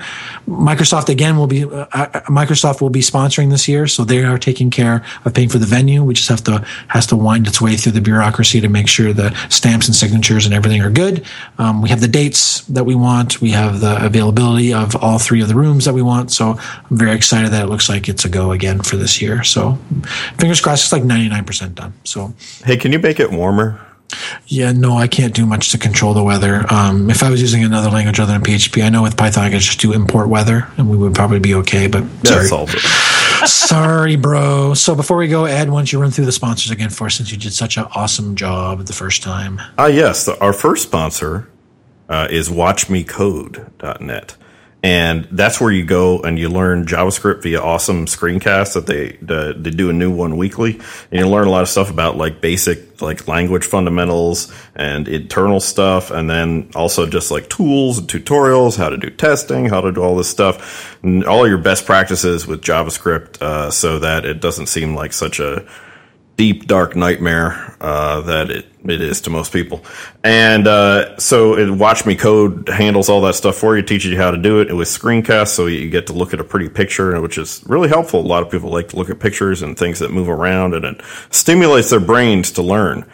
Microsoft 0.48 1.10
again 1.10 1.38
will 1.38 1.48
be 1.48 1.66
uh, 1.66 1.86
uh, 1.92 2.22
Microsoft 2.42 2.82
will 2.82 2.90
be 2.90 3.02
sponsoring 3.02 3.50
this 3.50 3.68
year, 3.68 3.88
so 3.88 4.06
they 4.06 4.24
are 4.24 4.40
taking 4.40 4.70
care 4.72 5.04
of 5.26 5.34
paying 5.34 5.50
for 5.50 5.60
the 5.60 5.66
venue. 5.66 6.02
We 6.04 6.14
just 6.14 6.30
have 6.30 6.44
to 6.46 6.66
has 6.88 7.06
to 7.08 7.18
wind 7.18 7.48
its 7.48 7.60
way 7.60 7.76
through 7.76 7.92
the 7.92 8.02
bureaucracy 8.02 8.62
to 8.62 8.70
make 8.70 8.88
sure 8.88 9.12
the 9.12 9.36
stamps 9.50 9.88
and 9.88 9.96
signatures 9.96 10.46
and 10.46 10.54
everything 10.56 10.82
are 10.82 10.90
good. 10.90 11.26
Um, 11.58 11.82
we 11.82 11.90
have 11.90 12.00
the 12.00 12.08
dates 12.08 12.62
that 12.68 12.86
we 12.86 12.96
want. 12.96 13.42
We 13.42 13.52
have 13.52 13.82
the 13.82 14.04
availability 14.04 14.74
of 14.74 14.96
all 14.96 15.20
three 15.20 15.42
of 15.42 15.50
the 15.50 15.56
rooms 15.56 15.84
that 15.86 15.94
we 15.94 16.02
want. 16.02 16.32
So 16.32 16.52
I'm 16.90 16.98
very 16.98 17.16
excited 17.16 17.52
that 17.52 17.66
it 17.66 17.68
looks 17.68 17.90
like 17.90 18.08
it's 18.08 18.24
a 18.24 18.30
go 18.30 18.52
again 18.52 18.82
for 18.82 18.96
this 18.96 19.22
year. 19.22 19.44
So 19.44 19.78
fingers 20.38 20.62
crossed, 20.62 20.86
it's 20.86 20.94
like 20.94 21.04
99% 21.04 21.76
done. 21.76 21.94
So 22.06 22.34
Hey, 22.64 22.78
can 22.78 22.92
you 22.92 23.00
make 23.00 23.20
it 23.20 23.32
warmer? 23.32 23.80
Yeah, 24.52 24.74
no, 24.74 24.98
I 24.98 25.08
can't 25.08 25.34
do 25.34 25.46
much 25.46 25.72
to 25.72 25.78
control 25.78 26.14
the 26.14 26.22
weather. 26.24 26.66
Um, 26.70 27.10
if 27.10 27.24
I 27.24 27.30
was 27.30 27.40
using 27.42 27.64
another 27.64 27.90
language 27.90 28.20
other 28.20 28.34
than 28.34 28.42
PHP, 28.44 28.84
I 28.84 28.90
know 28.90 29.02
with 29.02 29.16
Python 29.16 29.46
I 29.46 29.50
could 29.50 29.62
just 29.62 29.80
do 29.80 29.94
import 29.94 30.28
weather 30.28 30.68
and 30.78 30.90
we 30.90 30.98
would 30.98 31.16
probably 31.16 31.40
be 31.40 31.56
okay. 31.56 31.88
But 31.88 32.04
sorry, 32.26 32.42
That 32.44 32.48
solves 32.50 32.74
it. 32.74 32.82
sorry, 33.48 34.18
bro. 34.18 34.74
So 34.74 34.94
before 34.94 35.16
we 35.18 35.30
go, 35.30 35.46
Ed, 35.46 35.70
why 35.70 35.80
don't 35.80 35.92
you 35.94 36.02
run 36.02 36.12
through 36.12 36.26
the 36.26 36.32
sponsors 36.34 36.70
again 36.70 36.90
for 36.90 37.06
us 37.08 37.16
since 37.16 37.32
you 37.32 37.38
did 37.38 37.54
such 37.54 37.78
an 37.78 37.86
awesome 37.96 38.36
job 38.36 38.80
the 38.86 38.94
first 38.94 39.24
time? 39.24 39.62
Ah, 39.78 39.88
yes. 39.88 40.28
Our 40.28 40.52
first 40.54 40.84
sponsor 40.84 41.50
uh, 42.10 42.28
is 42.30 42.50
WatchMeCode.net. 42.50 44.36
And 44.84 45.28
that's 45.32 45.62
where 45.62 45.72
you 45.72 45.86
go 45.86 46.22
and 46.22 46.40
you 46.40 46.50
learn 46.50 46.88
JavaScript 46.88 47.44
via 47.44 47.62
awesome 47.62 48.08
screencasts 48.08 48.74
that 48.74 48.88
they 48.88 49.16
uh, 49.30 49.54
they 49.56 49.70
do 49.70 49.92
a 49.92 49.94
new 49.94 50.10
one 50.10 50.38
weekly, 50.38 50.80
and 51.12 51.20
you 51.20 51.28
learn 51.28 51.48
a 51.48 51.52
lot 51.52 51.62
of 51.62 51.70
stuff 51.70 51.92
about 51.92 52.18
like 52.18 52.42
basic 52.42 53.00
like 53.00 53.28
language 53.28 53.64
fundamentals 53.64 54.52
and 54.74 55.08
internal 55.08 55.60
stuff, 55.60 56.10
and 56.10 56.28
then 56.28 56.72
also 56.74 57.06
just 57.06 57.30
like 57.30 57.48
tools 57.48 58.00
and 58.00 58.08
tutorials, 58.08 58.76
how 58.76 58.90
to 58.90 58.98
do 58.98 59.12
testing, 59.12 59.68
how 59.68 59.82
to 59.82 59.92
do 59.92 60.02
all 60.02 60.16
this 60.16 60.30
stuff, 60.30 60.98
and 61.04 61.26
all 61.26 61.48
your 61.48 61.60
best 61.60 61.86
practices 61.86 62.48
with 62.48 62.64
JavaScript, 62.64 63.40
uh, 63.40 63.70
so 63.70 64.00
that 64.00 64.26
it 64.26 64.42
doesn't 64.42 64.66
seem 64.66 64.96
like 64.96 65.14
such 65.14 65.40
a 65.40 65.64
deep 66.38 66.66
dark 66.66 66.96
nightmare 66.96 67.76
uh, 67.82 68.22
that 68.22 68.50
it, 68.50 68.66
it 68.86 69.02
is 69.02 69.22
to 69.22 69.30
most 69.30 69.54
people. 69.54 69.84
And 70.24 70.68
uh, 70.68 71.18
so 71.18 71.58
it, 71.58 71.70
watch 71.70 72.06
me 72.06 72.16
code 72.16 72.68
handles 72.70 73.10
all 73.10 73.22
that 73.22 73.36
stuff 73.36 73.56
for 73.56 73.76
you 73.76 73.84
teaches 73.84 74.12
you 74.12 74.18
how 74.18 74.32
to 74.32 74.38
do 74.38 74.60
it. 74.60 74.76
With 74.76 74.88
screencasts 74.88 75.50
so 75.50 75.68
you 75.68 75.90
get 75.90 76.08
to 76.08 76.14
look 76.14 76.34
at 76.34 76.40
a 76.40 76.44
pretty 76.44 76.70
picture 76.70 77.20
which 77.22 77.38
is 77.38 77.64
really 77.68 77.90
helpful. 77.90 78.20
A 78.20 78.28
lot 78.28 78.44
of 78.44 78.50
people 78.50 78.70
like 78.70 78.90
to 78.90 78.96
look 78.96 79.10
at 79.10 79.20
pictures 79.20 79.62
and 79.62 79.78
things 79.78 80.00
that 80.00 80.12
move 80.12 80.30
around 80.30 80.74
and 80.74 80.86
it 80.86 81.02
stimulates 81.30 81.90
their 81.90 82.00
brains 82.00 82.52
to 82.54 82.62
learn. 82.62 83.06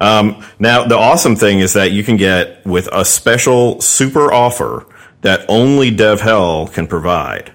Um, 0.00 0.44
now 0.58 0.84
the 0.84 0.96
awesome 0.96 1.36
thing 1.36 1.60
is 1.60 1.72
that 1.72 1.90
you 1.90 2.04
can 2.04 2.16
get 2.16 2.64
with 2.64 2.88
a 2.92 3.04
special 3.04 3.80
super 3.80 4.32
offer 4.32 4.86
that 5.22 5.44
only 5.48 5.90
DevHell 5.90 6.72
can 6.72 6.86
provide. 6.86 7.52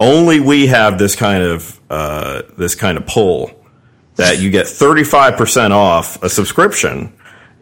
Only 0.00 0.40
we 0.40 0.66
have 0.68 0.98
this 0.98 1.14
kind 1.14 1.42
of 1.42 1.80
uh, 1.90 2.42
this 2.56 2.74
kind 2.74 2.98
of 2.98 3.06
pull 3.06 3.50
that 4.16 4.40
you 4.40 4.50
get 4.50 4.66
35% 4.66 5.70
off 5.72 6.22
a 6.22 6.28
subscription 6.28 7.12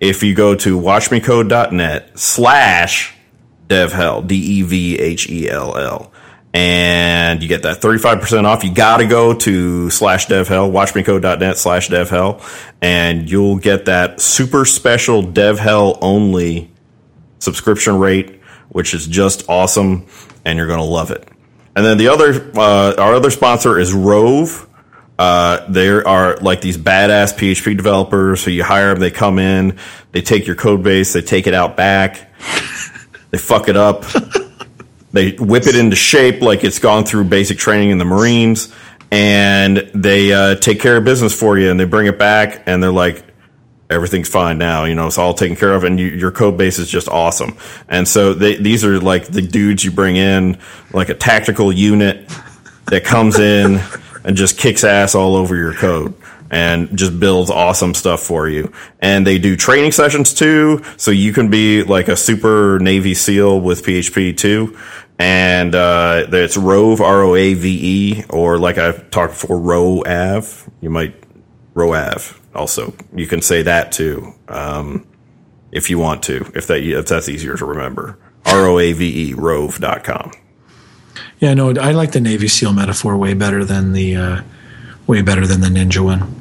if 0.00 0.22
you 0.22 0.34
go 0.34 0.54
to 0.56 0.78
watchmecode.net 0.78 2.18
slash 2.18 3.14
devhell, 3.68 4.26
D-E-V-H-E-L-L. 4.26 6.12
And 6.54 7.42
you 7.42 7.48
get 7.48 7.62
that 7.62 7.80
35% 7.80 8.44
off. 8.44 8.62
You 8.62 8.74
gotta 8.74 9.06
go 9.06 9.32
to 9.32 9.88
slash 9.88 10.26
devhell, 10.26 10.70
watchmecode.net 10.70 11.56
slash 11.56 11.88
devhell, 11.88 12.42
and 12.82 13.30
you'll 13.30 13.56
get 13.56 13.86
that 13.86 14.20
super 14.20 14.66
special 14.66 15.22
devhell 15.22 15.96
only 16.02 16.70
subscription 17.38 17.98
rate, 17.98 18.42
which 18.68 18.92
is 18.92 19.06
just 19.06 19.48
awesome, 19.48 20.06
and 20.44 20.58
you're 20.58 20.66
gonna 20.66 20.84
love 20.84 21.10
it. 21.10 21.26
And 21.74 21.86
then 21.86 21.96
the 21.96 22.08
other, 22.08 22.50
uh, 22.54 22.94
our 22.98 23.14
other 23.14 23.30
sponsor 23.30 23.78
is 23.78 23.94
Roave. 23.94 24.68
Uh, 25.22 25.64
there 25.68 26.04
are 26.08 26.36
like 26.38 26.60
these 26.62 26.76
badass 26.76 27.32
PHP 27.38 27.76
developers. 27.76 28.40
So 28.40 28.50
you 28.50 28.64
hire 28.64 28.88
them, 28.88 28.98
they 28.98 29.12
come 29.12 29.38
in, 29.38 29.78
they 30.10 30.20
take 30.20 30.48
your 30.48 30.56
code 30.56 30.82
base, 30.82 31.12
they 31.12 31.22
take 31.22 31.46
it 31.46 31.54
out 31.54 31.76
back, 31.76 32.28
they 33.30 33.38
fuck 33.38 33.68
it 33.68 33.76
up, 33.76 34.04
they 35.12 35.30
whip 35.36 35.68
it 35.68 35.76
into 35.76 35.94
shape 35.94 36.42
like 36.42 36.64
it's 36.64 36.80
gone 36.80 37.04
through 37.04 37.26
basic 37.26 37.56
training 37.56 37.90
in 37.90 37.98
the 37.98 38.04
Marines, 38.04 38.74
and 39.12 39.88
they 39.94 40.32
uh, 40.32 40.56
take 40.56 40.80
care 40.80 40.96
of 40.96 41.04
business 41.04 41.38
for 41.38 41.56
you, 41.56 41.70
and 41.70 41.78
they 41.78 41.84
bring 41.84 42.08
it 42.08 42.18
back, 42.18 42.64
and 42.66 42.82
they're 42.82 42.90
like, 42.90 43.22
everything's 43.88 44.28
fine 44.28 44.58
now. 44.58 44.86
You 44.86 44.96
know, 44.96 45.06
it's 45.06 45.18
all 45.18 45.34
taken 45.34 45.54
care 45.54 45.72
of, 45.72 45.84
and 45.84 46.00
you, 46.00 46.08
your 46.08 46.32
code 46.32 46.58
base 46.58 46.80
is 46.80 46.90
just 46.90 47.08
awesome. 47.08 47.56
And 47.88 48.08
so 48.08 48.34
they, 48.34 48.56
these 48.56 48.84
are 48.84 48.98
like 48.98 49.28
the 49.28 49.42
dudes 49.42 49.84
you 49.84 49.92
bring 49.92 50.16
in, 50.16 50.58
like 50.92 51.10
a 51.10 51.14
tactical 51.14 51.70
unit 51.70 52.28
that 52.86 53.04
comes 53.04 53.38
in 53.38 53.80
and 54.24 54.36
just 54.36 54.58
kicks 54.58 54.84
ass 54.84 55.14
all 55.14 55.36
over 55.36 55.56
your 55.56 55.74
code 55.74 56.14
and 56.52 56.96
just 56.96 57.18
builds 57.18 57.50
awesome 57.50 57.94
stuff 57.94 58.22
for 58.22 58.46
you. 58.46 58.70
And 59.00 59.26
they 59.26 59.38
do 59.38 59.56
training 59.56 59.92
sessions 59.92 60.34
too, 60.34 60.82
so 60.98 61.10
you 61.10 61.32
can 61.32 61.48
be 61.48 61.82
like 61.82 62.08
a 62.08 62.16
super 62.16 62.78
Navy 62.78 63.14
SEAL 63.14 63.62
with 63.62 63.84
PHP 63.84 64.36
too. 64.36 64.78
And 65.18 65.74
uh, 65.74 66.26
it's 66.30 66.56
Roave 66.56 67.00
R 67.00 67.22
O 67.22 67.34
A 67.34 67.54
V 67.54 67.78
E, 67.82 68.24
or 68.28 68.58
like 68.58 68.76
I've 68.78 69.10
talked 69.10 69.32
before, 69.32 69.58
ROAV. 69.58 70.70
You 70.80 70.90
might 70.90 71.14
ROAV 71.74 72.38
also. 72.54 72.94
You 73.14 73.26
can 73.26 73.40
say 73.40 73.62
that 73.62 73.92
too, 73.92 74.34
um, 74.48 75.06
if 75.70 75.90
you 75.90 75.98
want 75.98 76.22
to, 76.24 76.50
if 76.54 76.66
that 76.66 76.82
if 76.82 77.06
that's 77.06 77.28
easier 77.28 77.56
to 77.56 77.64
remember. 77.64 78.18
R 78.44 78.66
O 78.66 78.78
A 78.78 78.92
V 78.92 79.30
E 79.30 79.34
Roave.com. 79.34 80.32
Yeah, 81.42 81.54
no, 81.54 81.70
I 81.74 81.90
like 81.90 82.12
the 82.12 82.20
Navy 82.20 82.46
SEAL 82.46 82.72
metaphor 82.72 83.16
way 83.16 83.34
better 83.34 83.64
than 83.64 83.94
the 83.94 84.14
uh, 84.14 84.42
way 85.08 85.22
better 85.22 85.44
than 85.44 85.60
the 85.60 85.66
ninja 85.66 85.98
one. 85.98 86.32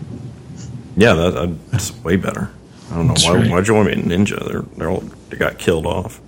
Yeah, 0.96 1.14
that, 1.16 1.58
that's 1.72 1.92
way 2.04 2.18
better. 2.18 2.52
I 2.92 2.96
don't 2.98 3.08
know 3.08 3.14
That's 3.14 3.26
why. 3.26 3.36
right. 3.38 3.50
Why'd 3.50 3.68
you 3.68 3.74
want 3.74 3.90
to 3.90 3.96
be 3.96 4.00
a 4.00 4.04
ninja? 4.04 4.46
They're 4.48 4.62
they're 4.78 4.92
all 4.92 5.00
they 5.30 5.38
got 5.38 5.58
killed 5.58 5.88
off. 5.88 6.22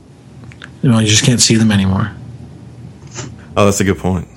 You 0.82 0.90
know, 0.90 0.98
you 0.98 1.06
just 1.06 1.24
can't 1.24 1.40
see 1.40 1.56
them 1.56 1.72
anymore. 1.72 2.14
Oh, 3.56 3.66
that's 3.66 3.80
a 3.80 3.84
good 3.84 3.98
point. 3.98 4.28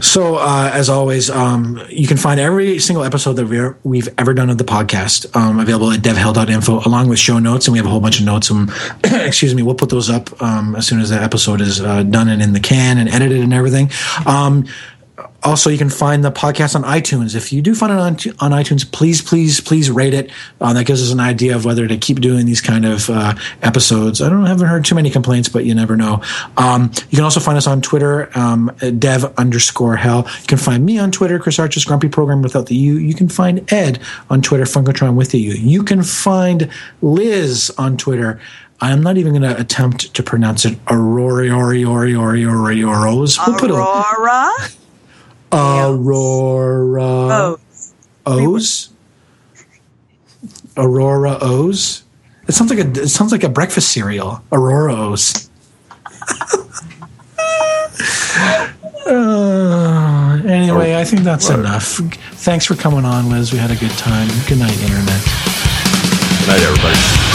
So, 0.00 0.36
uh, 0.36 0.70
as 0.72 0.88
always, 0.88 1.30
um, 1.30 1.80
you 1.88 2.06
can 2.06 2.16
find 2.16 2.40
every 2.40 2.78
single 2.78 3.04
episode 3.04 3.34
that 3.34 3.76
we've 3.84 4.08
ever 4.18 4.34
done 4.34 4.50
of 4.50 4.58
the 4.58 4.64
podcast 4.64 5.34
um, 5.36 5.60
available 5.60 5.92
at 5.92 6.00
devhell.info, 6.00 6.82
along 6.86 7.08
with 7.08 7.18
show 7.18 7.38
notes. 7.38 7.66
And 7.66 7.72
we 7.72 7.78
have 7.78 7.86
a 7.86 7.90
whole 7.90 8.00
bunch 8.00 8.18
of 8.18 8.26
notes. 8.26 8.50
Um, 8.50 8.70
excuse 9.04 9.54
me, 9.54 9.62
we'll 9.62 9.74
put 9.74 9.90
those 9.90 10.10
up 10.10 10.40
um, 10.42 10.74
as 10.74 10.86
soon 10.86 11.00
as 11.00 11.10
the 11.10 11.22
episode 11.22 11.60
is 11.60 11.80
uh, 11.80 12.02
done 12.02 12.28
and 12.28 12.42
in 12.42 12.52
the 12.52 12.60
can 12.60 12.98
and 12.98 13.08
edited 13.08 13.40
and 13.40 13.54
everything. 13.54 13.90
Also, 15.42 15.70
you 15.70 15.78
can 15.78 15.90
find 15.90 16.24
the 16.24 16.30
podcast 16.30 16.74
on 16.74 16.82
iTunes. 16.82 17.34
If 17.34 17.52
you 17.52 17.62
do 17.62 17.74
find 17.74 17.92
it 17.92 17.98
on, 17.98 18.12
on 18.40 18.58
iTunes, 18.58 18.90
please, 18.90 19.22
please, 19.22 19.60
please 19.60 19.90
rate 19.90 20.14
it. 20.14 20.30
Uh, 20.60 20.72
that 20.72 20.84
gives 20.84 21.02
us 21.02 21.12
an 21.12 21.20
idea 21.20 21.56
of 21.56 21.64
whether 21.64 21.86
to 21.86 21.96
keep 21.96 22.20
doing 22.20 22.46
these 22.46 22.60
kind 22.60 22.84
of 22.84 23.08
uh, 23.08 23.34
episodes. 23.62 24.20
I 24.20 24.28
don't 24.28 24.46
haven't 24.46 24.66
heard 24.66 24.84
too 24.84 24.94
many 24.94 25.10
complaints, 25.10 25.48
but 25.48 25.64
you 25.64 25.74
never 25.74 25.96
know. 25.96 26.22
Um, 26.56 26.90
you 27.10 27.16
can 27.16 27.24
also 27.24 27.40
find 27.40 27.56
us 27.56 27.66
on 27.66 27.80
Twitter, 27.80 28.30
um, 28.38 28.70
dev 28.98 29.24
underscore 29.38 29.96
hell. 29.96 30.26
You 30.40 30.46
can 30.46 30.58
find 30.58 30.84
me 30.84 30.98
on 30.98 31.10
Twitter, 31.10 31.38
Chris 31.38 31.56
Hartjes 31.56 31.86
Grumpy 31.86 32.08
Program 32.08 32.42
without 32.42 32.66
the 32.66 32.76
U. 32.76 32.96
You 32.98 33.14
can 33.14 33.28
find 33.28 33.72
Ed 33.72 34.00
on 34.30 34.42
Twitter, 34.42 34.64
Funkatron 34.64 35.14
with 35.14 35.30
the 35.30 35.40
U. 35.40 35.52
You 35.52 35.82
can 35.82 36.02
find 36.02 36.70
Liz 37.00 37.72
on 37.78 37.96
Twitter 37.96 38.40
I'm 38.80 39.02
not 39.02 39.16
even 39.16 39.32
going 39.32 39.42
to 39.42 39.60
attempt 39.60 40.14
to 40.14 40.22
pronounce 40.22 40.64
it. 40.64 40.78
Aurora, 40.86 41.50
Ori, 41.50 41.84
Ori, 41.84 42.14
Ori, 42.14 42.44
We'll 43.48 43.58
put 43.58 43.70
a 43.70 43.74
Aurora. 43.74 44.52
Aurora 45.52 47.56
O's. 48.26 48.90
Aurora 50.76 51.38
O's. 51.40 52.04
It 52.46 52.52
sounds 52.52 52.70
like 52.70 52.80
a 52.80 53.02
it 53.02 53.08
sounds 53.08 53.32
like 53.32 53.44
a 53.44 53.48
breakfast 53.48 53.90
cereal. 53.92 54.42
Aurora 54.52 54.94
O's. 54.94 55.48
Uh, 59.06 60.42
anyway, 60.46 60.94
I 60.94 61.02
think 61.04 61.22
that's 61.22 61.48
What? 61.48 61.60
enough. 61.60 61.96
Thanks 62.44 62.66
for 62.66 62.74
coming 62.74 63.06
on, 63.06 63.30
Liz. 63.30 63.52
We 63.54 63.58
had 63.58 63.70
a 63.70 63.76
good 63.76 63.90
time. 63.92 64.28
Good 64.46 64.58
night, 64.58 64.76
Internet. 64.82 65.22
Good 65.24 66.48
night, 66.48 66.62
everybody. 66.62 67.27